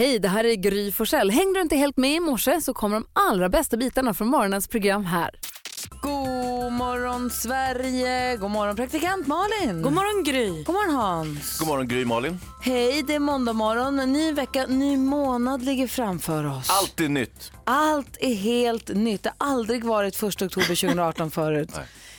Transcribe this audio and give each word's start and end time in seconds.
Hej, 0.00 0.18
det 0.18 0.28
här 0.28 0.44
är 0.44 0.54
Gry 0.54 0.92
Forssell. 0.92 1.30
Hängde 1.30 1.58
du 1.58 1.62
inte 1.62 1.76
helt 1.76 1.96
med 1.96 2.14
i 2.16 2.20
morse 2.20 2.60
så 2.60 2.74
kommer 2.74 2.96
de 2.96 3.06
allra 3.12 3.48
bästa 3.48 3.76
bitarna 3.76 4.14
från 4.14 4.28
morgonens 4.28 4.68
program 4.68 5.04
här. 5.04 5.30
God 6.02 6.72
morgon 6.72 7.30
Sverige, 7.30 8.36
god 8.36 8.50
morgon 8.50 8.76
praktikant 8.76 9.26
Malin. 9.26 9.82
God 9.82 9.92
morgon 9.92 10.24
Gry. 10.24 10.62
God 10.64 10.74
morgon 10.74 10.94
Hans. 10.96 11.58
God 11.58 11.68
morgon 11.68 11.88
Gry 11.88 12.04
Malin. 12.04 12.40
Hej, 12.62 13.02
det 13.06 13.14
är 13.14 13.18
måndag 13.18 13.52
morgon. 13.52 13.96
Ny 13.96 14.32
vecka, 14.32 14.66
ny 14.66 14.96
månad 14.96 15.62
ligger 15.62 15.86
framför 15.86 16.44
oss. 16.58 16.70
Allt 16.70 17.00
är 17.00 17.08
nytt. 17.08 17.52
Allt 17.64 18.16
är 18.20 18.34
helt 18.34 18.88
nytt. 18.88 19.22
Det 19.22 19.32
har 19.38 19.48
aldrig 19.48 19.84
varit 19.84 20.14
1 20.22 20.22
oktober 20.22 20.66
2018 20.66 21.30
förut. 21.40 21.70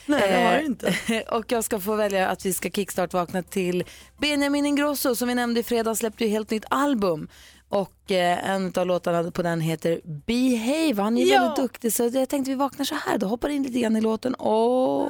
Nej, 0.06 0.20
det 0.28 0.34
har 0.44 0.52
Eh, 0.52 0.58
det 0.58 0.64
inte. 0.64 1.24
och 1.30 1.52
jag 1.52 1.64
ska 1.64 1.80
få 1.80 1.94
välja 1.96 2.28
att 2.28 2.46
vi 2.46 2.52
ska 2.52 2.70
kickstart-vakna 2.70 3.42
till 3.42 3.84
Benjamin 4.20 4.66
Ingrosso 4.66 5.14
som 5.16 5.28
vi 5.28 5.34
nämnde 5.34 5.60
i 5.60 5.62
fredags 5.62 5.98
släppte 5.98 6.24
ju 6.24 6.30
helt 6.30 6.50
nytt 6.50 6.64
album. 6.70 7.28
Och 7.72 8.10
eh, 8.10 8.50
en 8.50 8.72
av 8.76 8.86
låtarna 8.86 9.30
på 9.30 9.42
den 9.42 9.60
heter 9.60 10.00
Behave. 10.04 11.02
Han 11.02 11.18
är 11.18 11.26
Ja. 11.26 11.40
väldigt 11.40 11.56
duktig 11.56 11.92
så 11.92 12.02
jag 12.12 12.28
tänkte 12.28 12.50
vi 12.50 12.54
vaknar 12.54 12.84
så 12.84 12.94
här. 12.94 13.18
Då 13.18 13.26
hoppar 13.26 13.48
in 13.48 13.62
lite 13.62 13.78
grann 13.80 13.96
i 13.96 14.00
låten. 14.00 14.34
Åh. 14.38 15.08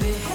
If 0.00 0.25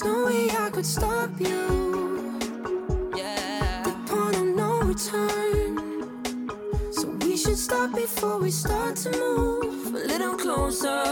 there's 0.00 0.14
no 0.14 0.26
way 0.26 0.48
I 0.50 0.70
could 0.70 0.86
stop 0.86 1.30
you. 1.40 2.38
The 3.84 3.94
point 4.06 4.36
of 4.36 4.44
no 4.44 4.80
return. 4.82 6.22
So 6.92 7.08
we 7.22 7.36
should 7.36 7.58
stop 7.58 7.94
before 7.94 8.38
we 8.38 8.50
start 8.50 8.96
to 8.96 9.10
move 9.10 9.94
a 9.94 10.06
little 10.06 10.36
closer. 10.36 11.02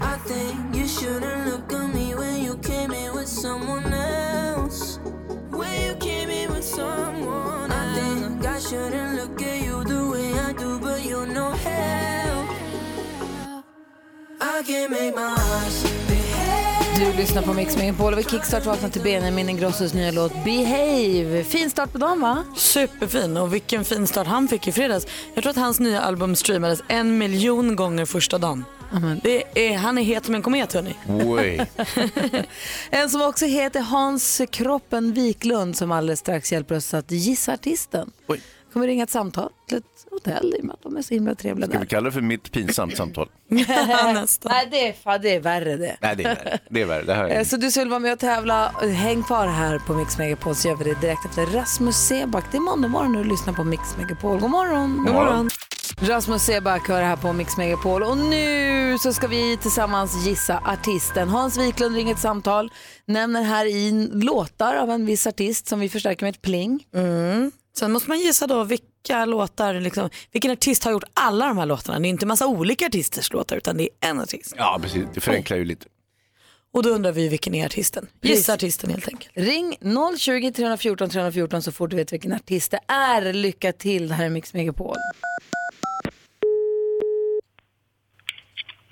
I 0.00 0.16
think 0.26 0.76
you 0.76 0.86
shouldn't 0.86 1.46
look 1.46 1.72
at 1.72 1.94
me 1.94 2.14
when 2.14 2.44
you 2.44 2.56
came 2.58 2.92
in 2.92 3.14
with 3.14 3.28
someone 3.28 3.92
else. 3.92 4.98
When 5.50 5.74
you 5.86 5.94
came 5.96 6.30
in 6.30 6.50
with 6.50 6.64
someone 6.64 7.72
else. 7.72 7.98
I 7.98 8.20
think 8.20 8.46
I 8.46 8.58
shouldn't 8.60 9.14
look 9.16 9.42
at 9.42 9.62
you 9.62 9.82
the 9.84 10.08
way 10.08 10.38
I 10.38 10.52
do, 10.52 10.78
but 10.78 11.04
you're 11.04 11.26
no 11.26 11.50
help. 11.50 12.48
I 14.40 14.62
can't 14.64 14.90
make 14.92 15.16
my 15.16 15.34
eyes. 15.36 16.19
Du 17.00 17.12
lyssnar 17.12 17.42
på 17.42 17.52
Mix 17.52 17.76
Megapol 17.76 18.12
och 18.12 18.18
vi 18.18 18.24
kickstart 18.24 18.66
vaknar 18.66 18.88
till 18.88 19.02
Benjamin 19.02 19.48
Ingrossos 19.48 19.94
nya 19.94 20.10
låt 20.10 20.32
Behave. 20.44 21.44
Fin 21.44 21.70
start 21.70 21.92
på 21.92 21.98
dagen 21.98 22.20
va? 22.20 22.44
Superfin 22.56 23.36
och 23.36 23.54
vilken 23.54 23.84
fin 23.84 24.06
start 24.06 24.26
han 24.26 24.48
fick 24.48 24.68
i 24.68 24.72
fredags. 24.72 25.06
Jag 25.34 25.42
tror 25.42 25.50
att 25.50 25.56
hans 25.56 25.80
nya 25.80 26.00
album 26.00 26.36
streamades 26.36 26.82
en 26.88 27.18
miljon 27.18 27.76
gånger 27.76 28.04
första 28.04 28.38
dagen. 28.38 28.64
Det 29.22 29.68
är, 29.68 29.76
han 29.76 29.98
är 29.98 30.02
het 30.02 30.24
som 30.24 30.34
en 30.34 30.42
komet 30.42 30.72
hörni. 30.72 30.94
En 32.90 33.10
som 33.10 33.22
också 33.22 33.46
heter 33.46 33.80
Hans 33.80 34.40
Kroppen 34.50 35.12
Wiklund 35.12 35.76
som 35.76 35.92
alldeles 35.92 36.20
strax 36.20 36.52
hjälper 36.52 36.76
oss 36.76 36.94
att 36.94 37.10
gissa 37.10 37.52
artisten. 37.52 38.10
Oj. 38.26 38.40
Kommer 38.72 38.86
ringa 38.86 39.02
ett 39.04 39.10
samtal 39.10 39.50
till 39.68 39.78
ett 39.78 39.84
hotell 40.10 40.54
i 40.58 40.60
och 40.60 40.64
med 40.64 40.74
att 40.74 40.82
de 40.82 40.96
är 40.96 41.02
så 41.02 41.14
himla 41.14 41.34
trevliga 41.34 41.66
Ska 41.68 41.78
vi 41.78 41.84
där. 41.84 41.90
kalla 41.90 42.04
det 42.04 42.12
för 42.12 42.20
mitt 42.20 42.52
pinsamt 42.52 42.96
samtal? 42.96 43.28
Nästan. 43.48 44.52
Nej, 44.52 44.68
det 44.70 44.88
är, 44.88 44.92
fan, 44.92 45.20
det 45.22 45.34
är 45.34 45.40
värre 45.40 45.76
det. 45.76 45.96
Nej, 46.00 46.16
det 46.16 46.22
är 46.24 46.34
värre. 46.34 46.58
Det 46.70 46.80
är 46.82 46.86
värre. 46.86 47.02
Det 47.02 47.14
här 47.14 47.28
Eh, 47.28 47.38
är... 47.40 47.44
Så 47.44 47.56
du 47.56 47.70
skulle 47.70 47.90
vara 47.90 48.00
med 48.00 48.12
och 48.12 48.18
tävla, 48.18 48.68
häng 48.94 49.22
kvar 49.22 49.46
här 49.46 49.78
på 49.78 49.94
Mix 49.94 50.18
Megapol 50.18 50.54
så 50.54 50.68
gör 50.68 50.76
vi 50.76 50.84
det 50.84 51.00
direkt 51.00 51.24
efter 51.24 51.46
Rasmus 51.46 51.96
Seback. 51.96 52.44
Det 52.50 52.56
är 52.56 52.60
måndag 52.60 52.88
morgon 52.88 53.16
och 53.16 53.24
du 53.24 53.30
lyssnar 53.30 53.52
på 53.52 53.64
Mix 53.64 53.82
Megapol. 53.98 54.40
God 54.40 54.50
morgon! 54.50 54.96
God 55.06 55.14
morgon. 55.14 55.50
Rasmus 56.02 56.42
Seback 56.42 56.88
hör 56.88 57.02
här 57.02 57.16
på 57.16 57.32
Mix 57.32 57.56
Megapol 57.56 58.02
och 58.02 58.18
nu 58.18 58.96
så 58.98 59.12
ska 59.12 59.26
vi 59.26 59.56
tillsammans 59.56 60.26
gissa 60.26 60.58
artisten. 60.66 61.28
Hans 61.28 61.58
Wiklund 61.58 61.94
ringer 61.96 62.14
ett 62.14 62.20
samtal, 62.20 62.70
nämner 63.04 63.42
här 63.42 63.66
i 63.66 64.08
låtar 64.12 64.74
av 64.76 64.90
en 64.90 65.06
viss 65.06 65.26
artist 65.26 65.68
som 65.68 65.80
vi 65.80 65.88
förstärker 65.88 66.26
med 66.26 66.34
ett 66.34 66.42
pling. 66.42 66.84
Sen 67.72 67.92
måste 67.92 68.08
man 68.08 68.18
gissa 68.20 68.46
då 68.46 68.64
vilka 68.64 69.24
låtar, 69.24 69.74
liksom, 69.74 70.10
vilken 70.32 70.50
artist 70.50 70.84
har 70.84 70.92
gjort 70.92 71.04
alla 71.14 71.46
de 71.46 71.58
här 71.58 71.66
låtarna. 71.66 71.98
Det 71.98 72.06
är 72.06 72.10
inte 72.10 72.24
en 72.24 72.28
massa 72.28 72.46
olika 72.46 72.86
artisters 72.86 73.32
låtar 73.32 73.56
utan 73.56 73.76
det 73.76 73.82
är 73.82 74.10
en 74.10 74.20
artist. 74.20 74.54
Ja, 74.56 74.78
precis. 74.82 75.04
Det 75.14 75.20
förenklar 75.20 75.56
ju 75.56 75.64
lite. 75.64 75.86
Och 76.72 76.82
då 76.82 76.88
undrar 76.90 77.12
vi 77.12 77.28
vilken 77.28 77.54
är 77.54 77.66
artisten. 77.66 78.06
Gissa 78.22 78.52
artisten 78.54 78.90
helt 78.90 79.08
enkelt. 79.08 79.32
Ring 79.34 79.76
020 80.18 80.52
314 80.52 81.10
314 81.10 81.62
så 81.62 81.72
fort 81.72 81.90
du 81.90 81.96
vet 81.96 82.12
vilken 82.12 82.32
artist 82.32 82.70
det 82.70 82.80
är. 82.86 83.32
Lycka 83.32 83.72
till, 83.72 84.08
det 84.08 84.14
här 84.14 84.24
är 84.24 84.30
Mix 84.30 84.54
Megapol. 84.54 84.96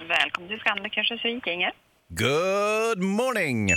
Välkommen 0.08 0.48
till 0.48 0.58
Scandic 0.58 0.98
Örnsköldsvik, 0.98 1.46
Inger. 1.46 1.72
Good 2.08 3.02
morning! 3.02 3.70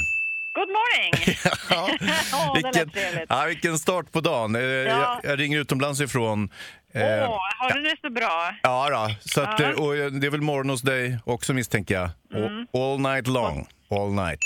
Good 0.53 0.69
morning! 0.69 1.35
Ja, 1.69 1.87
lät 2.63 2.75
vilken, 2.75 3.25
ja, 3.29 3.45
vilken 3.45 3.79
start 3.79 4.11
på 4.11 4.21
dagen. 4.21 4.55
Eh, 4.55 4.61
Jag, 4.61 5.19
jag 5.23 5.39
ringer 5.39 5.59
utomlands 5.59 6.01
ifrån. 6.01 6.49
Åh, 6.95 7.01
Eh, 7.01 7.29
har 7.59 7.73
du 7.73 7.81
det 7.81 7.95
så 8.01 8.09
bra? 8.09 8.55
Ja, 8.63 8.89
då. 8.89 9.15
Så 9.29 9.41
att, 9.41 9.59
Ja. 9.59 9.65
eh, 9.65 9.71
eh, 10.05 10.11
det 10.11 10.27
är 10.27 10.31
väl 10.31 10.41
morgon 10.41 10.69
hos 10.69 10.81
dig 10.81 11.17
också 11.25 11.53
misstänker 11.53 11.95
jag. 11.95 12.09
Mm. 12.43 12.67
All, 12.73 12.99
night 12.99 13.27
long. 13.27 13.67
All 13.89 14.11
night. 14.13 14.39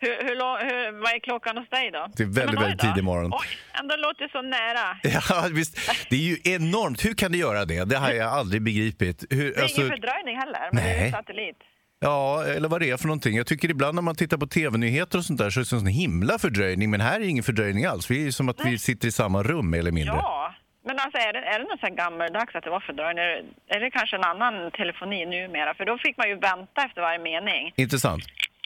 Hur, 0.00 0.08
hur, 0.22 0.36
hur, 0.66 1.02
vad 1.02 1.12
är 1.14 1.18
klockan 1.20 1.56
hos 1.56 1.68
dig 1.68 1.90
då? 1.90 2.06
Det 2.16 2.22
är 2.22 2.26
väldigt, 2.26 2.60
väldigt 2.60 2.80
tidig 2.80 3.04
morgon. 3.04 3.32
Oj, 3.34 3.46
ändå 3.80 3.96
låter 3.96 4.22
det 4.24 4.30
så 4.32 4.42
nära. 4.42 4.98
Ja, 5.28 5.48
visst. 5.52 5.90
Det 6.10 6.16
är 6.16 6.20
ju 6.20 6.36
enormt. 6.44 7.04
Hur 7.04 7.14
kan 7.14 7.32
det 7.32 7.38
göra 7.38 7.64
det? 7.64 7.84
Det 7.84 7.96
har 7.96 8.10
jag 8.10 8.28
aldrig 8.32 8.62
begripit. 8.62 9.24
Hur, 9.30 9.52
Det 9.52 9.58
är 9.58 9.62
alltså, 9.62 9.80
ingen 9.80 9.90
fördröjning 9.92 10.36
heller, 10.38 10.68
men 10.72 10.82
det 10.84 10.90
är 10.90 10.96
Nej. 10.96 11.06
ju 11.06 11.10
satellit. 11.12 11.56
Ja, 12.00 12.44
eller 12.44 12.68
vad 12.68 12.80
det 12.80 12.90
är 12.90 12.96
för 12.96 13.06
någonting. 13.06 13.36
Jag 13.36 13.46
tycker 13.46 13.70
ibland 13.70 13.94
när 13.94 14.02
man 14.02 14.14
tittar 14.14 14.36
på 14.36 14.46
tv-nyheter 14.46 15.18
och 15.18 15.24
sånt 15.24 15.38
där 15.38 15.50
så 15.50 15.60
är 15.60 15.64
det 15.70 15.76
en 15.76 15.80
sån 15.80 15.86
himla 15.86 16.38
fördröjning. 16.38 16.90
Men 16.90 17.00
här 17.00 17.20
är 17.20 17.24
ingen 17.24 17.44
fördröjning 17.44 17.84
alls. 17.84 18.10
Vi 18.10 18.26
är 18.26 18.30
som 18.30 18.48
att 18.48 18.60
vi 18.64 18.78
sitter 18.78 19.08
i 19.08 19.12
samma 19.12 19.42
rum 19.42 19.74
eller 19.74 19.92
mindre. 19.92 20.14
Ja, 20.14 20.54
men 20.86 20.98
alltså 20.98 21.18
är 21.18 21.32
det, 21.32 21.38
är 21.38 21.58
det 21.58 21.64
något 21.64 21.80
så 21.80 21.94
gammaldags 21.94 22.54
att 22.54 22.64
det 22.64 22.70
var 22.70 22.80
fördröjning? 22.80 23.24
Är 23.68 23.80
det, 23.80 23.90
kanske 23.90 24.16
en 24.16 24.24
annan 24.24 24.70
telefoni 24.70 25.26
numera? 25.26 25.74
För 25.74 25.84
då 25.84 25.98
fick 25.98 26.16
man 26.16 26.28
ju 26.28 26.34
vänta 26.34 26.82
efter 26.86 27.00
varje 27.00 27.18
mening. 27.18 27.72
Intressant. 27.76 28.22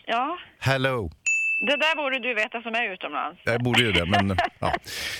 Ja, 0.07 0.39
Hello. 0.59 1.11
det 1.67 1.77
där 1.77 1.97
borde 1.97 2.19
du 2.19 2.35
veta 2.35 2.63
som 2.63 2.75
är 2.75 2.93
utomlands. 2.93 3.41
Jag 3.45 3.63
borde 3.63 3.83
ju 3.83 3.93
det, 3.93 4.07
men 4.07 4.37
ja. 4.59 4.73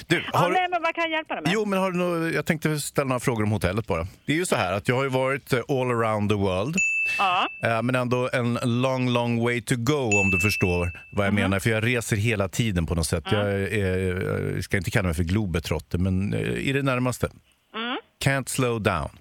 Du, 0.07 0.25
Ja, 0.33 0.39
har, 0.39 0.51
nej, 0.51 0.67
men 0.71 0.83
vad 0.83 0.95
kan 0.95 1.03
jag 1.05 1.11
hjälpa 1.11 1.35
dig 1.35 1.43
med? 1.43 1.53
Jo, 1.55 1.65
men 1.65 1.79
har 1.79 1.91
du 1.91 1.99
nå- 1.99 2.29
jag 2.29 2.47
tänkte 2.47 2.81
ställa 2.81 3.09
några 3.09 3.21
frågor 3.21 3.43
om 3.45 3.51
hotellet 3.53 3.87
bara. 3.87 4.07
Det 4.27 4.33
är 4.33 4.37
ju 4.37 4.47
så 4.47 4.57
här 4.57 4.73
att 4.73 4.89
jag 4.89 4.97
har 4.97 5.03
ju 5.03 5.09
varit 5.09 5.53
all 5.53 5.91
around 5.91 6.31
the 6.31 6.37
world. 6.37 6.77
Ja. 7.19 7.49
Eh, 7.63 7.83
Men 7.83 7.95
ändå 7.95 8.31
en 8.33 8.59
long, 8.65 9.09
long 9.09 9.43
way 9.45 9.63
to 9.63 9.75
go 9.79 10.19
om 10.21 10.31
du 10.31 10.41
förstår 10.41 11.01
vad 11.13 11.27
jag 11.27 11.35
menar. 11.35 11.59
För 11.59 11.71
jag 11.71 11.87
reser 11.87 12.17
hela 12.17 12.49
tiden 12.49 12.87
på 12.87 12.95
något 12.95 13.07
sätt. 13.07 13.25
Jag, 13.31 13.51
är, 13.53 14.53
jag 14.55 14.65
ska 14.65 14.77
inte 14.77 14.91
kalla 14.91 15.07
mig 15.07 15.15
för 15.15 15.25
globetrotter, 15.25 15.99
men 15.99 16.35
eh, 16.35 16.41
i 16.41 16.73
det 16.73 16.83
närmaste. 16.83 17.29
Can't 18.25 18.49
slow 18.49 18.83
down. 18.83 19.09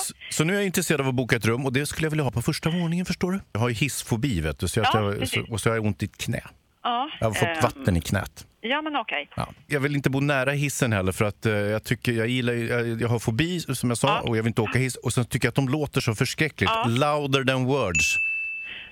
Så, 0.00 0.14
så 0.30 0.44
nu 0.44 0.52
är 0.52 0.56
jag 0.56 0.66
intresserad 0.66 1.00
av 1.00 1.08
att 1.08 1.14
boka 1.14 1.36
ett 1.36 1.46
rum 1.46 1.66
och 1.66 1.72
det 1.72 1.86
skulle 1.86 2.06
jag 2.06 2.10
vilja 2.10 2.24
ha 2.24 2.30
på 2.30 2.42
första 2.42 2.70
våningen 2.70 3.06
förstår 3.06 3.32
du. 3.32 3.40
Jag 3.52 3.60
har 3.60 3.68
ju 3.68 3.74
hissfobi 3.74 4.40
vet 4.40 4.58
du, 4.58 4.68
så 4.68 4.80
Ja, 4.80 4.90
jag, 4.94 5.18
precis. 5.18 5.46
så, 5.46 5.52
och 5.52 5.60
så 5.60 5.68
har 5.70 5.76
jag 5.76 5.84
ont 5.84 6.02
i 6.02 6.06
ett 6.06 6.16
knä. 6.16 6.40
Ja, 6.82 7.10
Jag 7.20 7.26
har 7.26 7.34
fått 7.34 7.48
ehm, 7.48 7.62
vatten 7.62 7.96
i 7.96 8.00
knät. 8.00 8.46
Ja, 8.64 8.82
men 8.82 8.96
okej. 8.96 9.28
Ja. 9.36 9.48
Jag 9.66 9.80
vill 9.80 9.96
inte 9.96 10.10
bo 10.10 10.20
nära 10.20 10.50
hissen 10.50 10.92
heller 10.92 11.12
för 11.12 11.24
att 11.24 11.46
eh, 11.46 11.52
jag 11.52 11.84
tycker 11.84 12.12
jag 12.12 12.28
gillar 12.28 12.52
jag, 12.52 13.00
jag 13.02 13.08
har 13.08 13.18
fobi 13.18 13.60
som 13.60 13.90
jag 13.90 13.98
sa 13.98 14.08
Ja. 14.08 14.20
och 14.20 14.36
jag 14.36 14.42
vill 14.42 14.50
inte 14.50 14.62
åka 14.62 14.78
hiss 14.78 14.96
och 14.96 15.12
sen 15.12 15.24
tycker 15.24 15.46
jag 15.46 15.50
att 15.50 15.54
de 15.54 15.68
låter 15.68 16.00
så 16.00 16.14
förskräckligt. 16.14 16.70
Ja. 16.74 16.84
Louder 16.88 17.44
than 17.44 17.64
words. 17.64 18.18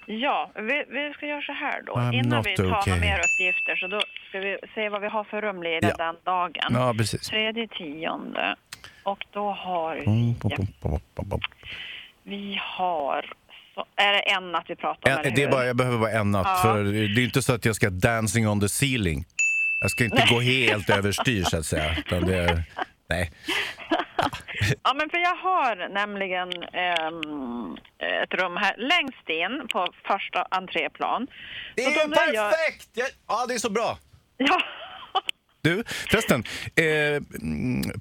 Ja, 0.06 0.50
vi, 0.54 0.84
vi 0.88 1.12
ska 1.14 1.26
göra 1.26 1.42
så 1.42 1.52
här 1.52 1.82
då. 1.86 1.92
I'm 1.92 2.14
Innan 2.14 2.42
vi 2.42 2.56
tar 2.56 2.64
okay. 2.64 2.80
några 2.86 3.00
mer 3.00 3.18
uppgifter 3.18 3.76
så 3.76 3.86
då 3.86 4.00
ska 4.28 4.38
vi 4.38 4.58
se 4.74 4.88
vad 4.88 5.00
vi 5.00 5.08
har 5.08 5.24
för 5.24 5.42
rum 5.42 5.62
lediga 5.62 5.94
Ja. 5.98 6.04
den 6.04 6.16
dagen. 6.24 6.70
Ja, 6.70 6.94
precis. 6.98 7.28
Tredje 7.28 7.68
tionde. 7.68 8.56
Och 9.02 9.24
då 9.32 9.50
har 9.50 9.94
vi, 9.94 10.36
vi 12.22 12.60
har, 12.62 13.32
så, 13.74 13.84
är 13.96 14.12
det 14.12 14.18
en 14.18 14.52
natt 14.52 14.64
vi 14.68 14.76
pratar 14.76 15.12
om? 15.12 15.22
En, 15.24 15.34
det 15.34 15.42
är 15.42 15.50
bara, 15.50 15.66
jag 15.66 15.76
behöver 15.76 15.98
bara 15.98 16.10
en 16.10 16.30
natt. 16.30 16.46
Ja. 16.46 16.60
För 16.62 16.84
det 16.84 17.20
är 17.20 17.24
inte 17.24 17.42
så 17.42 17.52
att 17.54 17.64
jag 17.64 17.76
ska 17.76 17.90
dancing 17.90 18.48
on 18.48 18.60
the 18.60 18.68
ceiling. 18.68 19.24
Jag 19.80 19.90
ska 19.90 20.04
inte 20.04 20.26
gå 20.30 20.40
helt 20.40 20.90
överstyr 20.90 21.44
så 21.44 21.56
att 21.56 21.66
säga. 21.66 21.94
Utan 21.98 22.26
det 22.26 22.36
är, 22.36 22.62
nej. 23.08 23.30
Ja, 24.82 24.94
men 24.94 25.10
för 25.10 25.18
jag 25.18 25.36
har 25.36 25.88
nämligen 25.88 26.48
ehm, 26.62 27.76
ett 28.22 28.34
rum 28.34 28.56
här 28.56 28.74
längst 28.78 29.28
in 29.28 29.68
på 29.68 29.86
första 30.06 30.46
entréplan. 30.50 31.26
Det 31.76 31.84
är 31.84 31.96
jag- 31.96 32.10
perfekt! 32.14 32.88
Jag, 32.94 33.08
ja, 33.28 33.46
det 33.48 33.54
är 33.54 33.58
så 33.58 33.70
bra. 33.70 33.98
Ja, 34.36 34.60
Du, 35.62 35.84
förresten, 36.10 36.44
eh, 36.76 37.22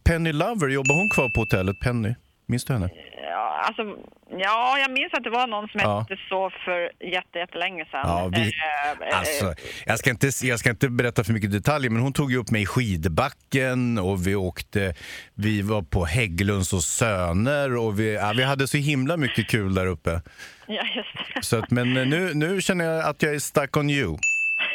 Penny 0.04 0.32
Lover, 0.32 0.68
jobbar 0.68 0.96
hon 0.96 1.10
kvar 1.10 1.30
på 1.30 1.40
hotellet 1.42 1.80
Penny? 1.80 2.16
Minns 2.50 2.66
du 2.66 2.74
henne? 2.74 2.90
ja, 3.22 3.64
alltså, 3.68 3.84
ja, 4.30 4.80
jag 4.80 4.92
minns 4.92 5.14
att 5.14 5.24
det 5.24 5.30
var 5.30 5.48
någon 5.48 5.68
som 5.68 5.82
Ja. 5.84 6.00
hette 6.00 6.22
så 6.30 6.50
för 6.66 6.92
jätte, 7.14 7.38
jättelänge 7.40 7.86
sedan. 7.86 8.02
Ja, 8.04 8.30
vi, 8.34 8.40
Eh, 8.42 9.08
eh, 9.10 9.20
alltså, 9.20 9.54
jag, 9.86 10.00
ska 10.00 10.10
inte, 10.10 10.30
jag 10.44 10.60
ska 10.60 10.70
inte 10.70 10.90
berätta 10.90 11.24
för 11.24 11.34
mycket 11.34 11.52
detaljer, 11.52 11.90
men 11.90 12.02
hon 12.02 12.14
tog 12.14 12.32
ju 12.32 12.38
upp 12.38 12.52
mig 12.52 12.62
i 12.62 12.66
skidbacken 12.66 13.98
och 14.00 14.28
vi 14.28 14.36
åkte, 14.36 14.94
vi 15.34 15.62
var 15.62 15.82
på 15.82 16.06
Hägglunds 16.06 16.74
och 16.74 16.84
Söner 16.84 17.78
och 17.78 18.00
vi, 18.00 18.16
ja, 18.16 18.34
vi 18.38 18.44
hade 18.44 18.68
så 18.68 18.78
himla 18.78 19.18
mycket 19.18 19.48
kul 19.48 19.74
där 19.76 19.86
uppe. 19.86 20.22
Ja, 20.68 20.84
just 20.96 21.10
det. 21.36 21.42
Så 21.46 21.58
att, 21.58 21.72
men 21.72 21.94
nu, 21.94 22.34
nu 22.34 22.62
känner 22.62 22.86
jag 22.86 23.06
att 23.06 23.24
jag 23.24 23.36
är 23.36 23.40
stuck 23.40 23.78
on 23.78 23.90
you. 23.90 24.18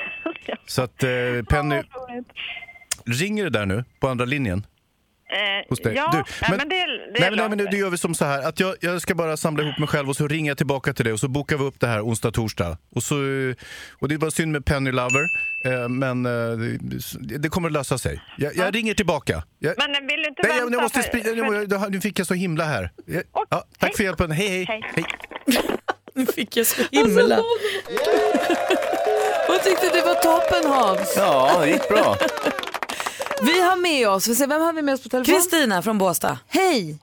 Så 0.66 0.82
att 0.82 1.02
eh, 1.02 1.10
Penny, 1.48 1.82
ringer 3.06 3.44
det 3.44 3.50
där 3.50 3.66
nu 3.66 3.84
på 4.00 4.08
andra 4.08 4.24
linjen? 4.24 4.66
Eh, 5.34 5.68
Hos 5.68 5.80
dig? 5.80 5.94
Ja, 5.94 6.10
Du, 6.12 6.18
nej, 6.48 6.58
men, 6.58 6.68
det, 6.68 6.74
det 6.74 6.80
är 6.82 6.86
nej, 7.20 7.30
men, 7.30 7.38
nej, 7.38 7.48
men 7.48 7.70
då 7.70 7.76
gör 7.76 7.90
vi 7.90 7.98
som 7.98 8.14
så 8.14 8.24
här, 8.24 8.42
att 8.48 8.60
jag, 8.60 8.74
jag 8.80 9.02
ska 9.02 9.14
bara 9.14 9.36
samla 9.36 9.62
ihop 9.62 9.78
mig 9.78 9.88
själv 9.88 10.08
och 10.08 10.16
så 10.16 10.28
ringer 10.28 10.50
jag 10.50 10.56
tillbaka 10.58 10.92
till 10.92 11.04
dig 11.04 11.12
och 11.12 11.20
så 11.20 11.28
bokar 11.28 11.56
vi 11.56 11.64
upp 11.64 11.80
det 11.80 11.86
här 11.86 12.00
onsdag, 12.06 12.30
torsdag. 12.32 12.78
Och, 12.94 13.02
så, 13.02 13.14
och 13.98 14.08
det 14.08 14.14
är 14.14 14.18
bara 14.18 14.30
synd 14.30 14.52
med 14.52 14.64
Penny 14.64 14.90
Lover, 14.92 15.24
eh, 15.64 15.88
men 15.88 16.26
eh, 16.26 16.32
det, 17.20 17.38
det 17.38 17.48
kommer 17.48 17.68
att 17.68 17.72
lösa 17.72 17.98
sig. 17.98 18.20
Jag, 18.38 18.56
jag 18.56 18.74
ringer 18.74 18.94
tillbaka. 18.94 19.42
Jag, 19.58 19.74
Men 19.78 20.06
vill 20.06 20.22
du 20.22 20.28
inte 20.28 20.42
nej, 20.42 20.58
vänta? 20.60 20.72
jag 20.74 20.82
måste 20.82 21.02
för- 21.02 21.08
sprida, 21.08 21.24
för- 21.24 21.78
nu, 21.80 21.90
nu 21.90 22.00
fick 22.00 22.18
jag 22.18 22.26
så 22.26 22.34
himla 22.34 22.64
här. 22.64 22.90
Jag, 23.06 23.22
Och- 23.32 23.46
ja, 23.50 23.64
tack 23.78 23.88
hej. 23.88 23.96
för 23.96 24.04
hjälpen, 24.04 24.30
hej 24.30 24.48
hej. 24.48 24.64
Hej. 24.68 24.82
hej. 24.94 25.04
Nu 26.16 26.26
fick 26.26 26.56
jag 26.56 26.66
så 26.66 26.82
himla. 26.92 27.36
Hon 29.46 29.58
tyckte 29.64 29.88
det 29.92 30.02
var 30.02 30.14
toppen 30.14 30.70
Hans. 30.70 31.14
Ja, 31.16 31.58
det 31.60 31.70
gick 31.70 31.88
bra. 31.88 32.16
Vi 33.42 33.60
har 33.60 33.76
med 33.76 34.08
oss, 34.08 34.28
vi 34.28 34.34
ser, 34.34 34.46
vem 34.46 34.60
har 34.62 34.72
vi 34.72 34.82
med 34.82 34.94
oss 34.94 35.02
på 35.02 35.08
telefon? 35.08 35.34
Kristina 35.34 35.82
från 35.82 35.98
Båstad. 35.98 36.38
Hej! 36.48 36.98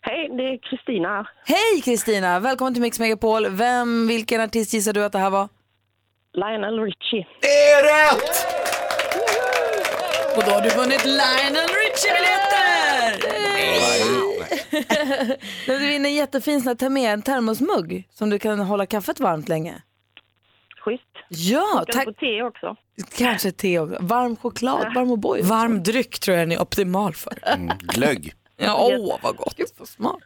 Hej, 0.00 0.28
det 0.36 0.42
är 0.42 0.58
Kristina. 0.70 1.26
Hej 1.44 1.80
Kristina, 1.84 2.40
välkommen 2.40 2.74
till 2.74 2.82
Mix 2.82 2.98
Megapol. 2.98 3.46
Vem, 3.48 4.06
vilken 4.08 4.40
artist 4.40 4.72
gissar 4.74 4.92
du 4.92 5.04
att 5.04 5.12
det 5.12 5.18
här 5.18 5.30
var? 5.30 5.48
Lionel 6.32 6.80
Richie. 6.80 7.26
Det 7.40 7.70
är 7.72 7.82
rätt! 7.82 8.46
Och 10.36 10.42
då 10.44 10.50
har 10.50 10.60
du 10.60 10.68
vunnit 10.68 11.04
Lionel 11.04 11.68
Richie-biljetter! 11.68 12.56
Du 15.66 15.78
vinner 15.78 16.08
en 16.10 16.14
jättefin 16.14 16.60
sån 16.60 16.68
här, 16.68 16.74
ta 16.74 16.88
med 16.88 17.12
en 17.12 17.22
termosmugg 17.22 18.08
som 18.12 18.30
du 18.30 18.38
kan 18.38 18.58
hålla 18.60 18.86
kaffet 18.86 19.20
varmt 19.20 19.48
länge. 19.48 19.82
Schysst. 20.84 21.02
Ja, 21.28 21.80
Ska 21.82 21.92
tack. 21.92 22.06
du 22.06 22.12
få 22.14 22.20
te 22.20 22.42
också? 22.42 22.76
Kanske 23.16 23.52
te 23.52 23.78
också. 23.78 23.96
Varm 24.00 24.36
choklad, 24.36 24.94
varm 24.94 25.10
O'boy. 25.10 25.42
Varm 25.42 25.82
dryck 25.82 26.18
tror 26.18 26.36
jag 26.36 26.48
den 26.48 26.52
är 26.58 26.62
optimal 26.62 27.14
för. 27.14 27.38
Mm, 27.42 27.78
glögg. 27.78 28.34
Ja, 28.56 28.76
åh 28.80 29.18
vad 29.22 29.36
gott. 29.36 29.56
Gud 29.56 29.66
vad 29.78 29.88
smart. 29.88 30.22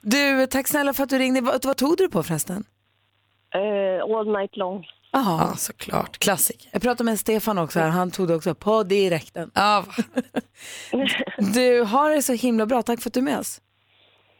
Du, 0.00 0.46
tack 0.46 0.68
snälla 0.68 0.92
för 0.92 1.02
att 1.02 1.10
du 1.10 1.18
ringde. 1.18 1.40
Vad, 1.40 1.64
vad 1.64 1.76
tog 1.76 1.96
du 1.96 2.08
på 2.08 2.22
förresten? 2.22 2.64
Eh, 3.54 4.16
all 4.16 4.32
night 4.32 4.56
long. 4.56 4.86
Jaha. 5.12 5.48
Ja, 5.50 5.56
såklart. 5.56 6.18
Klassiker. 6.18 6.68
Jag 6.72 6.82
pratade 6.82 7.04
med 7.04 7.18
Stefan 7.20 7.58
också 7.58 7.80
här, 7.80 7.88
han 7.88 8.10
tog 8.10 8.28
det 8.28 8.34
också 8.34 8.54
på 8.54 8.82
direkten. 8.82 9.50
Ja, 9.54 9.84
Du 11.54 11.82
har 11.82 12.10
det 12.10 12.22
så 12.22 12.32
himla 12.32 12.66
bra, 12.66 12.82
tack 12.82 13.00
för 13.00 13.10
att 13.10 13.14
du 13.14 13.20
är 13.20 13.24
med 13.24 13.38
oss. 13.38 13.60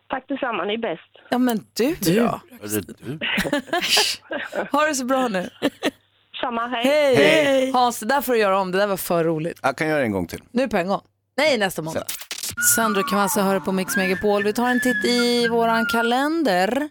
Tack 0.09 0.25
detsamma, 0.29 0.65
ni 0.65 0.75
är 0.75 0.79
bäst. 0.79 1.11
Ja 1.31 1.39
men 1.39 1.67
du, 1.73 1.95
du. 2.01 2.15
då? 2.21 2.41
Du. 2.61 3.19
Ha 4.73 4.87
det 4.87 4.95
så 4.95 5.05
bra 5.05 5.29
nu. 5.29 5.51
Samma, 6.41 6.67
hej. 6.67 6.87
Hej! 6.87 7.17
Hej. 7.17 7.71
Hans, 7.73 8.01
det 8.01 8.07
där 8.07 8.21
får 8.21 8.33
du 8.33 8.39
göra 8.39 8.59
om, 8.61 8.73
det 8.73 8.79
där 8.79 8.87
var 8.87 8.97
för 8.97 9.25
roligt. 9.25 9.59
Jag 9.63 9.77
kan 9.77 9.89
göra 9.89 9.99
det 9.99 10.05
en 10.05 10.13
gång 10.13 10.27
till. 10.27 10.43
Nu 10.51 10.69
på 10.69 10.77
en 10.77 10.89
gång. 10.89 11.01
Nej, 11.37 11.59
nästa 11.59 11.83
måndag. 11.83 12.05
Sandro 12.77 13.03
Cavazza 13.03 13.43
hör 13.43 13.61
på 13.61 13.73
Mix 13.73 13.97
Megapol. 13.97 14.43
Vi 14.43 14.53
tar 14.53 14.69
en 14.69 14.81
titt 14.81 15.05
i 15.05 15.49
våran 15.49 15.87
kalender. 15.87 16.89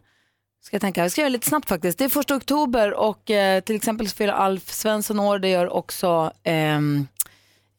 Ska 0.62 0.76
jag 0.76 0.82
tänka, 0.82 1.04
vi 1.04 1.10
ska 1.10 1.22
göra 1.22 1.30
lite 1.30 1.48
snabbt 1.48 1.70
faktiskt. 1.70 1.98
Det 1.98 2.06
är 2.06 2.10
första 2.10 2.36
oktober 2.36 2.94
och 2.94 3.32
eh, 3.32 3.62
till 3.62 3.76
exempel 3.76 4.10
så 4.10 4.16
fyller 4.16 4.34
Alf 4.34 4.70
Svensson 4.72 5.20
år. 5.20 5.40
Det 5.40 5.50
gör 5.50 5.74
också 5.74 6.32
ehm, 6.44 6.96
eh, 6.98 7.29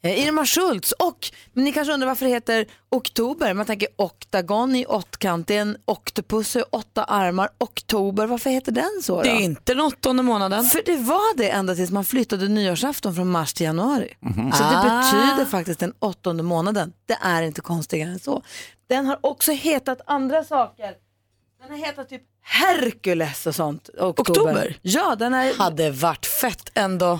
Irma 0.02 0.46
Schultz. 0.46 0.92
Och 0.92 1.30
men 1.52 1.64
ni 1.64 1.72
kanske 1.72 1.94
undrar 1.94 2.08
varför 2.08 2.24
det 2.26 2.32
heter 2.32 2.66
oktober. 2.90 3.54
Man 3.54 3.66
tänker 3.66 3.88
oktagon 3.96 4.76
i 4.76 4.86
åttkant. 4.86 5.46
Det 5.46 5.56
är 5.56 5.60
en 5.60 5.76
oktopus 5.84 6.56
i 6.56 6.62
åtta 6.70 7.04
armar. 7.04 7.48
Oktober, 7.58 8.26
varför 8.26 8.50
heter 8.50 8.72
den 8.72 8.90
så 9.02 9.16
då? 9.16 9.22
det 9.22 9.28
är 9.30 9.40
inte 9.40 9.74
den 9.74 9.80
åttonde 9.84 10.22
månaden. 10.22 10.64
För 10.64 10.82
det 10.86 10.96
var 10.96 11.36
det 11.36 11.50
ända 11.50 11.74
tills 11.74 11.90
man 11.90 12.04
flyttade 12.04 12.48
nyårsafton 12.48 13.14
från 13.14 13.30
mars 13.30 13.52
till 13.54 13.64
januari. 13.66 14.14
Så 14.22 14.62
det 14.62 14.78
Ah. 14.82 15.02
betyder 15.02 15.44
faktiskt 15.50 15.80
den 15.80 15.92
åttonde 15.98 16.42
månaden. 16.42 16.92
Det 17.06 17.18
är 17.22 17.42
inte 17.42 17.60
konstigare 17.60 18.10
än 18.10 18.18
så. 18.18 18.42
Den 18.88 19.06
har 19.06 19.18
också 19.20 19.52
hetat 19.52 20.00
andra 20.06 20.44
saker. 20.44 20.92
Den 21.62 21.70
har 21.70 21.86
hetat 21.86 22.08
typ 22.08 22.22
Herkules 22.42 23.46
och 23.46 23.54
sånt. 23.54 23.88
Oktober. 23.98 24.10
Oktober? 24.32 24.78
Ja, 24.82 25.14
den 25.16 25.34
är... 25.34 25.54
Hade 25.58 25.90
varit 25.90 26.26
fett 26.26 26.70
ändå. 26.74 27.18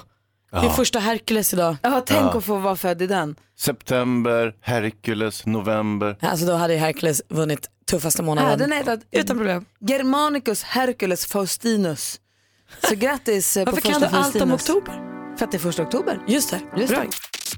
Det 0.51 0.57
är 0.57 0.69
första 0.71 0.99
Hercules 0.99 1.53
idag. 1.55 1.77
Ja, 1.83 2.03
tänk 2.07 2.35
att 2.35 2.45
få 2.45 2.57
vara 2.57 2.77
född 2.77 3.03
i 3.03 3.07
den. 3.07 3.37
September, 3.59 4.55
Hercules, 4.61 5.47
november. 5.47 6.17
Alltså 6.21 6.47
då 6.47 6.53
hade 6.53 6.73
ju 6.75 6.79
Hercules 6.79 7.23
vunnit 7.29 7.71
tuffaste 7.91 8.23
Ja, 8.23 8.27
månaden. 8.27 8.59
den 8.59 8.71
har 8.71 8.79
hetat 8.79 9.01
Utan 9.11 9.37
problem. 9.37 9.65
Germanicus 9.81 10.63
Hercules 10.63 11.27
Faustinus. 11.27 12.21
Så 12.89 12.95
grattis 12.95 13.57
eh, 13.57 13.65
på 13.65 13.71
Varför 13.71 13.89
första 13.89 14.01
kan 14.01 14.11
du 14.11 14.17
allt 14.17 14.37
om 14.43 14.49
Faustinus. 14.49 14.69
oktober? 14.71 14.95
För 15.37 15.45
att 15.45 15.51
det 15.53 15.57
är 15.57 15.59
första 15.61 15.83
oktober. 15.83 16.19
Just 16.29 16.51
det. 16.51 16.61
Just 16.77 16.93
Bra. 16.95 17.05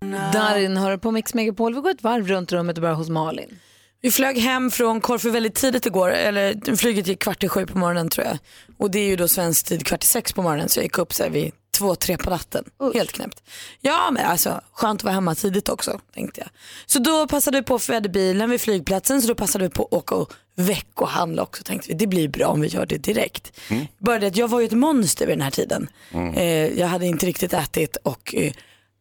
det. 0.01 0.31
Darin 0.33 0.77
hör 0.77 0.97
på 0.97 1.11
Mix 1.11 1.35
Megapol. 1.35 1.75
Vi 1.75 1.81
går 1.81 1.91
ett 1.91 2.03
varv 2.03 2.27
runt 2.29 2.53
rummet 2.53 2.77
och 2.79 2.83
börjar 2.83 2.95
hos 2.97 3.09
Malin. 3.09 3.59
Vi 4.05 4.11
flög 4.11 4.39
hem 4.39 4.71
från 4.71 5.01
Korfu 5.01 5.31
väldigt 5.31 5.55
tidigt 5.55 5.87
igår, 5.87 6.11
eller 6.11 6.77
flyget 6.77 7.07
gick 7.07 7.23
kvart 7.23 7.45
i 7.45 7.49
sju 7.49 7.67
på 7.67 7.79
morgonen 7.79 8.09
tror 8.09 8.27
jag. 8.27 8.39
Och 8.79 8.91
det 8.91 8.99
är 8.99 9.07
ju 9.07 9.17
då 9.17 9.29
svensk 9.29 9.67
tid 9.67 9.87
kvart 9.87 10.05
i 10.05 10.07
sex 10.07 10.33
på 10.33 10.43
morgonen 10.43 10.69
så 10.69 10.79
jag 10.79 10.85
gick 10.85 10.99
upp 10.99 11.15
så 11.15 11.23
här 11.23 11.31
vid 11.31 11.53
två, 11.79 11.95
tre 11.95 12.17
på 12.17 12.31
natten. 12.31 12.65
Helt 12.95 13.13
knäppt. 13.13 13.43
Ja 13.81 14.11
men 14.11 14.27
alltså 14.27 14.61
skönt 14.73 15.01
att 15.01 15.05
vara 15.05 15.15
hemma 15.15 15.35
tidigt 15.35 15.69
också 15.69 16.01
tänkte 16.15 16.41
jag. 16.41 16.49
Så 16.87 16.99
då 16.99 17.27
passade 17.27 17.59
vi 17.59 17.63
på 17.63 17.79
för 17.79 17.93
vi 17.93 17.95
hade 17.95 18.09
bilen 18.09 18.51
vid 18.51 18.61
flygplatsen 18.61 19.23
så 19.23 19.29
då 19.29 19.35
passade 19.35 19.65
vi 19.65 19.71
på 19.71 19.85
att 19.85 19.93
åka 19.93 20.15
och 20.15 20.33
veckohandla 20.55 21.43
också 21.43 21.63
tänkte 21.63 21.89
vi. 21.89 21.95
Det 21.95 22.07
blir 22.07 22.29
bra 22.29 22.47
om 22.47 22.61
vi 22.61 22.69
gör 22.69 22.87
det 22.87 22.99
direkt. 22.99 23.53
Bara 23.99 24.19
det 24.19 24.27
att 24.27 24.37
jag 24.37 24.49
var 24.49 24.61
ju 24.61 24.67
ett 24.67 24.73
monster 24.73 25.27
vid 25.27 25.37
den 25.37 25.43
här 25.43 25.51
tiden. 25.51 25.89
Eh, 26.37 26.79
jag 26.79 26.87
hade 26.87 27.07
inte 27.07 27.27
riktigt 27.27 27.53
ätit 27.53 27.97
och 28.03 28.35
eh, 28.35 28.53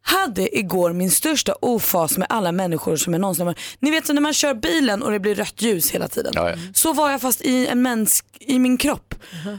hade 0.04 0.58
igår 0.58 0.94
min 0.94 1.12
största 1.12 1.54
ofas 1.62 2.18
med 2.18 2.28
alla 2.30 2.52
människor 2.52 2.96
som 2.96 3.14
jag 3.14 3.20
någonsin 3.22 3.48
har 3.48 3.56
Ni 3.80 3.92
vet 3.92 4.06
så 4.08 4.14
när 4.14 4.22
man 4.22 4.34
kör 4.34 4.54
bilen 4.54 5.04
och 5.04 5.12
det 5.12 5.20
blir 5.20 5.36
rött 5.36 5.62
ljus 5.62 5.92
hela 5.92 6.08
tiden. 6.08 6.32
Ja, 6.36 6.50
ja. 6.50 6.56
Så 6.74 6.94
var 6.94 7.12
jag 7.12 7.22
fast 7.22 7.42
i 7.42 7.68
en 7.68 7.82
mänsk, 7.82 8.26
i 8.40 8.60
min 8.60 8.78
kropp. 8.78 9.16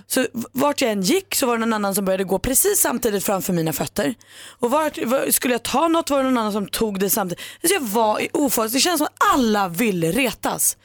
Så 0.07 0.21
v- 0.21 0.29
vart 0.53 0.81
jag 0.81 0.91
än 0.91 1.03
gick 1.03 1.35
så 1.35 1.47
var 1.47 1.55
det 1.55 1.61
någon 1.61 1.73
annan 1.73 1.95
som 1.95 2.05
började 2.05 2.25
gå 2.25 2.39
precis 2.39 2.79
samtidigt 2.81 3.25
framför 3.25 3.53
mina 3.53 3.73
fötter. 3.73 4.15
Och 4.61 4.71
vart, 4.71 4.99
var, 5.05 5.31
skulle 5.31 5.55
jag 5.55 5.63
ta 5.63 5.89
något 5.89 6.11
var 6.11 6.19
det 6.19 6.25
någon 6.25 6.39
annan 6.39 6.53
som 6.53 6.67
tog 6.69 6.99
det 7.01 7.11
samtidigt. 7.11 7.45
Så 7.69 7.75
jag 7.75 7.81
var 7.81 8.21
i 8.21 8.29
ofas, 8.33 8.73
det 8.73 8.81
känns 8.81 8.99
som 8.99 9.07
att 9.07 9.33
alla 9.35 9.69
ville 9.69 10.13
retas. 10.13 10.77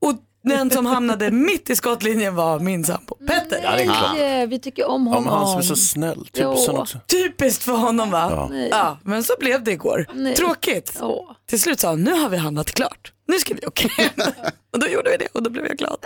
Och 0.00 0.14
den 0.42 0.70
som 0.70 0.86
hamnade 0.86 1.30
mitt 1.48 1.70
i 1.70 1.76
skottlinjen 1.76 2.34
var 2.34 2.58
min 2.60 2.84
sambo 2.84 3.14
Petter. 3.14 3.60
Ja, 3.62 3.70
det 3.76 3.82
är 3.82 3.84
klart. 3.84 4.14
Nej, 4.14 4.46
vi 4.46 4.58
tycker 4.58 4.88
om 4.88 5.06
Ja, 5.06 5.12
honom. 5.12 5.24
men 5.24 5.32
han 5.32 5.46
som 5.48 5.58
är 5.58 5.62
så 5.62 5.76
snäll. 5.76 6.26
Tusen 6.26 6.74
Jo. 6.74 6.78
också. 6.80 6.98
Typiskt 7.06 7.62
för 7.64 7.72
honom 7.72 8.10
va? 8.10 8.50
Ja. 8.70 8.98
men 9.02 9.24
så 9.24 9.32
blev 9.40 9.64
det 9.64 9.72
igår. 9.72 10.06
Nej. 10.14 10.34
Tråkigt. 10.36 10.98
Åh. 11.00 11.30
Till 11.46 11.60
slut 11.60 11.80
sa 11.80 11.88
han, 11.88 12.04
nu 12.04 12.12
har 12.12 12.28
vi 12.28 12.36
handlat 12.36 12.70
klart. 12.72 13.12
Nu 13.26 13.38
ska 13.38 13.54
vi 13.54 13.66
åka 13.66 13.88
hem. 13.88 14.10
och 14.72 14.78
då 14.78 14.86
gjorde 14.86 15.10
vi 15.10 15.16
det 15.16 15.28
och 15.32 15.42
då 15.42 15.50
blev 15.50 15.66
jag 15.66 15.76
glad. 15.76 15.98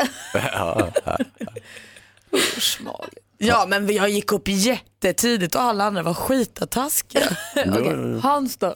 Ja 3.39 3.67
men 3.69 3.95
jag 3.95 4.09
gick 4.11 4.33
upp 4.33 4.49
jättetidigt 4.49 5.55
och 5.55 5.63
alla 5.63 5.85
andra 5.85 6.03
var 6.03 6.15
skitataskiga. 6.15 7.37
Okej, 7.57 8.21
Hans 8.23 8.57
då? 8.57 8.75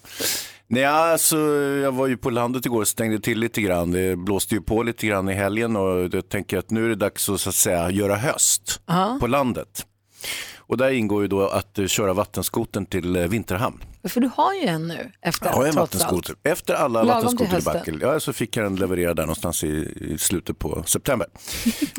Nej, 0.69 0.85
alltså, 0.85 1.39
jag 1.83 1.93
var 1.93 2.07
ju 2.07 2.17
på 2.17 2.31
landet 2.31 2.67
igår 2.67 2.81
och 2.81 2.89
stängde 2.89 3.21
till 3.21 3.39
lite 3.39 3.61
grann. 3.61 3.91
Det 3.91 4.17
blåste 4.17 4.55
ju 4.55 4.61
på 4.61 4.83
lite 4.83 5.07
grann 5.07 5.29
i 5.29 5.35
helgen 5.35 5.77
och 5.77 6.15
jag 6.15 6.29
tänker 6.29 6.59
att 6.59 6.71
nu 6.71 6.85
är 6.85 6.89
det 6.89 6.95
dags 6.95 7.29
att, 7.29 7.41
så 7.41 7.49
att 7.49 7.55
säga, 7.55 7.91
göra 7.91 8.17
höst 8.17 8.81
på 9.21 9.27
landet. 9.27 9.87
Och 10.57 10.77
där 10.77 10.91
ingår 10.91 11.23
ju 11.23 11.29
då 11.29 11.49
att 11.49 11.79
eh, 11.79 11.87
köra 11.87 12.13
vattenskoten 12.13 12.87
till 12.87 13.17
eh, 13.17 13.23
Vinterhamn. 13.23 13.79
För 14.09 14.21
du 14.21 14.31
har 14.35 14.55
ju 14.55 14.61
en 14.61 14.89
nu 14.89 15.13
efter 15.21 15.47
Jag 15.47 15.53
har 15.53 15.67
en 15.67 15.75
vattenskoter. 15.75 16.33
allt. 16.33 16.39
Efter 16.43 16.75
alla 16.75 17.05
vattenskoterdebacle, 17.05 17.99
ja, 18.01 18.21
så 18.21 18.33
fick 18.33 18.57
jag 18.57 18.65
den 18.65 18.77
levererad 18.77 19.17
där 19.17 19.23
någonstans 19.23 19.65
i, 19.65 19.93
i 20.01 20.19
slutet 20.19 20.59
på 20.59 20.83
september. 20.87 21.27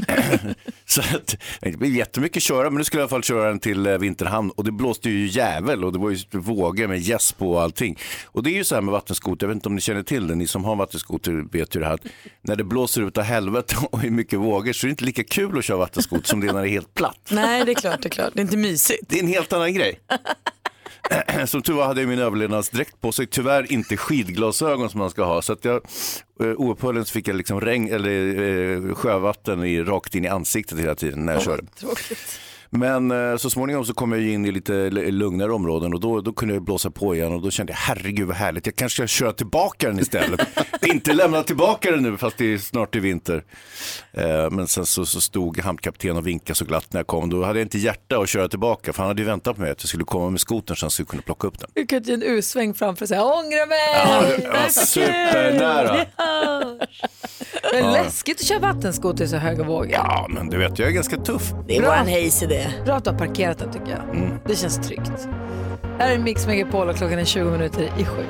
så 0.86 1.02
att, 1.02 1.38
det 1.62 1.78
blir 1.78 1.90
jättemycket 1.90 2.44
köra, 2.44 2.70
men 2.70 2.78
nu 2.78 2.84
skulle 2.84 3.02
jag 3.02 3.04
i 3.04 3.06
alla 3.06 3.10
fall 3.10 3.24
köra 3.24 3.48
den 3.48 3.60
till 3.60 3.88
eh, 3.88 3.98
Vinterhamn 3.98 4.52
och 4.52 4.64
det 4.64 4.72
blåste 4.72 5.10
ju 5.10 5.28
jävel 5.28 5.84
och 5.84 5.94
det 5.94 6.00
var 6.00 6.10
ju 6.10 6.18
vågor 6.32 6.88
med 6.88 7.00
gäss 7.00 7.32
på 7.32 7.52
och 7.52 7.62
allting. 7.62 8.00
Och 8.26 8.44
det 8.44 8.50
är 8.50 8.56
ju 8.56 8.64
så 8.64 8.76
här 8.76 8.82
med 8.82 8.92
vattenskoter, 8.92 9.46
jag 9.46 9.48
vet 9.48 9.56
inte 9.56 9.70
om 9.70 9.76
ni 9.76 9.82
känner 9.82 10.04
till 10.04 10.28
det, 10.28 10.36
ni 10.36 10.48
som 10.48 10.66
har 10.66 10.76
vattenskoter 10.76 11.32
vet 11.52 11.76
ju 11.76 11.80
det 11.80 11.86
här, 11.86 11.94
att 11.94 12.06
när 12.42 12.56
det 12.56 12.64
blåser 12.64 13.02
ut 13.02 13.18
av 13.18 13.24
helvete 13.24 13.76
och 13.92 14.04
är 14.04 14.10
mycket 14.10 14.40
vågor 14.40 14.74
så 14.74 14.86
är 14.86 14.88
det 14.88 14.92
inte 14.92 15.06
lika 15.06 15.24
kul 15.24 15.58
att 15.58 15.66
köra 15.66 15.78
vattenskoter 15.78 16.28
som 16.28 16.40
det 16.40 16.48
är 16.48 16.54
när 16.54 16.62
det 16.62 16.70
är 16.70 16.72
helt 16.72 16.94
platt. 16.94 17.30
Nej 17.32 17.66
det 17.66 17.72
är 17.72 17.76
klart, 17.76 18.02
det 18.02 18.08
är 18.08 18.10
klart. 18.10 18.32
Det 18.34 18.40
är 18.40 18.44
inte 18.44 18.58
mysigt. 18.58 19.04
Det 19.10 19.20
är 19.20 19.24
en 19.24 19.28
helt 19.28 19.54
annan 19.54 19.74
grej. 19.74 20.00
Som 21.46 21.62
tur 21.62 21.74
var 21.74 21.86
hade 21.86 22.02
jag 22.02 22.08
min 22.10 22.20
överlevnadsdräkt 22.20 23.02
på 23.02 23.12
sig, 23.12 23.28
tyvärr 23.28 23.72
inte 23.72 23.98
skidglasögon 23.98 24.90
som 24.90 25.00
man 25.00 25.10
ska 25.10 25.24
ha. 25.24 25.42
Så 25.42 25.54
att 25.54 25.66
jag, 25.66 25.76
eh, 26.40 26.48
oupphörligen 26.48 27.06
så 27.06 27.12
fick 27.12 27.28
jag 27.28 27.36
liksom 27.36 27.62
regn, 27.62 27.94
eller, 27.94 28.42
eh, 28.90 28.96
sjövatten 28.96 29.64
i, 29.64 29.84
rakt 29.84 30.16
in 30.16 30.26
i 30.26 30.28
ansiktet 30.28 30.80
hela 30.80 30.96
tiden 30.96 31.26
när 31.26 31.34
jag 31.34 31.42
körde. 31.42 31.64
Men 32.70 33.12
eh, 33.12 33.38
så 33.38 33.50
småningom 33.50 33.86
så 33.86 33.94
kom 33.94 34.12
jag 34.12 34.22
in 34.22 34.46
i 34.46 34.52
lite 34.52 34.90
lugnare 34.90 35.54
områden 35.54 35.94
och 35.94 36.00
då, 36.00 36.22
då 36.22 36.34
kunde 36.34 36.54
jag 36.54 36.64
blåsa 36.64 36.92
på 36.92 37.16
igen 37.16 37.34
och 37.34 37.42
då 37.42 37.52
kände 37.52 37.74
jag 37.74 37.78
herregud 37.78 38.28
vad 38.28 38.36
härligt, 38.38 38.66
jag 38.66 38.76
kanske 38.76 38.96
ska 38.96 39.08
köra 39.08 39.34
tillbaka 39.34 39.88
den 39.88 40.00
istället. 40.00 40.40
Inte 40.86 41.14
lämna 41.14 41.44
tillbaka 41.44 41.92
den 41.92 42.04
nu 42.04 42.18
fast 42.18 42.38
det 42.38 42.54
är 42.54 42.58
snart 42.58 42.96
i 42.96 43.00
vinter. 43.00 43.44
Eh, 44.12 44.50
men 44.52 44.68
sen 44.68 44.86
så, 44.86 45.06
så 45.06 45.22
stod 45.22 45.60
hamnkaptenen 45.60 46.18
och 46.18 46.28
vinkade 46.28 46.56
så 46.56 46.66
glatt 46.66 46.94
när 46.94 47.00
jag 47.00 47.08
kom. 47.08 47.30
Då 47.30 47.44
hade 47.44 47.60
jag 47.60 47.66
inte 47.66 47.78
hjärta 47.78 48.18
att 48.18 48.30
köra 48.30 48.48
tillbaka 48.48 48.94
för 48.94 49.04
han 49.04 49.08
hade 49.08 49.22
ju 49.22 49.28
väntat 49.28 49.56
på 49.56 49.62
mig 49.62 49.72
att 49.72 49.84
jag 49.84 49.90
skulle 49.90 50.04
komma 50.04 50.30
med 50.30 50.40
skotern 50.40 50.78
så 50.78 50.86
han 50.86 50.92
skulle 50.92 51.08
kunna 51.08 51.22
plocka 51.22 51.48
upp 51.48 51.60
den. 51.60 51.70
Du 51.74 51.86
kan 51.88 52.04
ge 52.04 52.14
en 52.14 52.24
U-sväng 52.24 52.74
framför 52.74 53.06
och 53.06 53.10
säga 53.10 53.24
ångra 53.24 53.66
mig. 53.66 53.78
Ja, 53.94 54.22
det 54.22 54.38
Det 54.38 54.50
var 54.50 54.70
supernära. 54.70 56.06
Det 57.72 57.78
är 57.78 57.92
läskigt 57.92 58.40
att 58.40 58.46
köra 58.48 58.60
vattenskoter 58.60 59.24
i 59.24 59.28
så 59.28 59.38
höga 59.38 59.64
vågor. 59.64 59.92
Ja, 59.92 60.28
men 60.30 60.50
du 60.50 60.58
vet, 60.58 60.80
jag 60.80 60.88
är 60.88 60.92
ganska 60.92 61.18
tuff. 61.18 61.54
Det 61.68 61.76
är 61.78 61.82
Bra. 61.82 61.90
våran 61.90 62.08
Hayes 62.08 62.40
idé. 62.60 62.68
Bra 62.86 62.96
att 62.96 63.04
du 63.04 63.10
har 63.10 63.18
parkerat 63.18 63.58
den 63.58 63.72
tycker 63.74 63.90
jag. 63.90 64.40
Det 64.46 64.56
känns 64.56 64.88
tryggt. 64.88 65.28
Här 66.00 66.12
är 66.12 66.18
Mix 66.18 66.48
Megapol 66.48 66.90
och 66.90 66.96
klockan 66.96 67.20
är 67.20 67.26
20 67.26 67.52
minuter 67.52 67.84
i 68.00 68.06
sju. 68.06 68.26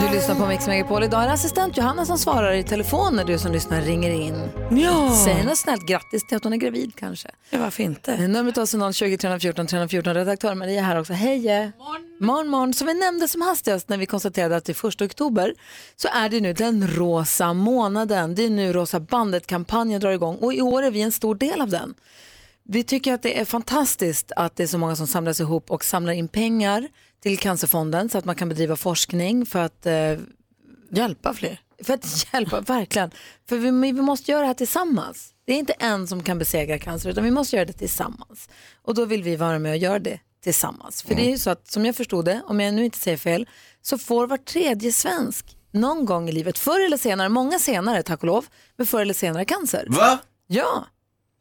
Du 0.00 0.14
lyssnar 0.16 0.34
på 0.34 0.46
Mix 0.46 0.66
Megapol. 0.66 1.04
Idag 1.04 1.22
är 1.22 1.26
det 1.26 1.32
assistent 1.32 1.76
Johanna 1.76 2.06
som 2.06 2.18
svarar 2.18 2.52
i 2.52 2.62
telefon 2.62 3.16
när 3.16 3.24
du 3.24 3.38
som 3.38 3.52
lyssnar 3.52 3.80
ringer 3.80 4.10
in. 4.10 4.34
Ja, 4.70 5.14
Säg 5.24 5.44
något 5.44 5.58
snällt 5.58 5.86
grattis 5.86 6.26
till 6.26 6.36
att 6.36 6.44
hon 6.44 6.52
är 6.52 6.56
gravid 6.56 6.92
kanske. 6.96 7.28
ja 7.50 7.58
varför 7.58 7.82
inte? 7.82 8.16
Numret 8.28 8.56
är 8.56 8.60
alltså 8.60 8.92
020 8.92 9.16
314 9.18 9.66
314. 9.66 10.14
Redaktör 10.14 10.54
Maria 10.54 10.82
här 10.82 11.00
också. 11.00 11.12
Hej! 11.12 11.72
Morgon, 12.20 12.48
morgon. 12.48 12.74
Som 12.74 12.86
vi 12.86 12.94
nämnde 12.94 13.28
som 13.28 13.42
hastigast 13.42 13.88
när 13.88 13.98
vi 13.98 14.06
konstaterade 14.06 14.56
att 14.56 14.64
det 14.64 14.84
är 14.84 14.88
1 14.88 15.02
oktober 15.02 15.54
så 15.96 16.08
är 16.08 16.28
det 16.28 16.40
nu 16.40 16.52
den 16.52 16.88
rosa 16.88 17.52
månaden. 17.52 18.34
Det 18.34 18.44
är 18.44 18.50
nu 18.50 18.72
Rosa 18.72 19.00
bandet-kampanjen 19.00 20.00
drar 20.00 20.10
igång 20.10 20.36
och 20.36 20.54
i 20.54 20.60
år 20.62 20.82
är 20.82 20.90
vi 20.90 21.02
en 21.02 21.12
stor 21.12 21.34
del 21.34 21.60
av 21.60 21.68
den. 21.68 21.94
Vi 22.70 22.82
tycker 22.82 23.14
att 23.14 23.22
det 23.22 23.40
är 23.40 23.44
fantastiskt 23.44 24.32
att 24.36 24.56
det 24.56 24.62
är 24.62 24.66
så 24.66 24.78
många 24.78 24.96
som 24.96 25.06
samlas 25.06 25.40
ihop 25.40 25.70
och 25.70 25.84
samlar 25.84 26.12
in 26.12 26.28
pengar 26.28 26.88
till 27.22 27.38
Cancerfonden 27.38 28.08
så 28.08 28.18
att 28.18 28.24
man 28.24 28.34
kan 28.34 28.48
bedriva 28.48 28.76
forskning 28.76 29.46
för 29.46 29.58
att 29.58 29.86
eh, 29.86 30.18
Hjälpa 30.90 31.34
fler. 31.34 31.60
för 31.84 31.94
att 31.94 32.26
hjälpa, 32.32 32.60
verkligen. 32.66 33.10
För 33.48 33.56
vi, 33.56 33.70
vi 33.70 33.92
måste 33.92 34.30
göra 34.30 34.40
det 34.40 34.46
här 34.46 34.54
tillsammans. 34.54 35.34
Det 35.46 35.52
är 35.52 35.56
inte 35.58 35.72
en 35.72 36.06
som 36.06 36.22
kan 36.22 36.38
besegra 36.38 36.78
cancer 36.78 37.10
utan 37.10 37.24
vi 37.24 37.30
måste 37.30 37.56
göra 37.56 37.66
det 37.66 37.72
tillsammans. 37.72 38.48
Och 38.82 38.94
då 38.94 39.04
vill 39.04 39.22
vi 39.22 39.36
vara 39.36 39.58
med 39.58 39.70
och 39.72 39.76
göra 39.78 39.98
det 39.98 40.20
tillsammans. 40.42 41.02
För 41.02 41.14
det 41.14 41.26
är 41.26 41.30
ju 41.30 41.38
så 41.38 41.50
att 41.50 41.70
som 41.70 41.86
jag 41.86 41.96
förstod 41.96 42.24
det, 42.24 42.42
om 42.46 42.60
jag 42.60 42.74
nu 42.74 42.84
inte 42.84 42.98
säger 42.98 43.16
fel, 43.16 43.48
så 43.82 43.98
får 43.98 44.26
var 44.26 44.36
tredje 44.36 44.92
svensk 44.92 45.56
någon 45.72 46.04
gång 46.04 46.28
i 46.28 46.32
livet, 46.32 46.58
förr 46.58 46.84
eller 46.86 46.96
senare, 46.96 47.28
många 47.28 47.58
senare 47.58 48.02
tack 48.02 48.20
och 48.20 48.26
lov, 48.26 48.46
men 48.76 48.86
förr 48.86 49.00
eller 49.00 49.14
senare 49.14 49.44
cancer. 49.44 49.86
Va? 49.88 50.18
Ja, 50.46 50.86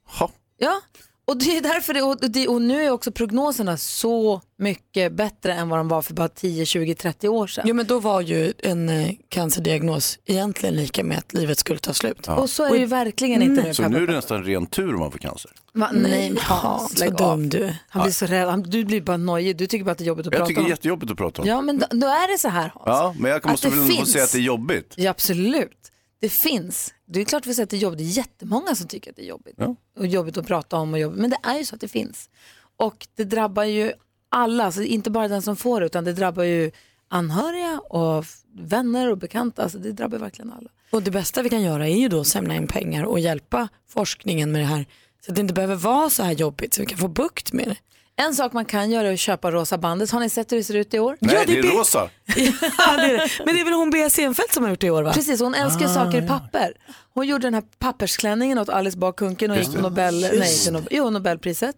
Ha. 0.06 0.32
ja. 0.58 0.82
Och 1.28 1.38
det 1.38 1.58
är 1.58 1.62
därför 1.62 1.94
det, 1.94 2.02
och, 2.02 2.18
det, 2.32 2.48
och 2.48 2.62
nu 2.62 2.84
är 2.84 2.92
också 2.92 3.12
prognoserna 3.12 3.78
så 3.78 4.42
mycket 4.58 5.14
bättre 5.14 5.54
än 5.54 5.70
vad 5.70 5.80
de 5.80 5.88
var 5.88 6.02
för 6.02 6.14
bara 6.14 6.28
10, 6.30 6.66
20, 6.66 6.96
30 6.96 7.28
år 7.30 7.48
sedan. 7.48 7.64
Jo 7.68 7.76
men 7.76 7.86
då 7.86 8.00
var 8.00 8.22
ju 8.22 8.54
en 8.60 8.90
eh, 8.90 9.12
cancerdiagnos 9.30 10.20
egentligen 10.26 10.76
lika 10.76 11.04
med 11.04 11.18
att 11.18 11.34
livet 11.34 11.60
skulle 11.60 11.80
ta 11.80 11.94
slut. 11.94 12.28
Och 12.28 12.50
så 12.50 12.64
är 12.64 12.72
det 12.72 12.78
ju 12.78 12.86
verkligen 12.86 13.42
inte 13.42 13.64
nu. 13.64 13.74
Så 13.74 13.88
nu 13.88 14.04
är 14.04 14.08
det 14.08 14.14
nästan 14.14 14.44
ren 14.44 14.66
tur 14.66 14.94
om 14.94 15.00
man 15.00 15.12
får 15.12 15.20
cancer. 15.20 15.52
Va? 15.74 15.90
Nej, 15.94 16.30
men 16.32 16.40
Ja, 16.50 16.88
så 16.96 17.10
dum 17.10 17.50
du. 17.50 17.74
Han 17.90 18.04
blir 18.04 18.14
så 18.14 18.26
rädd. 18.26 18.48
Han, 18.48 18.64
du 18.64 18.86
blir 18.86 19.02
bara 19.02 19.18
nojig. 19.18 19.58
Du 19.58 19.68
tycker 19.68 19.86
bara 19.86 19.92
att 19.92 19.98
det 19.98 20.04
är 20.04 20.08
jobbigt 20.08 20.28
att 20.28 20.34
Jag 20.34 20.40
prata 20.40 20.48
tycker 20.48 20.62
det 20.62 20.66
om. 20.66 20.66
är 20.66 20.70
jättejobbigt 20.70 21.12
att 21.12 21.18
prata 21.18 21.42
om. 21.42 21.48
Ja, 21.48 21.62
men 21.62 21.80
då, 21.80 21.86
då 21.92 22.08
är 22.08 22.32
det 22.34 22.38
så 22.40 22.50
här 22.50 22.72
Hans. 22.76 22.84
Ja, 22.86 23.16
men 23.20 23.32
jag 23.32 23.38
Att 23.38 23.52
måste 23.52 23.70
det 23.70 23.76
väl 23.76 23.92
få 23.92 24.06
säga 24.06 24.24
att 24.24 24.32
det 24.32 24.38
är 24.38 24.42
jobbigt. 24.42 24.94
Ja, 24.98 25.12
absolut. 25.12 25.92
Det 26.20 26.30
finns. 26.30 26.94
Det 27.06 27.22
är 27.22 27.26
klart 27.26 27.46
vi 27.46 27.54
säger 27.54 27.64
att 27.64 27.70
det 27.70 27.78
är 27.78 27.80
jobbigt. 27.80 28.00
Det 28.00 28.04
är 28.04 28.18
jättemånga 28.18 28.76
som 28.76 28.88
tycker 28.88 29.10
att 29.10 29.16
det 29.16 29.22
är 29.22 29.28
jobbigt. 29.28 29.56
Ja. 29.58 29.76
Och 29.98 30.08
jobbigt 30.08 30.38
att 30.38 30.48
prata 30.48 30.78
om 30.78 30.94
och 30.94 31.00
jobbigt. 31.00 31.20
Men 31.20 31.30
det 31.30 31.38
är 31.44 31.58
ju 31.58 31.66
så 31.66 31.76
att 31.76 31.82
det 31.82 31.88
finns. 31.88 32.30
Och 32.78 33.08
det 33.16 33.24
drabbar 33.24 33.64
ju 33.64 33.92
alla, 34.30 34.64
alltså 34.64 34.84
inte 34.84 35.10
bara 35.10 35.28
den 35.28 35.42
som 35.42 35.56
får 35.56 35.80
det, 35.80 35.86
utan 35.86 36.04
det 36.04 36.14
drabbar 36.14 36.44
ju 36.44 36.72
anhöriga 37.08 37.80
och 37.80 38.26
vänner 38.54 39.12
och 39.12 39.18
bekanta. 39.18 39.64
Alltså 39.64 39.78
det 39.78 39.92
drabbar 39.92 40.18
verkligen 40.18 40.54
alla. 40.54 40.70
Och 40.92 41.04
det 41.04 41.12
bästa 41.12 41.42
vi 41.42 41.50
kan 41.50 41.62
göra 41.62 41.88
är 41.88 41.98
ju 41.98 42.10
då 42.10 42.20
att 42.20 42.28
samla 42.28 42.56
in 42.56 42.68
pengar 42.68 43.04
och 43.04 43.20
hjälpa 43.20 43.68
forskningen 43.88 44.52
med 44.52 44.62
det 44.62 44.66
här. 44.66 44.86
Så 45.26 45.32
att 45.32 45.36
det 45.36 45.42
inte 45.42 45.54
behöver 45.54 45.76
vara 45.76 46.10
så 46.10 46.24
här 46.24 46.32
jobbigt 46.32 46.74
så 46.74 46.82
vi 46.82 46.86
kan 46.86 46.98
få 46.98 47.08
bukt 47.08 47.54
med 47.54 47.68
det. 47.68 47.78
En 48.22 48.36
sak 48.36 48.54
man 48.54 48.66
kan 48.66 48.92
göra 48.92 49.08
är 49.08 49.14
att 49.14 49.20
köpa 49.20 49.52
rosa 49.52 49.78
bandet. 49.78 50.12
Har 50.12 50.20
ni 50.20 50.30
sett 50.30 50.52
hur 50.52 50.58
det 50.58 50.64
ser 50.64 50.74
ut 50.74 50.94
i 50.94 51.00
år? 51.00 51.18
Nej, 51.20 51.36
Ja, 51.36 51.44
det 51.48 51.62
det 51.62 51.68
är 51.68 51.72
rosa. 51.72 52.10
Ja, 52.78 52.98
det 52.98 53.04
är 53.04 53.14
det. 53.14 53.30
Men 53.46 53.56
det 53.56 53.62
är 53.62 53.66
väl 53.66 53.74
hon 53.74 53.90
Bea 53.90 54.10
Senfeldt 54.10 54.54
som 54.54 54.64
har 54.64 54.70
gjort 54.70 54.80
det 54.82 54.88
i 54.88 54.92
år 54.92 55.04
va? 55.04 55.14
Precis, 55.14 55.42
hon 55.42 55.54
älskar 55.56 55.82
ju 55.82 55.94
saker 55.94 56.24
i 56.24 56.28
papper. 56.28 56.74
Hon 57.14 57.28
gjorde 57.28 57.48
den 57.48 57.54
här 57.54 57.64
pappersklänningen 57.80 58.58
åt 58.58 58.70
Alice 58.70 58.98
Bah 58.98 59.12
Kuhnke 59.12 59.50
och 59.50 59.58
gick 59.58 59.74
Nobel, 59.74 60.22
nej, 60.22 60.54
inte 60.60 60.72
Nobel, 60.72 60.88
jo, 60.92 61.10
Nobelpriset. 61.10 61.76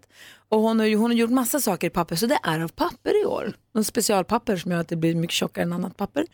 Och 0.48 0.60
hon 0.60 0.80
har, 0.80 0.96
hon 0.96 1.10
har 1.10 1.16
gjort 1.18 1.30
massa 1.30 1.60
saker 1.60 1.86
i 1.86 1.90
papper, 1.90 2.16
så 2.16 2.26
det 2.26 2.38
är 2.42 2.60
av 2.60 2.68
papper 2.68 3.22
i 3.22 3.24
år. 3.24 3.52
En 3.74 3.84
specialpapper 3.84 4.56
som 4.56 4.72
gör 4.72 4.80
att 4.80 4.88
det 4.88 4.96
blir 4.96 5.14
mycket 5.14 5.34
tjockare 5.34 5.62
än 5.64 5.72
annat 5.72 5.96
papper. 5.96 6.26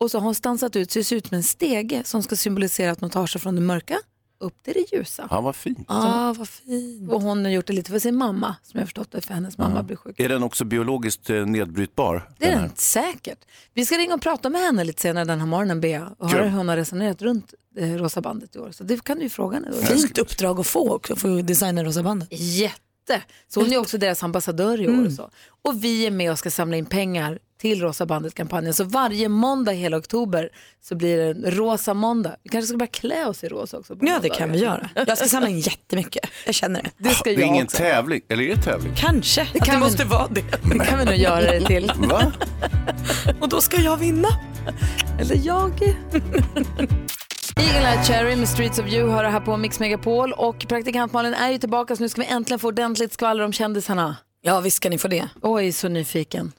Och 0.00 0.10
så 0.10 0.18
har 0.18 0.24
hon 0.24 0.34
stansat 0.34 0.76
ut, 0.76 0.90
så 0.92 0.98
det 0.98 1.04
ser 1.04 1.16
ut 1.16 1.26
som 1.26 1.36
en 1.36 1.42
stege 1.42 2.02
som 2.04 2.22
ska 2.22 2.36
symbolisera 2.36 2.90
att 2.90 3.00
man 3.00 3.10
tar 3.10 3.26
sig 3.26 3.40
från 3.40 3.54
det 3.54 3.60
mörka 3.60 3.98
upp 4.40 4.62
till 4.62 4.74
det 4.74 4.96
ljusa. 4.96 5.26
Han 5.30 5.44
var 5.44 5.52
fin. 5.52 5.84
Ah, 5.88 6.32
vad 6.32 6.48
fint. 6.48 7.12
Och 7.12 7.22
hon 7.22 7.44
har 7.44 7.52
gjort 7.52 7.66
det 7.66 7.72
lite 7.72 7.90
för 7.90 7.98
sin 7.98 8.16
mamma, 8.16 8.56
som 8.62 8.70
jag 8.78 8.80
har 8.80 8.86
förstått 8.86 9.12
det, 9.12 9.20
för 9.20 9.34
hennes 9.34 9.58
mamma 9.58 9.82
blir 9.82 9.96
sjuk. 9.96 10.20
Är 10.20 10.28
den 10.28 10.42
också 10.42 10.64
biologiskt 10.64 11.30
eh, 11.30 11.46
nedbrytbar? 11.46 12.30
Det 12.38 12.46
är 12.46 12.60
den 12.60 12.70
säkert. 12.74 13.38
Vi 13.74 13.86
ska 13.86 13.98
ringa 13.98 14.14
och 14.14 14.22
prata 14.22 14.50
med 14.50 14.60
henne 14.60 14.84
lite 14.84 15.02
senare 15.02 15.24
den 15.24 15.40
här 15.40 15.46
morgonen, 15.46 15.80
Bea, 15.80 16.08
och 16.18 16.30
höra 16.30 16.42
Kul. 16.42 16.50
hur 16.50 16.58
hon 16.58 16.68
har 16.68 16.76
resonerat 16.76 17.22
runt 17.22 17.54
eh, 17.76 17.94
Rosa 17.94 18.20
bandet 18.20 18.56
i 18.56 18.58
år. 18.58 18.70
Så 18.70 18.84
det 18.84 19.04
kan 19.04 19.16
du 19.16 19.22
ju 19.22 19.28
fråga 19.28 19.54
henne 19.56 19.68
då. 19.70 19.76
Fint 19.76 20.18
uppdrag 20.18 20.60
att 20.60 20.66
få 20.66 20.94
också, 20.94 21.12
att 21.12 21.18
få 21.18 21.42
designa 21.42 21.84
rosa 21.84 22.02
bandet. 22.02 22.28
Jätte. 22.32 23.22
Så 23.48 23.60
hon 23.60 23.72
är 23.72 23.78
också 23.78 23.98
deras 23.98 24.22
ambassadör 24.22 24.80
i 24.80 24.88
år. 24.88 25.06
Och, 25.06 25.12
så. 25.12 25.30
och 25.62 25.84
vi 25.84 26.06
är 26.06 26.10
med 26.10 26.32
och 26.32 26.38
ska 26.38 26.50
samla 26.50 26.76
in 26.76 26.86
pengar 26.86 27.38
till 27.58 27.80
Rosa 27.82 28.06
bandet-kampanjen. 28.06 28.74
Så 28.74 28.84
varje 28.84 29.28
måndag 29.28 29.72
hela 29.72 29.96
oktober 29.96 30.48
så 30.88 30.94
blir 30.94 31.16
det 31.16 31.24
en 31.24 31.50
rosa 31.50 31.94
måndag. 31.94 32.36
Vi 32.42 32.48
kanske 32.50 32.66
ska 32.68 32.76
börja 32.76 32.90
klä 32.90 33.26
oss 33.26 33.44
i 33.44 33.48
rosa 33.48 33.78
också. 33.78 33.96
på 33.96 34.06
Ja 34.06 34.18
det 34.22 34.28
kan 34.28 34.52
vi 34.52 34.58
göra. 34.58 34.88
Jag 34.94 35.18
ska 35.18 35.26
samla 35.28 35.48
in 35.48 35.60
jättemycket, 35.60 36.30
jag 36.46 36.54
känner 36.54 36.82
det. 36.82 36.90
Det 36.98 37.10
ska 37.10 37.24
Det 37.30 37.36
är 37.36 37.40
jag 37.40 37.48
ingen 37.48 37.64
också. 37.64 37.76
tävling, 37.76 38.20
eller 38.28 38.42
är 38.44 38.56
det 38.56 38.62
tävling? 38.62 38.92
Kanske, 38.96 39.48
det 39.52 39.58
kan 39.60 39.74
vi- 39.74 39.80
måste 39.80 40.04
vara 40.04 40.28
det. 40.28 40.44
Det 40.72 40.78
kan 40.84 40.98
vi 40.98 41.04
nog 41.04 41.14
göra 41.16 41.40
det 41.40 41.60
till. 41.66 41.92
Va? 41.96 42.32
Och 43.40 43.48
då 43.48 43.60
ska 43.60 43.80
jag 43.80 43.96
vinna. 43.96 44.28
Eller 45.20 45.40
jag. 45.46 45.82
Eagle 47.56 47.88
Eye 47.92 48.04
Cherry 48.04 48.36
med 48.36 48.48
Streets 48.48 48.78
of 48.78 48.86
You 48.92 49.10
hör 49.10 49.22
det 49.24 49.30
här 49.30 49.40
på 49.40 49.56
Mix 49.56 49.80
Megapol. 49.80 50.32
Och 50.32 50.66
praktikant 50.68 51.12
Malin 51.12 51.34
är 51.34 51.50
ju 51.50 51.58
tillbaka 51.58 51.96
så 51.96 52.02
nu 52.02 52.08
ska 52.08 52.20
vi 52.20 52.26
äntligen 52.28 52.58
få 52.58 52.68
ordentligt 52.68 53.12
skvaller 53.12 53.44
om 53.44 53.52
kändisarna. 53.52 54.16
Ja 54.42 54.60
visst 54.60 54.76
ska 54.76 54.90
ni 54.90 54.98
få 54.98 55.08
det. 55.08 55.28
Oj, 55.42 55.72
så 55.72 55.88
nyfiken. 55.88 56.52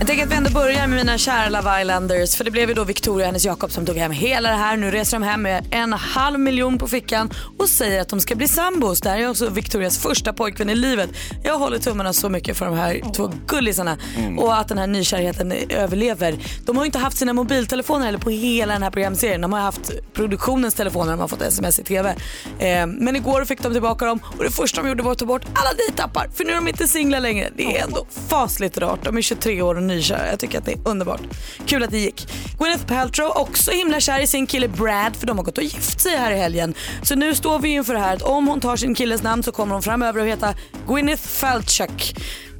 Jag 0.00 0.06
tänker 0.06 0.24
att 0.24 0.32
vi 0.32 0.36
ändå 0.36 0.50
börjar 0.50 0.86
med 0.86 0.98
mina 0.98 1.18
kära 1.18 1.48
Love 1.48 1.80
Islanders 1.80 2.36
för 2.36 2.44
det 2.44 2.50
blev 2.50 2.68
ju 2.68 2.74
då 2.74 2.84
Victoria 2.84 3.24
och 3.24 3.26
hennes 3.26 3.44
Jakob 3.44 3.72
som 3.72 3.86
tog 3.86 3.96
hem 3.96 4.12
hela 4.12 4.50
det 4.50 4.56
här. 4.56 4.76
Nu 4.76 4.90
reser 4.90 5.18
de 5.18 5.22
hem 5.22 5.42
med 5.42 5.66
en 5.70 5.92
halv 5.92 6.40
miljon 6.40 6.78
på 6.78 6.88
fickan 6.88 7.30
och 7.58 7.68
säger 7.68 8.00
att 8.00 8.08
de 8.08 8.20
ska 8.20 8.34
bli 8.34 8.48
sambos. 8.48 9.00
Det 9.00 9.08
här 9.08 9.18
är 9.18 9.30
också 9.30 9.48
Victorias 9.50 9.98
första 9.98 10.32
pojkvän 10.32 10.70
i 10.70 10.74
livet. 10.74 11.10
Jag 11.42 11.58
håller 11.58 11.78
tummarna 11.78 12.12
så 12.12 12.28
mycket 12.28 12.56
för 12.56 12.66
de 12.66 12.74
här 12.74 13.12
två 13.16 13.32
gullisarna 13.46 13.98
och 14.38 14.58
att 14.58 14.68
den 14.68 14.78
här 14.78 14.86
nykärheten 14.86 15.52
överlever. 15.68 16.38
De 16.66 16.76
har 16.76 16.84
ju 16.84 16.86
inte 16.86 16.98
haft 16.98 17.18
sina 17.18 17.32
mobiltelefoner 17.32 18.08
eller 18.08 18.18
på 18.18 18.30
hela 18.30 18.72
den 18.72 18.82
här 18.82 18.90
programserien. 18.90 19.40
De 19.40 19.52
har 19.52 19.60
haft 19.60 19.92
produktionens 20.12 20.74
telefoner, 20.74 21.10
de 21.10 21.20
har 21.20 21.28
fått 21.28 21.42
sms 21.42 21.78
i 21.78 21.84
TV. 21.84 22.14
Eh, 22.58 22.86
men 22.86 23.16
igår 23.16 23.44
fick 23.44 23.62
de 23.62 23.72
tillbaka 23.72 24.06
dem 24.06 24.20
och 24.38 24.44
det 24.44 24.50
första 24.50 24.82
de 24.82 24.88
gjorde 24.88 25.02
var 25.02 25.12
att 25.12 25.18
ta 25.18 25.26
bort 25.26 25.44
alla 25.44 25.74
dejtappar 25.86 26.28
för 26.34 26.44
nu 26.44 26.50
är 26.50 26.56
de 26.56 26.68
inte 26.68 26.88
singlar 26.88 27.20
längre. 27.20 27.50
Det 27.56 27.76
är 27.76 27.84
ändå 27.84 28.06
fasligt 28.28 28.78
rart. 28.78 29.04
De 29.04 29.16
är 29.16 29.22
23 29.22 29.62
år 29.62 29.74
och 29.74 29.89
nykära. 29.90 30.30
Jag 30.30 30.38
tycker 30.38 30.58
att 30.58 30.64
det 30.64 30.72
är 30.72 30.78
underbart. 30.84 31.20
Kul 31.66 31.82
att 31.82 31.90
det 31.90 31.98
gick. 31.98 32.28
Gwyneth 32.58 32.86
Paltrow 32.86 33.32
också 33.36 33.70
himla 33.70 34.00
kär 34.00 34.20
i 34.20 34.26
sin 34.26 34.46
kille 34.46 34.68
Brad 34.68 35.16
för 35.16 35.26
de 35.26 35.38
har 35.38 35.44
gått 35.44 35.58
och 35.58 35.64
gift 35.64 36.00
sig 36.00 36.16
här 36.16 36.30
i 36.32 36.36
helgen. 36.38 36.74
Så 37.02 37.14
nu 37.14 37.34
står 37.34 37.58
vi 37.58 37.68
inför 37.68 37.94
det 37.94 38.00
här 38.00 38.16
att 38.16 38.22
om 38.22 38.48
hon 38.48 38.60
tar 38.60 38.76
sin 38.76 38.94
killes 38.94 39.22
namn 39.22 39.42
så 39.42 39.52
kommer 39.52 39.72
hon 39.72 39.82
framöver 39.82 40.20
att 40.20 40.26
heta 40.26 40.54
Gwyneth 40.88 41.22
Falchuk. 41.22 42.16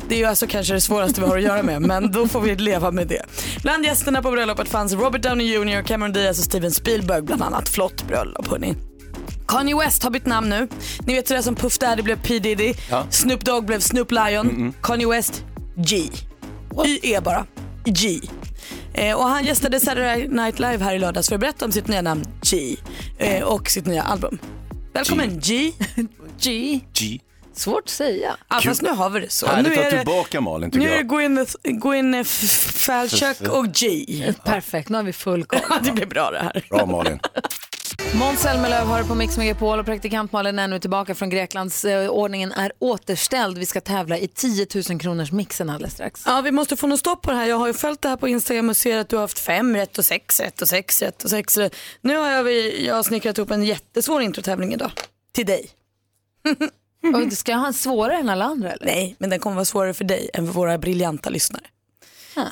Det 0.08 0.14
är 0.14 0.18
ju 0.18 0.24
alltså 0.24 0.46
kanske 0.46 0.74
det 0.74 0.80
svåraste 0.80 1.20
vi 1.20 1.26
har 1.26 1.36
att 1.36 1.42
göra 1.42 1.62
med 1.62 1.82
men 1.82 2.12
då 2.12 2.28
får 2.28 2.40
vi 2.40 2.56
leva 2.56 2.90
med 2.90 3.06
det. 3.06 3.22
Bland 3.62 3.84
gästerna 3.84 4.22
på 4.22 4.30
bröllopet 4.30 4.68
fanns 4.68 4.92
Robert 4.92 5.22
Downey 5.22 5.46
Jr, 5.46 5.82
Cameron 5.82 6.12
Diaz 6.12 6.38
och 6.38 6.44
Steven 6.44 6.70
Spielberg 6.70 7.22
bland 7.22 7.42
annat. 7.42 7.68
Flott 7.68 8.06
bröllop 8.08 8.48
hörni. 8.48 8.74
Kanye 9.48 9.76
West 9.76 10.02
har 10.02 10.10
bytt 10.10 10.26
namn 10.26 10.48
nu. 10.48 10.68
Ni 11.06 11.14
vet 11.14 11.28
sådär 11.28 11.42
som 11.42 11.54
Puff 11.54 11.78
Daddy 11.78 12.02
blev 12.02 12.16
P 12.22 12.38
Diddy, 12.38 12.74
Snoop 13.10 13.44
Dogg 13.44 13.64
blev 13.64 13.80
Snoop 13.80 14.12
Lion, 14.12 14.74
Kanye 14.82 15.08
West 15.08 15.44
G. 15.76 16.08
Y-E 16.84 17.20
bara. 17.20 17.46
G. 17.84 18.20
Eh, 18.94 19.16
och 19.16 19.24
han 19.24 19.44
gästade 19.44 19.80
Saturday 19.80 20.28
Night 20.28 20.58
Live 20.58 20.84
här 20.84 20.94
i 20.94 20.98
lördags 20.98 21.28
för 21.28 21.34
att 21.34 21.40
berätta 21.40 21.64
om 21.64 21.72
sitt 21.72 21.88
nya 21.88 22.02
namn 22.02 22.24
G 22.42 22.76
eh, 23.18 23.42
och 23.42 23.70
sitt 23.70 23.86
nya 23.86 24.02
album. 24.02 24.38
Välkommen 24.92 25.40
G. 25.40 25.72
G. 26.40 26.80
G. 26.92 27.20
Svårt 27.52 27.82
att 27.84 27.88
säga. 27.88 28.36
Ja, 28.48 28.60
fast 28.64 28.82
nu 28.82 28.90
har 28.90 29.10
vi 29.10 29.20
det 29.20 29.30
så. 29.30 29.46
Härligt 29.46 29.72
nu 29.72 29.74
är 29.82 29.90
det, 29.90 29.96
tillbaka 29.96 30.40
Malin 30.40 30.70
tycker 30.70 30.86
nu 30.86 30.86
är 30.86 30.90
det 30.90 30.96
jag. 30.96 31.08
Gwyneth, 31.08 31.54
Gwyneth 31.62 32.30
Falchuk 32.74 33.40
och 33.48 33.68
G. 33.68 34.06
Perfekt, 34.44 34.88
nu 34.88 34.96
har 34.96 35.02
vi 35.02 35.12
full 35.12 35.44
koll. 35.44 35.60
Det 35.82 35.92
blir 35.92 36.06
bra 36.06 36.30
det 36.30 36.38
här. 36.38 36.66
Bra 36.70 36.86
Malin. 36.86 37.18
Måns 38.14 38.40
Zelmerlöw 38.40 38.84
har 38.84 39.04
på 39.04 39.14
Mix 39.14 39.38
Megapol 39.38 39.78
och 39.78 39.86
praktikant 39.86 40.32
Malin 40.32 40.58
är 40.58 40.68
nu 40.68 40.78
tillbaka 40.78 41.14
från 41.14 41.30
Greklands. 41.30 41.84
Eh, 41.84 42.10
Ordningen 42.10 42.52
är 42.52 42.72
återställd. 42.78 43.58
Vi 43.58 43.66
ska 43.66 43.80
tävla 43.80 44.18
i 44.18 44.28
10 44.28 44.66
000 44.90 45.00
kronors 45.00 45.32
mixen 45.32 45.70
alldeles 45.70 45.92
strax. 45.92 46.22
Ja, 46.26 46.40
vi 46.40 46.50
måste 46.50 46.76
få 46.76 46.86
något 46.86 47.00
stopp 47.00 47.22
på 47.22 47.30
det 47.30 47.36
här. 47.36 47.46
Jag 47.46 47.56
har 47.56 47.66
ju 47.66 47.72
följt 47.72 48.02
det 48.02 48.08
här 48.08 48.16
på 48.16 48.28
Instagram 48.28 48.68
och 48.68 48.76
ser 48.76 48.98
att 48.98 49.08
du 49.08 49.16
har 49.16 49.20
haft 49.20 49.38
fem 49.38 49.76
rätt 49.76 49.98
och 49.98 50.04
sex 50.04 50.40
rätt 50.40 50.62
och 50.62 50.68
sex 50.68 51.02
rätt 51.02 51.24
och 51.24 51.30
sex 51.30 51.56
rätt. 51.58 51.76
Nu 52.00 52.16
har 52.16 52.28
jag, 52.28 52.52
jag 52.80 53.04
snickrat 53.04 53.38
ihop 53.38 53.50
en 53.50 53.62
jättesvår 53.64 54.22
introtävling 54.22 54.72
idag. 54.72 54.90
Till 55.32 55.46
dig. 55.46 55.70
Och 57.26 57.32
ska 57.32 57.52
jag 57.52 57.58
ha 57.58 57.66
en 57.66 57.74
svårare 57.74 58.16
än 58.16 58.28
alla 58.28 58.44
andra 58.44 58.72
eller? 58.72 58.86
Nej, 58.86 59.16
men 59.18 59.30
den 59.30 59.38
kommer 59.38 59.56
vara 59.56 59.64
svårare 59.64 59.94
för 59.94 60.04
dig 60.04 60.30
än 60.34 60.46
för 60.46 60.52
våra 60.52 60.78
briljanta 60.78 61.30
lyssnare. 61.30 61.64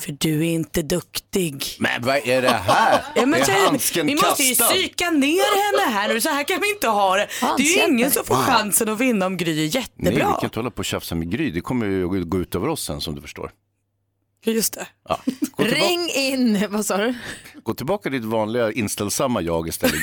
För 0.00 0.16
du 0.18 0.38
är 0.40 0.50
inte 0.50 0.82
duktig. 0.82 1.64
Men 1.78 2.02
vad 2.02 2.16
är 2.16 2.42
det 2.42 2.48
här? 2.48 3.04
Ja, 3.14 3.26
men 3.26 3.40
är 3.40 3.44
tjejer, 3.44 3.66
handsken 3.66 4.06
vi 4.06 4.14
måste 4.14 4.42
ju 4.42 4.54
kastad? 4.54 4.74
psyka 4.74 5.10
ner 5.10 5.82
henne 5.86 5.92
här 5.98 6.08
nu, 6.08 6.20
så 6.20 6.28
här 6.28 6.44
kan 6.44 6.60
vi 6.60 6.70
inte 6.70 6.88
ha 6.88 7.16
det. 7.16 7.28
Det 7.56 7.62
är 7.62 7.76
ju 7.86 7.92
ingen 7.92 8.10
som 8.10 8.24
får 8.24 8.34
chansen 8.34 8.88
att 8.88 8.98
vinna 9.00 9.26
om 9.26 9.36
Gry 9.36 9.50
är 9.50 9.54
Nej, 9.56 9.62
vi 9.64 9.66
jättebra. 9.78 10.24
kan 10.34 10.44
inte 10.44 10.58
hålla 10.58 10.70
på 10.70 10.78
och 10.78 10.84
tjafsa 10.84 11.14
med 11.14 11.30
Gry. 11.30 11.50
Det 11.50 11.60
kommer 11.60 11.86
ju 11.86 12.20
att 12.20 12.28
gå 12.28 12.38
ut 12.38 12.54
över 12.54 12.68
oss 12.68 12.84
sen 12.84 13.00
som 13.00 13.14
du 13.14 13.20
förstår. 13.20 13.50
Just 14.44 14.72
det. 14.74 14.86
Ja. 15.08 15.20
Ring 15.58 16.10
in, 16.14 16.66
vad 16.70 16.86
sa 16.86 16.96
du? 16.96 17.14
gå 17.62 17.74
tillbaka 17.74 18.02
till 18.02 18.12
ditt 18.12 18.24
vanliga 18.30 18.72
inställsamma 18.72 19.40
jag 19.42 19.68
istället. 19.68 19.94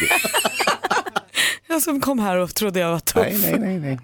Jag 1.75 1.81
som 1.81 2.01
kom 2.01 2.19
här 2.19 2.37
och 2.37 2.55
trodde 2.55 2.79
jag 2.79 2.91
var 2.91 2.99
tuff. 2.99 3.15
nej, 3.15 3.37
nej, 3.41 3.59
nej, 3.59 3.79
nej. 3.79 3.99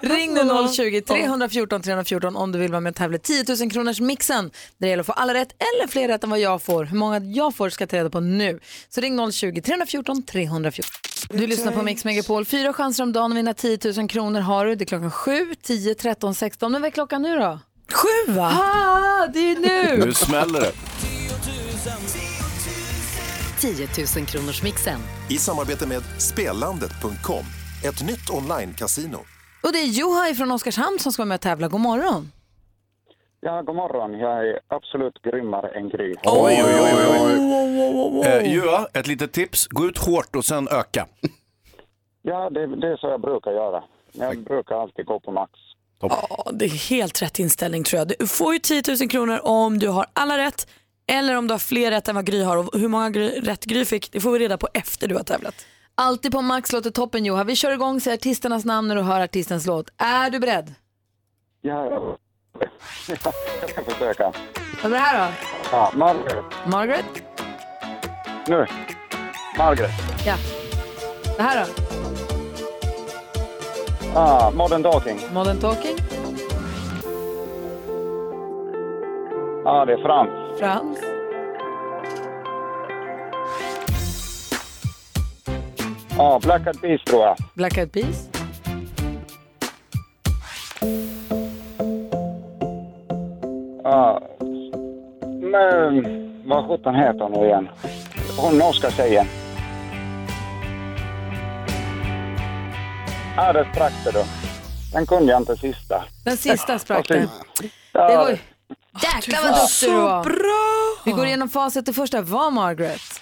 Ring 0.16 0.34
nu 0.34 0.68
020 0.76 1.00
314 1.00 1.82
314 1.82 2.36
om 2.36 2.52
du 2.52 2.58
vill 2.58 2.70
vara 2.70 2.80
med 2.80 2.90
och 2.90 2.96
tävla 2.96 3.16
i 3.16 3.20
10 3.20 3.44
000 3.60 3.70
kronors 3.70 4.00
mixen. 4.00 4.50
Det 4.78 4.88
gäller 4.88 5.00
att 5.00 5.06
få 5.06 5.12
alla 5.12 5.34
rätt 5.34 5.48
eller 5.48 5.88
fler 5.88 6.08
rätt 6.08 6.24
än 6.24 6.30
vad 6.30 6.38
jag 6.38 6.62
får. 6.62 6.84
Hur 6.84 6.96
många 6.96 7.18
jag 7.18 7.54
får 7.56 7.70
ska 7.70 7.82
jag 7.82 7.90
ta 7.90 7.96
reda 7.96 8.10
på 8.10 8.20
nu. 8.20 8.60
Så 8.88 9.00
ring 9.00 9.32
020 9.32 9.60
314 9.60 10.22
314. 10.22 10.90
Du 11.30 11.46
lyssnar 11.46 11.72
på 11.72 11.82
Mix 11.82 12.04
Megapol. 12.04 12.44
Fyra 12.44 12.72
chanser 12.72 13.02
om 13.02 13.12
dagen 13.12 13.32
att 13.32 13.38
vinna 13.38 13.54
10 13.54 13.78
000 13.96 14.08
kronor 14.08 14.40
har 14.40 14.66
du. 14.66 14.74
Det 14.74 14.84
är 14.84 14.86
klockan 14.86 15.10
7, 15.10 15.54
10, 15.62 15.94
13, 15.94 16.34
16. 16.34 16.72
Men 16.72 16.80
vad 16.80 16.88
är 16.88 16.92
klockan 16.92 17.22
nu 17.22 17.38
då? 17.38 17.58
Sju 17.92 18.32
va? 18.32 18.46
Ah, 18.46 19.26
det 19.26 19.38
är 19.50 19.56
nu! 19.56 20.04
Nu 20.06 20.14
smäller 20.14 20.60
det. 20.60 20.72
10 23.60 23.88
000 24.16 24.26
kronors 24.26 24.62
mixen. 24.62 25.00
I 25.30 25.38
samarbete 25.38 25.86
med 25.88 26.02
Spelandet.com, 26.18 27.44
ett 27.84 28.02
nytt 28.06 28.30
online-casino. 28.30 29.18
Och 29.62 29.72
det 29.72 29.78
är 29.78 29.86
Juha 29.86 30.34
från 30.34 30.50
Oskarshamn 30.50 30.98
som 30.98 31.12
ska 31.12 31.20
vara 31.22 31.28
med 31.28 31.34
och 31.34 31.40
tävla. 31.40 31.68
God 31.68 31.80
morgon. 31.80 32.32
Ja, 33.40 33.62
god 33.62 33.76
morgon. 33.76 34.18
Jag 34.18 34.48
är 34.48 34.60
absolut 34.68 35.22
grymmare 35.22 35.68
än 35.68 35.88
Gry. 35.88 36.14
Oj, 36.24 36.62
oj, 36.64 36.80
oj. 36.82 36.92
oj. 38.12 38.26
Eh, 38.26 38.52
Jua, 38.52 38.86
ett 38.92 39.06
litet 39.06 39.32
tips. 39.32 39.66
Gå 39.66 39.86
ut 39.86 39.98
hårt 39.98 40.36
och 40.36 40.44
sen 40.44 40.68
öka. 40.68 41.06
Ja, 42.28 42.50
det, 42.50 42.66
det 42.66 42.86
är 42.86 42.96
så 42.96 43.06
jag 43.06 43.20
brukar 43.20 43.50
göra. 43.50 43.84
Jag 44.12 44.38
brukar 44.38 44.74
alltid 44.82 45.06
gå 45.06 45.20
på 45.20 45.32
max. 45.32 45.52
Ja, 46.00 46.50
det 46.52 46.64
är 46.64 46.88
helt 46.90 47.22
rätt 47.22 47.38
inställning 47.38 47.84
tror 47.84 47.98
jag. 47.98 48.08
Du 48.18 48.26
får 48.26 48.52
ju 48.52 48.58
10 48.58 48.82
000 49.00 49.08
kronor 49.08 49.40
om 49.42 49.78
du 49.78 49.88
har 49.88 50.06
alla 50.12 50.38
rätt 50.38 50.68
eller 51.06 51.36
om 51.36 51.46
du 51.46 51.54
har 51.54 51.58
fler 51.58 51.90
rätt 51.90 52.08
än 52.08 52.14
vad 52.14 52.26
Gry 52.26 52.42
har. 52.42 52.56
Och 52.56 52.78
hur 52.78 52.88
många 52.88 53.10
gry, 53.10 53.40
rätt 53.40 53.64
Gry 53.64 53.84
fick, 53.84 54.12
det 54.12 54.20
får 54.20 54.32
vi 54.32 54.38
reda 54.38 54.58
på 54.58 54.68
efter 54.74 55.08
du 55.08 55.14
har 55.14 55.22
tävlat. 55.22 55.54
Alltid 55.94 56.32
på 56.32 56.42
Max 56.42 56.72
låter 56.72 56.90
toppen 56.90 57.24
Juha. 57.24 57.44
Vi 57.44 57.56
kör 57.56 57.72
igång, 57.72 58.00
säger 58.00 58.16
artisternas 58.16 58.64
namn 58.64 58.88
när 58.88 58.96
du 58.96 59.02
hör 59.02 59.20
artistens 59.20 59.66
låt. 59.66 59.88
Är 59.96 60.30
du 60.30 60.38
beredd? 60.38 60.74
Ja, 61.60 62.16
jag 63.08 63.18
ska 63.70 63.84
försöka. 63.84 64.32
Vad 64.82 64.92
är 64.92 64.96
det 64.96 64.98
här 64.98 65.28
då? 65.28 65.34
Ja, 65.72 65.92
Margaret. 65.94 66.44
Margaret? 66.66 67.04
Nu. 68.46 68.66
Margaret. 69.58 69.90
Ja. 70.26 70.34
Det 71.36 71.42
här 71.42 71.66
då? 71.66 71.72
Ah, 74.14 74.50
Modern 74.50 74.82
Talking. 74.82 75.20
Modern 75.32 75.60
Talking? 75.60 75.96
Ja, 79.66 79.84
det 79.84 79.92
är 79.92 79.96
Frans. 79.96 80.58
Frans? 80.60 80.98
Ja, 86.16 86.40
Black 86.42 86.66
Eyed 86.66 86.80
Peas 86.80 87.04
tror 87.04 87.22
jag. 87.22 87.36
Black 87.54 87.76
Eyed 87.78 87.92
Peas? 87.92 88.28
Ja. 93.84 94.20
Men 95.40 96.04
vad 96.48 96.68
sjutton 96.68 96.94
heter 96.94 97.20
hon 97.20 97.32
nu 97.32 97.46
igen? 97.46 97.68
Hon 98.38 98.58
norska 98.58 98.90
tjejen. 98.90 99.26
Ja, 103.36 103.52
det 103.52 103.66
sprack 103.72 103.92
det 104.04 104.10
då. 104.10 104.24
Den 104.92 105.06
kunde 105.06 105.32
jag 105.32 105.40
inte 105.40 105.56
sista. 105.56 106.04
Den 106.24 106.36
sista 106.36 106.78
sprack 106.78 107.08
det. 107.08 107.28
Ja, 107.92 108.08
Det 108.08 108.16
var 108.16 108.28
ju... 108.30 108.36
Jäklar 109.02 109.42
vad 109.42 109.60
duktig 109.60 109.88
du 109.88 109.94
var. 109.96 110.24
Bra! 110.24 111.02
Vi 111.04 111.12
går 111.12 111.26
igenom 111.26 111.48
facit. 111.48 111.86
Det 111.86 111.92
första 111.92 112.22
var 112.22 112.50
Margaret. 112.50 113.20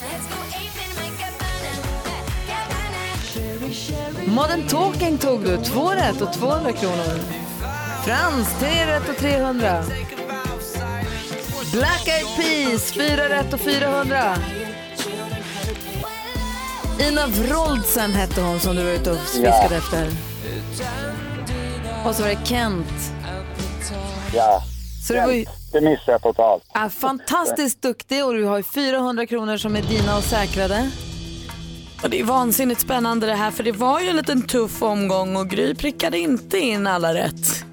Modern 4.27 4.69
Talking 4.69 5.19
tog 5.19 5.45
du. 5.45 5.57
Två 5.65 5.91
rätt 5.91 6.21
och 6.21 6.33
200 6.33 6.73
kronor. 6.73 7.21
Frans, 8.05 8.49
tre 8.61 8.87
rätt 8.87 9.09
och 9.09 9.17
300. 9.17 9.85
Black 11.73 12.09
Eyed 12.09 12.27
Peas, 12.37 12.93
fyra 12.93 13.29
rätt 13.29 13.53
och 13.53 13.61
400. 13.61 14.37
Ina 17.09 17.27
Wroldsen 17.27 18.13
hette 18.13 18.41
hon 18.41 18.61
som 18.61 18.77
du 18.77 18.85
var 18.85 18.91
ute 18.91 19.11
och 19.11 19.19
fiskade 19.19 19.69
Ja. 19.71 19.77
efter. 19.77 20.11
Och 22.05 22.15
så 22.15 22.23
var 22.23 22.29
det 22.29 22.39
Kent. 22.47 23.13
ja. 24.35 24.63
Så 25.09 25.13
det 25.13 25.21
var 25.27 25.33
ju 25.33 25.45
Det 25.75 25.81
missade 25.81 26.13
jag 26.13 26.23
totalt. 26.23 26.65
är 26.75 26.89
fantastiskt 26.89 27.83
duktig 27.83 28.25
och 28.25 28.35
du 28.35 28.45
har 28.45 28.57
ju 28.57 28.63
400 28.63 29.27
kronor 29.27 29.57
som 29.57 29.77
är 29.77 29.83
dina 29.83 30.17
och 30.17 30.23
säkrade. 30.25 30.91
Och 32.03 32.11
det 32.11 32.21
är 32.21 32.25
vansinnigt 32.25 32.81
spännande 32.81 33.27
det 33.27 33.35
här 33.35 33.51
för 33.51 33.63
det 33.65 33.73
var 33.73 34.01
ju 34.01 34.09
en 34.09 34.17
liten 34.17 34.43
tuff 34.43 34.83
omgång 34.83 35.37
och 35.37 35.49
Gry 35.51 35.75
prickade 35.75 36.19
inte 36.19 36.59
in 36.59 36.87
alla 36.87 37.15
rätt. 37.15 37.65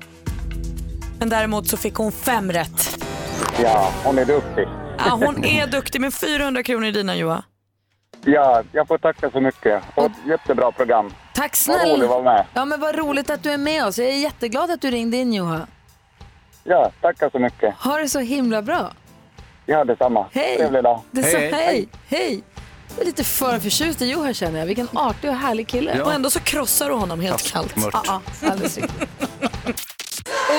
Men 1.20 1.30
däremot 1.30 1.68
så 1.68 1.78
fick 1.78 1.96
hon 1.96 2.12
fem 2.12 2.52
rätt. 2.52 3.04
Ja, 3.64 3.92
hon 4.04 4.18
är 4.20 4.26
duktig. 4.26 4.68
Ja, 4.98 5.20
hon 5.26 5.46
är 5.46 5.68
duktig 5.68 6.02
med 6.02 6.14
400 6.14 6.64
kronor 6.64 6.86
i 6.88 6.92
dina 6.92 7.16
Joa. 7.16 7.44
Ja, 8.26 8.64
jag 8.72 8.88
får 8.88 8.98
tacka 8.98 9.32
så 9.32 9.42
mycket. 9.42 9.84
Och 9.96 10.06
ett 10.06 10.12
jättebra 10.28 10.72
program. 10.72 11.14
Tack 11.34 11.58
Vad 11.68 11.76
roligt 11.78 11.88
snälla. 11.90 12.04
att 12.04 12.10
vara 12.10 12.24
med. 12.24 12.46
Ja 12.54 12.66
men 12.66 12.80
vad 12.80 12.96
roligt 12.96 13.30
att 13.30 13.44
du 13.44 13.52
är 13.52 13.58
med 13.58 13.86
oss. 13.86 13.98
Jag 13.98 14.08
är 14.08 14.18
jätteglad 14.18 14.72
att 14.72 14.82
du 14.82 14.92
ringde 14.92 15.18
in 15.18 15.34
Joha. 15.34 15.68
Ja, 16.64 16.92
tackar 17.02 17.30
så 17.30 17.40
mycket. 17.40 17.76
Ha 17.76 17.98
det 17.98 18.10
så 18.10 18.20
himla 18.20 18.62
bra. 18.62 18.92
Ja, 19.66 19.84
detsamma. 19.86 20.26
Hej. 20.32 20.58
Trevlig 20.58 20.84
dag. 20.84 21.02
Det 21.12 21.22
är 21.22 21.24
så, 21.32 21.38
Hej, 21.38 21.52
hej, 21.52 21.66
hej. 21.66 21.88
hej. 22.08 22.44
Jag 22.96 23.02
är 23.02 23.06
lite 23.06 23.24
för 23.24 23.60
förtjust 23.60 24.02
i 24.02 24.12
Joha 24.12 24.34
känner 24.34 24.60
jag. 24.60 24.66
Vilken 24.66 24.88
artig 24.94 25.30
och 25.30 25.36
härlig 25.36 25.68
kille. 25.68 26.02
Och 26.02 26.14
ändå 26.14 26.30
så 26.30 26.40
krossar 26.40 26.90
du 26.90 26.96
honom 26.96 27.20
helt 27.22 27.52
kallt. 27.52 27.76
Mört. 27.76 27.94
Ja, 27.94 28.22
ja, 28.42 28.50
alldeles 28.52 28.78
riktigt. 28.78 29.10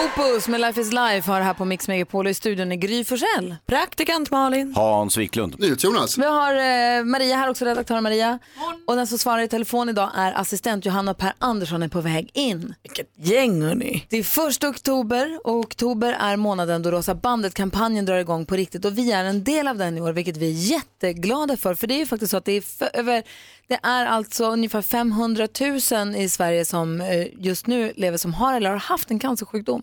Opus 0.04 0.48
med 0.48 0.60
Life 0.60 0.80
is 0.80 0.92
Life 0.92 1.30
har 1.30 1.40
här 1.40 1.54
på 1.54 1.64
Mix 1.64 1.88
Megapol 1.88 2.28
i 2.28 2.34
studion 2.34 2.72
är 2.72 2.76
Gry 2.76 3.04
Forssell. 3.04 3.56
Praktikant 3.66 4.30
Malin. 4.30 4.74
Hans 4.76 5.16
Wiklund. 5.16 5.56
Jonas. 5.78 6.18
Vi 6.18 6.24
har 6.24 6.54
eh, 6.54 7.04
Maria 7.04 7.36
här 7.36 7.50
också, 7.50 7.64
redaktör 7.64 8.00
Maria. 8.00 8.38
Och 8.86 8.96
den 8.96 9.06
som 9.06 9.18
svarar 9.18 9.42
i 9.42 9.48
telefon 9.48 9.88
idag 9.88 10.10
är 10.16 10.32
assistent 10.32 10.86
Johanna 10.86 11.14
Per 11.14 11.32
Andersson 11.38 11.82
är 11.82 11.88
på 11.88 12.00
väg 12.00 12.30
in. 12.34 12.74
Vilket 12.82 13.06
gäng 13.16 13.62
hörni. 13.62 14.06
Det 14.08 14.16
är 14.16 14.22
första 14.22 14.68
oktober 14.68 15.40
och 15.44 15.56
oktober 15.56 16.16
är 16.20 16.36
månaden 16.36 16.82
då 16.82 16.90
Rosa 16.90 17.14
bandet-kampanjen 17.14 18.04
drar 18.04 18.16
igång 18.16 18.46
på 18.46 18.56
riktigt 18.56 18.84
och 18.84 18.98
vi 18.98 19.12
är 19.12 19.24
en 19.24 19.44
del 19.44 19.68
av 19.68 19.78
den 19.78 19.98
i 19.98 20.00
år 20.00 20.12
vilket 20.12 20.36
vi 20.36 20.46
är 20.50 20.72
jätteglada 20.72 21.56
för. 21.56 21.74
För 21.74 21.86
det 21.86 21.94
är 21.94 21.98
ju 21.98 22.06
faktiskt 22.06 22.30
så 22.30 22.36
att 22.36 22.44
det 22.44 22.52
är, 22.52 22.60
för, 22.60 22.90
över, 22.94 23.22
det 23.66 23.78
är 23.82 24.06
alltså 24.06 24.44
ungefär 24.44 24.82
500 24.82 25.48
000 25.92 26.16
i 26.16 26.28
Sverige 26.28 26.64
som 26.64 27.00
eh, 27.00 27.26
just 27.38 27.66
nu 27.66 27.92
lever 27.96 28.18
som 28.18 28.34
har 28.34 28.54
eller 28.54 28.70
har 28.70 28.76
haft 28.76 29.10
en 29.10 29.18
cancersjukdom. 29.52 29.82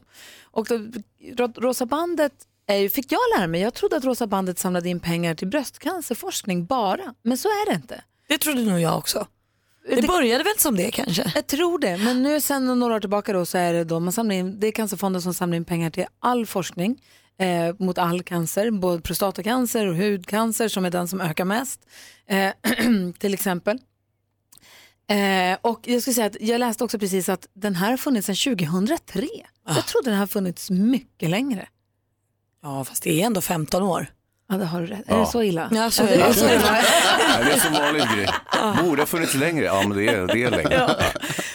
Och 0.51 0.67
då, 0.67 0.77
Ro- 1.43 1.53
Rosa 1.62 1.86
bandet 1.86 2.34
är 2.67 2.89
fick 2.89 3.12
jag 3.12 3.19
lära 3.38 3.47
mig, 3.47 3.62
jag 3.62 3.73
trodde 3.73 3.95
att 3.97 4.03
Rosa 4.05 4.27
bandet 4.27 4.60
samlade 4.60 4.89
in 4.89 4.99
pengar 4.99 5.36
till 5.36 5.47
bröstcancerforskning 5.47 6.65
bara, 6.65 7.13
men 7.23 7.38
så 7.38 7.47
är 7.47 7.69
det 7.69 7.75
inte. 7.75 8.03
Det 8.27 8.38
trodde 8.38 8.62
nog 8.62 8.79
jag 8.79 8.97
också. 8.97 9.27
Det 9.89 9.95
Det- 10.01 10.08
började 10.08 10.43
väl 10.43 10.53
som 10.58 10.75
det 10.75 10.91
kanske? 10.91 11.32
Jag 11.36 11.47
tror 11.47 11.79
det, 11.79 11.97
men 11.97 12.23
nu 12.23 12.41
sen 12.41 12.79
några 12.79 12.95
år 12.95 12.99
tillbaka 12.99 13.34
då 13.34 13.45
så 13.45 13.58
är 13.58 13.73
det 13.73 13.84
då 13.84 13.99
man 13.99 14.13
samlar 14.13 14.36
in, 14.36 14.60
det 14.60 14.67
är 14.67 14.71
Cancerfonden 14.71 15.21
som 15.21 15.34
samlar 15.34 15.58
in 15.58 15.65
pengar 15.65 15.89
till 15.89 16.05
all 16.19 16.45
forskning 16.45 17.01
eh, 17.39 17.75
mot 17.79 17.97
all 17.97 18.23
cancer, 18.23 18.71
både 18.71 19.01
prostatacancer 19.01 19.88
och 19.88 19.95
hudcancer 19.95 20.67
som 20.67 20.86
är 20.86 20.89
den 20.91 21.08
som 21.08 21.21
ökar 21.21 21.45
mest, 21.45 21.79
eh, 22.27 22.51
till 23.19 23.34
exempel. 23.34 23.79
Eh, 25.10 25.58
och 25.62 25.80
jag 25.84 26.02
skulle 26.02 26.13
säga 26.13 26.28
att 26.28 26.38
jag 26.41 26.60
läste 26.60 26.84
också 26.84 27.00
precis 27.00 27.30
att 27.30 27.48
den 27.54 27.76
här 27.76 27.89
har 27.89 27.98
funnits 27.98 28.26
sedan 28.28 28.36
2003. 28.58 29.28
Jag 29.67 29.86
trodde 29.86 30.10
den 30.10 30.19
har 30.19 30.28
funnits 30.28 30.69
mycket 30.69 31.30
längre. 31.30 31.67
Ja, 32.63 32.84
fast 32.84 33.04
det 33.04 33.22
är 33.22 33.26
ändå 33.26 33.41
15 33.41 33.84
år. 33.84 34.08
Ja, 34.50 34.58
det 34.58 34.65
har 34.65 34.82
du 34.82 34.88
rätt. 34.88 35.08
Är 35.10 35.13
Ja. 35.13 35.19
det 35.19 35.26
så 35.26 35.43
illa? 35.43 35.69
Ja, 35.72 35.91
så 35.91 36.04
är 36.04 36.17
det. 36.17 36.34
så 36.34 36.45
illa. 36.45 36.72
Det 37.43 37.52
är 37.54 37.60
som 37.60 37.74
vanligt 37.74 38.06
grej. 38.15 38.28
Borde 38.84 39.02
ha 39.02 39.08
funnits 39.08 39.34
längre. 39.36 39.65
Ja, 39.65 39.84
men 39.88 39.98
det 39.98 40.08
är, 40.08 40.28
det 40.28 40.43
är 40.43 40.52
längre. 40.52 40.74
Ja. 40.74 40.95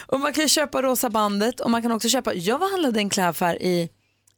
Och 0.07 0.21
man 0.21 0.33
kan 0.33 0.49
köpa 0.49 0.83
rosa 0.83 1.11
bandet 1.11 1.61
och 1.61 1.71
man 1.71 1.83
kan 1.83 1.93
också 1.93 2.09
köpa, 2.09 2.35
jag 2.35 2.59
var 2.59 2.71
handlade 2.71 2.99
i 2.99 3.03
en 3.03 3.11
klädaffär 3.11 3.62
i 3.62 3.88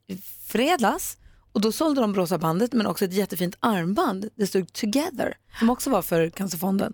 i 0.08 0.18
fredags 0.46 1.16
och 1.52 1.60
då 1.60 1.72
sålde 1.72 2.00
de 2.00 2.14
rosa 2.14 2.38
bandet 2.38 2.72
men 2.72 2.86
också 2.86 3.04
ett 3.04 3.12
jättefint 3.12 3.56
armband. 3.60 4.28
Det 4.36 4.46
stod 4.46 4.72
Together 4.72 5.34
som 5.58 5.70
också 5.70 5.90
var 5.90 6.02
för 6.02 6.30
Cancerfonden. 6.30 6.92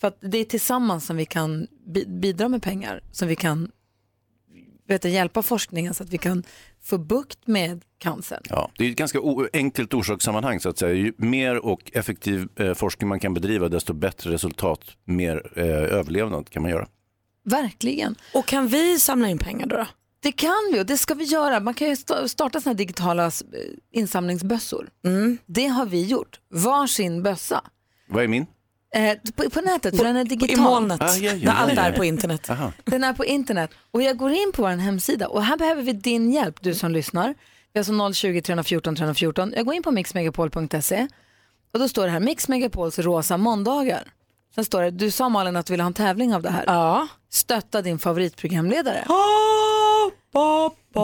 För 0.00 0.08
att 0.08 0.18
det 0.20 0.38
är 0.38 0.44
tillsammans 0.44 1.06
som 1.06 1.16
vi 1.16 1.24
kan 1.26 1.66
bi- 1.86 2.06
bidra 2.06 2.48
med 2.48 2.62
pengar, 2.62 3.00
som 3.12 3.28
vi 3.28 3.36
kan 3.36 3.70
vet 4.88 5.04
hjälpa 5.04 5.42
forskningen 5.42 5.94
så 5.94 6.02
att 6.02 6.10
vi 6.10 6.18
kan 6.18 6.42
få 6.82 6.98
bukt 6.98 7.46
med 7.46 7.84
cancern. 7.98 8.42
Ja, 8.48 8.70
det 8.78 8.86
är 8.86 8.90
ett 8.90 8.96
ganska 8.96 9.18
enkelt 9.52 9.94
orsakssammanhang 9.94 10.60
så 10.60 10.68
att 10.68 10.78
säga. 10.78 10.92
Ju 10.94 11.12
mer 11.16 11.56
och 11.66 11.90
effektiv 11.94 12.48
eh, 12.56 12.74
forskning 12.74 13.08
man 13.08 13.20
kan 13.20 13.34
bedriva 13.34 13.68
desto 13.68 13.92
bättre 13.92 14.30
resultat, 14.32 14.80
mer 15.04 15.52
eh, 15.58 15.64
överlevnad 15.66 16.50
kan 16.50 16.62
man 16.62 16.70
göra. 16.70 16.88
Verkligen. 17.44 18.14
Och 18.34 18.46
kan 18.46 18.68
vi 18.68 18.98
samla 19.00 19.28
in 19.28 19.38
pengar 19.38 19.66
då? 19.66 19.76
då? 19.76 19.86
Det 20.22 20.32
kan 20.32 20.70
vi 20.72 20.80
och 20.80 20.86
det 20.86 20.98
ska 20.98 21.14
vi 21.14 21.24
göra. 21.24 21.60
Man 21.60 21.74
kan 21.74 21.88
ju 21.88 21.94
sta- 21.94 22.26
starta 22.28 22.60
sådana 22.60 22.76
digitala 22.76 23.30
insamlingsbössor. 23.92 24.90
Det 25.46 25.66
har 25.66 25.86
vi 25.86 26.04
gjort. 26.06 26.40
Varsin 26.50 27.22
bössa. 27.22 27.64
Vad 28.08 28.24
är 28.24 28.28
min? 28.28 28.46
Eh, 28.94 29.18
på, 29.36 29.50
på 29.50 29.60
nätet, 29.60 29.96
för 29.96 30.04
den 30.04 30.16
är 30.16 30.24
digital. 30.24 30.58
I 30.58 30.60
molnet, 30.60 31.02
Ah, 31.02 31.14
ja, 31.16 31.32
ja, 31.32 31.52
när 31.52 31.60
allt 31.62 31.78
är 31.78 31.92
på 31.92 32.04
internet. 32.04 32.50
Aha. 32.50 32.72
Den 32.84 33.04
är 33.04 33.12
på 33.12 33.24
internet 33.24 33.70
och 33.90 34.02
jag 34.02 34.16
går 34.16 34.30
in 34.32 34.52
på 34.54 34.62
vår 34.62 34.68
hemsida 34.68 35.28
och 35.28 35.44
här 35.44 35.56
behöver 35.56 35.82
vi 35.82 35.92
din 35.92 36.30
hjälp, 36.32 36.56
du 36.60 36.74
som 36.74 36.90
lyssnar. 36.92 37.34
Vi 37.72 37.80
har 37.80 37.80
alltså 37.80 38.12
020 38.20 38.40
314 38.42 38.96
314. 38.96 39.52
Jag 39.56 39.64
går 39.66 39.74
in 39.74 39.82
på 39.82 39.90
mixmegapol.se 39.90 41.08
och 41.72 41.78
då 41.78 41.88
står 41.88 42.04
det 42.04 42.10
här 42.10 42.20
Mix 42.20 42.48
Megapols 42.48 42.98
rosa 42.98 43.36
måndagar. 43.36 44.02
Sen 44.54 44.64
står 44.64 44.82
det, 44.82 44.90
du 44.90 45.10
sa 45.10 45.28
Malin 45.28 45.56
att 45.56 45.66
du 45.66 45.72
ville 45.72 45.82
ha 45.82 45.86
en 45.86 45.94
tävling 45.94 46.34
av 46.34 46.42
det 46.42 46.50
här. 46.50 46.64
Ja. 46.66 47.08
Stötta 47.30 47.82
din 47.82 47.98
favoritprogramledare. 47.98 49.04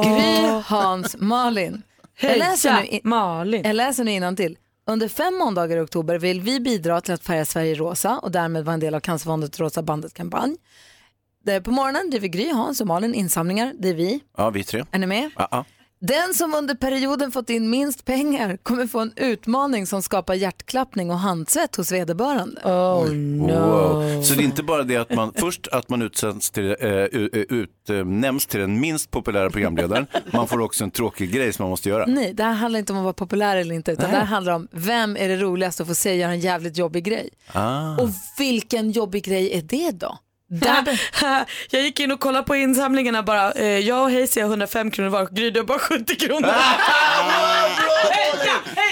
Gry, 0.05 0.47
Hans, 0.65 1.17
Malin. 1.19 1.83
Jag 2.21 2.39
läser 2.39 2.73
nu, 2.73 2.87
in, 2.87 3.01
Malin. 3.05 3.63
jag 3.65 3.77
läser 3.77 4.05
nu 4.05 4.11
innantill. 4.11 4.57
Under 4.91 5.09
fem 5.09 5.35
måndagar 5.39 5.77
i 5.77 5.81
oktober 5.81 6.19
vill 6.19 6.41
vi 6.41 6.61
bidra 6.61 7.01
till 7.01 7.15
att 7.15 7.23
färga 7.23 7.45
Sverige 7.45 7.75
rosa 7.75 8.19
och 8.19 8.31
därmed 8.31 8.65
vara 8.65 8.75
en 8.75 8.81
del 8.81 8.95
av 8.95 9.01
Cancerfondets 9.01 9.61
Rosa 9.61 9.83
bandet-kampanj. 9.83 10.57
Det- 11.45 11.61
På 11.61 11.71
morgonen 11.71 12.11
driver 12.11 12.29
Gry, 12.29 12.51
Hans 12.53 12.81
och 12.81 12.87
Malin 12.87 13.15
insamlingar. 13.15 13.73
Det 13.79 13.89
är 13.89 13.95
vi. 13.95 14.21
Ja, 14.37 14.51
vi 14.51 14.65
tre. 14.65 14.85
Är 14.91 14.99
ni 14.99 15.07
med? 15.07 15.31
Ja, 15.37 15.49
ja. 15.51 15.65
Den 15.99 16.35
som 16.35 16.55
under 16.55 16.75
perioden 16.75 17.33
fått 17.33 17.51
in 17.51 17.71
minst 17.71 18.05
pengar 18.05 18.57
kommer 18.63 18.87
få 18.87 19.01
en 19.01 19.13
utmaning 19.17 19.87
som 19.87 20.03
skapar 20.03 20.35
hjärtklappning 20.35 21.11
och 21.11 21.19
handsvett 21.19 21.77
hos 21.77 21.93
vederbörande. 21.93 22.61
Oh 22.65 23.07
Wow. 23.47 24.23
Så 24.23 24.35
det 24.35 24.43
är 24.43 24.45
inte 24.45 24.63
bara 24.63 24.83
det 24.83 24.97
att 24.97 25.15
man 25.15 25.33
först 25.37 25.69
att 25.69 25.89
man 25.89 26.03
utsänds 26.03 26.51
till, 26.51 26.65
eh, 26.81 26.89
u- 26.91 27.47
utnämns 27.51 28.47
till 28.47 28.61
den 28.61 28.81
minst 28.81 29.11
populära 29.11 29.51
programledaren, 29.51 30.07
man 30.33 30.49
får 30.49 30.61
också 30.61 30.85
en 30.85 30.91
tråkig 30.91 31.33
grej 31.33 31.53
som 31.53 31.63
man 31.63 31.71
måste 31.71 31.89
göra. 31.89 32.05
Nej, 32.07 32.33
det 32.35 32.43
här 32.43 32.53
handlar 32.53 32.79
inte 32.79 32.93
om 32.93 32.99
att 32.99 33.05
vara 33.05 33.13
populär 33.13 33.57
eller 33.57 33.75
inte, 33.75 33.93
utan 33.93 34.11
det 34.11 34.17
här 34.17 34.25
handlar 34.25 34.53
om 34.53 34.69
vem 34.71 35.17
är 35.17 35.29
det 35.29 35.37
roligast 35.37 35.81
att 35.81 35.87
få 35.87 35.95
se 35.95 36.15
göra 36.17 36.31
en 36.33 36.41
jävligt 36.41 36.77
jobbig 36.77 37.05
grej. 37.05 37.29
Ah. 37.53 37.97
Och 37.97 38.09
vilken 38.39 38.91
jobbig 38.91 39.25
grej 39.25 39.59
är 39.59 39.63
det 39.63 39.91
då? 39.91 40.19
Där, 40.49 41.01
jag 41.71 41.83
gick 41.83 42.01
in 42.01 42.13
och 42.13 42.21
kollade 42.21 42.47
på 42.47 42.57
insamlingarna 42.57 43.23
bara. 43.23 43.53
Eh, 43.53 43.79
jag 43.79 44.03
och 44.03 44.11
Hayes 44.11 44.37
har 44.37 44.43
105 44.43 44.91
kronor 44.91 45.11
var 45.11 45.23
och 45.23 45.31
Gry 45.31 45.51
du 45.51 45.61
har 45.61 45.67
bara 45.67 45.79
70 45.79 46.17
kronor. 46.17 46.55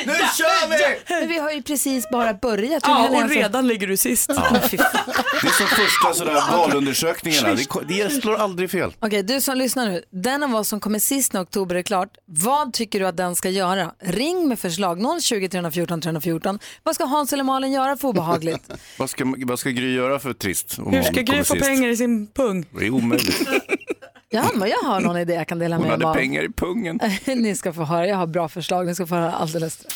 Nu 0.07 0.13
kör 0.13 0.69
vi! 0.69 0.99
men 1.21 1.29
vi 1.29 1.39
har 1.39 1.51
ju 1.51 1.63
precis 1.63 2.11
bara 2.11 2.35
börjat. 2.35 2.87
Hur 2.87 2.93
Ja, 2.93 3.03
kan 3.07 3.15
och 3.15 3.23
alltså- 3.23 3.39
redan 3.39 3.67
ligger 3.69 3.87
du 3.87 3.97
sist. 3.97 4.27
Det 4.29 4.35
är 4.35 5.51
som 5.59 5.67
första 5.67 6.15
sådär 6.15 6.57
valundersökningarna, 6.57 7.55
det, 7.89 8.11
slår 8.23 8.35
aldrig 8.37 8.71
fel. 8.71 8.93
Okej, 9.01 9.23
du 9.23 9.41
som 9.41 9.57
lyssnar 9.57 9.87
nu. 9.89 10.03
Den 10.11 10.43
av 10.43 10.55
oss 10.55 10.69
som 10.69 10.81
kommer 10.81 10.99
sist 10.99 11.33
när 11.33 11.43
oktober 11.43 11.75
är 11.77 11.83
klart, 11.83 12.09
vad 12.27 12.73
tycker 12.73 13.01
du 13.01 13.07
att 13.07 13.17
den 13.17 13.37
ska 13.37 13.51
göra? 13.51 13.91
Ring 14.03 14.49
med 14.49 14.59
förslag 14.59 15.23
020 15.23 15.49
314 15.49 16.01
314. 16.01 16.59
Vad 16.83 16.95
ska 16.95 17.05
Hans 17.05 17.33
eller 17.33 17.45
Malin 17.45 17.73
göra 17.73 17.97
för 17.97 18.09
obehagligt? 18.09 18.63
Vad 18.99 19.11
ska, 19.11 19.35
vad 19.47 19.59
ska 19.59 19.71
Gry 19.71 19.95
göra 19.95 20.19
för 20.19 20.33
trist? 20.33 20.79
om 20.79 20.85
Hur 20.87 20.93
hon 20.93 21.05
ska 21.05 21.13
kommer 21.15 21.27
Gry 21.27 21.45
få 21.45 21.55
sist? 21.55 21.67
pengar 21.67 21.89
i 21.89 21.97
sin 21.97 22.27
pung? 22.27 22.67
Det 22.79 22.87
är 22.87 22.91
omöjligt. 22.91 23.49
Ja, 24.35 24.45
men 24.55 24.69
jag 24.69 24.79
har 24.79 25.01
någon 25.01 25.17
idé 25.17 25.35
jag 25.35 25.49
kan 25.49 25.59
dela 25.59 25.77
Hon 25.77 25.83
med 25.83 25.91
hade 25.91 26.05
mig 26.05 26.11
av. 26.11 26.15
pengar 26.15 26.43
i 26.45 26.49
pungen. 26.53 27.01
Ni 27.27 27.55
ska 27.57 27.73
få 27.73 27.83
höra, 27.85 28.07
jag 28.07 28.17
har 28.17 28.27
bra 28.27 28.49
förslag. 28.49 28.87
Ni 28.87 28.95
ska 28.95 29.07
få 29.07 29.15
höra 29.15 29.33
alldeles. 29.33 29.87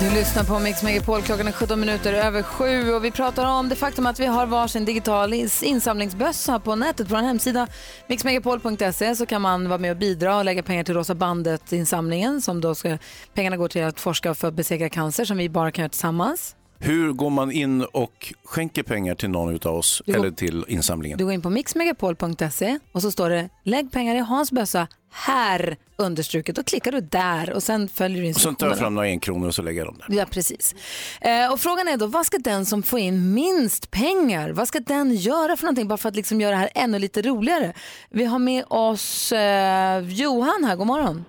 Du 0.00 0.10
lyssnar 0.10 0.44
på 0.44 0.58
Mix 0.58 0.82
Megapol, 0.82 1.22
klockan 1.22 1.48
är 1.48 1.52
17 1.52 1.80
minuter 1.80 2.12
över 2.12 2.42
sju 2.42 2.92
och 2.92 3.04
vi 3.04 3.10
pratar 3.10 3.46
om 3.46 3.68
det 3.68 3.76
faktum 3.76 4.06
att 4.06 4.20
vi 4.20 4.26
har 4.26 4.46
varsin 4.46 4.84
digital 4.84 5.32
ins- 5.34 5.64
insamlingsbössa 5.64 6.60
på 6.60 6.76
nätet. 6.76 7.08
På 7.08 7.14
vår 7.14 7.22
hemsida 7.22 7.66
mixmegapol.se 8.06 9.16
så 9.16 9.26
kan 9.26 9.42
man 9.42 9.68
vara 9.68 9.78
med 9.78 9.90
och 9.90 9.96
bidra 9.96 10.36
och 10.36 10.44
lägga 10.44 10.62
pengar 10.62 10.84
till 10.84 10.94
Rosa 10.94 11.14
bandet-insamlingen 11.14 12.40
som 12.40 12.60
då 12.60 12.74
ska, 12.74 12.98
pengarna 13.34 13.56
går 13.56 13.68
till 13.68 13.84
att 13.84 14.00
forska 14.00 14.34
för 14.34 14.48
att 14.48 14.54
besegra 14.54 14.88
cancer 14.88 15.24
som 15.24 15.36
vi 15.36 15.48
bara 15.48 15.70
kan 15.70 15.82
göra 15.82 15.88
tillsammans. 15.90 16.54
Hur 16.80 17.12
går 17.12 17.30
man 17.30 17.52
in 17.52 17.82
och 17.84 18.34
skänker 18.44 18.82
pengar 18.82 19.14
till 19.14 19.30
någon 19.30 19.54
av 19.68 19.74
oss 19.76 20.02
går- 20.06 20.14
eller 20.16 20.30
till 20.30 20.64
insamlingen? 20.68 21.18
Du 21.18 21.24
går 21.24 21.32
in 21.32 21.42
på 21.42 21.50
mixmegapol.se 21.50 22.78
och 22.92 23.02
så 23.02 23.10
står 23.10 23.30
det 23.30 23.48
lägg 23.64 23.92
pengar 23.92 24.14
i 24.16 24.18
Hans 24.18 24.52
bössa 24.52 24.88
här 25.10 25.76
understruket. 25.96 26.56
Då 26.56 26.62
klickar 26.62 26.92
du 26.92 27.00
där 27.00 27.52
och 27.52 27.62
sen 27.62 27.88
följer 27.88 28.22
du 28.22 28.28
Och 28.28 28.34
sen 28.36 28.42
tar 28.42 28.48
instruktionerna. 28.50 28.72
jag 28.74 28.78
fram 28.78 28.94
några 28.94 29.08
enkronor 29.08 29.48
och 29.48 29.54
så 29.54 29.62
lägger 29.62 29.80
jag 29.80 29.88
dem 29.88 30.00
där. 30.08 30.16
Ja, 30.18 30.24
precis. 30.30 30.74
Eh, 31.20 31.52
och 31.52 31.60
frågan 31.60 31.88
är 31.88 31.96
då, 31.96 32.06
vad 32.06 32.26
ska 32.26 32.38
den 32.38 32.66
som 32.66 32.82
får 32.82 32.98
in 32.98 33.34
minst 33.34 33.90
pengar, 33.90 34.50
vad 34.50 34.68
ska 34.68 34.80
den 34.80 35.14
göra 35.14 35.56
för 35.56 35.64
någonting 35.64 35.88
bara 35.88 35.96
för 35.96 36.08
att 36.08 36.16
liksom 36.16 36.40
göra 36.40 36.50
det 36.50 36.56
här 36.56 36.70
ännu 36.74 36.98
lite 36.98 37.22
roligare? 37.22 37.72
Vi 38.10 38.24
har 38.24 38.38
med 38.38 38.64
oss 38.68 39.32
eh, 39.32 39.98
Johan 40.08 40.64
här, 40.64 40.76
god 40.76 40.86
morgon. 40.86 41.24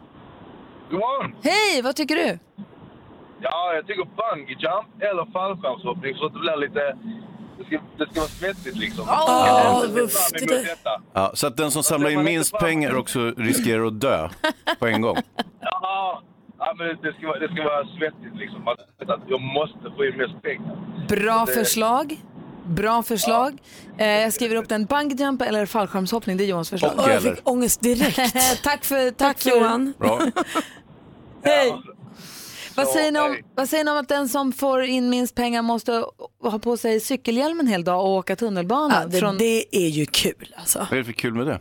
God 0.90 1.00
morgon! 1.00 1.36
Hej, 1.42 1.82
vad 1.82 1.96
tycker 1.96 2.16
du? 2.16 2.40
Ja, 3.42 3.74
jag 3.76 3.88
tycker 3.88 4.04
bungee 4.04 4.56
jump 4.60 4.88
eller 5.10 5.32
fallskärmshoppning 5.32 6.16
så 6.16 6.26
att 6.26 6.34
det 6.34 6.40
blir 6.40 6.58
lite... 6.58 6.98
Det 7.58 7.66
ska, 7.66 7.80
det 7.98 8.12
ska 8.12 8.20
vara 8.20 8.30
svettigt 8.30 8.76
liksom. 8.78 9.06
Jag 9.08 9.82
ser 9.90 10.00
uff, 10.02 10.14
det. 10.32 10.78
Ja, 11.14 11.32
så 11.34 11.48
att 11.48 11.58
den 11.58 11.72
som 11.72 11.84
samlar 11.84 12.10
in 12.10 12.16
man 12.16 12.26
minst 12.26 12.54
pengar 12.60 12.96
också 12.96 13.20
riskerar 13.38 13.86
att 13.86 14.02
dö 14.02 14.30
på 14.80 14.88
en 14.88 15.02
gång. 15.02 15.18
Ja, 15.62 16.22
ja 16.60 16.74
men 16.78 16.88
det 16.88 17.14
ska, 17.18 17.28
vara, 17.28 17.40
det 17.40 17.48
ska 17.54 17.64
vara 17.64 17.86
svettigt 17.98 18.36
liksom. 18.36 18.76
Jag 19.28 19.42
måste 19.42 19.92
få 19.98 20.06
in 20.06 20.18
mest 20.18 20.42
pengar. 20.42 20.78
Bra 21.08 21.46
Det- 21.48 21.54
förslag. 21.54 22.18
Bra 22.66 23.04
förslag. 23.04 23.58
Eh, 23.98 24.08
jag 24.08 24.34
skriver 24.34 24.56
upp 24.56 24.70
den. 24.70 24.86
Bungyjump 24.86 25.42
eller 25.42 25.66
fallskärmshoppning, 25.66 26.38
det 26.38 26.44
är 26.44 26.48
Johans 26.48 26.70
förslag. 26.70 26.92
Och 26.98 27.10
jag 27.10 27.22
fick 27.22 27.50
ångest 27.50 27.82
direkt. 27.82 28.16
tack 28.64 28.86
för, 28.86 29.12
tack 29.12 29.18
Tack 29.18 29.40
för, 29.42 29.50
Johan. 29.50 29.94
Bra. 29.98 30.20
Hej. 31.44 31.74
Vad 32.86 32.94
säger, 32.94 33.12
ni 33.12 33.20
om, 33.20 33.38
vad 33.56 33.70
säger 33.70 33.84
ni 33.84 33.92
om 33.92 33.98
att 33.98 34.10
den 34.10 34.30
som 34.30 34.54
får 34.54 34.84
in 34.84 35.10
minst 35.10 35.36
pengar 35.36 35.62
måste 35.62 36.06
ha 36.42 36.60
på 36.60 36.78
sig 36.78 37.00
cykelhjälm 37.00 37.60
en 37.60 37.68
hel 37.68 37.84
dag 37.84 38.06
och 38.06 38.12
åka 38.12 38.36
tunnelbana? 38.36 39.02
Ja, 39.02 39.08
det, 39.08 39.20
från... 39.20 39.38
det 39.38 39.76
är 39.76 39.88
ju 39.88 40.06
kul 40.06 40.56
alltså. 40.58 40.80
Vad 40.80 40.92
är 40.92 40.98
det 40.98 41.04
för 41.04 41.12
kul 41.12 41.34
med 41.34 41.48
det? 41.48 41.60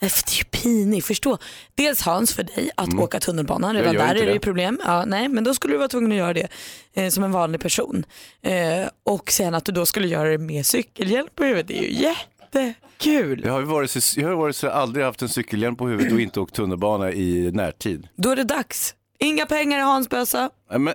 Det 0.00 0.06
är 0.06 0.38
ju 0.38 0.44
pinigt, 0.44 1.06
förstå. 1.06 1.38
Dels 1.74 2.02
Hans 2.02 2.34
för 2.34 2.42
dig 2.42 2.70
att 2.74 2.94
åka 2.94 3.20
tunnelbana, 3.20 3.74
redan 3.74 3.94
där 3.94 4.14
är 4.14 4.26
det 4.26 4.32
ju 4.32 4.38
problem. 4.38 4.80
Ja, 4.84 5.04
nej, 5.04 5.28
men 5.28 5.44
då 5.44 5.54
skulle 5.54 5.74
du 5.74 5.78
vara 5.78 5.88
tvungen 5.88 6.12
att 6.12 6.18
göra 6.18 6.32
det 6.32 6.48
eh, 6.94 7.08
som 7.08 7.24
en 7.24 7.32
vanlig 7.32 7.60
person. 7.60 8.04
Eh, 8.42 8.88
och 9.04 9.30
sen 9.30 9.54
att 9.54 9.64
du 9.64 9.72
då 9.72 9.86
skulle 9.86 10.08
göra 10.08 10.28
det 10.28 10.38
med 10.38 10.66
cykelhjälp 10.66 11.34
på 11.34 11.44
huvudet, 11.44 11.68
det 11.68 11.78
är 11.78 11.82
ju 11.82 11.92
jättekul. 11.92 13.42
Jag 13.44 13.52
har 13.52 13.60
ju 13.60 13.66
varit 13.66 13.90
så, 13.90 14.20
jag 14.20 14.28
har 14.28 14.34
varit 14.34 14.56
så 14.56 14.70
aldrig 14.70 15.04
haft 15.04 15.22
en 15.22 15.28
cykelhjälm 15.28 15.76
på 15.76 15.88
huvudet 15.88 16.12
och 16.12 16.20
inte 16.20 16.40
åkt 16.40 16.54
tunnelbana 16.54 17.12
i 17.12 17.50
närtid. 17.52 18.08
Då 18.16 18.30
är 18.30 18.36
det 18.36 18.44
dags. 18.44 18.94
Inga 19.18 19.46
pengar 19.46 19.78
i 19.78 19.82
Hans 19.82 20.08
bössa. 20.08 20.50
Nej, 20.70 20.78
Men 20.78 20.94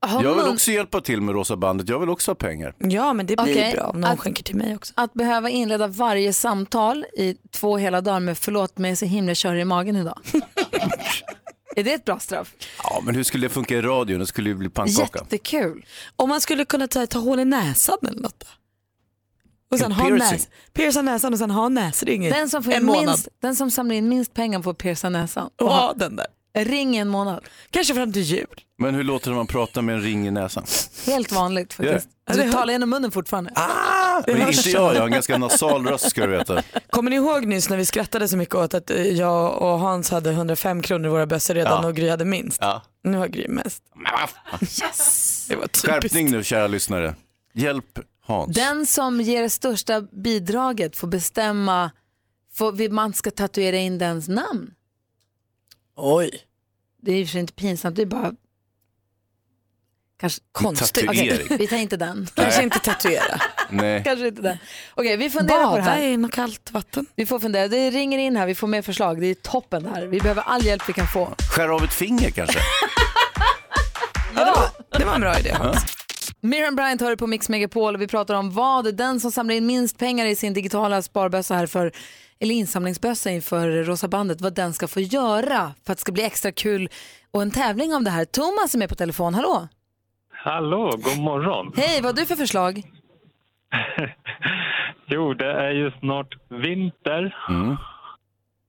Har 0.00 0.22
jag 0.22 0.34
vill 0.34 0.52
också 0.54 0.70
hjälpa 0.70 1.00
till 1.00 1.20
med 1.20 1.34
Rosa 1.34 1.56
bandet, 1.56 1.88
jag 1.88 1.98
vill 2.00 2.08
också 2.08 2.30
ha 2.30 2.34
pengar. 2.36 2.74
Ja, 2.78 3.12
men 3.12 3.26
det 3.26 3.36
blir 3.36 3.52
Okej, 3.54 3.72
bra 3.74 3.84
om 3.86 4.00
någon 4.00 4.10
att- 4.10 4.18
skänker 4.20 4.42
till 4.44 4.56
mig 4.56 4.76
också. 4.76 4.92
Att 4.96 5.14
behöva 5.14 5.50
inleda 5.50 5.86
varje 5.86 6.32
samtal 6.32 7.04
i 7.12 7.36
två 7.50 7.76
hela 7.76 8.00
dagar 8.00 8.20
med 8.20 8.38
förlåt 8.38 8.78
mig 8.78 8.96
så 8.96 9.04
himla 9.06 9.34
kör 9.34 9.54
i 9.54 9.64
magen 9.64 9.96
idag. 9.96 10.18
är 11.76 11.84
det 11.84 11.92
ett 11.92 12.04
bra 12.04 12.18
straff? 12.18 12.52
Ja, 12.82 13.00
men 13.04 13.14
hur 13.14 13.24
skulle 13.24 13.46
det 13.46 13.50
funka 13.50 13.74
i 13.74 13.82
radion? 13.82 14.18
Det 14.18 14.26
skulle 14.26 14.48
ju 14.50 14.54
bli 14.56 14.68
pannkaka. 14.70 15.18
Jättekul. 15.18 15.84
Om 16.16 16.28
man 16.28 16.40
skulle 16.40 16.64
kunna 16.64 16.88
ta, 16.88 17.06
ta 17.06 17.18
hål 17.18 17.40
i 17.40 17.44
näsan 17.44 17.98
eller 18.02 18.20
något 18.20 18.40
då? 18.40 18.46
Och 19.70 19.78
sen 19.78 19.86
En 19.86 19.92
ha 19.92 20.04
piercing. 20.08 20.30
näs, 20.32 20.48
pierca 20.72 21.02
näsan 21.02 21.32
och 21.32 21.38
sen 21.38 21.50
ha 21.50 21.68
näsring 21.68 22.26
i 22.26 22.30
Den 22.30 22.48
som, 22.50 22.62
får 22.62 22.72
en 22.72 22.78
in 22.80 22.86
månad. 22.86 23.06
minst, 23.06 23.28
den 23.40 23.56
som 23.56 23.70
samlar 23.70 23.94
in 23.94 24.08
minst 24.08 24.34
pengar 24.34 24.62
får 24.62 24.74
pierca 24.74 25.08
näsan. 25.08 25.50
Och 25.60 25.68
ha 25.70 25.92
den 25.94 26.16
där. 26.16 26.26
Ring 26.54 26.96
i 26.96 26.98
en 26.98 27.08
månad. 27.08 27.44
Kanske 27.70 27.94
fram 27.94 28.12
till 28.12 28.22
jul. 28.22 28.46
Men 28.78 28.94
hur 28.94 29.02
låter 29.04 29.24
det 29.24 29.30
när 29.30 29.36
man 29.36 29.46
pratar 29.46 29.82
med 29.82 29.94
en 29.94 30.02
ring 30.02 30.26
i 30.28 30.30
näsan? 30.30 30.64
Helt 31.06 31.32
vanligt 31.32 31.72
faktiskt. 31.72 32.08
Du 32.32 32.52
talar 32.52 32.72
genom 32.72 32.90
munnen 32.90 33.10
fortfarande. 33.10 33.52
Men 34.26 34.48
inte 34.48 34.70
jag, 34.70 34.94
jag 34.94 35.00
har 35.00 35.06
en 35.06 35.12
ganska 35.12 35.38
nasal 35.38 35.86
röst 35.86 36.10
ska 36.10 36.26
du 36.26 36.32
veta. 36.32 36.62
Kommer 36.90 37.10
ni 37.10 37.16
ihåg 37.16 37.46
nyss 37.46 37.68
när 37.70 37.76
vi 37.76 37.84
skrattade 37.86 38.28
så 38.28 38.36
mycket 38.36 38.54
åt 38.54 38.74
att 38.74 38.90
eh, 38.90 39.02
jag 39.02 39.62
och 39.62 39.78
Hans 39.78 40.10
hade 40.10 40.30
105 40.30 40.82
kronor 40.82 41.06
i 41.06 41.10
våra 41.10 41.26
bössor 41.26 41.54
redan 41.54 41.82
Ja. 41.82 41.88
och 41.88 41.96
Gry 41.96 42.08
hade 42.08 42.24
minst? 42.24 42.58
Ja. 42.60 42.82
Nu 43.04 43.16
har 43.18 43.28
Gry 43.28 43.48
mest. 43.48 43.82
Yes. 44.60 45.46
Det 45.48 45.56
var 45.56 45.62
typiskt. 45.66 45.86
Skärpning 45.86 46.30
nu 46.30 46.44
kära 46.44 46.66
lyssnare. 46.66 47.14
Hjälp 47.54 47.98
Hans. 48.26 48.54
Den 48.56 48.86
som 48.86 49.20
ger 49.20 49.42
det 49.42 49.50
största 49.50 50.00
bidraget 50.00 50.96
får 50.96 51.08
bestämma, 51.08 51.90
får, 52.54 52.88
man 52.90 53.12
ska 53.12 53.30
tatuera 53.30 53.76
in 53.76 53.98
dens 53.98 54.28
namn. 54.28 54.70
Oj. 55.96 56.30
Det 57.02 57.12
är 57.12 57.16
i 57.16 57.24
och 57.24 57.28
för 57.28 57.32
sig 57.32 57.40
inte 57.40 57.52
pinsamt, 57.52 57.96
det 57.96 58.02
är 58.02 58.06
bara 58.06 58.32
kanske 60.20 60.40
Konstigt. 60.52 61.04
Okej, 61.08 61.28
Tatuering. 61.28 61.58
vi 61.58 61.66
tar 61.66 61.76
inte 61.76 61.96
den. 61.96 62.28
Kanske 62.34 62.62
inte 62.62 62.78
tatuera. 62.78 63.40
Nej. 63.70 64.02
Kanske 64.04 64.28
inte 64.28 64.42
den. 64.42 64.56
Okej, 64.94 65.16
vi 65.16 65.30
funderar 65.30 65.64
på 65.64 65.76
det 65.76 65.82
Bada 65.82 65.82
här. 65.82 66.02
i 66.02 66.16
något 66.16 66.32
kallt 66.32 66.70
vatten. 66.72 67.06
Vi 67.16 67.26
får 67.26 67.40
fundera. 67.40 67.68
Det 67.68 67.90
ringer 67.90 68.18
in 68.18 68.36
här, 68.36 68.46
vi 68.46 68.54
får 68.54 68.66
mer 68.66 68.82
förslag. 68.82 69.20
Det 69.20 69.26
är 69.26 69.34
toppen 69.34 69.82
det 69.82 69.88
här. 69.90 70.06
Vi 70.06 70.20
behöver 70.20 70.42
all 70.42 70.64
hjälp 70.64 70.88
vi 70.88 70.92
kan 70.92 71.06
få. 71.06 71.34
Skär 71.50 71.68
av 71.68 71.84
ett 71.84 71.92
finger 71.94 72.30
kanske? 72.30 72.58
Ja, 74.36 74.70
Det 74.98 75.04
var 75.04 75.14
en 75.14 75.20
bra 75.20 75.38
idé. 75.38 75.56
Miriam 76.40 76.76
Bryant 76.76 77.00
hör 77.00 77.16
på 77.16 77.26
Mix 77.26 77.48
Megapol 77.48 77.94
och 77.94 78.00
vi 78.02 78.06
pratar 78.08 78.34
om 78.34 78.50
vad 78.50 78.94
den 78.94 79.20
som 79.20 79.32
samlar 79.32 79.54
in 79.54 79.66
minst 79.66 79.98
pengar 79.98 80.26
i 80.26 80.36
sin 80.36 80.54
digitala 80.54 81.02
sparbössa 81.02 81.54
här 81.54 81.66
för 81.66 81.92
eller 82.44 82.54
insamlingsbössa 82.54 83.30
inför 83.30 83.84
Rosa 83.84 84.08
bandet, 84.08 84.40
vad 84.40 84.54
den 84.54 84.72
ska 84.72 84.88
få 84.88 85.00
göra 85.00 85.74
för 85.84 85.92
att 85.92 85.98
det 85.98 86.00
ska 86.00 86.12
bli 86.12 86.22
extra 86.22 86.52
kul 86.52 86.88
och 87.30 87.42
en 87.42 87.50
tävling 87.50 87.94
om 87.94 88.04
det 88.04 88.10
här. 88.10 88.24
Thomas 88.24 88.74
är 88.74 88.78
med 88.78 88.88
på 88.88 88.94
telefon, 88.94 89.34
hallå? 89.34 89.68
Hallå, 90.30 90.90
god 90.90 91.22
morgon. 91.22 91.72
Hej, 91.76 92.02
vad 92.02 92.10
har 92.10 92.20
du 92.20 92.26
för 92.26 92.36
förslag? 92.36 92.82
Jo, 95.06 95.34
det 95.34 95.52
är 95.52 95.70
ju 95.70 95.90
snart 95.90 96.34
vinter. 96.48 97.36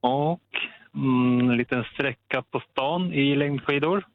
Och 0.01 0.49
mm, 0.95 1.49
en 1.49 1.57
liten 1.57 1.83
sträcka 1.83 2.41
på 2.41 2.59
stan 2.71 3.13
i 3.13 3.35
längdskidor. 3.35 4.05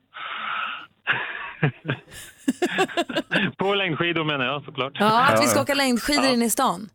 på 3.59 3.75
längdskidor 3.75 4.25
menar 4.25 4.44
jag 4.44 4.64
såklart. 4.64 4.92
Ja, 4.94 5.27
att 5.27 5.42
vi 5.42 5.46
ska 5.46 5.61
åka 5.61 5.75
längdskidor 5.75 6.27
in 6.27 6.42
i 6.42 6.51
stan. 6.51 6.88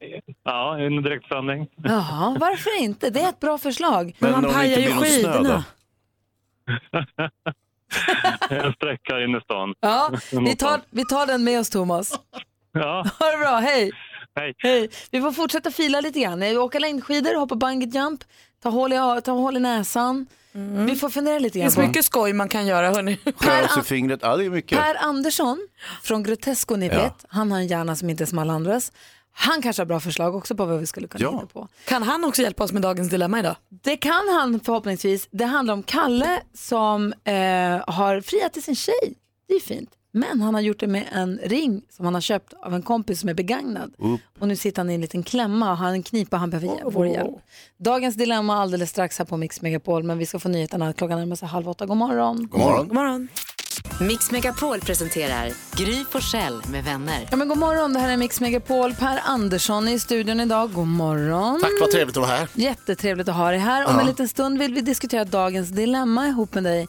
Ja, 0.43 0.79
en 0.79 1.01
direktsändning. 1.03 1.67
Jaha, 1.75 2.37
varför 2.39 2.81
inte? 2.81 3.09
Det 3.09 3.19
är 3.21 3.29
ett 3.29 3.39
bra 3.39 3.57
förslag. 3.57 4.15
Men 4.19 4.31
Man 4.31 4.45
om 4.45 4.49
det 4.49 4.55
pajar 4.55 4.79
ju 4.79 5.23
då? 5.23 5.63
en 8.49 8.73
sträcka 8.73 9.21
in 9.23 9.35
i 9.35 9.41
stan. 9.41 9.73
Ja, 9.79 10.11
vi 10.31 10.55
tar, 10.55 10.81
vi 10.89 11.05
tar 11.05 11.27
den 11.27 11.43
med 11.43 11.59
oss 11.59 11.69
Thomas. 11.69 12.19
Ja, 12.71 13.05
Ha 13.19 13.31
det 13.31 13.37
bra, 13.37 13.57
hej! 13.57 13.91
hej. 14.35 14.53
Hej. 14.57 14.89
Vi 15.11 15.21
får 15.21 15.31
fortsätta 15.31 15.71
fila 15.71 16.01
lite 16.01 16.19
grann. 16.19 16.43
Åka 16.57 16.79
längdskidor, 16.79 17.35
hoppa 17.35 17.55
bungee 17.55 17.89
jump, 17.89 18.23
ta 18.63 18.69
hål 18.69 18.93
i, 18.93 18.95
ta 19.23 19.31
hål 19.31 19.57
i 19.57 19.59
näsan. 19.59 20.27
Vi 20.87 20.95
får 20.95 21.09
fundera 21.09 21.39
lite 21.39 21.53
Det 21.53 21.59
grann 21.59 21.65
finns 21.71 21.75
på. 21.75 21.81
mycket 21.81 22.05
skoj 22.05 22.33
man 22.33 22.49
kan 22.49 22.67
göra 22.67 22.89
hörni. 22.89 23.17
Sig 23.73 23.83
fingret, 23.83 24.19
ja 24.23 24.37
det 24.37 24.45
är 24.45 24.49
mycket. 24.49 24.79
Per 24.79 24.95
Andersson 25.03 25.67
från 26.03 26.23
Grotesco, 26.23 26.75
ni 26.75 26.87
Ja. 26.87 27.03
vet, 27.03 27.25
han 27.29 27.51
har 27.51 27.59
en 27.59 27.67
hjärna 27.67 27.95
som 27.95 28.09
inte 28.09 28.23
är 28.23 28.25
som 28.25 28.39
alla 28.39 28.53
andras. 28.53 28.91
Han 29.37 29.61
kanske 29.61 29.81
har 29.81 29.85
bra 29.85 29.99
förslag 29.99 30.35
också 30.35 30.55
på 30.55 30.65
vad 30.65 30.79
vi 30.79 30.85
skulle 30.85 31.07
kunna 31.07 31.23
Ja. 31.23 31.31
hitta 31.31 31.45
på. 31.45 31.67
Kan 31.85 32.03
han 32.03 32.23
också 32.25 32.41
hjälpa 32.41 32.63
oss 32.63 32.71
med 32.71 32.81
dagens 32.81 33.09
dilemma 33.09 33.39
idag? 33.39 33.55
Det 33.83 33.97
kan 33.97 34.29
han 34.29 34.59
förhoppningsvis. 34.59 35.27
Det 35.31 35.45
handlar 35.45 35.73
om 35.73 35.83
Kalle 35.83 36.41
som 36.53 37.13
eh, 37.23 37.33
har 37.87 38.21
friat 38.21 38.53
till 38.53 38.63
sin 38.63 38.75
tjej. 38.75 39.13
Det 39.47 39.53
är 39.53 39.59
fint. 39.59 39.89
Men 40.15 40.41
han 40.41 40.53
har 40.53 40.61
gjort 40.61 40.79
det 40.79 40.87
med 40.87 41.05
en 41.11 41.39
ring 41.43 41.81
som 41.89 42.05
han 42.05 42.13
har 42.13 42.21
köpt 42.21 42.53
av 42.61 42.73
en 42.73 42.81
kompis 42.81 43.19
som 43.19 43.29
är 43.29 43.33
begagnad. 43.33 43.93
Och 44.39 44.47
nu 44.47 44.55
sitter 44.55 44.79
han 44.79 44.89
i 44.89 44.93
en 44.93 45.01
liten 45.01 45.23
klämma 45.23 45.71
och 45.71 45.77
har 45.77 45.89
en 45.89 46.03
knipa 46.03 46.37
han 46.37 46.49
behöver 46.49 46.67
oh. 46.67 46.91
vår 46.91 47.07
hjälp. 47.07 47.35
Dagens 47.77 48.15
dilemma 48.15 48.61
alldeles 48.61 48.89
strax 48.89 49.17
här 49.17 49.25
på 49.25 49.37
Mix 49.37 49.61
Megapol 49.61 50.03
men 50.03 50.17
vi 50.17 50.25
ska 50.25 50.39
få 50.39 50.49
nyheterna 50.49 50.93
klockan 50.93 51.19
närmar 51.19 51.35
sig 51.35 51.47
halv 51.47 51.69
åtta. 51.69 51.85
God 51.85 51.97
morgon. 51.97 52.47
God 52.47 52.59
morgon. 52.59 52.87
God 52.87 52.95
morgon. 52.95 53.27
Mix 54.01 54.31
Megapol 54.31 54.79
presenterar 54.79 55.51
Gry 55.75 56.05
Forssell 56.09 56.61
med 56.71 56.83
vänner. 56.83 57.27
Ja, 57.31 57.37
men 57.37 57.47
god 57.47 57.57
morgon, 57.57 57.93
det 57.93 57.99
här 57.99 58.09
är 58.09 58.17
Mix 58.17 58.41
Megapol. 58.41 58.93
Per 58.93 59.19
Andersson 59.23 59.87
är 59.87 59.91
i 59.91 59.99
studion 59.99 60.39
idag. 60.39 60.73
God 60.73 60.87
morgon. 60.87 61.61
Tack, 61.61 61.71
vad 61.81 61.91
trevligt 61.91 62.17
att 62.17 62.23
vara 62.23 62.35
här. 62.37 62.49
Jättetrevligt 62.53 63.29
att 63.29 63.35
ha 63.35 63.49
dig 63.49 63.59
här. 63.59 63.85
Om 63.85 63.93
Ja. 63.93 63.99
en 64.01 64.07
liten 64.07 64.27
stund 64.27 64.59
vill 64.59 64.73
vi 64.73 64.81
diskutera 64.81 65.25
dagens 65.25 65.69
dilemma 65.69 66.27
ihop 66.27 66.53
med 66.53 66.63
dig. 66.63 66.87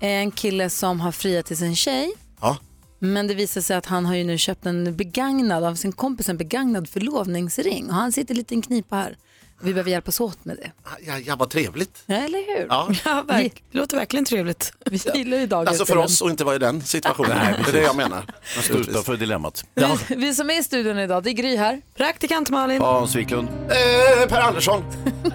Det 0.00 0.06
är 0.06 0.20
en 0.20 0.30
kille 0.30 0.70
som 0.70 1.00
har 1.00 1.12
friat 1.12 1.46
till 1.46 1.56
sin 1.56 1.76
tjej. 1.76 2.12
Ja. 2.40 2.56
Men 2.98 3.26
det 3.26 3.34
visar 3.34 3.60
sig 3.60 3.76
att 3.76 3.86
han 3.86 4.06
har 4.06 4.14
ju 4.14 4.24
nu 4.24 4.38
köpt 4.38 4.66
en 4.66 4.96
begagnad 4.96 5.64
av 5.64 5.74
sin 5.74 5.92
kompis, 5.92 6.28
en 6.28 6.36
begagnad 6.36 6.88
förlovningsring. 6.88 7.88
Och 7.88 7.94
han 7.94 8.12
sitter 8.12 8.34
lite 8.34 8.54
i 8.54 8.56
en 8.56 8.62
knipa 8.62 8.96
här. 8.96 9.16
Vi 9.60 9.72
behöver 9.74 9.90
hjälpas 9.90 10.20
åt 10.20 10.44
med 10.44 10.56
det. 10.56 10.70
Ja, 11.06 11.18
ja, 11.18 11.36
vad 11.36 11.50
trevligt. 11.50 12.02
Ja, 12.06 12.14
eller 12.14 12.58
hur? 12.58 12.66
Ja. 12.68 12.88
Ja, 13.04 13.24
verk- 13.28 13.62
det 13.72 13.78
låter 13.78 13.96
verkligen 13.96 14.24
trevligt. 14.24 14.72
Vi 14.90 15.00
gillar 15.14 15.38
ju 15.38 15.46
dagens 15.46 15.68
Alltså 15.68 15.84
för 15.84 15.92
dilemma. 15.92 16.04
oss 16.04 16.20
och 16.22 16.30
inte 16.30 16.44
vara 16.44 16.56
i 16.56 16.58
den 16.58 16.82
situationen. 16.82 17.36
Nej, 17.36 17.54
det 17.64 17.70
är 17.70 17.72
det 17.72 17.82
jag 17.82 17.96
menar. 17.96 18.24
Man 18.56 18.64
står 18.64 18.80
utanför 18.80 19.16
dilemmat. 19.16 19.64
Ja. 19.74 19.98
Vi, 20.08 20.14
vi 20.14 20.34
som 20.34 20.50
är 20.50 20.60
i 20.60 20.62
studion 20.62 20.98
idag, 20.98 21.22
det 21.22 21.30
är 21.30 21.32
Gry 21.34 21.56
här. 21.56 21.80
Praktikant 21.96 22.50
Malin. 22.50 22.80
Hans 22.82 23.14
Wiklund. 23.14 23.48
Eh, 23.48 24.28
per 24.28 24.40
Andersson. 24.40 24.82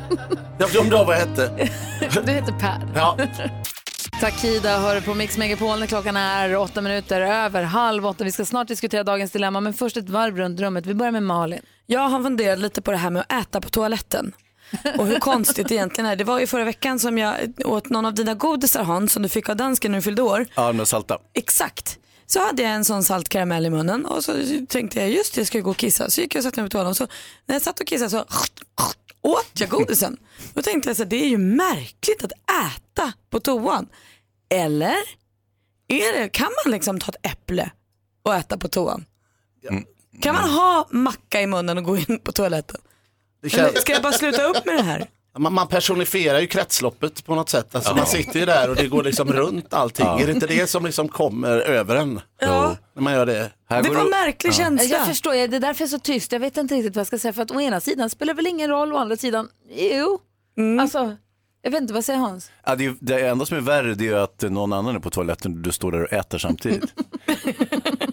Jag 0.60 0.70
glömde 0.70 1.00
av 1.00 1.06
vad 1.08 1.16
jag 1.16 1.20
hette. 1.28 1.70
Du 2.26 2.32
heter 2.32 2.52
Per. 2.60 2.92
Ja. 2.96 3.18
Takida 4.24 4.80
hör 4.80 5.02
på 5.02 5.14
Mix 5.14 5.38
Megapol 5.38 5.80
när 5.80 5.88
klockan 5.88 6.18
är 6.18 6.56
åtta 6.56 6.82
minuter 6.82 7.22
över 7.22 7.64
halv 7.64 8.06
åtta. 8.06 8.24
Vi 8.24 8.32
ska 8.32 8.46
snart 8.46 8.68
diskutera 8.68 9.04
dagens 9.04 9.32
dilemma, 9.32 9.62
men 9.62 9.74
först 9.74 9.98
ett 9.98 10.10
varv 10.10 10.38
runt 10.38 10.60
rummet. 10.60 10.86
Vi 10.86 10.94
börjar 10.94 11.12
med 11.12 11.24
Malin. 11.24 11.62
Jag 11.86 12.10
har 12.10 12.24
funderat 12.24 12.60
lite 12.60 12.82
på 12.82 12.92
det 12.92 12.98
här 12.98 13.10
med 13.10 13.22
att 13.22 13.32
äta 13.32 13.62
på 13.62 13.70
toaletten. 13.70 14.34
Och 14.98 15.08
hur 15.08 15.20
konstigt 15.20 15.68
det 15.68 15.76
egentligen 15.76 16.10
är. 16.10 16.16
Det 16.16 16.24
var 16.24 16.40
ju 16.40 16.48
förra 16.48 16.64
veckan 16.64 17.00
som 17.00 17.18
jag 17.18 17.36
åt 17.66 17.90
någon 17.90 18.06
av 18.06 18.14
dina 18.14 18.34
godisar 18.34 18.84
Hans 18.84 19.14
som 19.14 19.24
du 19.24 19.30
fick 19.30 19.50
av 19.50 19.56
dansken 19.56 19.92
när 19.92 20.00
du 20.00 20.02
fyllde 20.02 20.22
år. 20.22 20.46
Ja, 20.56 20.74
de 20.74 20.86
salta. 20.86 21.18
Exakt. 21.34 21.98
Så 22.26 22.46
hade 22.46 22.64
jag 22.64 22.72
en 22.72 22.86
sån 22.86 23.04
salt 23.04 23.30
karamell 23.30 23.66
i 23.66 23.70
munnen 23.70 24.06
och 24.06 24.24
så 24.24 24.34
tänkte 24.70 25.00
jag 25.00 25.10
just 25.10 25.36
det, 25.36 25.42
jag 25.42 25.48
ska 25.48 25.60
gå 25.60 25.72
och 25.72 25.78
kissa. 25.78 26.10
Så 26.10 26.22
gick 26.22 26.36
jag 26.36 26.40
och 26.40 26.44
satte 26.44 26.62
mig 26.62 26.70
på 26.70 26.72
toaletten 26.72 26.90
och 26.90 26.98
så 26.98 27.08
när 27.46 27.56
jag 27.56 27.62
satt 27.62 27.80
och 27.80 27.88
kissade 27.88 28.10
så 28.10 28.26
åt 29.24 29.52
jag 29.54 29.70
godisen. 29.70 30.18
Då 30.54 30.62
tänkte 30.62 30.90
jag 30.90 30.98
så 30.98 31.04
här, 31.04 31.10
det 31.10 31.24
är 31.24 31.30
ju 31.30 31.38
märkligt 31.38 32.24
att 32.24 32.32
äta 32.32 33.14
på 33.30 33.40
toan. 33.40 33.88
Eller 34.54 34.96
är 35.88 36.20
det, 36.22 36.30
kan 36.30 36.50
man 36.66 36.72
liksom 36.72 37.00
ta 37.00 37.12
ett 37.12 37.32
äpple 37.32 37.72
och 38.24 38.36
äta 38.36 38.58
på 38.58 38.68
toan? 38.68 39.06
Kan 40.22 40.36
man 40.36 40.50
ha 40.50 40.88
macka 40.92 41.42
i 41.42 41.48
munnen 41.48 41.78
och 41.78 41.84
gå 41.84 41.98
in 41.98 42.20
på 42.24 42.32
toaletten? 42.32 42.82
Det 43.42 43.50
känns- 43.50 43.70
Eller 43.72 43.80
ska 43.80 43.94
jag 43.94 44.02
bara 44.02 44.14
sluta 44.14 44.44
upp 44.44 44.66
med 44.66 44.76
det 44.76 44.82
här? 44.84 45.08
Man, 45.38 45.54
man 45.54 45.68
personifierar 45.68 46.40
ju 46.40 46.48
kretsloppet 46.48 47.26
på 47.26 47.36
något 47.36 47.50
sätt. 47.50 47.76
Alltså 47.76 47.92
Ja. 47.92 47.96
Man 47.96 48.06
sitter 48.06 48.40
ju 48.40 48.46
där 48.46 48.70
och 48.70 48.76
det 48.76 48.88
går 48.88 49.04
liksom 49.04 49.34
runt 49.34 49.74
allting. 49.74 50.06
Ja. 50.06 50.20
Är 50.22 50.26
det 50.26 50.32
inte 50.32 50.48
det 50.48 50.68
som 50.70 50.86
liksom 50.86 51.08
kommer 51.08 51.58
över 51.60 51.96
en? 51.96 52.22
Ja. 52.40 52.78
När 52.94 53.02
man 53.04 53.14
gör 53.14 53.26
det. 53.26 53.52
Det 53.70 53.90
var 53.90 54.02
en 54.04 54.10
märklig 54.10 54.54
känsla. 54.54 54.98
Jag 54.98 55.08
förstår, 55.08 55.32
det 55.34 55.40
är 55.40 55.48
därför 55.60 55.82
jag 55.82 55.88
är 55.88 55.92
så 55.92 56.00
tyst. 56.00 56.32
Jag 56.32 56.40
vet 56.40 56.58
inte 56.58 56.76
riktigt 56.76 56.96
vad 56.96 57.00
jag 57.00 57.08
ska 57.08 57.18
säga. 57.20 57.34
För 57.34 57.42
att 57.42 57.52
å 57.52 57.62
ena 57.62 57.80
sidan 57.82 58.10
spelar 58.10 58.34
det 58.34 58.36
väl 58.36 58.48
ingen 58.48 58.70
roll, 58.70 58.94
å 58.94 58.98
andra 58.98 59.18
sidan, 59.18 59.50
jo. 59.76 60.20
Alltså, 60.82 61.16
jag 61.64 61.72
vet 61.72 61.82
inte, 61.82 61.94
vad 61.94 62.06
säger 62.06 62.20
Hans? 62.20 62.52
Ja, 62.66 62.76
det, 62.76 62.86
är- 62.86 62.96
det 63.00 63.28
enda 63.28 63.46
som 63.46 63.58
är 63.58 63.62
värre 63.62 63.94
det 63.96 64.08
är 64.08 64.16
att 64.16 64.42
någon 64.42 64.74
annan 64.74 64.96
är 64.96 65.00
på 65.00 65.10
toaletten 65.10 65.52
och 65.54 65.58
du 65.58 65.72
står 65.72 65.92
där 65.92 66.02
och 66.04 66.14
äter 66.14 66.38
samtidigt. 66.38 66.94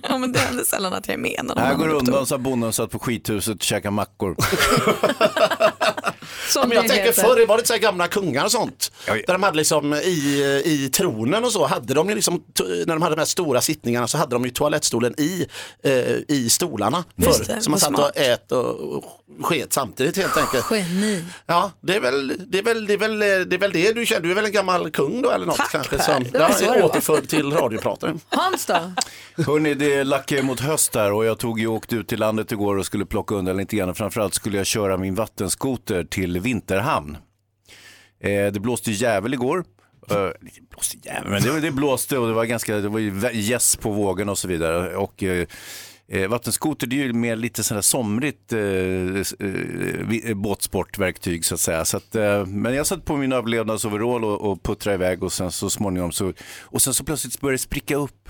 Ja, 0.09 0.19
men 0.19 0.33
det 0.33 0.39
händer 0.39 0.65
sällan 0.65 0.93
att 0.93 1.09
jag 1.09 1.15
är 1.15 1.19
med. 1.19 1.41
när 1.45 1.57
Här 1.63 1.75
går 1.75 1.89
undan 1.89 2.27
så 2.27 2.35
att 2.35 2.41
bonden 2.41 2.73
satt 2.73 2.91
på 2.91 2.99
skithuset 2.99 3.55
och 3.57 3.63
käkade 3.63 3.91
mackor. 3.95 4.37
Ja, 6.55 6.67
men 6.67 6.77
jag 6.77 6.89
tänker 6.89 7.05
heter. 7.05 7.23
förr 7.23 7.47
var 7.47 7.59
det 7.59 7.67
så 7.67 7.73
här 7.73 7.81
gamla 7.81 8.09
kungar 8.09 8.45
och 8.45 8.53
sånt. 8.53 8.93
Där 9.07 9.23
de 9.33 9.43
hade 9.43 9.57
liksom 9.57 9.95
i, 9.95 10.63
i 10.65 10.91
tronen 10.93 11.45
och 11.45 11.53
så 11.53 11.67
hade 11.67 11.95
de 11.95 12.09
ju 12.09 12.15
liksom, 12.15 12.43
när 12.61 12.87
de 12.95 13.03
hade 13.03 13.15
de 13.15 13.21
här 13.21 13.27
stora 13.27 13.61
sittningarna 13.61 14.09
så 14.09 14.19
hade 14.19 14.35
de 14.35 14.45
ju 14.45 14.51
toalettstolen 14.51 15.15
i, 15.21 15.47
eh, 15.83 15.93
i 16.29 16.49
stolarna 16.51 17.05
Just 17.17 17.47
förr. 17.47 17.55
det, 17.55 17.63
Så 17.63 17.71
man 17.71 17.81
satt 17.81 17.89
smart. 17.89 18.11
och 18.17 18.17
ät 18.23 18.53
och, 18.53 18.81
och 18.81 19.05
sket 19.43 19.73
samtidigt 19.73 20.17
helt 20.17 20.37
enkelt. 20.37 20.67
Geni. 20.71 21.25
Ja, 21.47 21.71
det 21.81 21.95
är 21.97 22.01
väl 22.01 22.33
det, 22.47 22.59
är 22.59 22.63
väl, 22.63 22.87
det, 22.87 22.93
är 22.93 22.99
väl, 22.99 23.19
det, 23.19 23.27
är 23.57 23.59
väl 23.59 23.73
det 23.73 23.93
du 23.93 24.07
känner. 24.07 24.21
Du 24.23 24.31
är 24.31 24.35
väl 24.35 24.45
en 24.45 24.53
gammal 24.53 24.91
kung 24.91 25.23
då 25.23 25.31
eller 25.31 25.47
något 25.47 25.57
Tack, 25.57 25.71
kanske? 25.73 25.97
Per. 25.97 26.05
Som, 26.05 26.25
Det 26.33 26.39
ja, 26.39 26.69
var. 26.69 26.83
återförd 26.83 27.29
till 27.29 27.53
radiopratare. 27.53 28.15
Hans 28.29 28.67
då? 28.67 28.93
Hörni, 29.47 29.75
det 29.75 30.05
lackar 30.05 30.43
mot 30.43 30.61
höst 30.61 30.95
här 30.95 31.13
och 31.13 31.25
jag 31.25 31.39
tog 31.39 31.61
ju 31.61 31.67
och 31.67 31.75
åkte 31.75 31.97
ut 31.97 32.09
till 32.09 32.19
landet 32.19 32.53
igår 32.53 32.77
och 32.79 32.87
skulle 32.87 33.07
plocka 33.07 33.35
undan 33.35 33.57
lite 33.57 33.77
grann. 33.77 33.95
Framförallt 33.95 34.35
skulle 34.35 34.57
jag 34.57 34.67
köra 34.67 34.97
min 34.97 35.15
vattenskoter 35.15 36.05
till 36.05 36.20
Vinterhamn. 36.27 37.17
Eh, 38.21 38.53
det 38.53 38.61
blåste 38.61 38.91
jävel 38.91 39.35
igår. 39.35 39.65
Eh, 40.11 40.17
det 40.41 40.71
blåste 40.71 40.97
jävel, 41.05 41.31
men 41.31 41.43
det, 41.43 41.61
det 41.61 41.71
blåste 41.71 42.19
och 42.19 42.29
det 42.29 42.33
var 42.33 42.45
ganska, 42.45 42.77
det 42.77 42.89
var 42.89 42.99
ju 42.99 43.31
gäss 43.33 43.77
på 43.77 43.91
vågen 43.91 44.29
och 44.29 44.39
så 44.39 44.49
vidare. 44.49 44.97
Och, 44.97 45.23
eh, 45.23 45.47
eh, 46.09 46.29
vattenskoter 46.29 46.87
det 46.87 47.01
är 47.01 47.05
ju 47.05 47.13
mer 47.13 47.37
lite 47.37 47.65
sådär 47.65 47.81
somrigt 47.81 48.53
eh, 48.53 48.61
eh, 50.31 50.35
båtsportverktyg 50.35 51.45
så 51.45 51.55
att 51.55 51.61
säga. 51.61 51.85
Så 51.85 51.97
att, 51.97 52.15
eh, 52.15 52.47
men 52.47 52.75
jag 52.75 52.87
satt 52.87 53.05
på 53.05 53.17
min 53.17 53.33
överlevnadsoverall 53.33 54.25
och, 54.25 54.51
och 54.51 54.63
puttrade 54.63 54.95
iväg 54.95 55.23
och 55.23 55.33
sen 55.33 55.53
så 55.53 55.71
småningom 55.71 56.13
så, 56.13 56.33
och 56.61 56.83
sen 56.83 56.95
så 56.95 57.05
plötsligt 57.05 57.41
började 57.41 57.55
det 57.55 57.59
spricka 57.59 57.97
upp. 57.97 58.29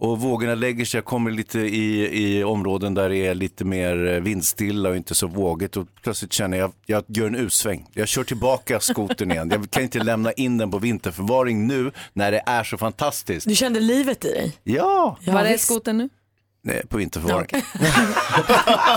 Och 0.00 0.20
vågorna 0.20 0.54
lägger 0.54 0.84
sig, 0.84 0.98
jag 0.98 1.04
kommer 1.04 1.30
lite 1.30 1.58
i, 1.60 2.08
i 2.38 2.44
områden 2.44 2.94
där 2.94 3.08
det 3.08 3.16
är 3.26 3.34
lite 3.34 3.64
mer 3.64 4.06
eh, 4.06 4.20
vindstilla 4.20 4.88
och 4.88 4.96
inte 4.96 5.14
så 5.14 5.26
vågigt 5.26 5.76
och 5.76 5.86
plötsligt 6.02 6.32
känner 6.32 6.58
jag, 6.58 6.72
jag 6.86 7.04
gör 7.06 7.26
en 7.26 7.34
U-sväng. 7.36 7.86
Jag 7.92 8.08
kör 8.08 8.24
tillbaka 8.24 8.80
skotern 8.80 9.30
igen. 9.32 9.50
Jag 9.50 9.70
kan 9.70 9.82
inte 9.82 9.98
lämna 9.98 10.32
in 10.32 10.58
den 10.58 10.70
på 10.70 10.78
vinterförvaring 10.78 11.66
nu 11.66 11.92
när 12.12 12.32
det 12.32 12.42
är 12.46 12.64
så 12.64 12.78
fantastiskt. 12.78 13.48
Du 13.48 13.54
kände 13.54 13.80
livet 13.80 14.24
i 14.24 14.28
dig? 14.28 14.52
Ja, 14.64 15.18
Var 15.26 15.44
är 15.44 15.52
visst. 15.52 15.64
skotern 15.64 15.98
nu? 15.98 16.08
Nej, 16.62 16.82
på 16.88 16.96
vinterförvaring. 16.96 17.46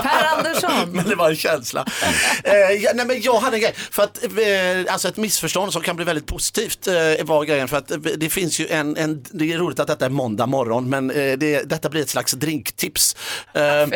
Per 0.02 0.36
Andersson. 0.36 0.90
Men 0.92 1.08
det 1.08 1.14
var 1.14 1.30
en 1.30 1.36
känsla. 1.36 1.86
eh, 2.44 2.52
ja, 2.54 2.90
nej, 2.94 3.06
men 3.06 3.20
jag 3.20 3.40
hade 3.40 3.56
en 3.56 3.60
grej, 3.60 3.74
för 3.90 4.02
att, 4.02 4.24
eh, 4.24 4.92
alltså 4.92 5.08
ett 5.08 5.16
missförstånd 5.16 5.72
som 5.72 5.82
kan 5.82 5.96
bli 5.96 6.04
väldigt 6.04 6.26
positivt 6.26 6.86
eh, 6.86 6.94
var 7.24 7.44
grejen 7.44 7.68
för 7.68 7.76
att 7.76 7.90
eh, 7.90 7.96
det 7.98 8.30
finns 8.30 8.60
ju 8.60 8.66
en, 8.68 8.96
en, 8.96 9.24
det 9.30 9.52
är 9.52 9.58
roligt 9.58 9.80
att 9.80 9.86
detta 9.86 10.04
är 10.04 10.10
måndag 10.10 10.46
morgon 10.46 10.88
men 10.90 11.10
eh, 11.10 11.38
det, 11.38 11.62
detta 11.68 11.88
blir 11.88 12.02
ett 12.02 12.10
slags 12.10 12.32
drinktips. 12.32 13.16
Eh, 13.54 13.62
Eh, 13.62 13.88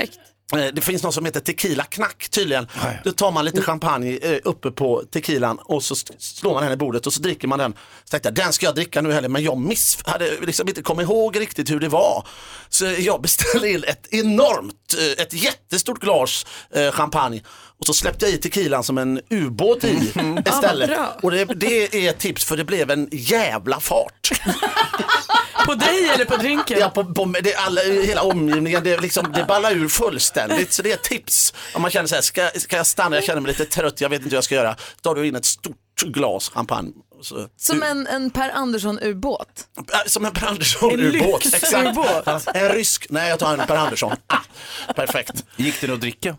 Det 0.53 0.81
finns 0.85 1.03
något 1.03 1.15
som 1.15 1.25
heter 1.25 1.41
tequila 1.41 1.85
knack 1.85 2.29
tydligen. 2.29 2.69
Då 3.05 3.13
tar 3.13 3.31
man 3.31 3.45
lite 3.45 3.63
champagne 3.63 4.19
eh, 4.23 4.39
uppe 4.45 4.71
på 4.71 5.03
tequilan 5.13 5.59
och 5.65 5.83
så 5.83 5.95
slår 6.19 6.55
man 6.55 6.63
den 6.63 6.73
i 6.73 6.77
bordet 6.77 7.07
och 7.07 7.13
så 7.13 7.21
dricker 7.21 7.49
man 7.49 7.59
den. 7.59 7.73
Så 8.05 8.11
tänkte 8.11 8.29
jag, 8.29 8.35
den 8.35 8.53
ska 8.53 8.67
jag 8.67 8.75
dricka 8.75 9.01
nu 9.03 9.13
heller 9.13 9.29
men 9.29 9.43
jag 9.43 9.59
miss, 9.59 9.99
hade 10.07 10.41
liksom 10.41 10.69
inte 10.69 10.83
kommit 10.83 11.05
ihåg 11.05 11.41
riktigt 11.41 11.71
hur 11.71 11.81
det 11.81 11.89
var. 11.89 12.27
Så 12.69 12.85
jag 12.85 13.23
beställde 13.23 13.71
in 13.71 13.85
ett 13.85 14.07
enormt, 14.11 14.95
eh, 14.99 15.23
ett 15.25 15.33
jättestort 15.33 16.01
glas 16.01 16.47
eh, 16.71 16.91
champagne 16.91 17.43
och 17.81 17.87
så 17.87 17.95
släppte 17.95 18.27
jag 18.27 18.35
i 18.35 18.39
tequilan 18.39 18.85
som 18.85 18.99
en 18.99 19.21
ubåt 19.31 19.85
i 19.85 20.13
istället. 20.47 20.91
bra. 20.91 21.17
och 21.23 21.31
det, 21.31 21.45
det 21.45 22.07
är 22.07 22.11
ett 22.11 22.19
tips 22.19 22.45
för 22.45 22.57
det 22.57 22.65
blev 22.65 22.91
en 22.91 23.09
jävla 23.13 23.81
fart. 23.81 24.31
På 25.67 25.75
dig 25.75 26.09
eller 26.15 26.25
på 26.25 26.37
drinken? 26.37 26.79
Ja, 26.81 26.91
på, 26.91 27.05
på, 27.05 27.25
det 27.43 27.53
är 27.53 27.59
alla, 27.67 27.81
hela 27.81 28.23
omgivningen, 28.23 28.85
det, 28.85 28.95
är 28.95 29.01
liksom, 29.01 29.33
det 29.33 29.45
ballar 29.45 29.73
ur 29.73 29.89
fullständigt. 29.89 30.73
Så 30.73 30.83
det 30.83 30.91
är 30.91 30.95
ett 30.95 31.03
tips. 31.03 31.55
Om 31.75 31.83
man 31.83 31.91
känner 31.91 32.07
så 32.07 32.15
här, 32.15 32.23
ska, 32.23 32.51
ska 32.55 32.77
jag 32.77 32.87
stanna, 32.87 33.17
jag 33.17 33.25
känner 33.25 33.41
mig 33.41 33.53
lite 33.53 33.65
trött, 33.65 34.01
jag 34.01 34.09
vet 34.09 34.21
inte 34.21 34.31
hur 34.31 34.37
jag 34.37 34.45
ska 34.45 34.55
göra. 34.55 34.77
Tar 35.03 35.15
du 35.15 35.27
in 35.27 35.37
ett 35.37 35.45
stort 35.45 35.77
glas 36.03 36.49
champagne. 36.51 36.93
Så, 37.23 37.49
Som 37.57 37.83
en, 37.83 38.07
en 38.07 38.31
Per 38.31 38.51
Andersson-ubåt. 38.51 39.67
Som 40.07 40.25
en 40.25 40.33
Per 40.33 40.47
Andersson-ubåt. 40.47 41.45
En 41.45 41.55
Exakt. 41.55 41.97
Ja, 42.27 42.41
En 42.55 42.69
rysk, 42.69 43.07
nej 43.11 43.29
jag 43.29 43.39
tar 43.39 43.59
en 43.59 43.67
Per 43.67 43.77
Andersson. 43.77 44.13
Ah, 44.27 44.39
perfekt. 44.95 45.45
Gick 45.57 45.81
det 45.81 45.93
att 45.93 46.01
dricka? 46.01 46.37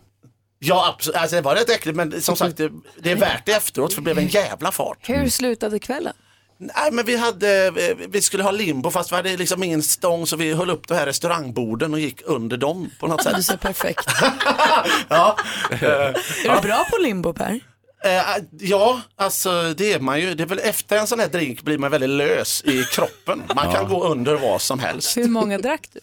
Ja, 0.58 0.94
absolut. 0.94 1.16
Alltså, 1.16 1.36
det 1.36 1.42
var 1.42 1.54
rätt 1.54 1.70
äckligt 1.70 1.96
men 1.96 2.22
som 2.22 2.36
sagt 2.36 2.56
det, 2.56 2.70
det 3.02 3.10
är 3.10 3.16
värt 3.16 3.46
det 3.46 3.52
efteråt 3.52 3.94
för 3.94 4.00
det 4.00 4.04
blev 4.04 4.18
en 4.18 4.28
jävla 4.28 4.72
fart. 4.72 4.98
Hur 5.00 5.28
slutade 5.28 5.78
kvällen? 5.78 6.14
Nej 6.60 6.92
men 6.92 7.04
vi 7.04 7.16
hade, 7.16 7.70
vi 8.08 8.22
skulle 8.22 8.42
ha 8.42 8.50
limbo 8.50 8.90
fast 8.90 9.12
vi 9.12 9.16
hade 9.16 9.36
liksom 9.36 9.62
ingen 9.62 9.82
stång 9.82 10.26
så 10.26 10.36
vi 10.36 10.54
höll 10.54 10.70
upp 10.70 10.88
de 10.88 10.94
här 10.94 11.06
restaurangborden 11.06 11.94
och 11.94 12.00
gick 12.00 12.22
under 12.24 12.56
dem 12.56 12.90
på 13.00 13.06
något 13.06 13.22
sätt. 13.22 13.36
Du 13.36 13.42
ser 13.42 13.56
perfekt. 13.56 14.08
ja. 15.08 15.36
Är 15.70 16.54
du 16.54 16.68
bra 16.68 16.86
på 16.90 16.98
limbo 17.02 17.32
Per? 17.32 17.60
Eh, 18.04 18.44
ja, 18.60 19.00
alltså 19.16 19.74
det 19.76 19.92
är 19.92 20.00
man 20.00 20.20
ju. 20.20 20.34
Det 20.34 20.42
är 20.42 20.46
väl 20.46 20.58
efter 20.58 20.98
en 20.98 21.06
sån 21.06 21.20
här 21.20 21.28
drink 21.28 21.62
blir 21.62 21.78
man 21.78 21.90
väldigt 21.90 22.10
lös 22.10 22.62
i 22.64 22.84
kroppen. 22.84 23.42
Man 23.54 23.72
kan 23.72 23.88
gå 23.88 24.04
under 24.04 24.34
vad 24.34 24.62
som 24.62 24.78
helst. 24.78 25.16
Hur 25.16 25.28
många 25.28 25.58
drack 25.58 25.88
du? 25.92 26.00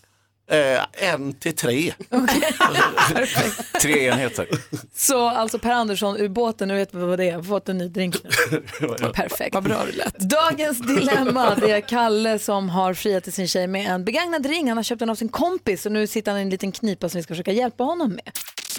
Eh, 0.47 1.10
en 1.12 1.34
till 1.34 1.55
tre. 1.55 1.93
Tre 3.81 4.08
enheter. 4.08 4.47
Så 4.95 5.29
alltså 5.29 5.60
Per 5.60 5.71
Andersson-ubåten, 5.71 6.67
nu 6.67 6.75
vet 6.75 6.93
vi 6.93 6.99
vad 6.99 7.19
det 7.19 7.23
är, 7.23 7.27
jag 7.27 7.36
har 7.36 7.43
fått 7.43 7.69
en 7.69 7.77
ny 7.77 7.88
drink 7.88 8.15
nu. 8.23 8.29
Perfekt. 9.13 9.53
Vad 9.53 9.63
bra 9.63 9.86
det 9.86 9.97
lät. 9.97 10.19
Dagens 10.19 10.79
dilemma, 10.79 11.55
det 11.55 11.71
är 11.71 11.81
Kalle 11.81 12.39
som 12.39 12.69
har 12.69 12.93
friat 12.93 13.23
till 13.23 13.34
sin 13.34 13.47
tjej 13.47 13.67
med 13.67 13.91
en 13.91 14.05
begagnad 14.05 14.45
ring. 14.45 14.67
Han 14.67 14.77
har 14.77 14.84
köpt 14.84 14.99
den 14.99 15.10
av 15.10 15.15
sin 15.15 15.29
kompis 15.29 15.86
och 15.86 15.91
nu 15.91 16.08
sitter 16.08 16.31
han 16.31 16.39
i 16.39 16.43
en 16.43 16.49
liten 16.49 16.71
knipa 16.71 17.10
som 17.10 17.17
vi 17.19 17.23
ska 17.23 17.34
försöka 17.34 17.51
hjälpa 17.51 17.84
honom 17.84 18.10
med. 18.10 18.31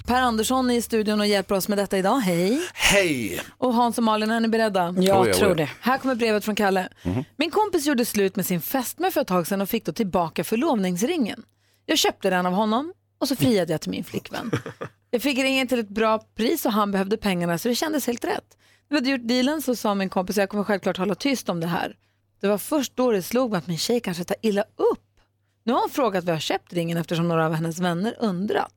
Per 0.07 0.21
Andersson 0.21 0.71
är 0.71 0.75
i 0.75 0.83
studion 0.83 1.21
och 1.21 1.27
hjälper 1.27 1.55
oss 1.55 1.69
med 1.69 1.79
detta 1.79 1.99
idag. 1.99 2.19
Hej! 2.19 2.61
Hej! 2.75 3.41
Och 3.59 3.75
Hans 3.75 3.99
och 3.99 4.05
Malin, 4.05 4.31
är 4.31 4.41
ni 4.41 4.49
beredda? 4.49 4.95
Jag 4.99 5.21
Oj, 5.21 5.29
oj, 5.29 5.33
tror 5.35 5.51
oj. 5.51 5.57
det. 5.57 5.69
Här 5.81 5.99
kommer 5.99 6.15
brevet 6.15 6.45
från 6.45 6.55
Kalle. 6.55 6.89
Min 7.37 7.51
kompis 7.51 7.87
gjorde 7.87 8.05
slut 8.05 8.37
med 8.37 8.47
sin 8.47 8.61
fästmö 8.61 9.11
för 9.11 9.21
ett 9.21 9.27
tag 9.27 9.47
sedan 9.47 9.61
och 9.61 9.69
fick 9.69 9.85
då 9.85 9.93
tillbaka 9.93 10.45
förlovningsringen. 10.45 11.43
Jag 11.87 11.99
köpte 11.99 12.31
den 12.31 12.47
av 12.47 12.53
honom 12.53 12.93
och 13.19 13.29
så 13.29 13.37
friade 13.37 13.73
jag 13.73 13.81
till 13.81 13.91
min 13.91 14.05
flickvän. 14.05 14.51
Jag 15.11 15.23
fick 15.23 15.39
ringen 15.39 15.69
till 15.69 15.79
ett 15.79 15.89
bra 15.89 16.19
pris 16.35 16.67
och 16.67 16.73
han 16.73 16.93
behövde 16.93 17.17
pengarna 17.17 17.59
så 17.59 17.69
det 17.69 17.75
kändes 17.75 18.07
helt 18.07 18.25
rätt. 18.25 18.57
När 18.89 18.95
vi 18.95 18.97
hade 18.97 19.11
gjort 19.11 19.29
dealen 19.29 19.63
så 19.63 19.77
sa 19.77 19.95
min 19.95 20.09
kompis 20.09 20.37
jag 20.37 20.49
kommer 20.49 20.65
självklart 20.65 20.97
hålla 20.97 21.15
tyst 21.15 21.49
om 21.49 21.61
det 21.61 21.67
här. 21.67 21.97
Det 22.41 22.49
var 22.49 22.59
först 22.59 22.97
då 22.97 23.11
det 23.11 23.23
slog 23.23 23.51
mig 23.51 23.59
att 23.59 23.67
min 23.67 23.79
tjej 23.79 24.01
kanske 24.01 24.25
tar 24.25 24.37
illa 24.43 24.63
upp. 24.63 25.21
Nu 25.65 25.73
har 25.73 25.81
hon 25.81 25.91
frågat 25.91 26.25
var 26.25 26.33
jag 26.33 26.43
köpt 26.43 26.73
ringen 26.73 26.99
eftersom 26.99 27.29
några 27.29 27.47
av 27.47 27.53
hennes 27.53 27.79
vänner 27.79 28.17
undrat. 28.19 28.75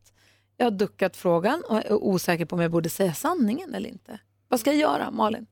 Jag 0.57 0.65
har 0.65 0.71
duckat 0.71 1.17
frågan 1.17 1.63
och 1.69 1.77
är 1.77 1.93
osäker 1.93 2.45
på 2.45 2.55
om 2.55 2.61
jag 2.61 2.71
borde 2.71 2.89
säga 2.89 3.13
sanningen 3.13 3.73
eller 3.73 3.89
inte. 3.89 4.19
Vad 4.47 4.59
ska 4.59 4.69
jag 4.69 4.79
göra, 4.79 5.11
Malin? 5.11 5.45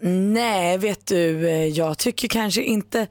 Nej, 0.00 0.78
vet 0.78 1.06
du, 1.06 1.48
eh, 1.48 1.66
jag 1.66 1.98
tycker 1.98 2.28
kanske 2.28 2.62
inte... 2.62 3.06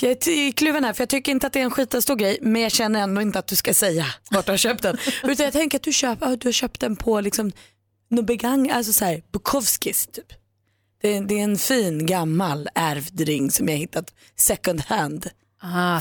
Jag 0.00 0.10
är 0.10 0.52
kluven 0.52 0.84
här 0.84 0.92
för 0.92 1.02
jag 1.02 1.08
tycker 1.08 1.32
inte 1.32 1.46
att 1.46 1.52
det 1.52 1.60
är 1.60 1.64
en 1.64 1.70
skitstor 1.70 2.16
grej 2.16 2.38
men 2.42 2.62
jag 2.62 2.72
känner 2.72 3.00
ändå 3.00 3.20
inte 3.20 3.38
att 3.38 3.46
du 3.46 3.56
ska 3.56 3.74
säga 3.74 4.06
vart 4.30 4.46
du 4.46 4.52
har 4.52 4.56
köpt 4.56 4.82
den. 4.82 4.98
Utan 5.22 5.44
jag 5.44 5.52
tänker 5.52 5.78
att 5.78 5.82
du, 5.82 5.92
köp, 5.92 6.18
du 6.20 6.48
har 6.48 6.52
köpt 6.52 6.80
den 6.80 6.96
på 6.96 7.20
liksom, 7.20 7.52
något 8.08 8.26
begang, 8.26 8.70
alltså 8.70 8.92
så 8.92 9.04
här, 9.04 9.22
Bukowskis 9.32 10.06
typ. 10.06 10.32
Det 11.02 11.16
är, 11.16 11.20
det 11.20 11.34
är 11.38 11.44
en 11.44 11.58
fin 11.58 12.06
gammal 12.06 12.68
ärvd 12.74 13.20
ring 13.20 13.50
som 13.50 13.68
jag 13.68 13.76
hittat 13.76 14.14
second 14.36 14.80
hand. 14.80 15.30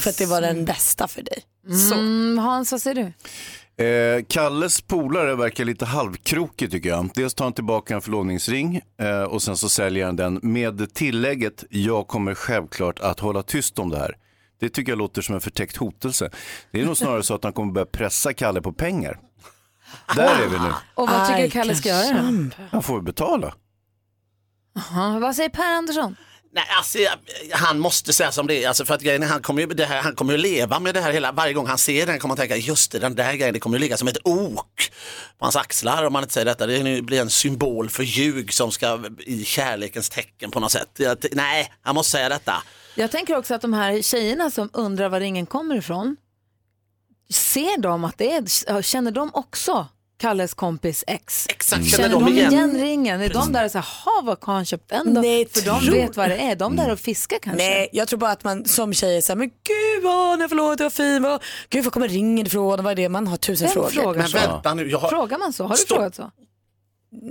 för 0.01 0.09
att 0.09 0.17
det 0.17 0.25
var 0.25 0.41
den 0.41 0.65
bästa 0.65 1.07
för 1.07 1.21
dig. 1.21 1.43
Mm, 1.91 2.37
Hans, 2.37 2.71
vad 2.71 2.81
säger 2.81 2.95
du? 3.03 3.13
Eh, 3.79 4.23
Kalles 4.27 4.81
polare 4.81 5.35
verkar 5.35 5.65
lite 5.65 5.85
halvkrokig 5.85 6.71
tycker 6.71 6.89
jag. 6.89 7.09
Dels 7.15 7.33
tar 7.33 7.45
han 7.45 7.53
tillbaka 7.53 7.95
en 7.95 8.01
förlovningsring 8.01 8.81
eh, 9.01 9.21
och 9.23 9.41
sen 9.41 9.57
så 9.57 9.69
säljer 9.69 10.05
han 10.05 10.15
den 10.15 10.39
med 10.43 10.93
tillägget 10.93 11.63
jag 11.69 12.07
kommer 12.07 12.33
självklart 12.33 12.99
att 12.99 13.19
hålla 13.19 13.43
tyst 13.43 13.79
om 13.79 13.89
det 13.89 13.97
här. 13.97 14.17
Det 14.59 14.69
tycker 14.69 14.91
jag 14.91 14.99
låter 14.99 15.21
som 15.21 15.35
en 15.35 15.41
förtäckt 15.41 15.77
hotelse. 15.77 16.29
Det 16.71 16.81
är 16.81 16.85
nog 16.85 16.97
snarare 16.97 17.23
så 17.23 17.35
att 17.35 17.43
han 17.43 17.53
kommer 17.53 17.73
börja 17.73 17.85
pressa 17.85 18.33
Kalle 18.33 18.61
på 18.61 18.73
pengar. 18.73 19.19
Där 20.15 20.43
är 20.43 20.47
vi 20.47 20.59
nu. 20.59 20.73
Och 20.95 21.09
vad 21.09 21.27
tycker 21.27 21.43
Aj, 21.43 21.49
Kalle 21.49 21.75
ska 21.75 21.89
göra 21.89 22.21
då? 22.21 22.49
Han 22.71 22.83
får 22.83 23.01
betala. 23.01 23.53
Aha, 24.77 25.19
vad 25.19 25.35
säger 25.35 25.49
Per 25.49 25.71
Andersson? 25.77 26.15
Nej, 26.51 26.65
alltså, 26.77 26.97
han 27.51 27.79
måste 27.79 28.13
säga 28.13 28.31
som 28.31 28.47
det 28.47 28.63
är, 28.63 28.67
alltså, 28.67 28.85
för 28.85 28.93
att 28.93 29.01
grejen 29.01 29.23
är, 29.23 29.27
han 29.27 29.41
kommer 29.41 29.62
ju 29.62 29.67
det 29.67 29.85
här, 29.85 30.01
han 30.01 30.15
kommer 30.15 30.33
ju 30.33 30.38
leva 30.38 30.79
med 30.79 30.93
det 30.93 31.01
här 31.01 31.12
hela, 31.12 31.31
varje 31.31 31.53
gång 31.53 31.67
han 31.67 31.77
ser 31.77 32.05
den 32.05 32.19
kommer 32.19 32.31
han 32.31 32.38
tänka, 32.38 32.55
just 32.55 32.91
det, 32.91 32.99
den 32.99 33.15
där 33.15 33.33
grejen, 33.33 33.53
det 33.53 33.59
kommer 33.59 33.77
ju 33.77 33.81
ligga 33.81 33.97
som 33.97 34.07
ett 34.07 34.17
ok 34.23 34.91
på 35.38 35.45
hans 35.45 35.55
axlar 35.55 36.05
om 36.05 36.13
man 36.13 36.23
inte 36.23 36.33
säger 36.33 36.45
detta. 36.45 36.67
Det 36.67 37.01
blir 37.01 37.21
en 37.21 37.29
symbol 37.29 37.89
för 37.89 38.03
ljug 38.03 38.53
som 38.53 38.71
ska 38.71 39.03
i 39.19 39.45
kärlekens 39.45 40.09
tecken 40.09 40.51
på 40.51 40.59
något 40.59 40.71
sätt. 40.71 40.89
Jag, 40.97 41.17
nej, 41.31 41.73
han 41.81 41.95
måste 41.95 42.12
säga 42.12 42.29
detta. 42.29 42.63
Jag 42.95 43.12
tänker 43.12 43.38
också 43.38 43.55
att 43.55 43.62
de 43.62 43.73
här 43.73 44.01
tjejerna 44.01 44.51
som 44.51 44.69
undrar 44.73 45.09
var 45.09 45.19
ringen 45.19 45.45
kommer 45.45 45.75
ifrån, 45.75 46.17
ser 47.33 47.81
de 47.81 48.03
att 48.03 48.17
det 48.17 48.31
är, 48.31 48.81
känner 48.81 49.12
de 49.12 49.29
också 49.33 49.88
Kalles 50.19 50.53
kompis 50.53 51.03
ex? 51.08 51.45
Exakt, 51.49 51.86
Känner 51.86 52.10
de 52.10 52.27
igen, 52.27 52.77
ringen? 52.82 53.21
Är 53.21 53.29
de 53.29 53.51
där 53.53 53.65
och 53.65 53.71
säger, 53.71 53.86
ha 54.05 54.21
vad 54.23 54.38
har 54.41 54.53
han 54.53 54.65
köpt 54.65 54.89
den 54.89 55.13
då? 55.13 55.21
Nej, 55.21 55.47
För 55.53 55.62
de 55.62 55.79
tror- 55.82 55.91
vet 55.95 56.17
vad 56.17 56.29
det 56.29 56.38
är, 56.38 56.55
de 56.55 56.75
där 56.75 56.91
och 56.91 56.99
fiskar 56.99 57.38
kanske. 57.41 57.63
Nej, 57.63 57.89
jag 57.91 58.08
tror 58.08 58.19
bara 58.19 58.32
att 58.32 58.43
man 58.43 58.65
som 58.65 58.93
tjej 58.93 59.17
är 59.17 59.21
såhär, 59.21 59.38
men 59.38 59.47
gud 59.49 60.03
vad, 60.03 60.39
nej 60.39 60.49
förlåt, 60.49 60.77
det 60.77 60.84
var 60.84 60.89
fin, 60.89 61.23
vad, 61.23 61.43
gud 61.69 61.84
var 61.84 61.91
kommer 61.91 62.08
ringen 62.08 62.47
ifrån, 62.47 62.84
vad 62.84 62.91
är 62.91 62.95
det, 62.95 63.10
man 63.10 63.27
har 63.27 63.38
tusen 63.38 63.65
Vem 63.67 63.73
frågor. 63.73 63.89
frågar 63.89 64.13
Men 64.21 64.29
så? 64.29 64.38
vänta 64.38 64.73
nu, 64.73 64.89
jag 64.89 64.99
har, 64.99 65.10
Frågar 65.10 65.38
man 65.38 65.53
så? 65.53 65.63
Har 65.63 65.69
du 65.69 65.77
Stopp. 65.77 65.97
frågat 65.97 66.15
så? 66.15 66.32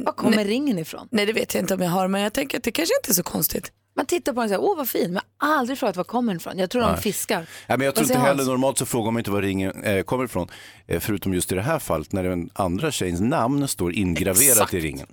Var 0.05 0.13
kommer 0.13 0.45
ringen 0.45 0.79
ifrån? 0.79 1.09
Nej 1.11 1.27
det 1.27 1.33
vet 1.33 1.55
jag 1.55 1.63
inte 1.63 1.75
om 1.75 1.81
jag 1.83 1.91
har, 1.91 2.09
men 2.09 2.21
jag 2.21 2.33
tänker 2.33 2.59
att 2.59 2.65
det 2.65 2.71
kanske 2.73 2.95
inte 3.03 3.13
är 3.13 3.15
så 3.15 3.23
konstigt. 3.23 3.73
Man 3.99 4.07
tittar 4.07 4.33
på 4.33 4.41
den 4.41 4.45
och 4.45 4.49
säger, 4.49 4.63
åh 4.63 4.77
vad 4.77 4.89
fin, 4.89 5.13
men 5.13 5.23
aldrig 5.37 5.79
frågat 5.79 5.97
var 5.97 6.05
kommer 6.05 6.33
den 6.33 6.41
ifrån. 6.41 6.59
Jag 6.59 6.71
tror 6.71 6.83
de 6.83 6.97
fiskar. 6.97 7.47
Ja, 7.67 7.77
men 7.77 7.85
jag 7.85 7.95
tror 7.95 8.05
inte 8.05 8.19
heller, 8.19 8.45
normalt 8.45 8.79
så 8.79 8.87
frågar 8.87 9.11
man 9.11 9.21
inte 9.21 9.31
var 9.31 9.43
ringen 9.43 9.85
eh, 9.85 10.03
kommer 10.03 10.25
ifrån. 10.25 10.49
Eh, 10.87 11.01
förutom 11.01 11.35
just 11.35 11.53
i 11.53 11.55
det 11.55 11.63
här 11.63 11.79
fallet 11.79 12.13
när 12.13 12.25
den 12.25 12.51
andra 12.53 12.91
tjejens 12.91 13.21
namn 13.21 13.69
står 13.69 13.93
ingraverat 13.95 14.41
Exakt. 14.41 14.75
i 14.75 14.81
ringen. 14.81 15.07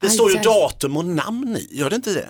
det 0.00 0.10
står 0.10 0.30
ju 0.30 0.38
datum 0.38 0.96
och 0.96 1.04
namn 1.04 1.56
i, 1.56 1.68
gör 1.78 1.90
det 1.90 1.96
inte 1.96 2.14
det? 2.14 2.28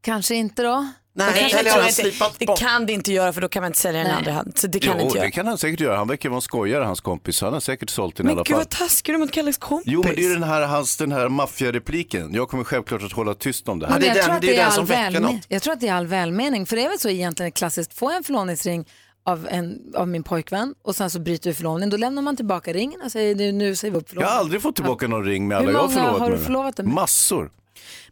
Kanske 0.00 0.34
inte 0.34 0.62
då? 0.62 0.88
Nej, 1.18 1.30
Nej, 1.34 1.52
eller 1.52 1.64
det, 1.64 1.70
har 1.70 1.76
han 1.76 1.84
jag 1.86 1.94
slipat 1.94 2.34
det 2.38 2.46
bort? 2.46 2.58
kan 2.58 2.86
det 2.86 2.92
inte 2.92 3.12
göra 3.12 3.32
för 3.32 3.40
då 3.40 3.48
kan 3.48 3.62
man 3.62 3.68
inte 3.68 3.78
sälja 3.78 4.00
den 4.02 4.10
i 4.10 4.14
andra 4.14 4.32
hand. 4.32 4.58
Så 4.58 4.66
det 4.66 4.78
kan 4.80 4.94
Jo, 4.98 5.02
inte 5.04 5.14
det 5.14 5.20
göra. 5.20 5.30
kan 5.30 5.46
han 5.46 5.58
säkert 5.58 5.80
göra. 5.80 5.96
Han 5.96 6.08
verkar 6.08 6.28
vara 6.28 6.36
en 6.36 6.42
skojare, 6.42 6.84
hans 6.84 7.00
kompis. 7.00 7.40
Han 7.40 7.52
har 7.52 7.60
säkert 7.60 7.90
sålt 7.90 8.16
den 8.16 8.26
i 8.26 8.26
Men 8.26 8.32
alla 8.32 8.42
gud 8.42 8.48
fall. 8.48 8.56
vad 8.58 8.68
taskig 8.68 9.14
du 9.14 9.18
mot 9.18 9.30
Kalles 9.32 9.58
kompis. 9.58 9.92
Jo, 9.92 10.02
men 10.04 10.14
det 10.14 10.20
är 10.20 10.28
ju 10.28 10.34
den 10.34 10.42
här, 10.42 10.62
hans, 10.66 10.96
den 10.96 11.12
här 11.12 11.28
maffiarepliken. 11.28 12.34
Jag 12.34 12.48
kommer 12.48 12.64
självklart 12.64 13.02
att 13.02 13.12
hålla 13.12 13.34
tyst 13.34 13.68
om 13.68 13.78
det 13.78 13.86
här. 13.86 13.94
Ja, 13.94 13.98
det 14.00 14.06
är 14.06 14.08
jag, 14.08 14.16
den- 14.16 14.24
tror 14.24 14.34
att 14.34 14.40
det 14.40 14.46
är 14.46 14.50
det 14.50 14.56
den 14.56 14.66
all 14.66 14.72
som 14.72 14.86
väcker 14.86 15.10
välme- 15.10 15.20
något. 15.20 15.44
jag 15.48 15.62
tror 15.62 15.72
att 15.72 15.80
det 15.80 15.88
är 15.88 15.94
all 15.94 16.06
välmening, 16.06 16.66
för 16.66 16.76
det 16.76 16.84
är 16.84 16.88
väl 16.88 16.98
så 16.98 17.08
egentligen 17.08 17.52
klassiskt, 17.52 17.98
får 17.98 18.10
jag 18.10 18.16
en 18.16 18.24
förlovningsring 18.24 18.84
av, 19.26 19.48
en, 19.50 19.78
av 19.96 20.08
min 20.08 20.22
pojkvän 20.22 20.74
och 20.84 20.96
sen 20.96 21.10
så 21.10 21.20
bryter 21.20 21.50
vi 21.50 21.54
förlovningen. 21.54 21.90
Då 21.90 21.96
lämnar 21.96 22.22
man 22.22 22.36
tillbaka 22.36 22.72
ringen 22.72 23.00
och 23.04 23.12
säger 23.12 23.52
"Nu- 23.52 23.76
säger 23.76 23.92
vi 23.92 23.98
upp 23.98 24.02
Jag 24.04 24.08
förlovningen. 24.08 24.32
har 24.32 24.38
aldrig 24.40 24.62
fått 24.62 24.74
tillbaka 24.76 25.08
någon 25.08 25.24
ring 25.24 25.48
med 25.48 25.58
Hur 25.58 25.64
alla 25.68 25.72
jag 25.78 25.82
har 25.82 25.88
förlovat 25.88 26.20
har 26.20 26.30
du 26.30 26.36
mig 26.36 26.44
förlovat 26.44 26.78
med? 26.78 26.86
Massor. 26.86 27.50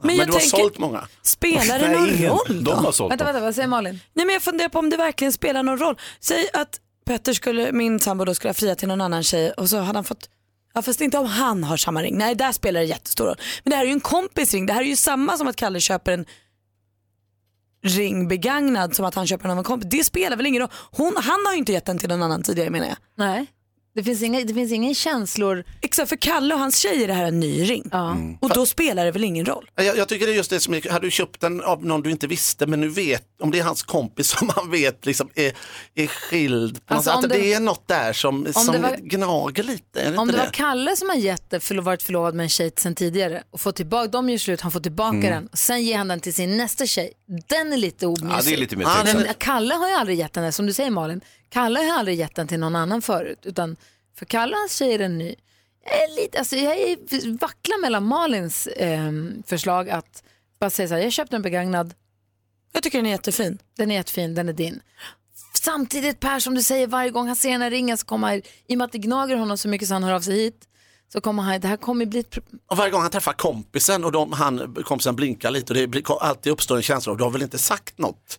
Men, 0.00 0.16
jag 0.16 0.32
tänker, 0.32 0.80
många? 0.80 1.08
Spelar 1.22 1.78
det 1.78 1.88
någon 1.88 2.08
ingen. 2.08 2.30
roll 2.30 2.64
då? 2.64 2.70
De 2.70 2.84
har 2.84 2.92
sålt 2.92 3.12
Vänta, 3.12 3.24
vänta, 3.24 3.40
vad 3.40 3.54
säger 3.54 3.68
Malin? 3.68 4.00
Nej 4.14 4.26
men 4.26 4.32
jag 4.32 4.42
funderar 4.42 4.68
på 4.68 4.78
om 4.78 4.90
det 4.90 4.96
verkligen 4.96 5.32
spelar 5.32 5.62
någon 5.62 5.78
roll. 5.78 5.98
Säg 6.20 6.48
att 6.52 6.80
Petter 7.06 7.32
skulle, 7.32 7.72
min 7.72 8.00
sambo 8.00 8.24
då 8.24 8.34
skulle 8.34 8.48
ha 8.48 8.54
friat 8.54 8.78
till 8.78 8.88
någon 8.88 9.00
annan 9.00 9.22
tjej 9.22 9.50
och 9.50 9.68
så 9.68 9.78
hade 9.78 9.98
han 9.98 10.04
fått 10.04 10.28
Ja 10.74 10.82
fast 10.82 11.00
inte 11.00 11.18
om 11.18 11.26
han 11.26 11.64
har 11.64 11.76
samma 11.76 12.02
ring. 12.02 12.18
Nej 12.18 12.34
där 12.34 12.52
spelar 12.52 12.80
det 12.80 12.86
jättestor 12.86 13.26
roll. 13.26 13.36
Men 13.64 13.70
det 13.70 13.76
här 13.76 13.84
är 13.84 13.86
ju 13.86 13.92
en 13.92 14.00
kompis 14.00 14.54
ring. 14.54 14.66
Det 14.66 14.72
här 14.72 14.80
är 14.80 14.86
ju 14.86 14.96
samma 14.96 15.36
som 15.38 15.48
att 15.48 15.56
Kalle 15.56 15.80
köper 15.80 16.12
en 16.12 16.26
ring 17.82 18.28
begagnad 18.28 18.96
som 18.96 19.04
att 19.04 19.14
han 19.14 19.26
köper 19.26 19.42
den 19.42 19.50
av 19.50 19.58
en 19.58 19.64
kompis. 19.64 19.90
Det 19.90 20.04
spelar 20.04 20.36
väl 20.36 20.46
ingen 20.46 20.62
roll. 20.62 20.70
Hon, 20.90 21.12
han 21.16 21.46
har 21.46 21.52
ju 21.52 21.58
inte 21.58 21.72
gett 21.72 21.84
den 21.84 21.98
till 21.98 22.08
någon 22.08 22.22
annan 22.22 22.42
tidigare 22.42 22.70
menar 22.70 22.86
jag. 22.86 22.96
Nej. 23.14 23.46
Det 23.96 24.02
finns, 24.04 24.22
inga, 24.22 24.44
det 24.44 24.54
finns 24.54 24.72
ingen 24.72 24.94
känslor. 24.94 25.64
Exakt 25.82 26.08
för 26.08 26.16
Kalle 26.16 26.54
och 26.54 26.60
hans 26.60 26.78
tjej 26.78 27.02
är 27.04 27.06
det 27.06 27.12
här 27.14 27.24
en 27.24 27.40
ny 27.40 27.64
ring. 27.70 27.90
Och 28.40 28.48
då 28.54 28.66
spelar 28.66 29.04
det 29.04 29.10
väl 29.10 29.24
ingen 29.24 29.46
roll. 29.46 29.70
Jag, 29.74 29.96
jag 29.96 30.08
tycker 30.08 30.26
det 30.26 30.32
är 30.32 30.36
just 30.36 30.50
det 30.50 30.60
som, 30.60 30.74
är- 30.74 30.90
hade 30.90 31.06
du 31.06 31.10
köpt 31.10 31.40
den 31.40 31.60
av 31.60 31.84
någon 31.84 32.02
du 32.02 32.10
inte 32.10 32.26
visste 32.26 32.66
men 32.66 32.80
nu 32.80 32.88
vet, 32.88 33.22
om 33.42 33.50
det 33.50 33.58
är 33.58 33.62
hans 33.62 33.82
kompis 33.82 34.28
som 34.38 34.50
man 34.56 34.70
vet 34.70 35.06
liksom 35.06 35.28
är, 35.34 35.52
är 35.94 36.06
skild. 36.06 36.80
Alltså, 36.86 37.10
att 37.10 37.22
det- 37.22 37.28
det, 37.28 37.52
är 37.54 37.60
något 37.60 37.88
där 37.88 38.12
som, 38.12 38.52
som 38.52 38.82
var- 38.82 38.96
gnager 39.02 39.62
lite. 39.62 40.00
Är 40.00 40.12
det 40.12 40.18
Om 40.18 40.26
det 40.28 40.32
det? 40.32 40.38
var 40.38 40.46
Kalle 40.52 40.96
som 40.96 41.08
har 41.08 41.16
gett 41.16 41.50
det, 41.50 41.60
för 41.60 41.74
varit 41.74 42.02
förlovad 42.02 42.34
med 42.34 42.44
en 42.44 42.50
tjej 42.50 42.70
sen 42.78 42.94
tidigare 42.94 43.42
och 43.50 43.60
fått 43.60 43.76
tillbaka, 43.76 44.08
de 44.08 44.30
gör 44.30 44.38
slut, 44.38 44.60
han 44.60 44.72
får 44.72 44.80
tillbaka 44.80 45.16
Mm. 45.16 45.30
den. 45.30 45.48
Sen 45.52 45.82
ger 45.84 45.98
han 45.98 46.08
den 46.08 46.20
till 46.20 46.34
sin 46.34 46.56
nästa 46.56 46.86
tjej. 46.86 47.12
Den 47.48 47.72
är 47.72 47.76
lite 47.76 48.06
omysig. 48.06 48.26
Ja, 48.30 48.40
det 48.44 48.52
är 48.52 48.56
lite 48.56 48.76
mer 48.76 48.84
Men 48.84 49.14
tveksamt. 49.14 49.38
Kalle 49.38 49.74
har 49.74 49.88
ju 49.88 49.94
aldrig 49.94 50.18
gett 50.18 50.32
den, 50.32 50.52
som 50.52 50.66
du 50.66 50.72
säger 50.72 50.90
Malin, 50.90 51.20
Kalle 51.50 51.80
har 51.80 51.98
aldrig 51.98 52.18
gett 52.18 52.34
den 52.34 52.48
till 52.48 52.60
någon 52.60 52.76
annan 52.76 53.02
förut. 53.02 53.38
Utan 53.42 53.76
för 54.18 54.26
Kalle 54.26 54.52
och 54.52 54.58
hans 54.58 54.76
tjej 54.76 54.94
är 54.94 54.98
den 54.98 55.18
ny. 55.18 55.34
Jag, 55.84 56.02
är 56.02 56.22
lite, 56.22 56.38
alltså, 56.38 56.56
jag 56.56 56.78
är, 56.78 57.38
vacklar 57.38 57.80
mellan 57.80 58.06
Malins 58.06 58.68
ehm, 58.76 59.42
förslag 59.46 59.90
att 59.90 60.22
bara 60.60 60.70
säga 60.70 60.88
så 60.88 60.94
här, 60.94 61.02
jag 61.02 61.12
köpte 61.12 61.36
en 61.36 61.42
begagnad. 61.42 61.94
Jag 62.72 62.82
tycker 62.82 62.98
den 62.98 63.06
är 63.06 63.10
jättefin. 63.10 63.58
Den 63.76 63.90
är 63.90 63.94
jättefin, 63.94 64.34
den 64.34 64.48
är 64.48 64.52
din. 64.52 64.80
Samtidigt 65.62 66.20
Per, 66.20 66.40
som 66.40 66.54
du 66.54 66.62
säger, 66.62 66.86
varje 66.86 67.10
gång 67.10 67.26
han 67.26 67.36
ser 67.36 67.50
den 67.50 67.62
här 67.62 67.70
ringen 67.70 67.98
så 67.98 68.06
kommer 68.06 68.28
han, 68.28 68.36
i 68.66 68.74
och 68.74 68.78
med 68.78 68.84
att 68.84 68.92
det 68.92 68.98
gnager 68.98 69.36
honom 69.36 69.58
så 69.58 69.68
mycket 69.68 69.88
så 69.88 69.94
han 69.94 70.04
hör 70.04 70.12
av 70.12 70.20
sig 70.20 70.34
hit, 70.34 70.68
så 71.12 71.20
kommer 71.20 71.42
han, 71.42 71.60
det 71.60 71.68
här 71.68 71.76
kommer 71.76 72.04
ju 72.04 72.10
bli 72.10 72.20
ett 72.20 72.30
pro- 72.30 72.42
Och 72.70 72.76
varje 72.76 72.90
gång 72.90 73.02
han 73.02 73.10
träffar 73.10 73.32
kompisen 73.32 74.04
och 74.04 74.12
de, 74.12 74.32
han, 74.32 74.74
kompisen 74.84 75.16
blinkar 75.16 75.50
lite 75.50 75.72
och 75.72 75.78
det 75.78 75.86
blir, 75.86 76.22
alltid 76.22 76.52
uppstår 76.52 76.76
en 76.76 76.82
känsla 76.82 77.12
av 77.12 77.18
du 77.18 77.24
har 77.24 77.30
väl 77.30 77.42
inte 77.42 77.58
sagt 77.58 77.98
något? 77.98 78.38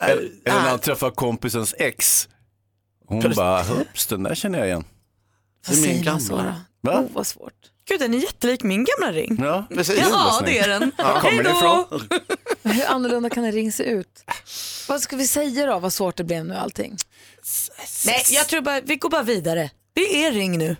Eller 0.00 0.22
Äh, 0.22 0.28
när 0.44 0.60
äh, 0.60 0.68
han 0.68 0.78
träffar 0.78 1.10
kompisens 1.10 1.74
ex. 1.78 2.28
Hon 3.06 3.32
bara, 3.36 3.62
hups, 3.62 4.06
den 4.06 4.22
där 4.22 4.34
känner 4.34 4.58
jag 4.58 4.68
igen. 4.68 4.84
Vad 5.68 5.76
Det 5.76 5.82
är 5.82 5.86
min 5.88 5.96
säger 5.98 6.10
man 6.12 6.20
så 6.20 6.36
gamla. 6.36 6.54
då? 6.82 6.90
Va? 6.92 7.00
Oh, 7.00 7.06
vad 7.12 7.26
svårt. 7.26 7.52
Gud 7.88 8.00
den 8.00 8.14
är 8.14 8.18
jättelik 8.18 8.62
min 8.62 8.84
gamla 8.84 9.12
ring. 9.12 9.38
Ja, 9.42 9.66
precis. 9.74 9.98
Ja 10.10 10.42
det 10.44 10.58
är 10.58 10.68
den. 10.68 10.92
Var 10.98 11.20
kommer 11.20 11.42
det 11.42 11.50
ifrån? 11.50 11.84
Hur 12.74 12.86
annorlunda 12.86 13.30
kan 13.30 13.44
en 13.44 13.52
ring 13.52 13.72
se 13.72 13.82
ut? 13.84 14.24
Vad 14.88 15.00
ska 15.00 15.16
vi 15.16 15.26
säga 15.26 15.66
då? 15.66 15.78
Vad 15.78 15.92
svårt 15.92 16.16
det 16.16 16.24
blev 16.24 16.44
nu 16.46 16.54
allting. 16.54 16.96
Nej 18.06 18.22
jag 18.30 18.46
tror 18.48 18.60
bara, 18.60 18.80
vi 18.80 18.96
går 18.96 19.10
bara 19.10 19.22
vidare. 19.22 19.70
Det 19.94 20.24
är 20.24 20.32
ring 20.32 20.58
nu. 20.58 20.76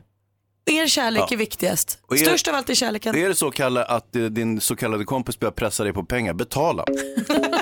Er 0.67 0.87
kärlek 0.87 1.21
Ja. 1.23 1.29
är 1.31 1.37
viktigast. 1.37 1.99
Och 2.03 2.17
är- 2.17 2.21
Störst 2.25 2.49
av 2.49 2.55
allt 2.55 2.71
är 2.71 2.75
kärleken. 2.75 3.17
Är 3.17 3.29
det 3.29 3.35
så 3.35 3.51
Kalle 3.51 3.85
att 3.85 4.17
eh, 4.17 4.23
din 4.23 4.61
så 4.61 4.77
kallade 4.77 5.05
kompis 5.05 5.39
börjar 5.39 5.53
pressa 5.53 5.85
dig 5.85 5.93
på 5.93 6.05
pengar, 6.05 6.35
betala. 6.35 6.85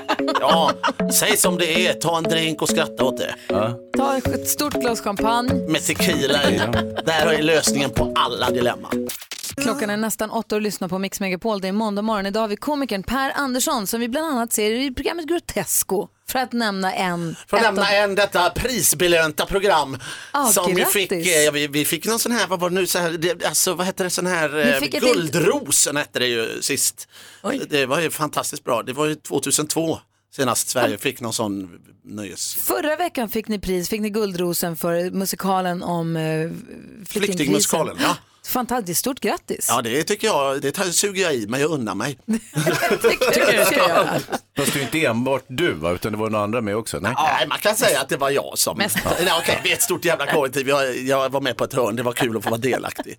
Ja, 0.43 0.72
säg 1.12 1.36
som 1.36 1.59
det 1.59 1.86
är, 1.86 1.93
ta 1.93 2.18
en 2.18 2.24
drink 2.24 2.62
och 2.62 2.68
skratta 2.68 3.05
åt 3.05 3.16
det. 3.18 3.34
Ja. 3.49 3.74
Ta 3.97 4.16
ett 4.16 4.49
stort 4.49 4.74
glas 4.74 5.01
champagne. 5.01 5.55
Med 5.68 5.86
tequila 5.86 6.51
i. 6.51 6.61
Där 7.05 7.26
är 7.26 7.43
lösningen 7.43 7.90
på 7.90 8.12
alla 8.16 8.51
dilemman. 8.51 9.09
Klockan 9.57 9.90
är 9.90 9.97
nästan 9.97 10.30
åtta 10.30 10.55
och 10.55 10.62
lyssnar 10.62 10.88
på 10.88 10.99
Mix 10.99 11.20
Megapol. 11.20 11.61
Det 11.61 11.68
är 11.68 11.72
måndag 11.72 12.03
morgon. 12.03 12.26
Idag 12.26 12.40
har 12.40 12.49
vi 12.49 12.57
komikern 12.57 13.03
Per 13.03 13.32
Andersson 13.34 13.86
som 13.86 14.01
vi 14.01 14.09
bland 14.09 14.26
annat 14.26 14.53
ser 14.53 14.70
i 14.70 14.95
programmet 14.95 15.26
Grotesco. 15.26 16.09
För 16.28 16.38
att 16.38 16.53
nämna 16.53 16.95
en. 16.95 17.36
För 17.47 17.57
att 17.57 17.62
nämna 17.62 17.93
en 17.93 18.14
detta 18.14 18.51
prisbelönta 18.51 19.47
program 19.47 19.99
Ah, 20.30 20.47
som 20.47 20.74
vi 20.74 20.84
fick, 20.84 21.12
eh, 21.12 21.53
vi, 21.53 21.66
vi 21.66 21.84
fick 21.84 22.07
någon 22.07 22.18
sån 22.18 22.32
här, 22.32 22.47
vad 22.47 22.61
var 22.61 22.70
det 22.70 22.74
nu, 22.74 22.86
så 22.86 22.99
här, 22.99 23.11
det, 23.11 23.45
alltså 23.45 23.74
vad 23.74 23.86
hette 23.86 24.05
det, 24.05 24.11
sån 24.11 24.26
här, 24.26 24.82
eh, 24.82 25.01
Guldrosen 25.01 25.97
hette 25.97 26.18
det 26.18 26.26
ju 26.26 26.62
sist. 26.62 27.09
Det 27.68 27.86
var 27.86 28.01
ju 28.01 28.11
fantastiskt 28.11 28.64
bra, 28.64 28.82
det 28.82 28.93
var 28.93 29.07
ju 29.07 29.14
2002 29.14 29.99
senast 30.35 30.68
Sverige 30.68 30.99
fick 30.99 31.20
någon 31.20 31.33
sån 31.33 31.80
nöjes... 32.05 32.55
Förra 32.55 32.97
veckan 32.97 33.28
fick 33.28 33.49
ni 33.49 33.59
pris, 33.59 33.89
fick 33.89 34.01
ni 34.01 34.11
Guldrosen 34.11 34.76
för 34.76 35.11
musikalen 35.11 35.83
om 35.83 36.16
eh, 36.16 36.22
flyktingkrisen. 36.22 37.07
Flyktingmusikalen, 37.07 37.97
ja. 38.01 38.16
Fantastiskt, 38.47 39.01
stort 39.01 39.20
grattis. 39.20 39.66
Ja 39.68 39.82
det 39.82 40.03
tycker 40.05 40.26
jag, 40.26 40.62
det 40.62 40.93
suger 40.93 41.22
jag 41.22 41.34
i 41.34 41.47
men 41.47 41.61
jag 41.61 41.70
unnar 41.70 41.95
mig. 41.95 42.18
tycker 43.03 43.59
du 43.59 43.64
ska 43.64 43.76
göra. 43.76 44.20
Fast 44.57 44.72
det 44.72 44.80
är 44.80 44.82
inte 44.82 45.05
enbart 45.05 45.45
du 45.47 45.72
va, 45.72 45.90
utan 45.90 46.12
det 46.12 46.18
var 46.18 46.30
några 46.30 46.45
andra 46.45 46.61
med 46.61 46.76
också. 46.76 46.99
Nej. 46.99 47.14
Nej, 47.16 47.47
man 47.49 47.59
kan 47.59 47.76
säga 47.76 48.01
att 48.01 48.09
det 48.09 48.16
var 48.16 48.30
jag 48.30 48.59
som... 48.59 48.78
Nej, 48.78 48.88
okej, 49.40 49.61
vi 49.64 49.70
är 49.70 49.74
ett 49.74 49.82
stort 49.82 50.05
jävla 50.05 50.26
kollektiv. 50.26 50.68
Jag, 50.68 50.97
jag 50.99 51.30
var 51.30 51.40
med 51.40 51.57
på 51.57 51.64
ett 51.64 51.74
hörn, 51.74 51.97
det 51.97 52.03
var 52.03 52.12
kul 52.12 52.36
att 52.36 52.45
få 52.45 52.51
vara 52.51 52.61
delaktig. 52.61 53.18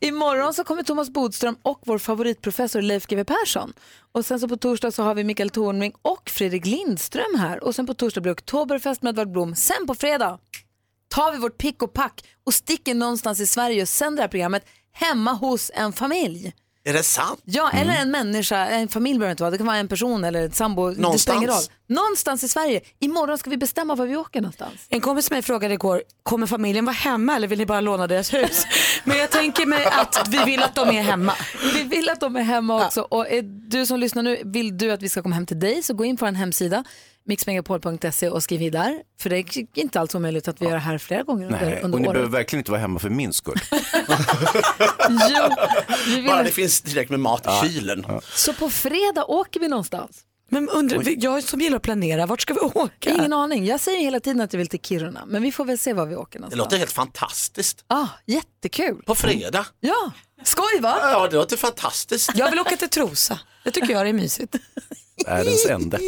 Imorgon 0.00 0.54
så 0.54 0.64
kommer 0.64 0.82
Thomas 0.82 1.10
Bodström 1.10 1.56
och 1.62 1.80
vår 1.84 1.98
favoritprofessor 1.98 2.82
Leif 2.82 3.06
GW 3.06 3.24
Persson. 3.24 3.72
Och 4.12 4.26
sen 4.26 4.40
så 4.40 4.48
på 4.48 4.56
torsdag 4.56 4.90
så 4.90 5.02
har 5.02 5.14
vi 5.14 5.24
Mikael 5.24 5.50
Tornving 5.50 5.92
och 6.02 6.30
Fredrik 6.30 6.66
Lindström 6.66 7.38
här. 7.38 7.64
Och 7.64 7.74
sen 7.74 7.86
på 7.86 7.94
torsdag 7.94 8.20
blir 8.20 8.30
det 8.30 8.40
Oktoberfest 8.40 9.02
med 9.02 9.10
Edvard 9.10 9.30
Blom. 9.30 9.54
Sen 9.54 9.86
på 9.86 9.94
fredag 9.94 10.38
tar 11.14 11.32
vi 11.32 11.38
vårt 11.38 11.58
pick 11.58 11.82
och 11.82 11.92
pack 11.92 12.24
och 12.46 12.54
sticker 12.54 12.94
någonstans 12.94 13.40
i 13.40 13.46
Sverige 13.46 13.82
och 13.82 13.88
sänder 13.88 14.16
det 14.16 14.22
här 14.22 14.28
programmet 14.28 14.64
hemma 14.92 15.32
hos 15.32 15.70
en 15.74 15.92
familj. 15.92 16.52
Är 16.84 16.92
det 16.92 17.02
sant? 17.02 17.40
Ja, 17.44 17.70
eller 17.70 17.92
en 17.92 18.10
människa, 18.10 18.66
en 18.66 18.88
familj 18.88 19.18
behöver 19.18 19.28
det 19.28 19.32
inte 19.32 19.42
vara, 19.42 19.50
det 19.50 19.58
kan 19.58 19.66
vara 19.66 19.76
en 19.76 19.88
person 19.88 20.24
eller 20.24 20.46
ett 20.46 20.54
sambo, 20.54 20.90
det 20.90 21.00
Någonstans. 21.00 21.22
spelar 21.22 21.36
ingen 21.38 21.50
roll. 21.50 21.62
Någonstans 21.86 22.44
i 22.44 22.48
Sverige. 22.48 22.80
Imorgon 23.00 23.38
ska 23.38 23.50
vi 23.50 23.56
bestämma 23.56 23.94
var 23.94 24.06
vi 24.06 24.16
åker 24.16 24.40
någonstans. 24.40 24.86
En 24.88 25.00
kompis 25.00 25.30
med 25.30 25.36
mig 25.36 25.42
frågade 25.42 25.74
igår, 25.74 26.02
kommer 26.22 26.46
familjen 26.46 26.84
vara 26.84 26.94
hemma 26.94 27.36
eller 27.36 27.48
vill 27.48 27.58
ni 27.58 27.66
bara 27.66 27.80
låna 27.80 28.06
deras 28.06 28.34
hus? 28.34 28.66
Men 29.04 29.18
jag 29.18 29.30
tänker 29.30 29.66
mig 29.66 29.84
att 29.84 30.28
vi 30.28 30.44
vill 30.44 30.62
att 30.62 30.74
de 30.74 30.88
är 30.88 31.02
hemma. 31.02 31.34
Vi 31.74 31.82
vill 31.82 32.08
att 32.08 32.20
de 32.20 32.36
är 32.36 32.42
hemma 32.42 32.86
också. 32.86 33.00
Och 33.00 33.30
är 33.30 33.42
du 33.70 33.86
som 33.86 34.00
lyssnar 34.00 34.22
nu, 34.22 34.42
vill 34.44 34.78
du 34.78 34.90
att 34.90 35.02
vi 35.02 35.08
ska 35.08 35.22
komma 35.22 35.34
hem 35.34 35.46
till 35.46 35.60
dig 35.60 35.82
så 35.82 35.94
gå 35.94 36.04
in 36.04 36.16
på 36.16 36.26
en 36.26 36.34
hemsida, 36.34 36.84
mixmegapol.se 37.26 38.28
och 38.28 38.42
skriv 38.42 38.62
i 38.62 38.70
där. 38.70 39.02
För 39.20 39.30
det 39.30 39.36
är 39.38 39.66
inte 39.74 40.00
alls 40.00 40.14
omöjligt 40.14 40.48
att 40.48 40.60
vi 40.62 40.64
gör 40.64 40.72
det 40.72 40.78
här 40.78 40.98
flera 40.98 41.22
gånger 41.22 41.46
under, 41.46 41.60
Nej, 41.60 41.82
och 41.82 41.90
ni 41.90 41.96
året. 41.96 42.12
behöver 42.12 42.30
verkligen 42.32 42.60
inte 42.60 42.70
vara 42.70 42.80
hemma 42.80 42.98
för 42.98 43.10
min 43.10 43.32
skull. 43.32 43.60
Jo, 45.08 45.48
vi 46.06 46.14
vill... 46.14 46.26
Bara 46.26 46.42
det 46.42 46.50
finns 46.50 46.80
tillräckligt 46.80 47.10
med 47.10 47.20
mat 47.20 47.46
i 47.46 47.68
kylen. 47.68 48.06
Så 48.34 48.52
på 48.52 48.70
fredag 48.70 49.24
åker 49.24 49.60
vi 49.60 49.68
någonstans. 49.68 50.20
Men 50.48 50.68
undrar, 50.68 51.02
jag 51.24 51.42
som 51.44 51.60
gillar 51.60 51.76
att 51.76 51.82
planera, 51.82 52.26
vart 52.26 52.40
ska 52.40 52.54
vi 52.54 52.60
åka? 52.60 53.10
Ingen 53.10 53.32
aning. 53.32 53.66
Jag 53.66 53.80
säger 53.80 54.00
hela 54.00 54.20
tiden 54.20 54.40
att 54.40 54.52
jag 54.52 54.58
vill 54.58 54.68
till 54.68 54.80
Kiruna, 54.80 55.24
men 55.26 55.42
vi 55.42 55.52
får 55.52 55.64
väl 55.64 55.78
se 55.78 55.92
var 55.92 56.06
vi 56.06 56.16
åker 56.16 56.38
Det 56.38 56.40
någonstans. 56.40 56.58
låter 56.58 56.76
helt 56.76 56.92
fantastiskt. 56.92 57.84
Ah, 57.86 58.06
jättekul. 58.26 59.02
På 59.06 59.14
fredag. 59.14 59.66
Ja, 59.80 60.12
skoj 60.44 60.80
va? 60.80 60.96
Ja, 61.02 61.28
det 61.30 61.36
låter 61.36 61.56
fantastiskt. 61.56 62.30
Jag 62.34 62.50
vill 62.50 62.60
åka 62.60 62.76
till 62.76 62.88
Trosa. 62.88 63.38
Det 63.64 63.70
tycker 63.70 63.92
jag 63.92 64.08
är 64.08 64.12
mysigt. 64.12 64.54
Världens 65.26 65.66
ände. 65.66 65.98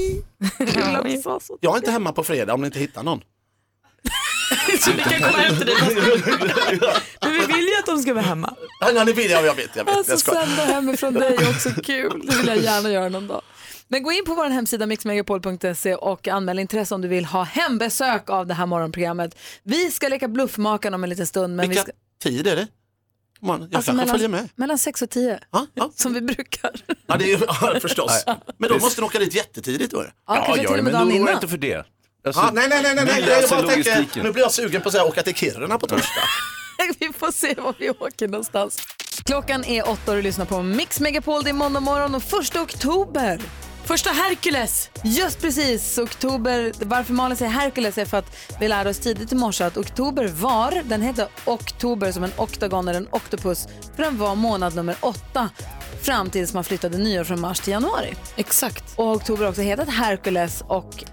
Jag 1.60 1.72
är 1.72 1.76
inte 1.76 1.90
hemma 1.90 2.12
på 2.12 2.24
fredag 2.24 2.54
om 2.54 2.60
ni 2.60 2.66
inte 2.66 2.78
hittar 2.78 3.02
någon. 3.02 3.20
Så 4.80 4.92
vi 4.92 5.02
kan 5.02 5.20
komma 5.20 5.42
hem 5.42 5.56
till 5.56 5.66
dig. 5.66 5.74
Men 7.20 7.32
vi 7.32 7.46
vill 7.46 7.66
ju 7.66 7.76
att 7.78 7.86
de 7.86 7.98
ska 7.98 8.14
vara 8.14 8.24
hemma. 8.24 8.54
Ja, 8.80 8.90
ja, 8.90 9.04
ni 9.04 9.12
vill, 9.12 9.30
jag, 9.30 9.46
jag 9.46 9.54
vet, 9.54 9.76
jag 9.76 9.84
vet. 9.84 9.96
Alltså 9.96 10.12
jag 10.12 10.20
skojar. 10.20 10.46
sända 10.46 10.62
hemifrån 10.62 11.14
dig 11.14 11.34
är 11.34 11.50
också 11.50 11.70
kul. 11.70 12.26
Det 12.26 12.36
vill 12.36 12.46
jag 12.46 12.58
gärna 12.58 12.90
göra 12.90 13.08
någon 13.08 13.26
dag. 13.26 13.42
Men 13.88 14.02
gå 14.02 14.12
in 14.12 14.24
på 14.24 14.34
vår 14.34 14.46
hemsida 14.46 14.86
mixmegapol.se 14.86 15.94
och 15.94 16.28
anmäl 16.28 16.58
intresse 16.58 16.94
om 16.94 17.00
du 17.02 17.08
vill 17.08 17.24
ha 17.24 17.42
hembesök 17.42 18.30
av 18.30 18.46
det 18.46 18.54
här 18.54 18.66
morgonprogrammet. 18.66 19.38
Vi 19.62 19.90
ska 19.90 20.08
leka 20.08 20.28
bluffmakaren 20.28 20.94
om 20.94 21.04
en 21.04 21.10
liten 21.10 21.26
stund. 21.26 21.56
Men 21.56 21.68
Vilka 21.68 21.84
vi 21.84 21.90
ska, 21.90 22.30
tid 22.30 22.46
är 22.46 22.56
det? 22.56 22.66
Man, 23.40 23.60
jag 23.60 23.76
alltså 23.76 23.76
kanske 23.76 23.92
mellan, 23.92 24.08
följer 24.14 24.28
med. 24.28 24.48
mellan 24.56 24.78
6 24.78 25.02
och 25.02 25.10
10, 25.10 25.40
Ja, 25.52 25.66
ja. 25.74 25.90
som 25.96 26.14
vi 26.14 26.20
brukar. 26.20 26.70
Ja, 27.06 27.16
det 27.16 27.32
är 27.32 27.40
ja, 27.46 27.80
förstås. 27.82 28.24
Men 28.58 28.68
då 28.70 28.78
måste 28.78 29.00
ni 29.00 29.06
åka 29.06 29.18
dit 29.18 29.34
jättetidigt 29.34 29.92
då. 29.92 30.04
Ja, 30.26 30.34
kanske 30.46 30.66
till 30.68 30.78
och 30.78 30.84
med 30.84 30.92
dagen 30.92 31.10
innan. 31.12 31.34
inte 31.34 31.48
för 31.48 31.56
det. 31.58 31.86
Alltså, 32.26 32.40
Ja, 32.42 32.50
nej, 32.54 32.68
nej, 32.68 32.82
nej, 32.82 32.94
nej, 32.94 33.04
nej. 33.04 33.20
löser 33.22 33.56
Jag 33.56 33.64
bara 33.64 33.74
tänker, 33.74 34.22
nu 34.22 34.32
blir 34.32 34.42
jag 34.42 34.52
sugen 34.52 34.82
på 34.82 34.88
att 34.88 34.92
säga, 34.92 35.04
åka 35.04 35.22
till 35.22 35.34
Kiruna 35.34 35.78
på 35.78 35.86
torsdag. 35.86 36.22
vi 36.98 37.12
får 37.12 37.32
se 37.32 37.54
var 37.54 37.74
vi 37.78 37.90
åker 37.90 38.28
någonstans. 38.28 38.78
Klockan 39.24 39.64
är 39.64 39.88
åtta 39.88 40.10
och 40.10 40.16
du 40.16 40.22
lyssnar 40.22 40.44
på 40.44 40.62
Mix 40.62 41.00
Megapol. 41.00 41.42
Det 41.44 41.50
är 41.50 41.54
måndag 41.54 41.80
morgon 41.80 42.14
och 42.14 42.22
första 42.22 42.62
oktober. 42.62 43.40
Första 43.86 44.10
Hercules. 44.10 44.90
Just 45.04 45.40
precis, 45.40 45.98
oktober. 45.98 46.72
Varför 46.80 47.12
Malin 47.12 47.36
säger 47.36 47.52
Hercules 47.52 47.98
är 47.98 48.04
för 48.04 48.16
att 48.16 48.36
vi 48.60 48.68
lärde 48.68 48.90
oss 48.90 48.98
tidigt 48.98 49.32
i 49.32 49.34
morse 49.34 49.64
att 49.64 49.76
oktober 49.76 50.28
var, 50.28 50.82
den 50.84 51.02
heter 51.02 51.28
oktober 51.44 52.12
som 52.12 52.24
en 52.24 52.32
oktagon 52.36 52.88
eller 52.88 53.00
en 53.00 53.08
oktopus, 53.10 53.68
för 53.96 54.02
den 54.02 54.18
var 54.18 54.34
månad 54.34 54.74
nummer 54.74 54.96
åtta 55.00 55.50
fram 56.02 56.30
tills 56.30 56.54
man 56.54 56.64
flyttade 56.64 56.98
nyår 56.98 57.24
från 57.24 57.40
mars 57.40 57.60
till 57.60 57.72
januari. 57.72 58.14
Exakt. 58.36 58.84
Och 58.96 59.12
oktober 59.12 59.42
har 59.44 59.50
också 59.50 59.62
hetat 59.62 59.88
Hercules 59.88 60.62
och 60.68 61.04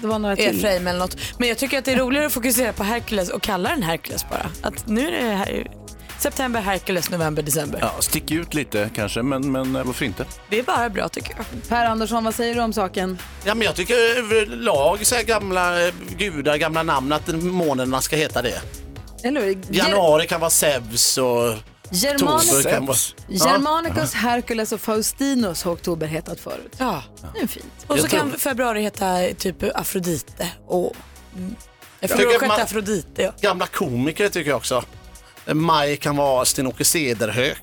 det 0.00 0.06
var 0.06 0.18
några 0.18 0.36
till. 0.36 0.58
Efraim 0.58 0.86
eller 0.86 0.98
något. 0.98 1.16
Men 1.38 1.48
jag 1.48 1.58
tycker 1.58 1.78
att 1.78 1.84
det 1.84 1.92
är 1.92 1.96
roligare 1.96 2.26
att 2.26 2.32
fokusera 2.32 2.72
på 2.72 2.84
Hercules 2.84 3.30
och 3.30 3.42
kalla 3.42 3.68
den 3.68 3.82
Hercules 3.82 4.28
bara. 4.30 4.50
Att 4.62 4.86
nu 4.86 5.08
är 5.08 5.28
det 5.28 5.34
här, 5.34 5.70
september, 6.22 6.60
Hercules, 6.60 7.10
november, 7.10 7.42
december. 7.42 7.78
Ja, 7.82 7.92
stick 8.00 8.30
ut 8.30 8.54
lite 8.54 8.90
kanske, 8.94 9.22
men, 9.22 9.52
men 9.52 9.76
eh, 9.76 9.84
varför 9.84 10.04
inte? 10.04 10.24
Det 10.50 10.58
är 10.58 10.62
bara 10.62 10.90
bra 10.90 11.08
tycker 11.08 11.34
jag. 11.36 11.68
Per 11.68 11.86
Andersson, 11.86 12.24
vad 12.24 12.34
säger 12.34 12.54
du 12.54 12.60
om 12.60 12.72
saken? 12.72 13.18
Ja, 13.44 13.54
men 13.54 13.64
jag 13.64 13.76
tycker 13.76 13.94
överlag 14.18 15.06
så 15.06 15.14
här 15.14 15.22
gamla 15.22 15.86
eh, 15.86 15.94
gudar, 16.16 16.56
gamla 16.56 16.82
namn, 16.82 17.12
att 17.12 17.28
månaderna 17.28 18.00
ska 18.00 18.16
heta 18.16 18.42
det. 18.42 18.60
Eller 19.24 19.40
hur? 19.42 19.58
Januari 19.70 20.26
kan 20.26 20.40
vara 20.40 20.50
Zeus 20.50 21.18
och 21.18 21.54
Germanicus, 21.90 23.14
vara... 23.28 23.52
Germanicus, 23.52 24.14
Hercules 24.14 24.72
och 24.72 24.80
Faustinus 24.80 25.62
har 25.64 25.72
oktober 25.72 26.06
hetat 26.06 26.40
förut. 26.40 26.74
Ja. 26.78 27.02
Det 27.34 27.40
är 27.40 27.46
fint. 27.46 27.66
Och 27.86 27.98
så 27.98 28.04
Jag 28.04 28.10
kan 28.10 28.32
februari 28.32 28.82
heta 28.82 29.18
typ 29.38 29.56
Afrodite 29.74 30.48
och. 30.66 30.96
Jag 32.00 32.10
tycker 32.10 32.30
sjätte 32.32 32.46
man- 32.46 32.60
Afrodite. 32.60 33.22
Ja. 33.22 33.32
Gamla 33.40 33.66
komiker 33.66 34.28
tycker 34.28 34.50
jag 34.50 34.56
också. 34.56 34.84
Maj 35.46 35.96
kan 35.96 36.16
vara 36.16 36.44
Sten-Åke 36.44 36.84
Cederhök 36.84 37.58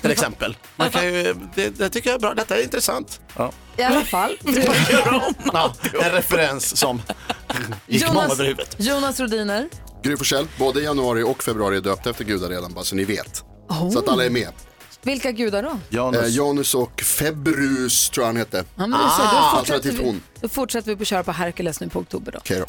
till 0.00 0.10
exempel. 0.10 0.56
Man 0.76 0.90
kan 0.90 1.04
ju, 1.04 1.34
det, 1.54 1.68
det 1.68 1.90
tycker 1.90 2.10
jag 2.10 2.14
är 2.14 2.20
bra. 2.20 2.34
Detta 2.34 2.56
är 2.56 2.62
intressant. 2.62 3.20
Ja. 3.36 3.52
I 3.76 3.82
alla 3.82 4.04
fall. 4.04 4.38
Ja, 5.52 5.74
en 6.02 6.10
referens 6.10 6.76
som 6.76 7.02
gick 7.86 8.12
många 8.12 8.26
över 8.26 8.44
huvudet. 8.44 8.76
Jonas 8.78 9.20
Rodiner. 9.20 9.68
Gry 10.02 10.16
Forssell, 10.16 10.46
både 10.58 10.80
januari 10.80 11.22
och 11.22 11.42
februari 11.42 11.76
är 11.76 11.80
döpta 11.80 12.10
efter 12.10 12.24
gudar 12.24 12.48
redan, 12.48 12.72
bara 12.72 12.84
så 12.84 12.94
ni 12.96 13.04
vet. 13.04 13.44
Oh. 13.68 13.90
Så 13.90 13.98
att 13.98 14.08
alla 14.08 14.24
är 14.24 14.30
med. 14.30 14.52
Vilka 15.02 15.32
gudar 15.32 15.62
då? 15.62 15.78
Janus. 15.88 16.20
Eh, 16.20 16.28
Janus 16.28 16.74
och 16.74 17.00
Februs 17.00 18.10
tror 18.10 18.22
jag 18.22 18.28
han 18.28 18.36
hette. 18.36 18.64
Ja, 18.76 18.86
men 18.86 18.90
du 18.90 18.96
ser, 18.96 19.22
då, 19.22 19.56
fortsätter 19.56 19.58
Alternativt 19.58 19.98
vi, 20.00 20.04
hon. 20.04 20.22
då 20.40 20.48
fortsätter 20.48 20.90
vi 20.90 20.96
på 20.96 21.02
att 21.02 21.08
köra 21.08 21.24
på 21.24 21.32
Hercules 21.32 21.80
nu 21.80 21.88
på 21.88 21.98
oktober 21.98 22.32
då. 22.32 22.38
Okej 22.38 22.58
då. 22.58 22.66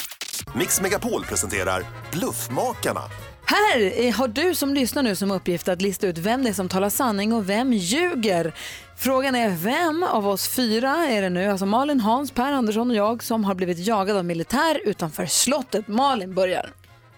Mix 0.59 0.81
Megapol 0.81 1.25
presenterar 1.25 1.85
Bluffmakarna. 2.11 3.01
Här 3.47 4.05
eh, 4.05 4.13
har 4.13 4.27
du 4.27 4.55
som 4.55 4.73
lyssnar 4.73 5.03
nu 5.03 5.15
som 5.15 5.31
uppgift 5.31 5.67
att 5.67 5.81
lista 5.81 6.07
ut 6.07 6.17
vem 6.17 6.43
det 6.43 6.49
är 6.49 6.53
som 6.53 6.69
talar 6.69 6.89
sanning 6.89 7.33
och 7.33 7.49
vem 7.49 7.73
ljuger. 7.73 8.53
Frågan 8.97 9.35
är 9.35 9.49
vem 9.49 10.03
av 10.03 10.27
oss 10.27 10.47
fyra 10.47 10.89
är 10.89 11.21
det 11.21 11.29
nu, 11.29 11.51
alltså 11.51 11.65
Malin, 11.65 11.99
Hans, 11.99 12.31
Per 12.31 12.51
Andersson 12.51 12.89
och 12.89 12.95
jag 12.95 13.23
som 13.23 13.43
har 13.43 13.55
blivit 13.55 13.87
jagad 13.87 14.17
av 14.17 14.25
militär 14.25 14.81
utanför 14.85 15.25
slottet. 15.25 15.87
Malin 15.87 16.33
börjar. 16.33 16.69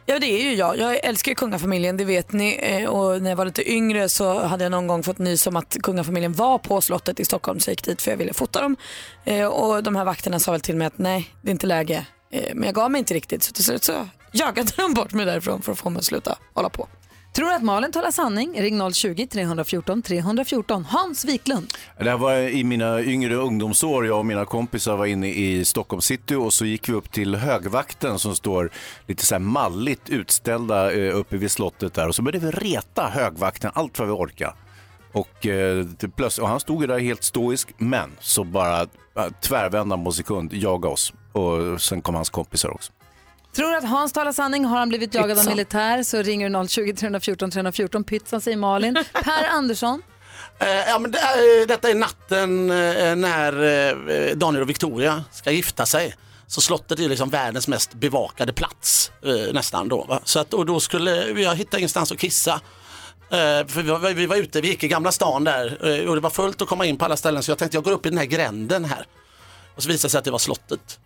Ja 0.05 0.19
det 0.19 0.27
är 0.27 0.43
ju 0.43 0.53
jag. 0.53 0.77
Jag 0.77 1.05
älskar 1.05 1.31
ju 1.31 1.35
kungafamiljen, 1.35 1.97
det 1.97 2.05
vet 2.05 2.31
ni. 2.31 2.59
Eh, 2.61 2.89
och 2.89 3.21
när 3.21 3.29
jag 3.29 3.37
var 3.37 3.45
lite 3.45 3.71
yngre 3.71 4.09
så 4.09 4.39
hade 4.39 4.63
jag 4.63 4.71
någon 4.71 4.87
gång 4.87 5.03
fått 5.03 5.17
nys 5.17 5.47
om 5.47 5.55
att 5.55 5.77
kungafamiljen 5.83 6.33
var 6.33 6.57
på 6.57 6.81
slottet 6.81 7.19
i 7.19 7.25
Stockholm 7.25 7.59
så 7.59 7.69
jag 7.69 7.73
gick 7.73 7.85
dit 7.85 8.01
för 8.01 8.11
jag 8.11 8.17
ville 8.17 8.33
fota 8.33 8.61
dem. 8.61 8.75
Eh, 9.25 9.45
och 9.47 9.83
de 9.83 9.95
här 9.95 10.05
vakterna 10.05 10.39
sa 10.39 10.51
väl 10.51 10.61
till 10.61 10.75
mig 10.75 10.87
att 10.87 10.97
nej, 10.97 11.33
det 11.41 11.49
är 11.49 11.51
inte 11.51 11.67
läge. 11.67 12.05
Men 12.53 12.63
jag 12.63 12.75
gav 12.75 12.91
mig 12.91 12.99
inte 12.99 13.13
riktigt 13.13 13.43
så 13.43 13.53
till 13.53 13.63
slut 13.63 13.83
så 13.83 13.93
jagade 14.31 14.71
de 14.77 14.93
bort 14.93 15.13
mig 15.13 15.25
därifrån 15.25 15.61
för 15.61 15.71
att 15.71 15.79
få 15.79 15.89
mig 15.89 15.99
att 15.99 16.05
sluta 16.05 16.37
hålla 16.53 16.69
på. 16.69 16.87
Tror 17.37 17.47
du 17.47 17.55
att 17.55 17.63
Malin 17.63 17.91
talar 17.91 18.11
sanning? 18.11 18.61
Ring 18.61 18.81
020-314 18.81 20.01
314. 20.01 20.85
Hans 20.85 21.25
Wiklund. 21.25 21.73
Det 21.99 22.09
här 22.09 22.17
var 22.17 22.33
i 22.35 22.63
mina 22.63 23.01
yngre 23.01 23.35
ungdomsår. 23.35 24.07
Jag 24.07 24.19
och 24.19 24.25
mina 24.25 24.45
kompisar 24.45 24.97
var 24.97 25.05
inne 25.05 25.27
i 25.27 25.65
Stockholm 25.65 26.01
city 26.01 26.35
och 26.35 26.53
så 26.53 26.65
gick 26.65 26.89
vi 26.89 26.93
upp 26.93 27.11
till 27.11 27.35
högvakten 27.35 28.19
som 28.19 28.35
står 28.35 28.71
lite 29.07 29.25
så 29.25 29.35
här 29.35 29.39
malligt 29.39 30.09
utställda 30.09 30.93
eh, 30.93 31.17
uppe 31.17 31.37
vid 31.37 31.51
slottet 31.51 31.93
där 31.93 32.07
och 32.07 32.15
så 32.15 32.21
började 32.21 32.45
vi 32.45 32.51
reta 32.51 33.07
högvakten 33.07 33.71
allt 33.73 33.99
vad 33.99 34.07
vi 34.07 34.13
orkade. 34.13 34.53
Och, 35.11 35.47
eh, 35.47 35.85
plötsligt, 36.15 36.43
och 36.43 36.49
han 36.49 36.59
stod 36.59 36.81
ju 36.81 36.87
där 36.87 36.99
helt 36.99 37.23
stoisk, 37.23 37.69
men 37.77 38.11
så 38.19 38.43
bara 38.43 38.81
eh, 38.81 38.87
tvärvände 39.41 39.95
han 39.95 40.05
på 40.05 40.11
sekund, 40.11 40.53
jaga 40.53 40.89
oss. 40.89 41.13
Och 41.31 41.81
sen 41.81 42.01
kom 42.01 42.15
hans 42.15 42.29
kompisar 42.29 42.69
också. 42.69 42.91
Tror 43.57 43.71
du 43.71 43.77
att 43.77 43.89
Hans 43.89 44.13
talar 44.13 44.31
sanning? 44.31 44.65
Har 44.65 44.79
han 44.79 44.89
blivit 44.89 45.13
jagad 45.13 45.39
av 45.39 45.45
militär 45.45 46.03
så 46.03 46.21
ringer 46.21 46.49
du 46.49 46.55
020-314 46.55 47.51
314. 47.51 48.03
Pytsan 48.03 48.41
säger 48.41 48.57
Malin. 48.57 48.93
Per 49.13 49.47
Andersson. 49.49 50.01
Eh, 50.59 50.67
ja, 50.67 50.99
men 50.99 51.11
det 51.11 51.17
är, 51.17 51.67
detta 51.67 51.89
är 51.89 51.95
natten 51.95 52.69
eh, 52.69 53.15
när 53.15 53.63
eh, 53.63 54.35
Daniel 54.35 54.61
och 54.61 54.69
Victoria 54.69 55.23
ska 55.31 55.51
gifta 55.51 55.85
sig. 55.85 56.15
Så 56.47 56.61
slottet 56.61 56.99
är 56.99 57.09
liksom 57.09 57.29
världens 57.29 57.67
mest 57.67 57.93
bevakade 57.93 58.53
plats 58.53 59.11
eh, 59.25 59.53
nästan 59.53 59.89
då. 59.89 60.03
Va? 60.03 60.19
Så 60.23 60.39
att, 60.39 60.53
och 60.53 60.65
då 60.65 60.79
skulle 60.79 61.33
vi 61.33 61.55
hitta 61.55 61.77
ingenstans 61.77 62.11
att 62.11 62.19
kissa. 62.19 62.53
Eh, 63.31 63.67
för 63.67 63.81
vi 63.81 63.91
var, 63.91 64.13
vi 64.13 64.25
var 64.25 64.35
ute, 64.35 64.61
vi 64.61 64.67
gick 64.67 64.83
i 64.83 64.87
Gamla 64.87 65.11
stan 65.11 65.43
där 65.43 65.87
eh, 65.99 66.09
och 66.09 66.15
det 66.15 66.21
var 66.21 66.29
fullt 66.29 66.61
att 66.61 66.67
komma 66.67 66.85
in 66.85 66.97
på 66.97 67.05
alla 67.05 67.17
ställen 67.17 67.43
så 67.43 67.51
jag 67.51 67.57
tänkte 67.57 67.77
jag 67.77 67.83
går 67.83 67.91
upp 67.91 68.05
i 68.05 68.09
den 68.09 68.17
här 68.17 68.25
gränden 68.25 68.85
här. 68.85 69.07
Och 69.75 69.83
så 69.83 69.89
visade 69.89 70.07
det 70.07 70.11
sig 70.11 70.19
att 70.19 70.25
det 70.25 70.31
var 70.31 70.39
slottet. 70.39 70.99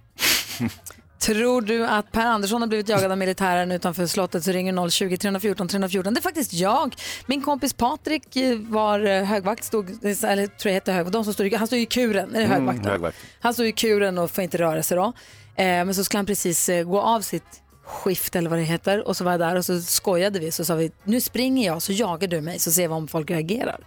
Tror 1.21 1.61
du 1.61 1.85
att 1.85 2.11
Per 2.11 2.25
Andersson 2.25 2.61
har 2.61 2.67
blivit 2.67 2.89
jagad 2.89 3.11
av 3.11 3.17
militären 3.17 3.71
utanför 3.71 4.07
slottet 4.07 4.43
så 4.43 4.51
ringer 4.51 4.73
020-314 4.73 5.67
314. 5.67 6.13
Det 6.13 6.19
är 6.19 6.21
faktiskt 6.21 6.53
jag. 6.53 6.95
Min 7.25 7.41
kompis 7.41 7.73
Patrik 7.73 8.35
eh, 8.35 8.57
var 8.59 8.99
eh, 8.99 9.23
högvakt, 9.23 9.63
stod, 9.63 10.05
eller 10.05 10.47
tror 10.47 10.69
jag 10.69 10.73
heter 10.73 10.93
högvakt, 10.93 11.13
de 11.13 11.23
som 11.23 11.33
stod, 11.33 11.53
han 11.53 11.67
stod 11.67 11.79
i 11.79 11.85
kuren, 11.85 12.35
är 12.35 12.39
det 12.39 12.45
högvakten? 12.45 12.85
högvakt. 12.85 13.17
Han 13.39 13.53
stod 13.53 13.65
i 13.65 13.71
kuren 13.71 14.17
och 14.17 14.31
får 14.31 14.43
inte 14.43 14.57
röra 14.57 14.83
sig 14.83 14.97
då. 14.97 15.03
Eh, 15.03 15.65
men 15.65 15.95
så 15.95 16.03
skulle 16.03 16.19
han 16.19 16.25
precis 16.25 16.69
eh, 16.69 16.83
gå 16.83 17.01
av 17.01 17.21
sitt 17.21 17.61
skift 17.85 18.35
eller 18.35 18.49
vad 18.49 18.59
det 18.59 18.63
heter 18.63 19.07
och 19.07 19.17
så 19.17 19.23
var 19.23 19.31
jag 19.31 19.39
där 19.39 19.55
och 19.55 19.65
så 19.65 19.81
skojade 19.81 20.39
vi 20.39 20.51
så 20.51 20.65
sa 20.65 20.75
vi 20.75 20.91
nu 21.03 21.21
springer 21.21 21.65
jag 21.65 21.81
så 21.81 21.93
jagar 21.93 22.27
du 22.27 22.41
mig 22.41 22.59
så 22.59 22.71
ser 22.71 22.87
vi 22.87 22.93
om 22.93 23.07
folk 23.07 23.31
reagerar. 23.31 23.79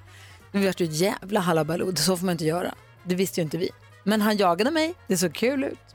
Det 0.52 0.66
vart 0.66 0.80
ju 0.80 0.84
ett 0.84 0.96
jävla 0.96 1.40
halabaloo, 1.40 1.96
så 1.96 2.16
får 2.16 2.26
man 2.26 2.32
inte 2.32 2.44
göra. 2.44 2.74
Det 3.04 3.14
visste 3.14 3.40
ju 3.40 3.44
inte 3.44 3.58
vi. 3.58 3.70
Men 4.04 4.20
han 4.20 4.36
jagade 4.36 4.70
mig, 4.70 4.94
det 5.06 5.16
såg 5.16 5.34
kul 5.34 5.64
ut. 5.64 5.93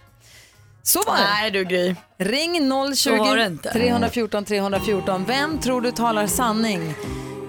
Så 0.83 1.01
var 1.07 1.15
det. 1.15 1.21
Nej 1.23 1.51
du 1.51 1.63
Gry. 1.63 1.95
Ring 2.17 2.69
Så 2.95 3.15
var 3.15 3.35
det 3.35 3.43
020 3.43 3.45
inte. 3.47 3.69
314 3.73 4.45
314. 4.45 5.25
Vem 5.27 5.59
tror 5.59 5.81
du 5.81 5.91
talar 5.91 6.27
sanning? 6.27 6.93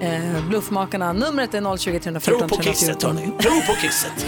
Eh, 0.00 0.48
bluffmakarna. 0.48 1.12
Numret 1.12 1.54
är 1.54 1.76
020 1.76 2.00
314 2.00 2.48
Tro 2.48 2.56
på 2.56 2.62
kisset 2.62 3.00
314. 3.00 3.16
hörni, 3.16 3.32
tro 3.42 3.74
på 3.74 3.80
kisset. 3.80 4.26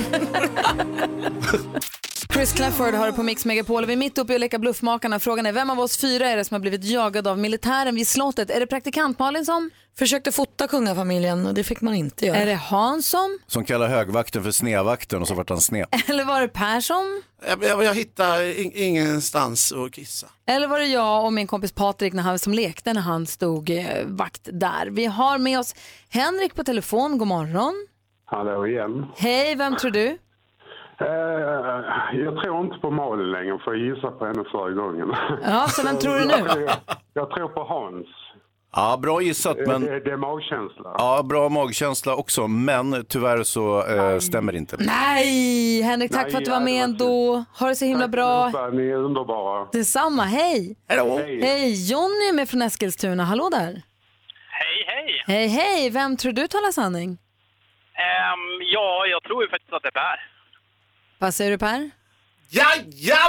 Chris 2.32 2.52
Clafford 2.52 2.94
har 2.94 3.06
det 3.06 3.12
på 3.12 3.22
Mix 3.22 3.44
Megapol. 3.44 3.86
Vi 3.86 3.92
är 3.92 3.96
mitt 3.96 4.18
uppe 4.18 4.32
i 4.32 4.34
att 4.36 4.40
leka 4.40 4.58
Bluffmakarna. 4.58 5.18
Frågan 5.20 5.46
är 5.46 5.52
vem 5.52 5.70
av 5.70 5.80
oss 5.80 5.96
fyra 5.96 6.28
är 6.28 6.36
det 6.36 6.44
som 6.44 6.54
har 6.54 6.60
blivit 6.60 6.84
jagad 6.84 7.26
av 7.26 7.38
militären 7.38 7.94
vid 7.94 8.08
slottet? 8.08 8.50
Är 8.50 8.60
det 8.60 8.66
praktikant 8.66 9.18
Malin 9.18 9.44
som? 9.44 9.70
Försökte 9.98 10.32
fota 10.32 10.68
kungafamiljen 10.68 11.46
och 11.46 11.54
det 11.54 11.64
fick 11.64 11.80
man 11.80 11.94
inte 11.94 12.26
göra. 12.26 12.36
Är 12.36 12.46
det 12.46 12.54
Hans 12.54 13.08
som? 13.08 13.38
Som 13.46 13.64
kallar 13.64 13.88
högvakten 13.88 14.42
för 14.44 14.50
snedvakten 14.50 15.20
och 15.22 15.28
så 15.28 15.34
vart 15.34 15.48
han 15.48 15.60
sned. 15.60 15.86
Eller 16.08 16.24
var 16.24 16.40
det 16.40 16.48
Per 16.48 16.80
som? 16.80 17.22
Jag, 17.48 17.64
jag, 17.64 17.84
jag 17.84 17.94
hittar 17.94 18.60
in, 18.60 18.72
ingenstans 18.74 19.72
att 19.72 19.92
kissa. 19.92 20.26
Eller 20.46 20.68
var 20.68 20.78
det 20.78 20.86
jag 20.86 21.24
och 21.24 21.32
min 21.32 21.46
kompis 21.46 21.72
Patrik 21.72 22.12
när 22.12 22.22
han, 22.22 22.38
som 22.38 22.54
lekte 22.54 22.92
när 22.92 23.00
han 23.00 23.26
stod 23.26 23.70
eh, 23.70 23.84
vakt 24.04 24.48
där? 24.52 24.86
Vi 24.90 25.04
har 25.06 25.38
med 25.38 25.58
oss 25.58 25.74
Henrik 26.08 26.54
på 26.54 26.64
telefon. 26.64 27.18
God 27.18 27.28
morgon. 27.28 27.86
Hallå 28.24 28.66
igen. 28.66 29.06
Hej, 29.16 29.54
vem 29.54 29.76
tror 29.76 29.90
du? 29.90 30.18
Eh, 31.02 32.20
jag 32.24 32.42
tror 32.42 32.60
inte 32.64 32.78
på 32.78 32.90
Malin 32.90 33.30
längre 33.30 33.58
för 33.64 33.74
jag 33.74 33.80
gissade 33.94 34.12
på 34.18 34.24
henne 34.26 34.44
förra 34.52 34.70
gången. 34.70 35.12
Ja, 35.44 35.66
så 35.68 35.82
vem 35.86 35.98
tror 35.98 36.14
du 36.14 36.24
nu? 36.24 36.32
Jag, 36.38 36.50
tror- 36.52 36.70
jag 37.14 37.30
tror 37.30 37.48
på 37.48 37.64
Hans. 37.64 38.06
Ja, 38.76 38.96
bra 39.02 39.22
gissat. 39.22 39.56
Men... 39.66 39.80
Det, 39.80 40.00
det 40.00 40.10
är 40.10 40.16
magkänsla. 40.16 40.94
Ja, 40.98 41.22
bra 41.24 41.48
magkänsla 41.48 42.14
också, 42.16 42.48
men 42.48 43.04
tyvärr 43.08 43.42
så 43.42 43.86
eh, 43.86 44.18
stämmer 44.18 44.52
det 44.52 44.58
inte. 44.58 44.76
Nej, 44.78 45.82
Henrik, 45.82 46.10
tack 46.12 46.22
Nej, 46.22 46.30
för 46.32 46.38
att 46.38 46.44
du 46.44 46.50
var 46.50 46.60
med 46.60 46.78
var 46.78 46.84
ändå. 46.84 47.44
Ha 47.58 47.68
det 47.68 47.74
så 47.74 47.84
himla 47.84 48.08
bra. 48.08 48.32
allihopa, 48.44 48.68
Ni 48.68 48.88
är 48.88 48.94
underbara. 48.94 49.68
Detsamma, 49.72 50.22
hej. 50.22 50.76
Hallå. 50.88 51.18
Hej, 51.18 51.90
Jonny 51.92 52.28
är 52.30 52.34
med 52.34 52.48
från 52.48 52.62
Eskilstuna. 52.62 53.24
Hallå 53.24 53.48
där. 53.52 53.82
Hej, 54.60 54.84
hej! 54.86 55.22
Hej, 55.26 55.46
hej. 55.48 55.90
Vem 55.90 56.16
tror 56.16 56.32
du 56.32 56.46
talar 56.48 56.70
sanning? 56.72 57.10
Ehm, 57.94 58.42
ja, 58.74 59.06
jag 59.06 59.22
tror 59.22 59.42
ju 59.44 59.48
faktiskt 59.50 59.72
att 59.72 59.82
det 59.82 59.88
är 59.88 59.92
Per. 59.92 60.31
Vad 61.22 61.34
säger 61.34 61.50
du 61.50 61.58
Per? 61.58 61.90
Jajamän! 62.48 63.22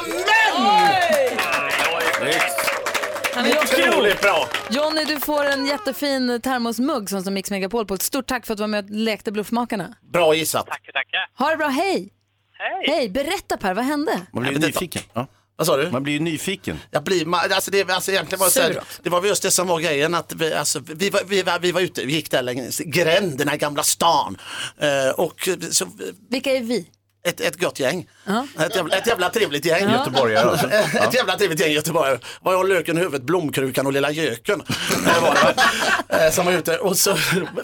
Han 3.34 3.46
är 3.46 3.58
Otroligt 3.58 4.22
bra! 4.22 4.50
Jonny, 4.70 5.06
du 5.06 5.20
får 5.20 5.46
en 5.46 5.66
jättefin 5.66 6.42
termosmugg 6.42 7.10
som 7.10 7.24
som 7.24 7.34
Mix 7.34 7.52
Megapol 7.52 7.86
på. 7.86 7.94
Ett 7.94 8.02
stort 8.02 8.28
tack 8.28 8.46
för 8.46 8.54
att 8.54 8.58
du 8.58 8.62
var 8.64 8.68
med 8.68 8.84
och 8.86 8.90
lekte 8.92 9.32
Bluffmakarna. 9.32 9.96
Bra 10.14 10.36
gissat. 10.36 10.68
Tackar, 10.68 10.92
tackar. 10.92 11.30
Ha 11.46 11.50
det 11.52 11.58
bra, 11.58 11.68
hej. 11.68 12.14
Hej. 12.54 12.84
Hej, 12.96 13.10
berätta 13.10 13.58
Per, 13.58 13.74
vad 13.74 13.86
hände? 13.86 14.22
Man 14.34 14.44
blir 14.44 14.54
ju 14.54 14.60
nyfiken. 14.60 15.02
Ja. 15.14 15.28
Vad 15.56 15.68
sa 15.68 15.78
du? 15.78 15.92
Man 15.92 16.04
blir 16.04 16.14
ju 16.14 16.20
nyfiken. 16.20 16.80
Jag 16.92 17.04
blir, 17.04 17.26
ma- 17.26 17.54
alltså 17.54 17.72
det, 17.72 17.90
alltså 17.90 18.12
egentligen 18.12 18.40
var 18.40 18.48
det, 18.48 18.52
så 18.52 18.60
Sur 18.62 18.74
här, 18.74 18.84
det 19.04 19.10
var 19.10 19.26
just 19.26 19.44
det 19.44 19.52
som 19.52 19.68
var 19.68 19.80
grejen 19.80 20.16
att 20.16 20.34
vi, 20.34 20.54
alltså, 20.54 20.80
vi, 20.80 21.10
var, 21.10 21.22
vi, 21.28 21.42
var, 21.42 21.60
vi 21.60 21.72
var 21.72 21.82
ute, 21.82 22.06
vi 22.06 22.14
gick 22.14 22.32
där 22.32 22.42
längs 22.42 22.78
gränderna 22.80 23.56
i 23.56 23.58
Gamla 23.58 23.84
stan. 23.84 24.38
Eh, 24.78 25.10
och 25.20 25.50
så, 25.72 25.88
Vilka 26.30 26.52
är 26.52 26.62
vi? 26.62 26.90
Ett, 27.24 27.42
ett 27.42 27.60
gott 27.60 27.80
gäng. 27.80 28.10
Ja. 28.26 28.48
Ett, 28.60 28.76
jävla, 28.76 28.98
ett 28.98 29.08
jävla 29.08 29.30
trevligt 29.30 29.66
gäng. 29.66 29.84
Ja. 29.84 29.92
Göteborgare 29.92 30.50
alltså. 30.50 30.68
ett 30.98 31.14
jävla 31.14 31.38
trevligt 31.38 31.60
gäng 31.60 31.72
göteborgare. 31.72 32.20
Var 32.42 32.54
jag 32.54 32.70
löken 32.70 32.98
i 32.98 33.00
huvudet, 33.00 33.24
blomkrukan 33.24 33.86
och 33.86 33.94
lilla 33.94 34.12
göken. 34.12 34.64
Eh, 35.08 35.22
var 35.22 36.32
som 36.32 36.46
var 36.46 36.54
ute. 36.54 36.78
Och 36.78 36.98
så, 36.98 37.12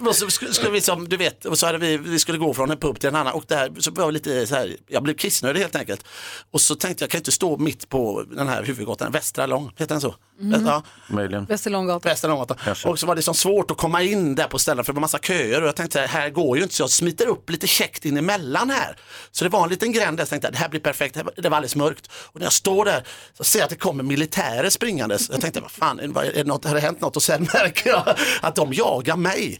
och 0.07 0.15
så 0.15 0.29
skulle, 0.29 0.71
vi 0.71 0.81
som 0.81 1.09
du 1.09 1.17
vet, 1.17 1.45
och 1.45 1.59
så 1.59 1.65
hade 1.65 1.77
vi, 1.77 1.97
vi 1.97 2.19
skulle 2.19 2.37
gå 2.37 2.53
från 2.53 2.71
en 2.71 2.77
pub 2.77 2.99
till 2.99 3.09
en 3.09 3.15
annan 3.15 3.33
och 3.33 3.43
där 3.47 3.71
så 3.79 3.91
var 3.91 4.03
jag 4.03 4.13
lite 4.13 4.47
så 4.47 4.55
här, 4.55 4.75
jag 4.87 5.03
blev 5.03 5.13
kissnödig 5.13 5.59
helt 5.59 5.75
enkelt. 5.75 6.05
Och 6.51 6.61
så 6.61 6.75
tänkte 6.75 7.03
jag, 7.03 7.07
jag 7.07 7.11
kan 7.11 7.19
inte 7.19 7.31
stå 7.31 7.57
mitt 7.57 7.89
på 7.89 8.23
den 8.31 8.47
här 8.47 8.63
huvudgatan, 8.63 9.11
Västra 9.11 9.45
Lång, 9.45 9.71
heter 9.77 9.95
den 9.95 10.01
så? 10.01 10.15
Mm. 10.41 10.65
Ja. 10.65 10.83
Möjligen. 11.07 11.45
Västerlånggatan. 11.45 12.09
Västra 12.09 12.27
Långgatan. 12.27 12.57
Kanske. 12.63 12.89
Och 12.89 12.99
så 12.99 13.07
var 13.07 13.15
det 13.15 13.21
så 13.21 13.33
svårt 13.33 13.71
att 13.71 13.77
komma 13.77 14.03
in 14.03 14.35
där 14.35 14.47
på 14.47 14.59
ställen 14.59 14.85
för 14.85 14.93
det 14.93 14.95
var 14.95 15.01
massa 15.01 15.19
köer 15.19 15.61
och 15.61 15.67
jag 15.67 15.75
tänkte 15.75 15.99
här 15.99 16.29
går 16.29 16.57
ju 16.57 16.63
inte 16.63 16.75
så 16.75 16.83
jag 16.83 16.89
smiter 16.89 17.27
upp 17.27 17.49
lite 17.49 17.67
käckt 17.67 18.05
in 18.05 18.17
emellan 18.17 18.69
här. 18.69 18.95
Så 19.31 19.43
det 19.43 19.49
var 19.49 19.63
en 19.63 19.69
liten 19.69 19.91
gränd 19.91 20.17
där 20.17 20.21
jag 20.21 20.29
tänkte 20.29 20.48
det 20.51 20.57
här 20.57 20.69
blir 20.69 20.79
perfekt, 20.79 21.15
det 21.15 21.49
var- 21.49 21.57
alldeles 21.57 21.75
mörkt. 21.75 22.09
Och 22.11 22.39
när 22.39 22.45
jag 22.45 22.53
står 22.53 22.85
där 22.85 23.03
så 23.37 23.43
ser 23.43 23.59
jag 23.59 23.63
att 23.63 23.69
det 23.69 23.75
kommer 23.75 24.03
militärer 24.03 24.69
springandes. 24.69 25.29
Jag 25.29 25.41
tänkte 25.41 25.59
vad 25.61 25.71
fan, 25.71 25.99
är 25.99 26.33
det 26.33 26.43
något, 26.43 26.65
har 26.65 26.75
det 26.75 26.81
hänt 26.81 27.01
något? 27.01 27.15
Och 27.15 27.23
sen 27.23 27.41
märker 27.53 27.89
jag 27.89 28.15
att 28.41 28.55
de 28.55 28.73
jagar 28.73 29.15
mig. 29.15 29.59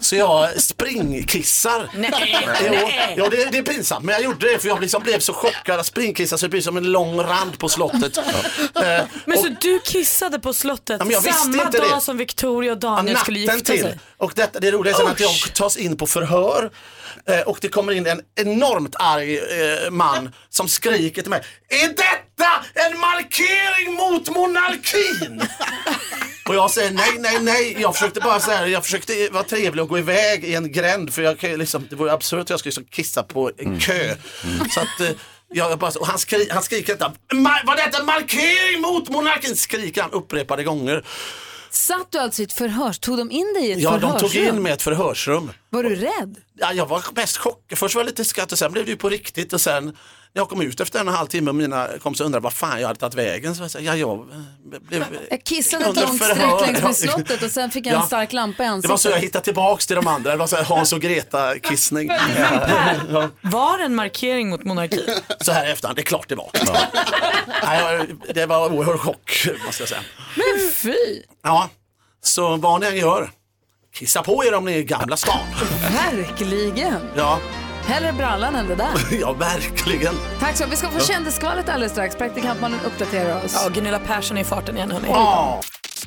Så 0.00 0.16
jag 0.16 0.60
springkissar. 0.62 1.90
Nej. 1.96 2.36
Jo, 2.64 2.70
Nej. 2.72 3.14
ja, 3.16 3.28
det, 3.28 3.44
det 3.44 3.58
är 3.58 3.62
pinsamt 3.62 4.04
men 4.04 4.12
jag 4.12 4.22
gjorde 4.24 4.52
det 4.52 4.58
för 4.58 4.68
jag 4.68 4.80
liksom 4.80 5.02
blev 5.02 5.18
så 5.18 5.32
chockad 5.32 5.80
att 5.80 5.86
springkissa 5.86 6.38
så 6.38 6.46
det 6.46 6.50
blir 6.50 6.60
som 6.60 6.76
en 6.76 6.92
lång 6.92 7.20
rand 7.20 7.58
på 7.58 7.68
slottet. 7.68 8.18
Eh, 8.76 9.02
Men 9.24 9.38
och- 9.38 9.44
så 9.44 9.50
du 9.60 9.78
kissade 9.84 10.38
på 10.38 10.52
slottet 10.52 11.02
Ja, 11.10 11.20
samma 11.20 11.64
dag 11.64 11.72
det. 11.96 12.00
som 12.00 12.16
Victoria 12.16 12.72
och 12.72 12.78
Daniel 12.78 13.14
Ja, 13.16 13.20
skulle 13.22 13.38
gifta 13.38 13.56
till. 13.72 13.80
sig? 13.82 13.98
Och 14.16 14.32
detta, 14.34 14.60
det 14.60 14.70
roliga 14.70 14.96
är 14.96 15.08
att 15.10 15.20
jag 15.20 15.30
tas 15.54 15.76
in 15.76 15.96
på 15.96 16.06
förhör 16.06 16.70
och 17.46 17.58
det 17.60 17.68
kommer 17.68 17.92
in 17.92 18.06
en 18.06 18.20
enormt 18.36 18.96
arg 18.98 19.38
eh, 19.38 19.90
man 19.90 20.32
som 20.48 20.68
skriker 20.68 21.22
till 21.22 21.30
mig. 21.30 21.42
Är 21.68 21.88
detta 21.88 22.64
en 22.74 22.98
markering 22.98 23.94
mot 23.94 24.28
monarkin? 24.30 25.42
Och 26.48 26.54
jag 26.54 26.70
säger 26.70 26.90
nej, 26.90 27.10
nej, 27.18 27.38
nej. 27.40 27.76
Jag 27.80 27.94
försökte 27.94 28.20
bara 28.20 28.40
så 28.40 28.50
här, 28.50 28.66
jag 28.66 28.84
försökte 28.84 29.28
vara 29.28 29.42
trevlig 29.44 29.82
och 29.82 29.88
gå 29.88 29.98
iväg 29.98 30.44
i 30.44 30.54
en 30.54 30.72
gränd 30.72 31.14
för 31.14 31.22
jag, 31.22 31.42
liksom, 31.42 31.86
det 31.90 31.96
vore 31.96 32.12
absurt 32.12 32.40
att 32.40 32.50
jag 32.50 32.58
skulle 32.58 32.70
liksom 32.70 32.84
kissa 32.84 33.22
på 33.22 33.50
en 33.58 33.80
kö. 33.80 34.16
Så 34.70 34.80
att, 34.80 35.00
eh, 35.00 35.10
jag 35.52 35.78
bara, 35.78 35.90
och 36.00 36.06
han, 36.06 36.18
skri, 36.18 36.48
han 36.50 36.62
skriker 36.62 36.92
detta, 36.92 37.12
"Ma- 37.32 37.66
var 37.66 37.76
detta 37.76 37.98
en 37.98 38.06
markering 38.06 38.80
mot 38.80 39.08
monarkin? 39.08 39.56
Skriker 39.56 40.02
han 40.02 40.10
upprepade 40.12 40.64
gånger. 40.64 41.04
Satt 41.70 42.12
du 42.12 42.18
alltså 42.18 42.42
i 42.42 42.44
ett 42.44 42.52
förhör? 42.52 42.92
Tog 42.92 43.18
de 43.18 43.30
in 43.30 43.52
dig 43.54 43.66
i 43.68 43.72
ett 43.72 43.78
Ja, 43.80 43.90
de 43.90 44.00
förhörsrum? 44.00 44.30
tog 44.30 44.34
in 44.56 44.62
mig 44.62 44.70
i 44.70 44.74
ett 44.74 44.82
förhörsrum. 44.82 45.50
Var 45.70 45.82
du 45.82 45.94
rädd? 45.96 46.36
Ja, 46.58 46.72
jag 46.72 46.86
var 46.86 47.02
mest 47.14 47.36
chockad. 47.36 47.78
Först 47.78 47.94
var 47.94 48.02
jag 48.02 48.06
lite 48.06 48.24
skratt 48.24 48.52
och 48.52 48.58
sen 48.58 48.72
blev 48.72 48.84
det 48.84 48.90
ju 48.90 48.96
på 48.96 49.08
riktigt 49.08 49.52
och 49.52 49.60
sen 49.60 49.96
jag 50.36 50.48
kom 50.48 50.60
ut 50.62 50.80
efter 50.80 50.98
en 51.00 51.08
och 51.08 51.12
en 51.12 51.18
halv 51.18 51.26
timme 51.26 51.50
och 51.50 51.54
mina 51.54 51.88
kompisar 52.02 52.24
undrade 52.24 52.42
vad 52.44 52.52
fan 52.52 52.80
jag 52.80 52.86
hade 52.88 53.00
tagit 53.00 53.14
vägen 53.14 53.54
så 53.54 53.62
jag 53.62 53.70
sa, 53.70 53.78
ja, 53.78 53.96
jag 53.96 54.26
blev 54.88 55.04
Jag 55.30 55.44
kissade 55.44 55.84
ett 55.84 55.96
långt 55.96 56.18
förhör. 56.18 56.34
streck 56.58 56.66
längs 56.66 56.82
med 56.82 56.96
slottet 56.96 57.42
och 57.42 57.50
sen 57.50 57.70
fick 57.70 57.86
jag 57.86 57.94
en 57.94 58.00
Ja. 58.00 58.06
stark 58.06 58.32
lampa 58.32 58.62
i 58.62 58.66
Det 58.66 58.72
ansiktet. 58.72 58.90
var 58.90 58.96
så 58.96 59.08
jag 59.10 59.18
hittade 59.18 59.44
tillbaks 59.44 59.86
till 59.86 59.96
de 59.96 60.06
andra. 60.06 60.30
Det 60.30 60.36
var 60.36 60.46
så 60.46 60.56
här 60.56 60.64
Hans 60.64 60.92
och 60.92 61.00
Greta-kissning. 61.00 62.10
Ja. 63.10 63.28
Var 63.40 63.78
det 63.78 63.84
en 63.84 63.94
markering 63.94 64.48
mot 64.48 64.64
monarkin? 64.64 65.00
Så 65.40 65.52
här 65.52 65.68
i 65.68 65.70
efterhand, 65.72 65.96
det 65.96 66.02
är 66.02 66.04
klart 66.04 66.28
det 66.28 66.34
var. 66.34 66.50
Nej, 67.66 68.06
det 68.34 68.46
var 68.46 68.72
oerhörd 68.72 69.00
chock 69.00 69.46
måste 69.66 69.82
jag 69.82 69.88
säga. 69.88 70.00
Men 70.36 70.70
fy! 70.72 70.94
Ja, 71.42 71.68
så 72.24 72.56
vad 72.56 72.80
ni 72.80 72.86
än 72.86 72.96
gör, 72.96 73.30
kissa 73.94 74.22
på 74.22 74.44
er 74.44 74.54
om 74.54 74.64
ni 74.64 74.72
är 74.72 74.76
i 74.76 74.84
Gamla 74.84 75.16
stan. 75.16 75.38
Verkligen. 76.12 77.00
Ja, 77.16 77.38
Hellre 77.86 78.12
brallan 78.12 78.54
än 78.54 78.66
det 78.68 78.74
där. 78.74 78.92
ja 79.20 79.32
verkligen. 79.32 80.14
Tack 80.40 80.56
så 80.56 80.66
Vi 80.66 80.76
ska 80.76 80.88
få 80.90 80.98
Ja. 80.98 81.04
kändisskvallret 81.04 81.68
alldeles 81.68 81.92
strax. 81.92 82.16
Praktikant 82.16 82.60
Malin 82.60 82.78
uppdaterar 82.86 83.44
oss. 83.44 83.60
Ja, 83.64 83.68
Gunilla 83.68 83.98
Persson 83.98 84.36
är 84.36 84.40
i 84.40 84.44
farten 84.44 84.76
igen 84.76 84.90
hörni. 84.90 85.08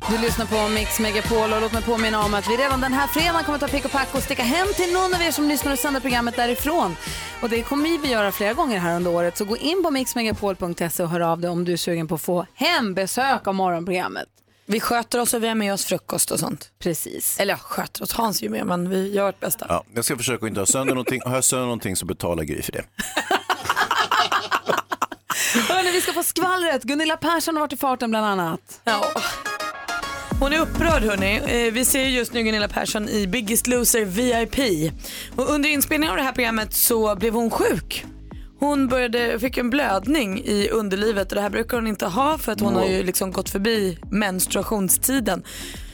Du 0.09 0.17
lyssnar 0.17 0.45
på 0.45 0.69
Mix 0.69 0.99
Megapol 0.99 1.53
och 1.53 1.61
låt 1.61 1.73
mig 1.73 1.81
påminna 1.83 2.23
om 2.25 2.33
att 2.33 2.49
vi 2.49 2.57
redan 2.57 2.81
den 2.81 2.93
här 2.93 3.07
fredagen 3.07 3.43
kommer 3.43 3.59
ta 3.59 3.67
pick 3.67 3.85
och 3.85 3.91
pack 3.91 4.07
och 4.15 4.23
sticka 4.23 4.43
hem 4.43 4.67
till 4.75 4.93
någon 4.93 5.13
av 5.13 5.21
er 5.21 5.31
som 5.31 5.47
lyssnar 5.47 5.71
och 5.73 5.79
sänder 5.79 5.99
programmet 5.99 6.35
därifrån. 6.35 6.95
Och 7.41 7.49
det 7.49 7.61
kommer 7.61 8.01
vi 8.01 8.07
göra 8.11 8.31
flera 8.31 8.53
gånger 8.53 8.79
här 8.79 8.95
under 8.95 9.11
året. 9.11 9.37
Så 9.37 9.45
gå 9.45 9.57
in 9.57 9.83
på 9.83 9.91
mixmegapol.se 9.91 11.03
och 11.03 11.09
hör 11.09 11.19
av 11.19 11.39
dig 11.39 11.49
om 11.49 11.65
du 11.65 11.73
är 11.73 11.77
sugen 11.77 12.07
på 12.07 12.15
att 12.15 12.21
få 12.21 12.45
hembesök 12.55 13.47
av 13.47 13.55
morgonprogrammet. 13.55 14.27
Vi 14.71 14.79
sköter 14.79 15.19
oss 15.19 15.33
och 15.33 15.43
vi 15.43 15.47
har 15.47 15.55
med 15.55 15.73
oss 15.73 15.85
frukost 15.85 16.31
och 16.31 16.39
sånt. 16.39 16.71
Precis. 16.79 17.39
Eller 17.39 17.53
ja, 17.53 17.57
sköter 17.57 18.03
oss, 18.03 18.11
Hans 18.13 18.39
är 18.39 18.43
ju 18.43 18.49
med 18.49 18.65
men 18.65 18.89
vi 18.89 19.13
gör 19.13 19.25
vårt 19.25 19.39
bästa. 19.39 19.65
Ja, 19.69 19.83
jag 19.95 20.05
ska 20.05 20.17
försöka 20.17 20.45
att 20.45 20.49
inte 20.49 20.61
ha 20.61 20.65
sönder 20.65 20.93
någonting. 20.93 21.21
Har 21.25 21.35
jag 21.35 21.43
sönder 21.43 21.65
någonting 21.65 21.95
så 21.95 22.05
betalar 22.05 22.43
Gry 22.43 22.61
för 22.61 22.71
det. 22.71 22.83
Hörrni, 25.69 25.91
vi 25.91 26.01
ska 26.01 26.13
få 26.13 26.23
skvallret. 26.23 26.83
Gunilla 26.83 27.17
Persson 27.17 27.55
har 27.55 27.59
varit 27.61 27.73
i 27.73 27.77
farten 27.77 28.09
bland 28.09 28.25
annat. 28.25 28.81
Ja. 28.83 29.05
Hon 30.39 30.53
är 30.53 30.59
upprörd 30.59 31.03
hörni. 31.03 31.65
Eh, 31.67 31.73
Vi 31.73 31.85
ser 31.85 32.03
just 32.03 32.33
nu 32.33 32.43
Gunilla 32.43 32.67
Persson 32.67 33.09
i 33.09 33.27
Biggest 33.27 33.67
Loser 33.67 34.05
VIP. 34.05 34.91
Och 35.35 35.49
under 35.49 35.69
inspelningen 35.69 36.11
av 36.11 36.17
det 36.17 36.23
här 36.23 36.31
programmet 36.31 36.73
så 36.73 37.15
blev 37.15 37.33
hon 37.33 37.49
sjuk. 37.51 38.05
Hon 38.59 38.87
började, 38.87 39.39
fick 39.39 39.57
en 39.57 39.69
blödning 39.69 40.39
i 40.45 40.69
underlivet 40.69 41.31
och 41.31 41.35
det 41.35 41.41
här 41.41 41.49
brukar 41.49 41.77
hon 41.77 41.87
inte 41.87 42.05
ha 42.05 42.37
för 42.37 42.51
att 42.51 42.59
hon 42.59 42.75
har 42.75 42.85
ju 42.85 43.03
liksom 43.03 43.31
gått 43.31 43.49
förbi 43.49 43.97
menstruationstiden. 44.11 45.43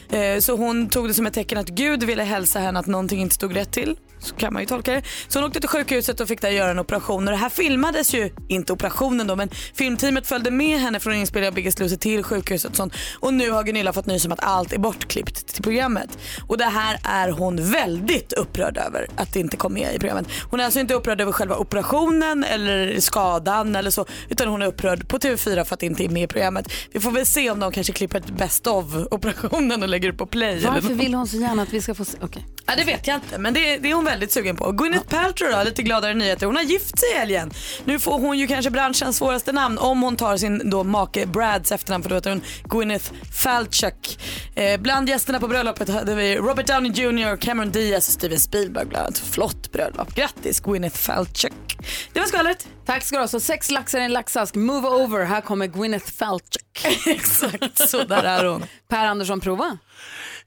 Eh, 0.09 0.39
Så 0.39 0.55
hon 0.55 0.89
tog 0.89 1.07
det 1.07 1.13
som 1.13 1.25
ett 1.25 1.33
tecken 1.33 1.57
att 1.57 1.69
Gud 1.69 2.03
ville 2.03 2.23
hälsa 2.23 2.59
henne 2.59 2.79
att 2.79 2.87
någonting 2.87 3.21
inte 3.21 3.35
stod 3.35 3.55
rätt 3.55 3.71
till. 3.71 3.95
Så 4.25 4.35
kan 4.35 4.53
man 4.53 4.61
ju 4.61 4.65
tolka 4.65 4.93
det. 4.93 5.01
Så 5.27 5.39
hon 5.39 5.47
åkte 5.47 5.59
till 5.59 5.69
sjukhuset 5.69 6.19
och 6.19 6.27
fick 6.27 6.41
där 6.41 6.49
göra 6.49 6.71
en 6.71 6.79
operation. 6.79 7.27
Och 7.27 7.31
det 7.31 7.37
här 7.37 7.49
filmades 7.49 8.13
ju, 8.13 8.31
inte 8.47 8.73
operationen 8.73 9.27
då, 9.27 9.35
men 9.35 9.49
filmteamet 9.73 10.27
följde 10.27 10.51
med 10.51 10.79
henne 10.79 10.99
från 10.99 11.13
inspelningen 11.13 11.51
av 11.51 11.55
Biggest 11.55 11.79
Loser 11.79 11.97
till 11.97 12.23
sjukhuset 12.23 12.71
och 12.71 12.77
sånt. 12.77 12.93
Och 13.19 13.33
nu 13.33 13.51
har 13.51 13.63
Gunilla 13.63 13.93
fått 13.93 14.05
nys 14.05 14.25
om 14.25 14.31
att 14.31 14.43
allt 14.43 14.73
är 14.73 14.77
bortklippt 14.77 15.47
till 15.47 15.63
programmet. 15.63 16.17
Och 16.47 16.57
det 16.57 16.65
här 16.65 16.99
är 17.03 17.29
hon 17.29 17.71
väldigt 17.71 18.33
upprörd 18.33 18.77
över 18.77 19.07
att 19.15 19.33
det 19.33 19.39
inte 19.39 19.57
kom 19.57 19.73
med 19.73 19.95
i 19.95 19.99
programmet. 19.99 20.27
Hon 20.51 20.59
är 20.59 20.63
alltså 20.63 20.79
inte 20.79 20.93
upprörd 20.93 21.21
över 21.21 21.31
själva 21.31 21.55
operationen 21.55 22.43
eller 22.43 22.99
skadan 22.99 23.75
eller 23.75 23.91
så, 23.91 24.05
utan 24.29 24.47
hon 24.47 24.61
är 24.61 24.65
upprörd 24.65 25.07
på 25.07 25.17
TV4 25.17 25.63
för 25.63 25.73
att 25.73 25.79
det 25.79 25.85
inte 25.85 26.03
är 26.03 26.09
med 26.09 26.23
i 26.23 26.27
programmet. 26.27 26.71
Vi 26.91 26.99
får 26.99 27.11
väl 27.11 27.25
se 27.25 27.51
om 27.51 27.59
de 27.59 27.71
kanske 27.71 27.93
klipper 27.93 28.17
ett 28.17 28.29
best 28.29 28.67
of 28.67 28.85
operationen 29.11 29.83
och 29.83 29.89
lägger 29.89 30.09
upp 30.09 30.17
på 30.17 30.25
play. 30.25 30.59
Varför 30.65 30.93
vill 30.93 31.13
hon 31.13 31.27
så 31.27 31.37
gärna 31.37 31.61
att 31.61 31.73
vi 31.73 31.81
ska 31.81 31.95
få 31.95 32.05
se? 32.05 32.17
Okej. 32.21 32.45
Ja, 32.65 32.73
det 32.75 32.83
vet 32.83 33.07
jag 33.07 33.15
inte, 33.15 33.37
men 33.37 33.53
det, 33.53 33.77
det 33.77 33.89
är 33.89 33.93
hon 33.93 34.05
väldigt 34.15 34.31
sugen 34.31 34.55
på. 34.55 34.71
Gwyneth 34.71 35.07
Paltrow 35.07 35.51
då, 35.51 35.63
lite 35.63 35.83
gladare 35.83 36.13
nyheter. 36.13 36.45
Hon 36.45 36.55
har 36.55 36.63
gift 36.63 36.99
sig 36.99 37.09
i 37.11 37.17
helgen. 37.17 37.51
Nu 37.85 37.99
får 37.99 38.19
hon 38.19 38.39
ju 38.39 38.47
kanske 38.47 38.71
branschens 38.71 39.17
svåraste 39.17 39.51
namn 39.51 39.77
om 39.77 40.01
hon 40.01 40.15
tar 40.15 40.37
sin 40.37 40.69
då 40.69 40.83
make 40.83 41.25
Brads 41.25 41.71
efternamn 41.71 42.03
för 42.03 42.09
då 42.09 42.15
heter 42.15 42.29
hon 42.29 42.41
Gwyneth 42.63 43.11
Falchuk. 43.43 44.19
Eh, 44.55 44.79
bland 44.79 45.09
gästerna 45.09 45.39
på 45.39 45.47
bröllopet 45.47 45.89
hade 45.89 46.15
vi 46.15 46.35
Robert 46.35 46.67
Downey 46.67 46.91
Jr, 46.91 47.37
Cameron 47.37 47.71
Diaz 47.71 48.07
och 48.07 48.13
Steven 48.13 48.39
Spielberg 48.39 48.85
bland 48.85 49.05
annat. 49.05 49.17
Flott 49.17 49.71
bröllop. 49.71 50.15
Grattis 50.15 50.59
Gwyneth 50.59 50.97
Falchuk. 50.97 51.77
Det 52.13 52.19
var 52.19 52.27
skvallret. 52.27 52.67
Tack 52.85 53.03
ska 53.03 53.15
du 53.15 53.21
ha. 53.21 53.27
Så 53.27 53.39
sex 53.39 53.71
laxar 53.71 53.99
i 53.99 54.03
en 54.03 54.13
laxask. 54.13 54.55
Move 54.55 54.87
over. 54.87 55.25
Här 55.25 55.41
kommer 55.41 55.67
Gwyneth 55.67 56.11
Falchuk. 56.11 56.85
Exakt, 57.07 57.89
så 57.89 58.03
där 58.03 58.23
är 58.23 58.45
hon. 58.45 58.65
Per 58.87 59.05
Andersson, 59.05 59.39
prova. 59.39 59.77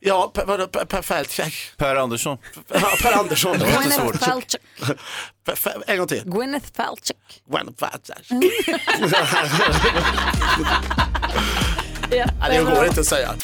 Ja, 0.00 0.30
per, 0.34 0.44
vadå, 0.44 0.66
per, 0.66 0.84
per, 0.84 1.02
per, 1.02 1.24
Per 1.76 1.96
Andersson. 1.96 2.38
Ja, 2.68 2.88
per 3.02 3.12
Andersson. 3.12 3.52
Det 3.58 3.64
var 3.64 3.82
inte 3.82 3.82
Gwyneth 3.88 4.00
svårt. 4.02 4.16
Falchuk. 4.16 4.60
Per- 5.44 5.54
per- 5.62 5.82
En 5.86 5.98
gång 5.98 6.06
till. 6.06 6.22
Gwyneth 6.24 6.66
Falchuk. 6.76 7.42
Gwyneth 7.50 7.78
Paltrow. 7.84 8.40
Ja, 12.10 12.26
det 12.48 12.62
går 12.62 12.86
inte 12.86 13.00
att 13.00 13.06
säga. 13.06 13.34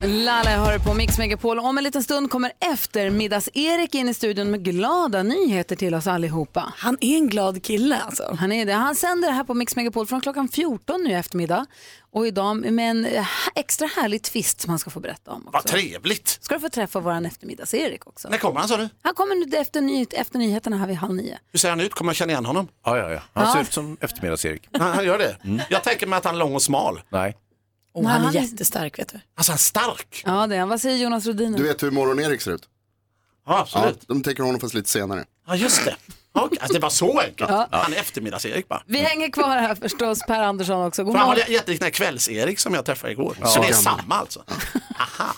Lala 0.00 0.56
har 0.56 0.72
det 0.72 0.78
på 0.84 0.94
Mix 0.94 1.18
Megapol. 1.18 1.58
Om 1.58 1.78
en 1.78 1.84
liten 1.84 2.02
stund 2.02 2.30
kommer 2.30 2.52
eftermiddags-Erik 2.72 3.94
in 3.94 4.08
i 4.08 4.14
studion 4.14 4.50
med 4.50 4.64
glada 4.64 5.22
nyheter 5.22 5.76
till 5.76 5.94
oss 5.94 6.06
allihopa. 6.06 6.72
Han 6.76 6.96
är 7.00 7.16
en 7.16 7.28
glad 7.28 7.62
kille 7.64 7.96
alltså. 8.00 8.36
Han 8.40 8.52
är 8.52 8.66
det. 8.66 8.72
Han 8.72 8.94
sänder 8.96 9.28
det 9.28 9.34
här 9.34 9.44
på 9.44 9.54
Mix 9.54 9.76
Megapol 9.76 10.06
från 10.06 10.20
klockan 10.20 10.48
14 10.48 11.02
nu 11.04 11.10
i 11.10 11.14
eftermiddag. 11.14 11.66
Och 12.12 12.26
idag 12.26 12.56
med 12.72 12.90
en 12.90 13.06
extra 13.54 13.86
härlig 13.86 14.22
twist 14.22 14.60
som 14.60 14.70
han 14.70 14.78
ska 14.78 14.90
få 14.90 15.00
berätta 15.00 15.30
om. 15.30 15.48
Vad 15.52 15.64
trevligt. 15.64 16.38
Ska 16.40 16.54
du 16.54 16.60
få 16.60 16.68
träffa 16.68 17.00
våran 17.00 17.26
eftermiddags-Erik 17.26 18.06
också. 18.06 18.28
När 18.28 18.38
kommer 18.38 18.60
han 18.60 18.68
sa 18.68 18.76
du? 18.76 18.88
Han 19.02 19.14
kommer 19.14 19.34
nu 19.46 19.56
efter, 19.56 19.80
ny, 19.80 20.06
efter 20.12 20.38
nyheterna 20.38 20.76
här 20.78 20.86
vid 20.86 20.96
halv 20.96 21.14
nio. 21.14 21.38
Hur 21.52 21.58
ser 21.58 21.70
han 21.70 21.80
ut? 21.80 21.94
Kommer 21.94 22.10
jag 22.10 22.16
känna 22.16 22.32
igen 22.32 22.46
honom? 22.46 22.68
Ja, 22.84 22.98
ja, 22.98 23.10
ja. 23.10 23.20
Han 23.32 23.46
Ja. 23.46 23.52
ser 23.52 23.60
ut 23.60 23.72
som 23.72 23.96
eftermiddags-Erik. 24.00 24.68
Han, 24.72 24.94
han 24.94 25.04
gör 25.04 25.18
det? 25.18 25.36
Jag 25.70 25.84
tänker 25.84 26.06
mig 26.06 26.16
att 26.16 26.24
han 26.24 26.34
är 26.34 26.38
lång 26.38 26.54
och 26.54 26.62
smal. 26.62 27.00
Nej. 27.08 27.36
Oh, 27.92 28.02
Nej, 28.02 28.12
han 28.12 28.20
är 28.20 28.24
han 28.26 28.36
är- 28.36 28.40
jättestark 28.40 28.98
vet 28.98 29.08
du. 29.08 29.20
Alltså 29.34 29.52
han 29.52 29.56
är 29.56 29.58
stark. 29.58 30.22
Ja, 30.26 30.46
det 30.46 30.54
är 30.56 30.60
han. 30.60 30.68
Vad 30.68 30.80
säger 30.80 30.96
Jonas 30.96 31.26
Rhodin? 31.26 31.52
Du 31.52 31.62
vet 31.62 31.82
hur 31.82 31.90
Morgon-Erik 31.90 32.40
ser 32.40 32.50
ut? 32.52 32.62
Ja, 33.46 33.52
Ja, 33.52 33.60
absolut. 33.60 34.08
de 34.08 34.22
tänker 34.22 34.42
honom 34.42 34.60
fast 34.60 34.74
lite 34.74 34.88
senare. 34.88 35.24
Ja, 35.46 35.56
just 35.56 35.84
det. 35.84 35.96
Okej, 36.32 36.58
alltså, 36.60 36.72
det 36.74 36.80
var 36.80 36.90
så 36.90 37.20
enkelt. 37.20 37.50
Ja. 37.50 37.68
Han 37.70 37.92
är 37.92 37.96
eftermiddags-Erik 37.96 38.68
bara. 38.68 38.82
Vi 38.86 38.98
hänger 38.98 39.30
kvar 39.30 39.56
här 39.56 39.74
förstås, 39.74 40.18
Per 40.26 40.42
Andersson 40.42 40.84
också. 40.86 41.04
God 41.04 41.12
För 41.12 41.18
han 41.18 41.28
var 41.28 41.36
jättelik 41.36 41.80
den 41.80 41.90
kvälls-Erik 41.90 42.58
som 42.60 42.74
jag 42.74 42.84
träffade 42.84 43.12
igår. 43.12 43.36
Ja. 43.40 43.46
så 43.46 43.62
det 43.62 43.68
är 43.68 43.72
samma 43.72 44.14
alltså. 44.14 44.44
Aha. 44.98 45.34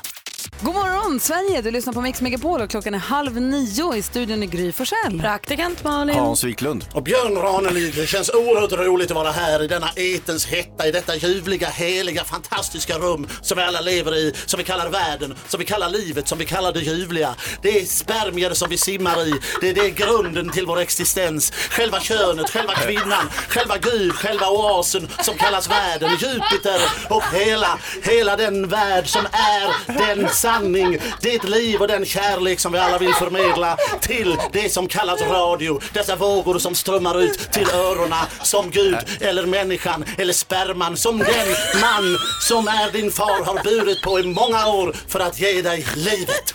God 0.64 0.74
morgon 0.74 1.20
Sverige, 1.20 1.62
du 1.62 1.70
lyssnar 1.70 1.92
på 1.92 2.00
Mix 2.00 2.20
Megapol 2.20 2.60
och 2.60 2.70
klockan 2.70 2.94
är 2.94 2.98
halv 2.98 3.40
nio 3.40 3.96
i 3.96 4.02
studion 4.02 4.42
i 4.42 4.46
Gry 4.46 4.72
Forssell. 4.72 5.20
Praktikant 5.20 5.84
Malin. 5.84 6.18
Hans 6.18 6.44
Wiklund. 6.44 6.84
Och 6.94 7.02
Björn 7.02 7.36
Ranelid, 7.36 7.94
det 7.96 8.06
känns 8.06 8.30
oerhört 8.30 8.72
roligt 8.72 9.10
att 9.10 9.16
vara 9.16 9.30
här 9.30 9.62
i 9.62 9.66
denna 9.66 9.88
etens 9.96 10.46
hetta, 10.46 10.88
i 10.88 10.92
detta 10.92 11.16
ljuvliga, 11.16 11.68
heliga, 11.68 12.24
fantastiska 12.24 12.98
rum 12.98 13.28
som 13.40 13.58
vi 13.58 13.64
alla 13.64 13.80
lever 13.80 14.16
i, 14.16 14.34
som 14.46 14.58
vi 14.58 14.64
kallar 14.64 14.88
världen, 14.88 15.34
som 15.48 15.60
vi 15.60 15.66
kallar 15.66 15.88
livet, 15.88 16.28
som 16.28 16.38
vi 16.38 16.44
kallar 16.44 16.72
det 16.72 16.80
ljuvliga. 16.80 17.34
Det 17.62 17.80
är 17.80 17.84
spermier 17.84 18.54
som 18.54 18.70
vi 18.70 18.78
simmar 18.78 19.28
i, 19.28 19.34
det 19.60 19.68
är, 19.68 19.74
det 19.74 19.80
är 19.80 19.90
grunden 19.90 20.50
till 20.50 20.66
vår 20.66 20.80
existens. 20.80 21.50
Själva 21.50 22.00
könet, 22.00 22.50
själva 22.50 22.74
kvinnan, 22.74 23.30
själva 23.48 23.78
Gud, 23.78 24.12
själva 24.12 24.50
oasen 24.50 25.08
som 25.22 25.34
kallas 25.34 25.70
världen, 25.70 26.10
Jupiter 26.10 26.80
och 27.08 27.22
hela, 27.32 27.78
hela 28.02 28.36
den 28.36 28.68
värld 28.68 29.08
som 29.08 29.26
är 29.26 29.98
den 29.98 30.28
sanning, 30.52 30.98
det 31.20 31.44
liv 31.44 31.80
och 31.80 31.88
den 31.88 32.04
kärlek 32.04 32.60
som 32.60 32.72
vi 32.72 32.78
alla 32.78 32.98
vill 32.98 33.14
förmedla 33.14 33.76
till 34.00 34.36
det 34.52 34.72
som 34.72 34.88
kallas 34.88 35.20
radio. 35.20 35.80
Dessa 35.92 36.16
vågor 36.16 36.58
som 36.58 36.74
strömmar 36.74 37.20
ut 37.20 37.52
till 37.52 37.70
öronen 37.70 38.18
som 38.42 38.70
Gud 38.70 38.96
eller 39.20 39.46
människan 39.46 40.04
eller 40.18 40.32
sperman 40.32 40.96
som 40.96 41.18
den 41.18 41.48
man 41.80 42.18
som 42.40 42.68
är 42.68 42.92
din 42.92 43.10
far 43.10 43.44
har 43.44 43.64
burit 43.64 44.02
på 44.02 44.20
i 44.20 44.22
många 44.22 44.66
år 44.66 44.96
för 45.08 45.20
att 45.20 45.40
ge 45.40 45.62
dig 45.62 45.86
livet. 45.96 46.54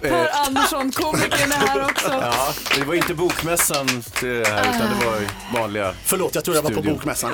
Per 0.00 0.46
Andersson, 0.46 0.92
komikern 0.92 1.52
är 1.52 1.56
här 1.56 1.84
också. 1.84 2.08
Ja, 2.08 2.52
det 2.76 2.84
var 2.84 2.94
inte 2.94 3.14
bokmässan 3.14 3.86
det 4.20 4.48
här, 4.48 4.60
utan 4.60 4.98
det 4.98 5.06
var 5.06 5.20
vanliga 5.60 5.94
Förlåt, 6.04 6.34
jag 6.34 6.44
tror 6.44 6.56
jag 6.56 6.62
var 6.62 6.70
på 6.70 6.82
bokmässan. 6.82 7.32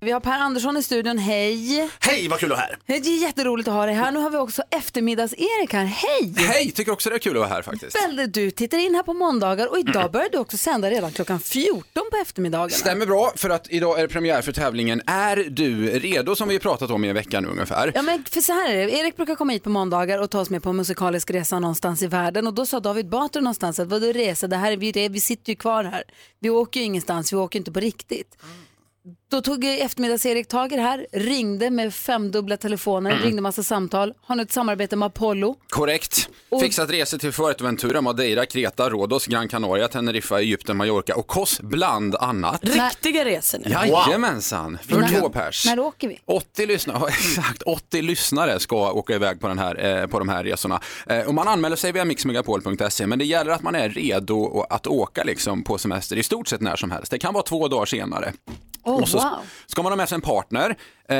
Vi 0.00 0.10
har 0.10 0.20
Per 0.20 0.38
Andersson 0.38 0.76
i 0.76 0.82
studion, 0.82 1.18
hej. 1.18 1.88
Hej, 2.00 2.28
vad 2.28 2.38
kul 2.38 2.52
att 2.52 2.58
vara 2.58 2.66
här. 2.66 2.78
Det 2.86 2.94
är 2.94 3.22
jätteroligt 3.22 3.68
att 3.68 3.74
ha 3.74 3.86
dig 3.86 3.94
här. 3.94 4.12
Nu 4.12 4.18
har 4.18 4.30
vi 4.30 4.36
också 4.36 4.62
eftermiddags-Erik 4.70 5.72
här, 5.72 5.84
hej. 5.84 6.34
Hej, 6.36 6.70
tycker 6.70 6.92
också 6.92 7.10
det 7.10 7.16
är 7.16 7.18
kul 7.18 7.36
att 7.36 7.40
vara 7.40 7.48
här 7.48 7.62
faktiskt. 7.62 7.96
Väldigt, 7.96 8.34
du 8.34 8.50
tittar 8.50 8.78
in 8.78 8.94
här 8.94 9.02
på 9.02 9.12
måndagar 9.14 9.66
och 9.66 9.78
idag 9.78 10.12
börjar 10.12 10.28
du 10.32 10.38
också 10.38 10.56
sända 10.56 10.90
redan 10.90 11.12
klockan 11.12 11.40
14 11.40 12.04
på 12.10 12.16
eftermiddagen. 12.16 12.70
Stämmer 12.70 13.06
bra, 13.06 13.32
för 13.36 13.50
att 13.50 13.66
idag 13.70 13.98
är 13.98 14.02
det 14.02 14.08
premiär 14.08 14.42
för 14.42 14.52
tävlingen 14.52 15.02
Är 15.06 15.36
du 15.36 15.86
redo? 15.98 16.36
Som 16.36 16.48
vi 16.48 16.54
har 16.54 16.60
pratat 16.60 16.90
om 16.90 17.04
i 17.04 17.08
en 17.08 17.14
vecka 17.14 17.40
nu 17.40 17.48
ungefär. 17.48 17.92
Ja 17.94 18.02
men 18.02 18.24
för 18.24 18.40
så 18.40 18.52
här 18.52 18.70
är 18.74 18.86
det, 18.86 18.92
Erik 18.92 19.16
brukar 19.16 19.34
komma 19.34 19.52
hit 19.52 19.62
på 19.62 19.70
måndagar 19.70 20.18
och 20.18 20.30
ta 20.30 20.40
oss 20.40 20.50
med 20.50 20.62
på 20.62 20.70
en 20.70 20.76
musikalisk 20.76 21.30
resa 21.30 21.58
någonstans 21.58 22.02
i 22.02 22.06
världen 22.06 22.46
och 22.46 22.54
då 22.54 22.66
sa 22.66 22.80
David 22.80 23.08
Batra 23.08 23.40
någonstans 23.40 23.78
att 23.78 23.88
vadå 23.88 24.06
resa, 24.06 24.46
det 24.46 24.56
här 24.56 24.72
är 24.72 24.76
vi, 24.76 25.08
vi 25.08 25.20
sitter 25.20 25.52
ju 25.52 25.56
kvar 25.56 25.84
här. 25.84 26.04
Vi 26.38 26.50
åker 26.50 26.80
ju 26.80 26.86
ingenstans, 26.86 27.32
vi 27.32 27.36
åker 27.36 27.58
inte 27.58 27.72
på 27.72 27.80
riktigt. 27.80 28.36
Då 29.30 29.40
tog 29.40 29.64
eftermiddags-Erik 29.64 30.48
tag 30.48 30.72
i 30.72 30.76
det 30.76 30.82
här, 30.82 31.06
ringde 31.12 31.70
med 31.70 31.94
femdubbla 31.94 32.56
telefoner, 32.56 33.10
Mm. 33.10 33.22
ringde 33.22 33.42
massa 33.42 33.62
samtal, 33.62 34.14
har 34.22 34.36
nu 34.36 34.42
ett 34.42 34.52
samarbete 34.52 34.96
med 34.96 35.06
Apollo. 35.06 35.56
Korrekt. 35.68 36.28
Och- 36.48 36.60
Fixat 36.60 36.90
resor 36.90 37.18
till 37.18 37.32
Fuerteventura, 37.32 38.00
Madeira, 38.00 38.46
Kreta, 38.46 38.90
Rhodos, 38.90 39.26
Gran 39.26 39.48
Canaria, 39.48 39.88
Teneriffa, 39.88 40.40
Egypten, 40.40 40.76
Mallorca 40.76 41.14
och 41.16 41.26
Kos 41.26 41.60
bland 41.60 42.14
annat. 42.16 42.60
Riktiga 42.64 43.24
resor 43.24 43.58
nu. 43.64 43.70
Jajamensan, 43.70 44.78
för 44.88 45.00
När- 45.00 45.20
två 45.20 45.28
pers. 45.28 45.66
När 45.66 45.78
åker 45.78 46.08
vi? 46.08 46.18
80 46.24 46.66
lyssnare, 46.66 47.08
exakt, 47.08 47.62
80 47.62 48.02
lyssnare 48.02 48.60
ska 48.60 48.92
åka 48.92 49.14
iväg 49.14 49.40
på, 49.40 49.48
den 49.48 49.58
här, 49.58 50.00
eh, 50.02 50.06
på 50.06 50.18
de 50.18 50.28
här 50.28 50.44
resorna. 50.44 50.80
Eh, 51.06 51.20
och 51.20 51.34
man 51.34 51.48
anmäler 51.48 51.76
sig 51.76 51.92
via 51.92 52.04
mixmegapol.se 52.04 53.06
men 53.06 53.18
det 53.18 53.24
gäller 53.24 53.50
att 53.52 53.62
man 53.62 53.74
är 53.74 53.88
redo 53.88 54.66
att 54.70 54.86
åka 54.86 55.24
liksom 55.24 55.64
på 55.64 55.78
semester 55.78 56.16
i 56.16 56.22
stort 56.22 56.48
sett 56.48 56.60
när 56.60 56.76
som 56.76 56.90
helst. 56.90 57.10
Det 57.10 57.18
kan 57.18 57.34
vara 57.34 57.44
två 57.44 57.68
dagar 57.68 57.86
senare. 57.86 58.32
Oh, 58.84 59.02
och 59.02 59.08
så 59.08 59.18
wow. 59.18 59.38
ska 59.66 59.82
man 59.82 59.92
ha 59.92 59.96
med 59.96 60.08
sig 60.08 60.16
en 60.16 60.20
partner 60.20 60.76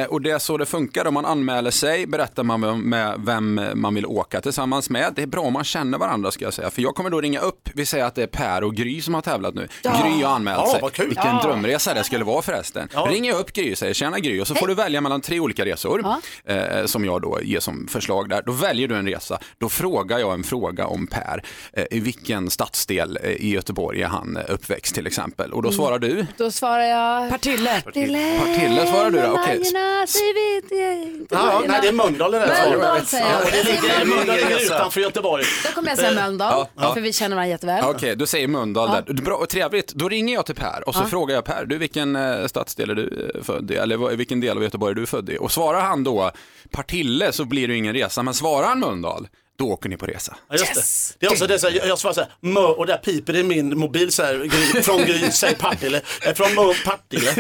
och 0.09 0.21
det 0.21 0.31
är 0.31 0.39
så 0.39 0.57
det 0.57 0.67
funkar. 0.67 1.07
Om 1.07 1.15
man 1.15 1.25
anmäler 1.25 1.71
sig 1.71 2.07
berättar 2.07 2.43
man 2.43 2.81
med 2.81 3.15
vem 3.19 3.61
man 3.75 3.95
vill 3.95 4.07
åka 4.07 4.41
tillsammans 4.41 4.91
med. 4.91 5.13
Det 5.17 5.23
är 5.23 5.27
bra 5.27 5.41
om 5.43 5.53
man 5.53 5.65
känner 5.65 5.99
varandra 5.99 6.31
ska 6.31 6.45
jag 6.45 6.55
säga. 6.55 6.71
För 6.71 6.83
jag 6.83 6.95
kommer 6.95 7.11
då 7.11 7.21
ringa 7.21 7.41
upp, 7.41 7.69
vi 7.75 7.87
säger 7.87 8.05
att 8.05 8.15
det 8.15 8.23
är 8.23 8.27
Per 8.27 8.65
och 8.65 8.75
Gry 8.75 9.01
som 9.01 9.15
har 9.15 9.21
tävlat 9.21 9.55
nu. 9.55 9.69
Ja. 9.83 9.91
Gry 10.05 10.23
har 10.23 10.35
anmält 10.35 10.61
Ja, 10.67 10.73
sig. 10.73 10.81
vad 10.83 10.93
kul. 10.93 11.07
Vilken 11.09 11.27
Ja. 11.27 11.43
drömresa 11.45 11.95
det 11.95 12.05
skulle 12.05 12.25
vara 12.25 12.43
förresten. 12.43 12.89
Ja. 12.93 13.07
Ringer 13.11 13.31
jag 13.31 13.41
upp 13.41 13.53
Gry 13.53 13.73
och 13.75 13.79
säger 13.79 13.95
tjena 13.95 14.19
Gry 14.19 14.41
och 14.41 14.47
så 14.47 14.55
får 14.55 14.67
du 14.67 14.75
välja 14.75 15.01
mellan 15.01 15.21
tre 15.21 15.41
olika 15.41 15.65
resor 15.65 16.05
eh, 16.45 16.85
som 16.87 17.05
jag 17.05 17.23
då 17.23 17.39
ger 17.43 17.61
som 17.61 17.89
förslag 17.89 18.29
där. 18.29 18.43
Då 18.47 18.53
väljer 18.53 18.89
du 18.89 18.97
en 18.97 19.07
resa. 19.09 19.39
Då 19.59 19.69
frågar 19.69 20.19
jag 20.19 20.35
en 20.35 20.43
fråga 20.45 20.87
om 20.87 21.07
Per. 21.07 21.43
Eh, 21.73 21.85
I 21.91 22.01
vilken 22.01 22.51
stadsdel 22.51 23.19
eh, 23.23 23.31
i 23.31 23.51
Göteborg 23.51 24.03
är 24.03 24.07
han 24.09 24.37
eh, 24.37 24.43
uppväxt 24.55 24.95
till 24.95 25.07
exempel? 25.07 25.53
Och 25.53 25.63
då 25.63 25.69
Mm. 25.69 25.77
svarar 25.77 25.99
du? 25.99 26.27
Då 26.37 26.51
svarar 26.51 26.83
jag 26.85 27.31
Partille. 27.31 27.81
Partille. 27.85 28.39
Partille 28.39 28.87
svarar 28.87 29.11
du 29.11 29.19
då? 29.21 29.39
Okej. 29.43 29.63
Vargarna, 29.73 30.07
säg 30.07 30.33
vet 30.33 30.71
jag 30.81 31.03
inte 31.03 31.35
Ja, 31.35 31.63
nej, 31.69 31.79
det 31.83 31.89
är 31.89 31.93
Mölndal 31.93 32.33
det 32.33 32.39
där. 32.39 32.71
Mölndal 32.71 33.07
säger 33.07 33.27
jag. 33.31 33.41
Ja, 33.43 33.49
det 33.53 33.63
ligger, 33.65 34.05
Mölndal 34.05 34.39
utanför 34.63 35.01
Göteborg. 35.01 35.45
Då 35.65 35.71
kommer 35.73 35.89
jag 35.89 35.99
säga 35.99 36.13
Mölndal, 36.13 36.67
för 36.95 37.01
vi 37.01 37.13
känner 37.13 37.37
varandra 37.37 37.51
jätteväl. 37.51 37.85
Okej, 37.85 38.17
du 38.17 38.27
säger 38.27 38.49
Mölndal 38.49 38.91
där. 39.07 39.15
Bra 39.23 39.35
och 39.37 39.49
trevligt. 39.49 39.93
Då 39.93 40.09
ringer 40.09 40.35
jag 40.35 40.47
till 40.47 40.55
Per 40.55 40.89
och 40.89 40.95
så 40.95 41.01
Ja. 41.01 41.07
frågar 41.07 41.35
jag 41.35 41.45
Per, 41.45 41.65
du 41.65 41.79
vilken 41.79 42.17
eh, 42.17 42.47
stadsdel 42.47 42.91
är 42.91 42.95
du 42.95 43.31
eh, 43.35 43.43
född 43.43 43.71
i? 43.71 43.75
Eller 43.75 43.97
vilken 44.17 44.41
del 44.41 44.57
av 44.57 44.63
Göteborg 44.63 44.91
är 44.91 44.95
du 44.95 45.07
född 45.07 45.31
i? 45.31 45.39
Och 45.41 45.53
svarar 45.53 45.81
han 45.81 46.05
då 46.05 46.31
Partille 46.71 47.33
så 47.33 47.45
blir 47.45 47.69
det 47.69 47.77
ingen 47.77 47.95
resa, 47.95 48.23
men 48.23 48.35
svarar 48.35 48.67
han 48.69 48.81
Mölndal, 48.81 49.29
då 49.59 49.69
åker 49.71 49.89
ni 49.89 49.97
på 49.97 50.07
resa. 50.07 50.37
Ja, 50.49 50.57
just 50.57 50.75
det. 50.75 51.17
det 51.21 51.27
är 51.27 51.31
också 51.31 51.47
det, 51.47 51.59
så 51.59 51.69
här, 51.69 51.77
jag, 51.77 51.87
jag 51.89 51.99
svarar 51.99 52.15
så 52.15 52.21
här, 52.21 52.31
mö, 52.41 52.61
och 52.61 52.87
där 52.87 52.97
piper 52.97 53.33
det 53.33 53.39
i 53.39 53.43
min 53.43 53.79
mobil 53.79 54.13
så 54.13 54.23
här, 54.23 54.35
Gry- 54.35 54.83
från 54.83 54.99
Gry, 55.05 55.31
säg 55.31 55.55
Partille, 55.55 56.01
Eh, 56.27 56.35
från 56.35 56.55
Mö, 56.55 56.75
Partille. 56.85 57.35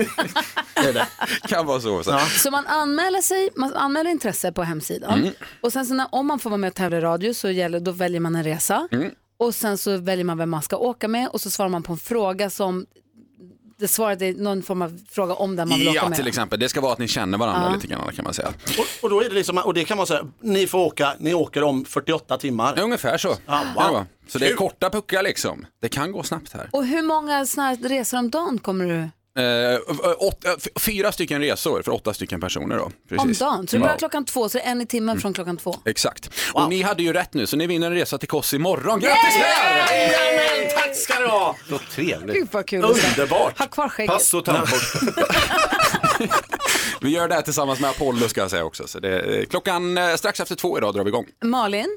Det 0.74 0.88
är 0.88 0.92
det. 0.92 1.06
Kan 1.48 1.66
vara 1.66 1.80
så. 1.80 2.02
så. 2.02 2.10
Ja. 2.10 2.26
Så 2.26 2.50
man 2.50 2.66
anmäler 2.66 3.20
sig, 3.22 3.48
man 3.56 3.74
anmäler 3.74 4.10
intresse 4.10 4.52
på 4.52 4.62
hemsidan 4.62 5.18
Mm. 5.20 5.32
och 5.60 5.72
sen 5.72 5.86
så 5.86 5.94
när, 5.94 6.06
om 6.12 6.26
man 6.26 6.38
får 6.38 6.50
vara 6.50 6.58
med 6.58 6.68
och 6.68 6.74
tävla 6.74 6.96
i 6.96 7.00
radio 7.00 7.34
så 7.34 7.50
gäller, 7.50 7.80
då 7.80 7.90
väljer 7.90 8.20
man 8.20 8.34
en 8.36 8.44
resa 8.44 8.88
Mm. 8.92 9.10
och 9.38 9.54
sen 9.54 9.78
så 9.78 9.96
väljer 9.96 10.24
man 10.24 10.38
vem 10.38 10.50
man 10.50 10.62
ska 10.62 10.76
åka 10.76 11.08
med 11.08 11.28
och 11.28 11.40
så 11.40 11.50
svarar 11.50 11.68
man 11.68 11.82
på 11.82 11.92
en 11.92 11.98
fråga 11.98 12.50
som 12.50 12.86
det 13.82 13.88
svaret 13.88 14.22
är 14.22 14.32
någon 14.34 14.62
form 14.62 14.82
av 14.82 15.00
fråga 15.10 15.34
om 15.34 15.56
den 15.56 15.68
man 15.68 15.78
vill 15.78 15.88
åka 15.88 15.96
Ja, 16.02 16.08
med. 16.08 16.18
till 16.18 16.26
exempel. 16.26 16.60
Det 16.60 16.68
ska 16.68 16.80
vara 16.80 16.92
att 16.92 16.98
ni 16.98 17.08
känner 17.08 17.38
varandra 17.38 17.68
Ja. 17.68 17.74
lite 17.74 17.86
grann 17.86 18.12
kan 18.12 18.24
man 18.24 18.34
säga. 18.34 18.48
Och, 18.78 18.84
och 19.04 19.10
då 19.10 19.20
är 19.20 19.28
det 19.28 19.34
liksom, 19.34 19.58
och 19.58 19.74
det 19.74 19.84
kan 19.84 19.96
man 19.96 20.06
säga, 20.06 20.24
ni 20.40 20.66
får 20.66 20.78
åka, 20.78 21.12
ni 21.18 21.34
åker 21.34 21.62
om 21.62 21.84
48 21.84 22.38
timmar. 22.38 22.80
Ungefär 22.80 23.18
så. 23.18 23.34
Ja, 23.46 23.62
wow. 23.76 23.92
vara. 23.92 24.06
Så 24.28 24.38
det 24.38 24.44
är 24.44 24.48
Kul. 24.48 24.56
korta 24.56 24.90
puckar 24.90 25.22
liksom. 25.22 25.66
Det 25.82 25.88
kan 25.88 26.12
gå 26.12 26.22
snabbt 26.22 26.52
här. 26.52 26.68
Och 26.72 26.86
hur 26.86 27.02
många 27.02 27.46
såna 27.46 27.66
här 27.66 27.76
resor 27.76 28.18
om 28.18 28.30
dagen 28.30 28.58
kommer 28.58 28.84
du 28.86 29.08
Eh, 29.38 29.80
åt, 30.18 30.44
eh, 30.44 30.52
fyra 30.80 31.12
stycken 31.12 31.40
resor 31.40 31.82
för 31.82 31.92
åtta 31.92 32.14
stycken 32.14 32.40
personer 32.40 32.76
då. 32.76 32.90
Precis. 33.08 33.40
om 33.40 33.46
dagen? 33.48 33.66
Så 33.68 33.76
det 33.76 33.80
börjar 33.80 33.88
Ja. 33.88 33.88
Mm. 33.90 33.98
klockan 33.98 34.24
två, 34.24 34.48
så 34.48 34.58
det 34.58 34.64
är 34.64 34.70
en 34.70 34.80
i 34.80 34.86
timmen 34.86 35.20
från 35.20 35.32
klockan 35.32 35.56
två. 35.56 35.76
Exakt. 35.84 36.30
Och 36.52 36.68
ni 36.68 36.82
hade 36.82 37.02
ju 37.02 37.12
rätt 37.12 37.34
nu, 37.34 37.46
så 37.46 37.56
ni 37.56 37.66
vinner 37.66 37.86
en 37.86 37.94
resa 37.94 38.18
till 38.18 38.28
Kos 38.28 38.54
imorgon. 38.54 39.00
Grattis 39.00 39.34
där! 39.34 39.94
Jajamän, 39.96 40.72
tack 40.76 40.96
ska 40.96 41.18
du 41.20 41.26
ha! 41.26 41.56
Så 41.68 41.78
trevligt. 41.78 42.36
Gud 42.36 42.48
vad 42.52 42.66
kul. 42.66 42.84
Underbart! 42.84 43.58
Ha 43.58 43.66
kvar 43.66 43.88
skägget. 43.88 44.12
Pass 44.12 44.34
och 44.34 44.44
tandborste. 44.44 44.98
Vi 47.00 47.10
gör 47.10 47.28
det 47.28 47.34
här 47.34 47.42
tillsammans 47.42 47.80
med 47.80 47.90
Apollo 47.90 48.28
ska 48.28 48.40
jag 48.40 48.50
säga 48.50 48.64
också. 48.64 48.86
Så 48.86 49.00
det 49.00 49.08
är, 49.20 49.44
klockan 49.44 49.98
eh, 49.98 50.14
strax 50.14 50.40
efter 50.40 50.54
två 50.54 50.78
idag 50.78 50.94
drar 50.94 51.04
vi 51.04 51.08
igång. 51.08 51.26
Malin, 51.44 51.96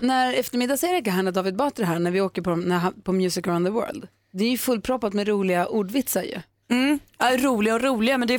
när 0.00 0.32
eftermiddags-Erik 0.34 1.06
är 1.06 1.10
här, 1.10 1.22
när 1.22 1.32
David 1.32 1.56
Batra 1.56 1.84
är 1.84 1.88
här, 1.88 1.98
när 1.98 2.10
vi 2.10 2.20
åker 2.20 2.42
på, 2.42 2.56
när, 2.56 2.76
han- 2.76 3.02
på 3.02 3.12
Music 3.12 3.46
around 3.46 3.66
the 3.66 3.70
world. 3.72 4.08
Det 4.32 4.44
är 4.44 4.48
ju 4.50 4.58
fullproppat 4.58 5.12
med 5.12 5.28
roliga 5.28 5.66
ordvitsar 5.66 6.22
ju. 6.22 6.40
Mm. 6.72 6.98
Ja, 7.18 7.36
roliga 7.36 7.74
och 7.74 7.82
roliga, 7.82 8.18
men 8.18 8.28
det 8.28 8.34
är 8.34 8.38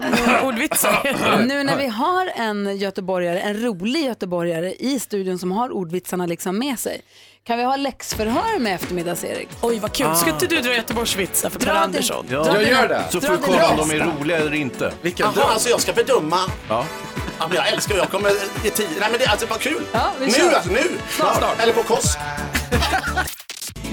med 0.00 0.44
ordvitsar. 0.44 1.46
Nu 1.46 1.62
när 1.62 1.76
vi 1.76 1.86
har 1.86 2.32
en 2.36 2.78
göteborgare, 2.78 3.40
en 3.40 3.62
rolig 3.62 4.04
göteborgare 4.04 4.74
i 4.74 5.00
studion 5.00 5.38
som 5.38 5.52
har 5.52 5.70
ordvitsarna 5.70 6.26
liksom 6.26 6.58
med 6.58 6.78
sig. 6.78 7.00
Kan 7.44 7.58
vi 7.58 7.64
ha 7.64 7.76
läxförhör 7.76 8.58
med 8.58 8.74
eftermiddags-Erik? 8.74 9.48
Oj 9.62 9.78
vad 9.78 9.92
kul, 9.92 10.16
ska 10.16 10.30
inte 10.30 10.46
du 10.46 10.60
dra 10.60 10.74
Göteborgsvitsar 10.74 11.50
för 11.50 11.58
Per 11.58 11.74
Andersson? 11.74 12.26
dra 12.28 12.44
Jag 12.46 12.62
gör 12.62 12.88
det. 12.88 13.04
Så 13.10 13.20
får 13.20 13.32
du 13.32 13.38
kolla 13.38 13.70
om 13.70 13.76
de 13.76 13.90
är 13.90 14.04
roliga 14.18 14.36
eller 14.36 14.54
inte. 14.54 14.92
Jaha, 15.16 15.32
alltså 15.36 15.68
jag 15.68 15.80
ska 15.80 15.92
bedöma. 15.92 16.38
Ja. 16.68 16.84
Ja, 17.38 17.46
men 17.48 17.56
jag 17.56 17.68
älskar 17.68 17.96
jag 17.96 18.10
kommer 18.10 18.30
ge 18.64 18.70
tid. 18.70 18.88
Nej 19.00 19.08
men 19.10 19.18
det 19.18 19.24
alltså 19.26 19.46
vad 19.46 19.60
kul. 19.60 19.82
Ja, 19.92 20.12
vi 20.20 20.26
nu 20.26 20.54
alltså, 20.54 20.72
nu. 20.72 20.82
Snart. 21.08 21.60
Eller 21.62 21.72
på 21.72 21.82
Kos. 21.82 22.16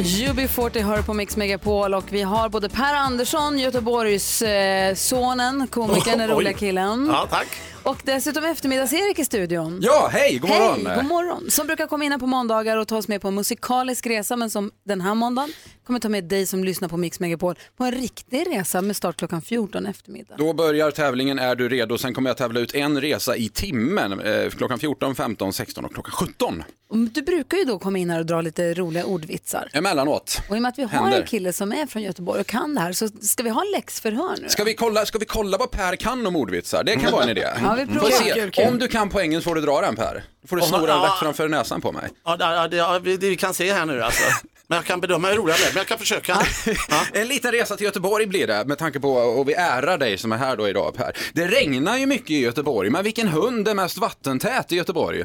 UB40 0.04 0.82
hör 0.84 1.02
på 1.02 1.14
Mix 1.14 1.38
Megapol 1.38 1.94
och 1.94 2.04
vi 2.10 2.22
har 2.22 2.50
både 2.50 2.70
Per 2.70 2.94
Andersson, 2.94 3.60
Göteborgs 3.60 4.42
eh, 4.42 4.96
sonen, 4.96 5.68
komikern, 5.68 6.18
den 6.18 6.28
roliga 6.32 6.54
killen. 6.54 7.10
Ja, 7.14 7.28
tack. 7.30 7.48
Och 7.86 8.02
dessutom 8.04 8.46
eftermiddags-Erik 8.46 9.20
i 9.20 9.26
studion. 9.26 9.80
Ja, 9.82 10.10
hej, 10.12 10.38
god 10.38 10.50
morgon. 10.50 10.86
Hej, 10.86 10.96
god 10.96 11.06
morgon. 11.06 11.52
Som 11.52 11.68
brukar 11.68 11.88
komma 11.88 12.04
in 12.06 12.12
här 12.12 12.20
på 12.20 12.28
måndagar 12.28 12.78
och 12.78 12.88
ta 12.88 12.98
oss 12.98 13.08
med 13.08 13.22
på 13.22 13.28
en 13.28 13.36
musikalisk 13.36 14.08
resa, 14.08 14.36
men 14.36 14.50
som 14.50 14.72
den 14.86 15.02
här 15.02 15.14
måndagen 15.14 15.50
kommer 15.86 16.00
ta 16.00 16.10
med 16.10 16.24
dig 16.24 16.46
som 16.46 16.64
lyssnar 16.64 16.90
på 16.90 16.98
Mix 16.98 17.20
Megapol 17.20 17.56
på 17.78 17.84
en 17.84 17.92
riktig 17.92 18.48
resa 18.52 18.82
med 18.82 18.96
start 18.96 19.18
klockan 19.18 19.42
14 19.42 19.86
eftermiddag. 19.86 20.36
Då 20.38 20.54
börjar 20.54 20.92
tävlingen 20.92 21.40
Är 21.40 21.56
du 21.56 21.70
redo? 21.70 21.98
Sen 21.98 22.14
kommer 22.14 22.30
jag 22.30 22.38
tävla 22.38 22.60
ut 22.60 22.76
en 22.76 23.02
resa 23.02 23.36
i 23.36 23.50
timmen. 23.50 24.20
Eh, 24.20 24.50
klockan 24.50 24.80
14, 24.80 25.16
15, 25.16 25.54
16 25.54 25.86
och 25.86 25.94
klockan 25.94 26.12
17. 26.12 26.64
Och 26.90 26.98
Du 26.98 27.22
brukar 27.22 27.58
ju 27.58 27.64
då 27.64 27.80
komma 27.80 27.98
in 27.98 28.10
här 28.10 28.20
och 28.20 28.26
dra 28.26 28.42
lite 28.42 28.74
roliga 28.74 29.06
ordvitsar. 29.06 29.70
Emellanåt. 29.74 30.42
Och 30.50 30.56
i 30.56 30.60
och 30.60 30.62
med 30.62 30.70
att 30.70 30.80
vi 30.80 30.84
har 30.84 30.90
Händer. 30.90 31.22
en 31.22 31.28
kille 31.28 31.54
som 31.54 31.72
är 31.72 31.86
från 31.86 32.02
Göteborg 32.02 32.42
och 32.42 32.48
kan 32.48 32.76
det 32.76 32.82
här 32.82 32.92
så 32.92 33.08
ska 33.08 33.44
vi 33.44 33.50
ha 33.50 33.64
läxförhör 33.64 34.36
nu. 34.42 34.50
Ska 34.50 34.64
vi, 34.64 34.74
kolla, 34.74 35.06
ska 35.06 35.18
vi 35.18 35.26
kolla 35.26 35.58
vad 35.58 35.72
Per 35.72 35.96
kan 35.96 36.28
om 36.28 36.36
ordvitsar? 36.36 36.84
Det 36.84 36.96
kan 36.96 37.12
vara 37.12 37.24
en 37.24 37.30
idé. 37.30 37.48
Ja, 37.62 37.75
Vi 37.76 37.86
Får 37.86 37.94
provar. 37.94 38.10
se. 38.12 38.34
Kul, 38.34 38.52
kul. 38.52 38.68
Om 38.68 38.80
du 38.80 38.88
kan 38.88 39.10
poängen 39.10 39.42
så 39.42 39.44
får 39.50 39.56
du 39.56 39.62
dra 39.62 39.82
den 39.82 39.96
Per. 39.96 40.24
Då 40.42 40.48
får 40.48 40.56
du 40.56 40.62
Om 40.62 40.68
sno 40.68 40.78
man- 40.78 40.88
den 40.88 40.98
ja. 40.98 41.06
rätt 41.06 41.20
framför 41.20 41.48
näsan 41.48 41.82
på 41.82 41.92
mig. 41.92 42.10
Ja, 42.26 42.38
det, 42.38 42.44
ja, 42.46 42.68
det, 42.68 42.78
ja, 42.78 43.00
det 43.00 43.18
vi 43.18 43.36
kan 43.36 43.54
se 43.54 43.74
här 43.74 43.86
nu 43.86 44.04
alltså. 44.04 44.24
Men 44.68 44.76
jag 44.76 44.86
kan 44.86 45.02
bedöma 45.02 45.28
hur 45.28 45.36
roligt 45.36 45.58
det 45.58 45.64
är, 45.64 45.74
men 45.74 45.78
jag 45.78 45.88
kan 45.88 45.98
försöka. 45.98 46.38
En 47.14 47.28
liten 47.28 47.52
resa 47.52 47.76
till 47.78 47.86
Göteborg 47.86 48.26
blir 48.26 48.48
det 48.48 48.66
med 48.66 48.78
tanke 48.78 49.00
på, 49.00 49.12
och 49.14 49.50
vi 49.50 49.54
ärar 49.54 49.98
dig 49.98 50.18
som 50.18 50.32
är 50.32 50.38
här 50.38 50.58
då 50.58 50.68
idag 50.70 50.94
Per. 50.96 51.18
Det 51.34 51.48
regnar 51.48 51.98
ju 51.98 52.06
mycket 52.06 52.30
i 52.32 52.40
Göteborg, 52.40 52.90
men 52.90 53.04
vilken 53.04 53.28
hund 53.28 53.68
är 53.68 53.74
mest 53.74 53.98
vattentät 53.98 54.72
i 54.72 54.76
Göteborg? 54.76 55.24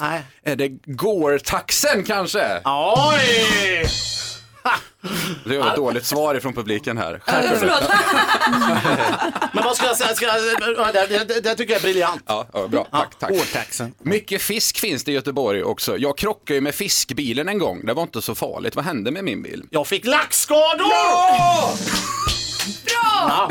Nej. 0.00 0.22
Är 0.44 0.56
det 0.56 0.68
gårtaxen 0.84 2.04
kanske? 2.04 2.60
Oj! 2.64 3.86
Det 5.44 5.58
var 5.58 5.68
ett 5.68 5.76
dåligt 5.76 6.06
svar 6.06 6.34
ifrån 6.34 6.52
publiken 6.52 6.98
här. 6.98 7.22
Men 9.52 9.64
vad 9.64 9.76
ska 9.76 9.86
jag 9.86 9.96
säga? 9.96 10.14
Ska 10.14 10.26
jag, 10.26 10.36
ja, 10.76 10.92
det, 10.92 11.24
det, 11.24 11.40
det, 11.40 11.54
tycker 11.54 11.72
jag 11.72 11.80
är 11.80 11.82
briljant. 11.82 12.22
Ja, 12.26 12.46
ja, 12.52 12.68
bra. 12.68 12.86
Tack, 12.90 13.18
tack. 13.18 13.30
Årtaxen. 13.30 13.94
Mycket 13.98 14.42
fisk 14.42 14.78
finns 14.78 15.04
det 15.04 15.10
i 15.10 15.14
Göteborg 15.14 15.62
också. 15.62 15.98
Jag 15.98 16.18
krockade 16.18 16.54
ju 16.54 16.60
med 16.60 16.74
fiskbilen 16.74 17.48
en 17.48 17.58
gång. 17.58 17.86
Det 17.86 17.94
var 17.94 18.02
inte 18.02 18.22
så 18.22 18.34
farligt. 18.34 18.76
Vad 18.76 18.84
hände 18.84 19.10
med 19.10 19.24
min 19.24 19.42
bil? 19.42 19.64
Jag 19.70 19.86
fick 19.86 20.06
laxskador! 20.06 20.92
Ja! 22.86 23.50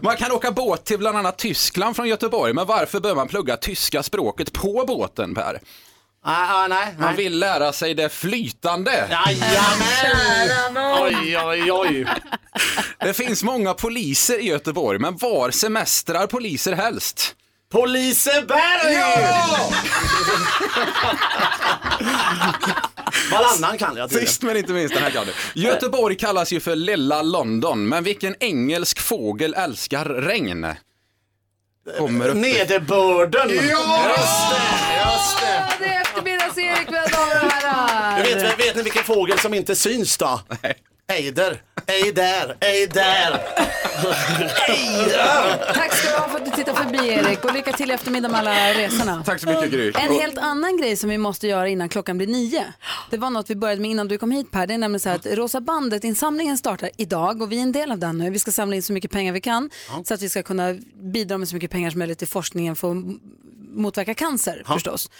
Man 0.00 0.16
kan 0.16 0.32
åka 0.32 0.52
båt 0.52 0.84
till 0.84 0.98
bland 0.98 1.18
annat 1.18 1.38
Tyskland 1.38 1.96
från 1.96 2.08
Göteborg, 2.08 2.52
men 2.52 2.66
varför 2.66 3.00
bör 3.00 3.14
man 3.14 3.28
plugga 3.28 3.56
tyska 3.56 4.02
språket 4.02 4.52
på 4.52 4.84
båten 4.86 5.34
Per? 5.34 5.60
Nej, 6.26 6.46
nej, 6.48 6.68
nej. 6.68 6.94
Man 6.98 7.16
vill 7.16 7.38
lära 7.38 7.72
sig 7.72 7.94
det 7.94 8.08
flytande. 8.08 8.92
Jajamän! 9.10 10.76
Oj, 11.02 11.38
oj, 11.38 11.72
oj. 11.72 12.06
Det 13.00 13.12
finns 13.12 13.42
många 13.42 13.74
poliser 13.74 14.38
i 14.38 14.46
Göteborg, 14.46 14.98
men 14.98 15.16
var 15.16 15.50
semestrar 15.50 16.26
poliser 16.26 16.72
helst? 16.72 17.34
På 17.72 17.86
Liseberg! 17.86 18.92
Ja! 18.94 19.70
Varannan 23.32 23.78
kan 23.78 23.96
jag 23.96 24.10
tydligen. 24.10 24.28
Sist 24.28 24.42
men 24.42 24.56
inte 24.56 24.72
minst 24.72 24.94
den 24.94 25.02
här 25.02 25.10
kan 25.10 25.26
du. 25.26 25.60
Göteborg 25.60 26.16
kallas 26.16 26.52
ju 26.52 26.60
för 26.60 26.76
lilla 26.76 27.22
London, 27.22 27.88
men 27.88 28.04
vilken 28.04 28.34
engelsk 28.40 29.00
fågel 29.00 29.54
älskar 29.54 30.04
regn? 30.04 30.66
Kommer 31.98 32.28
upp. 32.28 32.36
Nederbörden! 32.36 33.50
Ja! 33.50 34.08
Just 34.08 34.50
det, 34.50 34.96
just 35.04 35.40
det. 35.40 35.84
Det 35.84 35.90
är 35.94 36.00
eftermiddags-Erik, 36.00 36.90
mina 36.90 37.06
damer 37.06 37.44
och 37.44 37.50
herrar. 37.52 38.24
Du 38.24 38.34
vet, 38.34 38.58
vet 38.58 38.76
ni 38.76 38.82
vilken 38.82 39.04
fågel 39.04 39.38
som 39.38 39.54
inte 39.54 39.76
syns 39.76 40.18
då? 40.18 40.40
Ejder. 41.08 41.62
Ej 41.86 42.12
där, 42.12 42.56
ej 42.60 42.86
där. 42.86 43.40
Tack 45.74 45.94
ska 45.94 46.08
du 46.08 46.16
ha 46.18 46.28
för 46.28 46.38
att 46.38 46.44
du 46.44 46.50
tittar 46.50 46.74
förbi 46.74 47.08
Erik 47.08 47.44
och 47.44 47.54
lycka 47.54 47.72
till 47.72 47.90
i 47.90 47.94
eftermiddag 47.94 48.28
med 48.28 48.40
alla 48.40 48.74
resorna. 48.74 49.22
Tack 49.24 49.40
så 49.40 49.48
mycket 49.48 49.70
Gry. 49.70 49.92
En 49.94 50.12
helt 50.12 50.38
annan 50.38 50.76
grej 50.76 50.96
som 50.96 51.10
vi 51.10 51.18
måste 51.18 51.46
göra 51.46 51.68
innan 51.68 51.88
klockan 51.88 52.16
blir 52.16 52.26
nio. 52.26 52.64
Det 53.10 53.16
var 53.16 53.30
något 53.30 53.50
vi 53.50 53.56
började 53.56 53.80
med 53.80 53.90
innan 53.90 54.08
du 54.08 54.18
kom 54.18 54.30
hit 54.30 54.50
Per. 54.50 54.66
Det 54.66 54.74
är 54.74 54.78
nämligen 54.78 55.00
så 55.00 55.08
här 55.08 55.16
att 55.16 55.26
Rosa 55.26 55.60
bandet-insamlingen 55.60 56.58
startar 56.58 56.90
idag 56.96 57.42
och 57.42 57.52
vi 57.52 57.58
är 57.58 57.62
en 57.62 57.72
del 57.72 57.92
av 57.92 57.98
den 57.98 58.18
nu. 58.18 58.30
Vi 58.30 58.38
ska 58.38 58.52
samla 58.52 58.76
in 58.76 58.82
så 58.82 58.92
mycket 58.92 59.10
pengar 59.10 59.32
vi 59.32 59.40
kan 59.40 59.70
så 60.04 60.14
att 60.14 60.22
vi 60.22 60.28
ska 60.28 60.42
kunna 60.42 60.74
bidra 61.12 61.38
med 61.38 61.48
så 61.48 61.54
mycket 61.54 61.70
pengar 61.70 61.90
som 61.90 61.98
möjligt 61.98 62.18
till 62.18 62.28
forskningen 62.28 62.76
för 62.76 62.90
att 62.90 62.96
motverka 63.74 64.14
cancer 64.14 64.62
förstås. 64.66 65.10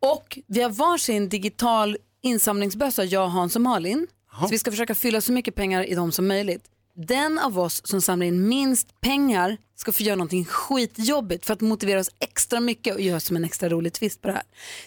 Och 0.00 0.38
vi 0.46 0.62
har 0.62 0.70
varsin 0.70 1.28
digital 1.28 1.96
insamlingsbössa, 2.22 3.04
jag, 3.04 3.28
Hans 3.28 3.56
och 3.56 3.62
Malin. 3.62 4.06
Så 4.40 4.46
vi 4.46 4.58
ska 4.58 4.70
försöka 4.70 4.94
fylla 4.94 5.20
så 5.20 5.32
mycket 5.32 5.54
pengar 5.54 5.84
i 5.84 5.94
dem 5.94 6.12
som 6.12 6.26
möjligt. 6.26 6.64
Den 6.96 7.38
av 7.38 7.58
oss 7.58 7.86
som 7.86 8.00
samlar 8.00 8.26
in 8.26 8.48
minst 8.48 9.00
pengar 9.00 9.56
ska 9.76 9.92
få 9.92 10.02
göra 10.02 10.16
någonting 10.16 10.44
skitjobbigt 10.44 11.46
för 11.46 11.54
att 11.54 11.60
motivera 11.60 12.00
oss 12.00 12.10
extra 12.20 12.60
mycket 12.60 12.94
och 12.94 13.00
göra 13.00 13.20
som 13.20 13.36
en 13.36 13.44
extra 13.44 13.68
rolig 13.68 13.92
twist 13.92 14.22
på 14.22 14.28
det 14.28 14.34
här. 14.34 14.42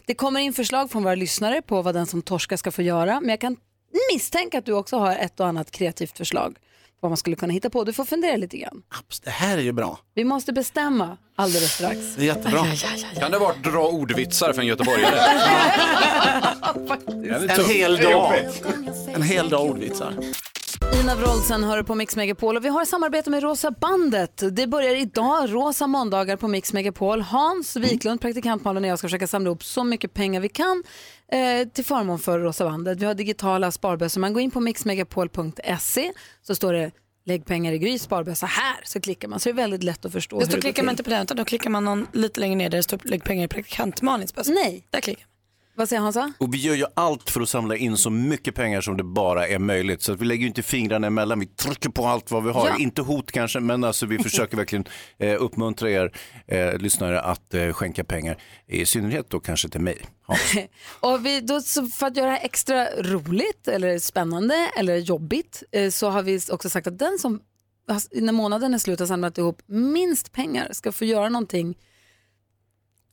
Det 0.06 0.14
kommer 0.14 0.40
in 0.40 0.54
förslag 0.54 0.92
från 0.92 1.04
våra 1.04 1.16
lyssnare 1.16 1.62
på 1.62 1.82
vad 1.82 1.96
den 1.96 2.06
som 2.06 2.22
torskar 2.22 2.58
ska 2.58 2.72
få 2.72 2.82
göra, 2.82 3.22
men 3.22 3.30
jag 3.30 3.42
kan 3.42 3.58
misstänka 4.14 4.58
att 4.58 4.66
du 4.66 4.74
också 4.74 4.98
har 4.98 5.16
ett 5.16 5.40
och 5.40 5.48
annat 5.48 5.72
kreativt 5.72 6.18
förslag 6.18 6.58
vad 7.02 7.12
man 7.12 7.18
skulle 7.18 7.36
kunna 7.36 7.54
hitta 7.54 7.70
på. 7.70 7.84
Du 7.84 7.94
får 7.94 8.06
fundera 8.06 8.36
lite 8.38 8.58
grann. 8.58 8.84
Det 9.24 9.30
här 9.30 9.58
är 9.58 9.62
ju 9.62 9.72
bra. 9.72 10.00
Vi 10.14 10.24
måste 10.24 10.54
bestämma 10.54 11.18
alldeles 11.36 11.74
strax. 11.74 12.00
Det 12.16 12.22
är 12.22 12.26
jättebra. 12.26 12.66
Kan 13.20 13.32
det 13.32 13.40
vara 13.40 13.54
dra 13.54 13.88
ordvitsar 13.88 14.54
för 14.54 14.62
en 14.62 14.68
göteborgare? 14.68 15.20
En 17.50 17.66
hel 17.66 17.98
dag. 17.98 18.34
En 19.08 19.22
hel 19.22 19.50
dag 19.50 19.66
ordvitsar. 19.66 20.14
Ina 21.04 21.16
Wroldsen 21.16 21.64
hör 21.64 21.84
på 21.84 21.96
Mix 21.96 22.16
Megapol 22.16 22.58
och 22.58 22.66
vi 22.66 22.70
har 22.70 22.86
samarbete 22.86 23.30
med 23.30 23.44
Rosa 23.44 23.72
bandet. 23.72 24.44
Det 24.52 24.68
börjar 24.68 24.96
idag, 24.96 25.54
Rosa 25.54 25.88
måndagar 25.88 26.38
på 26.38 26.48
Mix 26.48 26.74
Megapol. 26.74 27.22
Hans 27.22 27.76
Wiklund, 27.76 28.22
praktikant 28.22 28.64
Malin 28.64 28.84
och 28.84 28.90
jag 28.90 29.00
ska 29.00 29.08
försöka 29.08 29.28
samla 29.28 29.48
ihop 29.48 29.64
så 29.64 29.84
mycket 29.84 30.14
pengar 30.14 30.42
vi 30.42 30.50
kan 30.50 30.84
eh, 31.32 31.68
till 31.68 31.86
förmån 31.86 32.20
för 32.20 32.40
Rosa 32.40 32.66
bandet. 32.66 33.00
Vi 33.00 33.06
har 33.06 33.14
digitala 33.14 33.72
sparbössor. 33.72 34.22
Man 34.22 34.34
går 34.34 34.42
in 34.42 34.52
på 34.52 34.60
mixmegapol.se 34.60 36.14
så 36.42 36.56
står 36.56 36.74
det 36.74 36.92
lägg 37.26 37.46
pengar 37.46 37.74
i 37.74 37.78
Gry 37.78 38.00
sparbössa 38.00 38.46
här 38.46 38.78
så 38.84 39.02
klickar 39.02 39.28
man 39.28 39.40
så 39.40 39.50
det 39.50 39.54
är 39.54 39.56
väldigt 39.56 39.84
lätt 39.84 40.06
att 40.06 40.12
förstå 40.12 40.40
Just 40.40 40.52
hur 40.52 40.52
då 40.52 40.58
det 40.58 40.62
klickar 40.62 40.84
man 40.84 40.94
inte 40.94 41.04
på 41.04 41.10
den 41.10 41.24
utan 41.24 41.38
då 41.38 41.46
klickar 41.46 41.70
man 41.70 41.86
någon 41.86 42.08
lite 42.14 42.40
längre 42.40 42.56
ner 42.56 42.70
där 42.70 42.78
det 42.78 42.84
står 42.84 43.00
lägg 43.04 43.24
pengar 43.24 43.46
i 43.46 43.48
praktikant 43.48 44.02
Malins 44.02 44.36
bössa. 44.36 44.52
Nej. 44.52 44.88
Där 44.90 45.02
klickar 45.02 45.26
man. 45.26 45.37
Vad 45.78 45.90
säger 45.90 46.02
Hansa? 46.02 46.34
Och 46.38 46.54
vi 46.54 46.58
gör 46.58 46.76
ju 46.76 46.86
allt 46.94 47.30
för 47.30 47.42
att 47.42 47.50
samla 47.50 47.76
in 47.76 47.98
så 47.98 48.10
mycket 48.10 48.56
pengar 48.56 48.82
som 48.82 48.98
det 48.98 49.04
bara 49.04 49.48
är 49.48 49.60
möjligt. 49.60 50.02
Så 50.02 50.14
att 50.14 50.22
vi 50.22 50.26
lägger 50.26 50.42
ju 50.42 50.48
inte 50.48 50.64
fingrarna 50.64 51.08
emellan, 51.08 51.40
vi 51.40 51.46
trycker 51.46 51.90
på 51.90 52.06
allt 52.06 52.32
vad 52.32 52.44
vi 52.44 52.50
har. 52.52 52.68
Ja. 52.68 52.78
Inte 52.80 53.02
hot 53.02 53.32
kanske, 53.32 53.60
men 53.60 53.84
alltså 53.84 54.06
vi 54.06 54.18
försöker 54.20 54.58
verkligen 54.64 54.86
eh, 55.20 55.36
uppmuntra 55.44 55.90
er 55.92 56.12
eh, 56.48 56.78
lyssnare 56.78 57.22
att 57.22 57.54
eh, 57.54 57.74
skänka 57.74 58.04
pengar. 58.04 58.38
I 58.68 58.86
synnerhet 58.86 59.30
då 59.30 59.40
kanske 59.40 59.70
till 59.70 59.82
mig. 59.82 59.98
Och 61.00 61.26
vi, 61.26 61.42
då, 61.42 61.62
för 62.00 62.08
att 62.08 62.18
göra 62.18 62.28
det 62.28 62.32
här 62.36 62.46
extra 62.46 62.86
roligt 63.02 63.68
eller 63.68 64.00
spännande 64.00 64.70
eller 64.80 64.96
jobbigt 64.98 65.64
eh, 65.72 65.90
så 65.90 66.10
har 66.10 66.24
vi 66.24 66.40
också 66.52 66.70
sagt 66.70 66.88
att 66.88 67.00
den 67.00 67.18
som 67.20 67.40
har- 67.88 68.22
när 68.22 68.34
månaden 68.34 68.74
är 68.74 68.78
slut 68.78 69.00
har 69.00 69.08
samlat 69.08 69.38
ihop 69.38 69.62
minst 69.68 70.32
pengar 70.32 70.68
ska 70.72 70.92
få 70.92 71.06
göra 71.06 71.30
någonting 71.30 71.76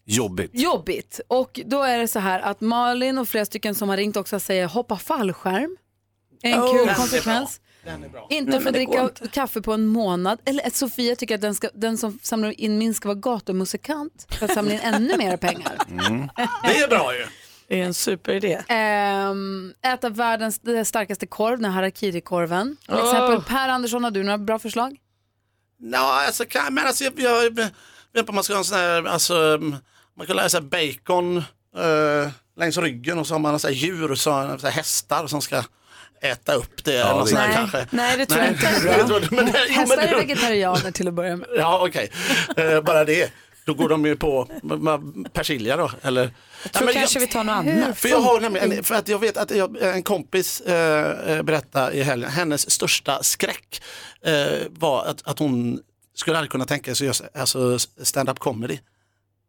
Jobbigt. 0.06 0.50
jobbigt. 0.54 1.20
Och 1.28 1.60
då 1.66 1.82
är 1.82 1.98
det 1.98 2.08
så 2.08 2.18
här 2.18 2.40
att 2.40 2.60
Malin 2.60 3.18
och 3.18 3.28
flera 3.28 3.44
stycken 3.44 3.74
som 3.74 3.88
har 3.88 3.96
ringt 3.96 4.16
också 4.16 4.40
säger 4.40 4.66
hoppa 4.66 4.96
fallskärm. 4.96 5.76
En 6.42 6.60
Oh, 6.60 6.72
kul 6.86 6.94
konsekvens. 6.94 7.60
Inte 8.30 8.60
få 8.60 8.70
dricka 8.70 9.02
inte. 9.02 9.28
kaffe 9.28 9.60
på 9.62 9.72
en 9.72 9.86
månad. 9.86 10.38
Eller 10.44 10.66
att 10.66 10.74
Sofia 10.74 11.16
tycker 11.16 11.34
att 11.34 11.40
den, 11.40 11.54
ska, 11.54 11.68
den 11.74 11.98
som 11.98 12.18
samlar 12.22 12.60
in 12.60 12.78
minst 12.78 12.96
ska 12.96 13.08
vara 13.08 13.18
gatumusikant 13.18 14.26
för 14.38 14.44
att 14.44 14.54
samla 14.54 14.72
in 14.74 14.80
ännu 14.80 15.16
mer 15.16 15.36
pengar. 15.36 15.78
Det 16.66 16.78
är 16.78 16.88
bra 16.88 17.16
ju. 17.16 17.26
Det 17.68 17.80
är 17.80 17.84
en 17.84 17.94
superidé. 17.94 18.62
Ehm, 18.68 19.74
äta 19.82 20.08
världens 20.08 20.60
starkaste 20.88 21.26
korv, 21.26 21.60
den 21.60 21.64
här 21.70 21.82
harakiri-korven. 21.82 22.76
Till 22.86 22.94
Åh. 22.94 23.04
exempel 23.10 23.42
Per 23.42 23.68
Andersson, 23.68 24.04
har 24.04 24.10
du 24.10 24.22
några 24.22 24.38
bra 24.38 24.58
förslag? 24.58 24.96
Ja, 25.78 26.26
alltså, 26.26 26.44
kan, 26.44 26.74
men 26.74 26.86
alltså 26.86 27.04
jag, 27.04 27.12
jag, 27.16 27.44
jag 27.44 27.50
vet 27.52 27.72
inte 28.16 28.28
om 28.28 28.34
man 28.34 28.44
ska 28.44 28.52
ha 28.52 28.58
en 28.58 28.64
sån 28.64 28.78
här, 28.78 29.04
alltså, 29.04 29.58
man 30.16 30.26
kan 30.26 30.36
sig 30.50 30.60
bacon 30.60 31.36
eh, 31.76 32.30
längs 32.56 32.78
ryggen 32.78 33.18
och 33.18 33.26
så 33.26 33.34
har 33.34 33.38
man 33.38 33.58
så 33.58 33.66
här 33.68 33.74
djur, 33.74 34.08
så, 34.14 34.56
så 34.58 34.66
här 34.66 34.70
hästar 34.70 35.26
som 35.26 35.42
ska 35.42 35.62
äta 36.22 36.54
upp 36.54 36.84
det. 36.84 36.96
eller 36.96 37.14
något 37.14 37.28
det- 37.28 37.34
Nej. 37.34 37.54
kanske. 37.54 37.86
Nej, 37.90 38.16
det 38.18 38.26
tror 38.26 38.40
jag 38.40 38.50
inte. 38.52 38.82
Jag 38.98 39.06
tror 39.06 39.20
det- 39.20 39.30
men 39.30 39.46
jo, 39.46 39.52
men 39.66 39.70
Hästar 39.74 39.98
är 40.02 40.14
vegetarianer 40.16 40.90
till 40.90 41.08
att 41.08 41.14
börja 41.14 41.36
med. 41.36 41.48
Ja, 41.56 41.86
okej. 41.88 42.10
Eh, 42.56 42.80
bara 42.80 43.04
det. 43.04 43.32
Då 43.66 43.74
går 43.74 43.88
de 43.88 44.06
ju 44.06 44.16
på 44.16 44.48
persilja 45.32 45.76
då, 45.76 45.90
eller? 46.02 46.30
Jag 46.62 46.72
tror 46.72 46.92
kanske 46.92 47.18
vi 47.18 47.26
tar 47.26 47.44
något 47.44 47.52
annat. 47.54 47.98
För 47.98 48.08
jag 48.08 48.20
har 48.20 48.40
nämligen, 48.40 48.72
en- 48.72 48.84
för 48.84 48.94
att 48.94 49.08
jag 49.08 49.18
vet 49.18 49.36
att 49.36 49.50
jag, 49.50 49.82
en 49.82 50.02
kompis 50.02 50.60
eh, 50.60 51.30
eh, 51.36 51.42
berättade 51.42 51.92
i 51.96 52.02
helgen, 52.02 52.30
hennes 52.30 52.70
största 52.70 53.22
skräck 53.22 53.82
eh, 54.24 54.34
var 54.70 55.04
att, 55.04 55.22
att 55.28 55.38
hon 55.38 55.80
skulle 56.14 56.36
aldrig 56.38 56.50
kunna 56.50 56.64
tänka 56.64 56.94
sig 56.94 57.08
att 57.08 57.20
göra 57.20 57.28
alltså 57.40 57.78
stand-up 58.02 58.38
comedy. 58.38 58.78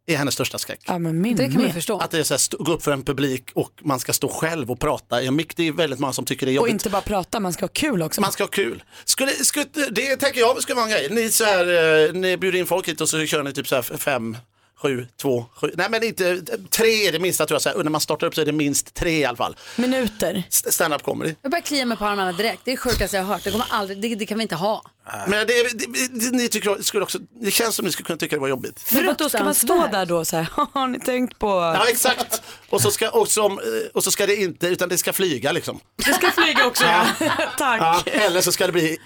Är 0.08 0.18
hennes 0.18 0.34
största 0.34 0.58
skräck. 0.58 0.80
Ja, 0.88 0.99
men 0.99 1.22
min 1.22 1.36
Det 1.36 1.49
kan 1.51 1.62
man 1.62 1.74
förstå. 1.74 1.99
Att 1.99 2.12
det 2.12 2.20
är 2.20 2.24
så 2.24 2.34
här, 2.34 2.39
stå- 2.39 2.58
gå 2.64 2.72
upp 2.74 2.84
för 2.84 2.91
en 2.91 3.03
publik 3.03 3.49
och 3.53 3.72
man 3.82 3.99
ska 3.99 4.14
stå 4.14 4.28
själv 4.30 4.72
och 4.72 4.80
prata 4.80 5.22
i 5.22 5.28
en 5.28 5.36
mick. 5.36 5.56
Det 5.56 5.68
är 5.68 5.72
väldigt 5.72 5.99
många 5.99 6.14
som 6.14 6.26
tycker 6.26 6.45
det 6.45 6.51
är 6.51 6.53
Och 6.53 6.56
jobbigt. 6.56 6.72
inte 6.72 6.89
bara 6.89 7.01
prata, 7.01 7.39
man 7.39 7.53
ska 7.53 7.64
ha 7.64 7.70
kul 7.74 8.01
också. 8.01 8.22
Man 8.22 8.32
ska 8.32 8.43
ha 8.43 8.47
kul. 8.49 8.84
Skulle, 9.06 9.32
skulle, 9.32 9.66
det 9.91 10.16
tänker 10.18 10.39
jag 10.39 10.62
ska 10.62 10.76
vara 10.76 10.86
en 10.86 10.91
grej. 10.91 11.08
Ni, 11.12 11.30
så 11.32 11.43
här, 11.43 12.06
eh, 12.08 12.14
ni 12.14 12.38
bjuder 12.38 12.60
in 12.60 12.66
folk 12.66 12.88
hit 12.88 13.01
och 13.01 13.10
så 13.10 13.26
kör 13.26 13.43
ni 13.43 13.53
typ 13.53 13.68
så 13.68 13.76
här 13.76 13.82
fem, 13.82 14.38
sju, 14.86 15.07
två, 15.21 15.45
sju. 15.55 15.71
Nej 15.77 15.88
men 15.89 16.03
inte, 16.03 16.41
tre 16.69 17.07
är 17.07 17.11
det 17.11 17.19
minsta 17.19 17.45
tror 17.45 17.55
jag. 17.55 17.61
Så 17.61 17.69
här, 17.69 17.83
när 17.83 17.91
man 17.91 18.01
startar 18.01 18.27
upp 18.27 18.36
så 18.36 18.41
är 18.41 18.45
det 18.45 18.51
minst 18.51 18.93
tre 18.93 19.11
i 19.19 19.25
alla 19.25 19.38
fall. 19.38 19.55
Minuter. 19.75 20.43
St- 20.49 20.71
Stand-up 20.71 21.03
comedy. 21.03 21.36
Jag 21.41 21.51
börjar 21.51 21.61
klia 21.61 21.86
mig 21.86 21.97
på 21.97 22.05
armarna 22.05 22.31
direkt. 22.31 22.61
Det 22.65 22.71
är 22.71 22.75
det 22.75 22.77
sjukaste 22.77 23.17
jag 23.17 23.23
har 23.23 23.33
hört. 23.33 23.43
Det, 23.43 23.51
kommer 23.51 23.65
aldrig, 23.69 24.01
det, 24.01 24.15
det 24.15 24.25
kan 24.25 24.38
vi 24.38 24.41
inte 24.41 24.55
ha. 24.55 24.83
Men 25.27 25.47
det, 25.47 25.53
det, 25.73 26.07
det, 26.11 26.31
ni 26.38 26.49
tycker, 26.49 26.81
skulle 26.83 27.03
också, 27.03 27.19
det 27.41 27.51
känns 27.51 27.75
som 27.75 27.86
ni 27.86 27.91
skulle 27.91 28.05
kunna 28.05 28.17
tycka 28.17 28.36
det 28.36 28.39
var 28.39 28.47
jobbigt. 28.47 28.81
För 28.81 29.07
att 29.07 29.17
då 29.19 29.29
ska 29.29 29.43
man 29.43 29.55
stå 29.55 29.88
där 29.91 30.05
då 30.05 30.25
så 30.25 30.38
här, 30.38 30.47
har 30.73 30.88
ni 30.88 30.99
tänkt 30.99 31.39
på? 31.39 31.47
Ja 31.47 31.86
exakt. 31.89 32.41
Och 32.69 32.81
så 32.81 32.91
ska, 32.91 33.09
och 33.09 33.27
som, 33.27 33.51
eh, 33.51 33.65
och 33.93 34.03
så 34.03 34.11
ska 34.11 34.25
det 34.25 34.36
inte, 34.36 34.67
utan 34.67 34.89
det 34.89 34.97
ska 34.97 35.13
flyga 35.13 35.51
liksom. 35.51 35.79
Det 35.95 36.13
ska 36.13 36.31
flyga 36.31 36.65
också 36.67 36.83
ja. 36.83 37.05
Tack. 37.57 37.81
Ja, 37.81 38.03
eller 38.11 38.41
så 38.41 38.51
ska 38.51 38.65
det 38.65 38.71
bli 38.73 38.97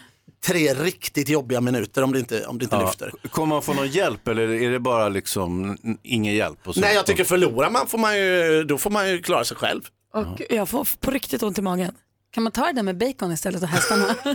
tre 0.45 0.73
riktigt 0.73 1.29
jobbiga 1.29 1.61
minuter 1.61 2.03
om 2.03 2.13
det 2.13 2.19
inte, 2.19 2.45
om 2.45 2.57
det 2.59 2.63
inte 2.63 2.75
Ja. 2.75 2.85
lyfter. 2.85 3.11
Kommer 3.31 3.55
man 3.55 3.61
få 3.61 3.73
någon 3.73 3.87
hjälp 3.87 4.27
eller 4.27 4.49
är 4.49 4.71
det 4.71 4.79
bara 4.79 5.09
liksom 5.09 5.77
ingen 6.03 6.33
hjälp? 6.35 6.67
Och 6.67 6.73
så? 6.75 6.81
Nej, 6.81 6.95
jag 6.95 7.05
tycker 7.05 7.23
förlorar 7.23 7.69
man 7.69 7.87
får 7.87 7.97
man 7.97 8.17
ju, 8.17 8.63
då 8.63 8.77
får 8.77 8.89
man 8.89 9.09
ju 9.09 9.21
klara 9.21 9.43
sig 9.45 9.57
själv. 9.57 9.81
Och 10.13 10.41
jag 10.49 10.69
får 10.69 10.87
på 10.99 11.11
riktigt 11.11 11.43
ont 11.43 11.57
i 11.57 11.61
magen. 11.61 11.95
Kan 12.31 12.43
man 12.43 12.51
ta 12.51 12.65
det 12.65 12.73
där 12.73 12.83
med 12.83 12.97
bacon 12.97 13.31
istället 13.31 13.61
och 13.63 13.67
hästarna? 13.67 14.15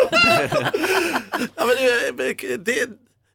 Ja, 1.57 1.67
men 1.67 1.77
det, 2.17 2.57
det, 2.57 2.89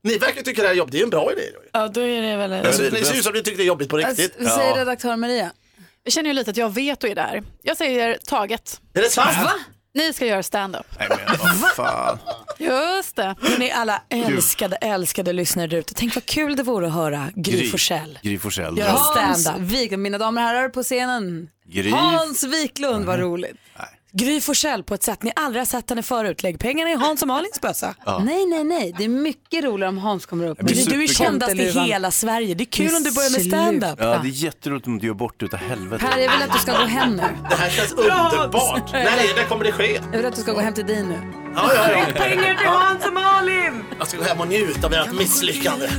ni 0.04 0.18
verkar 0.18 0.42
tycka 0.42 0.62
det 0.62 0.68
här 0.68 0.74
är 0.76 0.78
jobbigt, 0.78 0.92
det 0.92 1.00
är 1.00 1.04
en 1.04 1.10
bra 1.10 1.32
idé. 1.32 1.42
Ja, 1.74 1.88
då 1.88 2.02
är 2.02 2.22
det 2.22 2.36
väl... 2.38 2.54
Alltså, 2.54 2.84
ni 2.84 3.04
ser 3.04 3.16
ut 3.18 3.24
som 3.24 3.34
ni 3.34 3.44
tycker 3.44 3.58
det 3.58 3.64
är 3.64 3.68
jobbigt 3.68 3.90
på 3.90 3.98
riktigt. 3.98 4.36
Vad 4.40 4.52
säger 4.52 4.76
redaktör 4.76 5.16
Maria? 5.16 5.52
Jag 6.04 6.14
känner 6.14 6.30
ju 6.30 6.34
lite 6.34 6.52
att 6.52 6.58
jag 6.58 6.74
vet 6.74 7.04
och 7.04 7.10
är 7.10 7.16
där. 7.16 7.44
Jag 7.62 7.78
säger 7.78 8.18
taget. 8.28 8.82
Är 8.94 9.02
det 9.02 9.10
sant? 9.10 9.38
Va? 9.44 9.52
Ni 9.94 10.14
ska 10.14 10.26
göra 10.26 10.44
stand-up. 10.44 10.86
Nej, 11.00 11.08
men 11.10 11.38
vad 11.62 11.72
fan. 11.72 12.20
Just 12.58 13.16
det. 13.16 13.36
Ni 13.60 13.72
alla 13.72 14.02
älskade, 14.10 14.76
älskade 14.76 15.34
lyssnare 15.34 15.68
där 15.68 15.78
ute. 15.78 15.94
Tänk 15.94 16.16
vad 16.16 16.26
kul 16.26 16.56
det 16.56 16.64
vore 16.64 16.88
att 16.88 16.94
höra 16.94 17.30
Gry 17.36 17.70
Forssell. 17.70 18.20
Gry 18.24 18.40
Forssell. 18.40 18.78
Göra 18.78 18.92
Hans 18.92 19.44
stand-up. 19.44 19.72
Wiklund, 19.72 20.04
mina 20.04 20.18
damer 20.18 20.42
och 20.42 20.48
herrar 20.48 20.70
på 20.70 20.84
scenen. 20.84 21.50
Gry. 21.66 21.90
Hans 21.92 22.44
Wiklund, 22.44 23.06
vad 23.06 23.20
roligt. 23.20 23.58
Gry 24.12 24.42
Forssell 24.42 24.84
på 24.84 24.94
ett 24.94 25.04
sätt 25.04 25.24
ni 25.24 25.32
aldrig 25.36 25.62
har 25.62 25.66
sett 25.66 25.90
henne 25.90 26.04
förut. 26.04 26.44
Lägg 26.44 26.60
pengarna 26.60 26.92
i 26.92 26.96
Hans 26.96 27.22
och 27.22 27.28
Malins 27.28 27.62
bössa. 27.62 27.96
Nej, 28.24 28.46
nej, 28.46 28.64
nej. 28.64 28.96
Det 28.98 29.04
är 29.04 29.10
mycket 29.10 29.64
roligare 29.64 29.90
om 29.90 29.98
Hans 29.98 30.26
kommer 30.26 30.48
upp. 30.48 30.60
Gry, 30.60 30.84
du 30.84 31.04
är 31.04 31.08
kändast 31.08 31.54
i 31.56 31.70
hela 31.72 32.12
Sverige. 32.12 32.54
Det 32.56 32.64
är 32.64 32.66
kul 32.66 32.96
om 32.96 33.04
du 33.04 33.12
börjar 33.12 33.32
med 33.32 33.46
stand-up. 33.46 34.00
Ja, 34.00 34.06
det 34.24 34.28
är 34.28 34.32
jätteroligt 34.32 34.88
om 34.88 35.00
du 35.00 35.08
gör 35.08 35.14
bort 35.14 35.36
det 35.40 35.46
utav 35.46 35.60
helvete. 35.60 36.06
Per, 36.06 36.18
jag 36.20 36.32
vill 36.32 36.42
att 36.48 36.54
du 36.54 36.60
ska 36.60 36.72
gå 36.72 36.86
hem 36.86 37.16
nu. 37.16 37.24
Det 37.50 37.56
här 37.56 37.70
känns 37.70 37.92
underbart. 37.94 38.92
När, 38.94 39.02
är- 39.02 39.36
när 39.36 39.44
kommer 39.50 39.64
det 39.66 39.72
ske? 39.72 40.02
Jag 40.12 40.18
vill 40.18 40.26
att 40.26 40.36
du 40.36 40.42
ska 40.42 40.52
gå 40.54 40.60
hem 40.60 40.74
till 40.74 40.86
din 40.86 41.06
nu. 41.10 41.20
Ja, 41.56 41.72
ja, 41.76 41.92
ja. 41.92 42.06
Pengar 42.16 42.56
till 42.56 42.68
Hans 42.68 43.06
och 43.06 43.14
Malin! 43.14 43.84
Jag 44.00 44.08
ska 44.08 44.18
gå 44.18 44.24
hem 44.24 44.40
och 44.40 44.48
njuta 44.48 44.88
av 44.88 44.94
ert 44.94 45.14
misslyckande. 45.14 45.90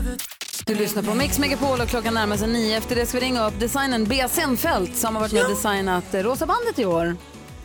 Du 0.67 0.75
lyssnar 0.75 1.03
på 1.03 1.15
Mix 1.15 1.39
Megapol 1.39 1.81
och 1.81 1.89
klockan 1.89 2.15
närmar 2.15 2.37
sig 2.37 2.49
nio. 2.49 2.77
Efter 2.79 2.97
det 2.97 3.07
ska 3.07 3.19
vi 3.19 3.25
ringa 3.25 3.47
upp 3.47 3.61
designern 3.61 4.05
Bea 4.05 4.29
Senfeldt 4.29 4.97
som 4.97 5.15
har 5.17 5.21
varit 5.23 5.33
med 5.33 5.45
och 5.45 5.51
designat 5.51 6.05
Rosa 6.13 6.47
bandet 6.47 6.79
i 6.79 6.85
år. 6.85 7.17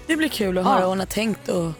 Det 0.07 0.15
blir 0.15 0.27
kul 0.29 0.57
att 0.57 0.65
höra 0.65 0.79
vad 0.79 0.89
hon 0.89 0.99
har 0.99 1.05
tänkt 1.05 1.49
och 1.49 1.71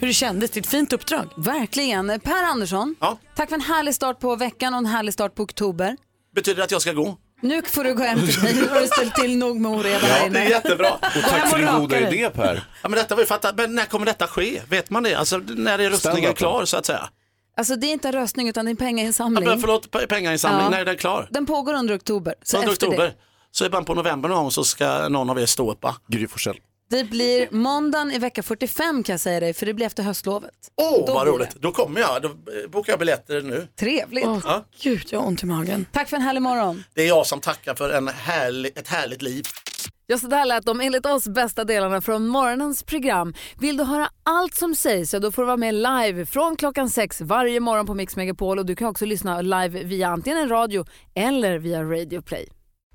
hur 0.00 0.06
det 0.06 0.14
kändes. 0.14 0.50
Det 0.50 0.58
är 0.58 0.60
ett 0.60 0.66
fint 0.66 0.92
uppdrag. 0.92 1.28
Verkligen. 1.36 2.20
Per 2.20 2.44
Andersson, 2.44 2.96
Ja. 3.00 3.18
tack 3.36 3.48
för 3.48 3.54
en 3.56 3.60
härlig 3.60 3.94
start 3.94 4.20
på 4.20 4.36
veckan 4.36 4.74
och 4.74 4.78
en 4.78 4.86
härlig 4.86 5.14
start 5.14 5.34
på 5.34 5.42
oktober. 5.42 5.96
Betyder 6.34 6.56
det 6.56 6.64
att 6.64 6.70
jag 6.70 6.82
ska 6.82 6.92
gå? 6.92 7.16
Nu 7.42 7.62
får 7.62 7.84
du 7.84 7.94
gå 7.94 8.02
hem 8.02 8.18
till 8.26 8.40
dig. 8.42 8.54
Nu 8.54 8.68
har 8.68 8.80
du 8.80 8.86
ställt 8.86 9.14
till 9.14 9.36
nog 9.38 9.60
med 9.60 9.72
oreda 9.72 9.98
här 10.06 10.16
Ja, 10.18 10.22
det 10.22 10.26
inne. 10.28 10.38
är 10.38 10.50
jättebra. 10.50 10.92
Och 10.94 11.00
tack 11.30 11.50
för 11.50 11.58
din 11.58 11.66
goda 11.80 12.00
idé 12.12 12.30
Per. 12.30 12.54
Ja, 12.82 12.88
men 12.88 12.98
detta 12.98 13.14
var 13.14 13.22
ju 13.22 13.26
fattat. 13.26 13.54
Men 13.56 13.74
när 13.74 13.84
kommer 13.84 14.06
detta 14.06 14.26
ske? 14.26 14.60
Vet 14.68 14.90
man 14.90 15.02
det? 15.02 15.14
Alltså 15.14 15.36
när 15.38 15.78
är 15.78 15.90
röstningen 15.90 16.34
klar 16.34 16.64
så 16.64 16.76
att 16.76 16.86
säga? 16.86 17.08
Alltså 17.56 17.76
det 17.76 17.86
är 17.86 17.92
inte 17.92 18.08
en 18.08 18.14
röstning 18.14 18.48
utan 18.48 18.64
det 18.64 18.68
är 18.68 18.70
en 18.72 18.76
Ja, 18.80 18.84
pengainsamling. 18.86 19.44
men 19.48 19.60
förlåt, 19.60 19.90
pe- 19.90 20.06
pengainsamling, 20.06 20.62
Ja. 20.64 20.70
när 20.70 20.80
är 20.80 20.84
den 20.84 20.96
klar? 20.96 21.28
Den 21.30 21.46
pågår 21.46 21.74
under 21.74 21.96
oktober. 21.96 22.34
Så 22.42 22.56
Under 22.58 22.72
efter 22.72 22.86
oktober. 22.86 23.04
Det, 23.06 23.14
Så 23.50 23.66
i 23.66 23.68
början 23.70 23.84
på 23.84 23.94
november 23.94 24.28
någon 24.28 24.38
gång 24.42 24.50
så 24.50 24.64
ska 24.64 25.08
någon 25.08 25.30
av 25.30 25.40
er 25.40 25.46
stå 25.46 25.70
upp 25.72 25.82
va? 25.82 25.96
Gry 26.08 26.28
Forssell. 26.28 26.56
Det 26.90 27.04
blir 27.04 27.48
måndagen 27.50 28.12
i 28.12 28.18
vecka 28.18 28.42
45 28.42 29.02
kan 29.02 29.12
jag 29.12 29.20
säga 29.20 29.40
dig 29.40 29.54
för 29.54 29.66
det 29.66 29.74
blir 29.74 29.86
efter 29.86 30.02
höstlovet. 30.02 30.50
Åh, 30.76 31.06
Då 31.06 31.14
vad 31.14 31.26
roligt. 31.26 31.56
Då 31.60 31.72
kommer 31.72 32.00
jag. 32.00 32.22
Då 32.22 32.28
eh, 32.28 32.70
bokar 32.70 32.92
jag 32.92 32.98
biljetter 32.98 33.42
nu. 33.42 33.68
Trevligt. 33.78 34.24
Ja. 34.24 34.64
Gud, 34.82 35.06
jag 35.10 35.20
har 35.20 35.26
ont 35.26 35.42
i 35.42 35.46
magen. 35.46 35.86
Tack 35.92 36.08
för 36.08 36.16
en 36.16 36.22
härlig 36.22 36.42
morgon. 36.42 36.84
Det 36.94 37.02
är 37.02 37.08
jag 37.08 37.26
som 37.26 37.40
tackar 37.40 37.74
för 37.74 37.90
en 37.90 38.08
härlig, 38.08 38.78
ett 38.78 38.88
härligt 38.88 39.22
liv. 39.22 39.44
Ja, 40.06 40.18
så 40.18 40.26
där 40.26 40.44
lät 40.44 40.66
de 40.66 40.80
enligt 40.80 41.06
oss 41.06 41.28
bästa 41.28 41.64
delarna 41.64 42.00
från 42.00 42.26
morgonens 42.26 42.82
program. 42.82 43.34
Vill 43.60 43.76
du 43.76 43.84
höra 43.84 44.08
allt 44.22 44.54
som 44.54 44.74
sägs 44.74 45.10
så 45.10 45.18
då 45.18 45.32
får 45.32 45.42
du 45.42 45.46
vara 45.46 45.56
med 45.56 45.74
live 45.74 46.26
från 46.26 46.56
klockan 46.56 46.90
sex 46.90 47.20
varje 47.20 47.60
morgon 47.60 47.86
på 47.86 47.94
Mix 47.94 48.16
Megapol 48.16 48.58
och 48.58 48.66
du 48.66 48.76
kan 48.76 48.88
också 48.88 49.06
lyssna 49.06 49.40
live 49.40 49.84
via 49.84 50.08
antingen 50.08 50.38
en 50.38 50.48
radio 50.48 50.84
eller 51.14 51.58
via 51.58 51.82
Radio 51.82 52.22
Play. 52.22 52.48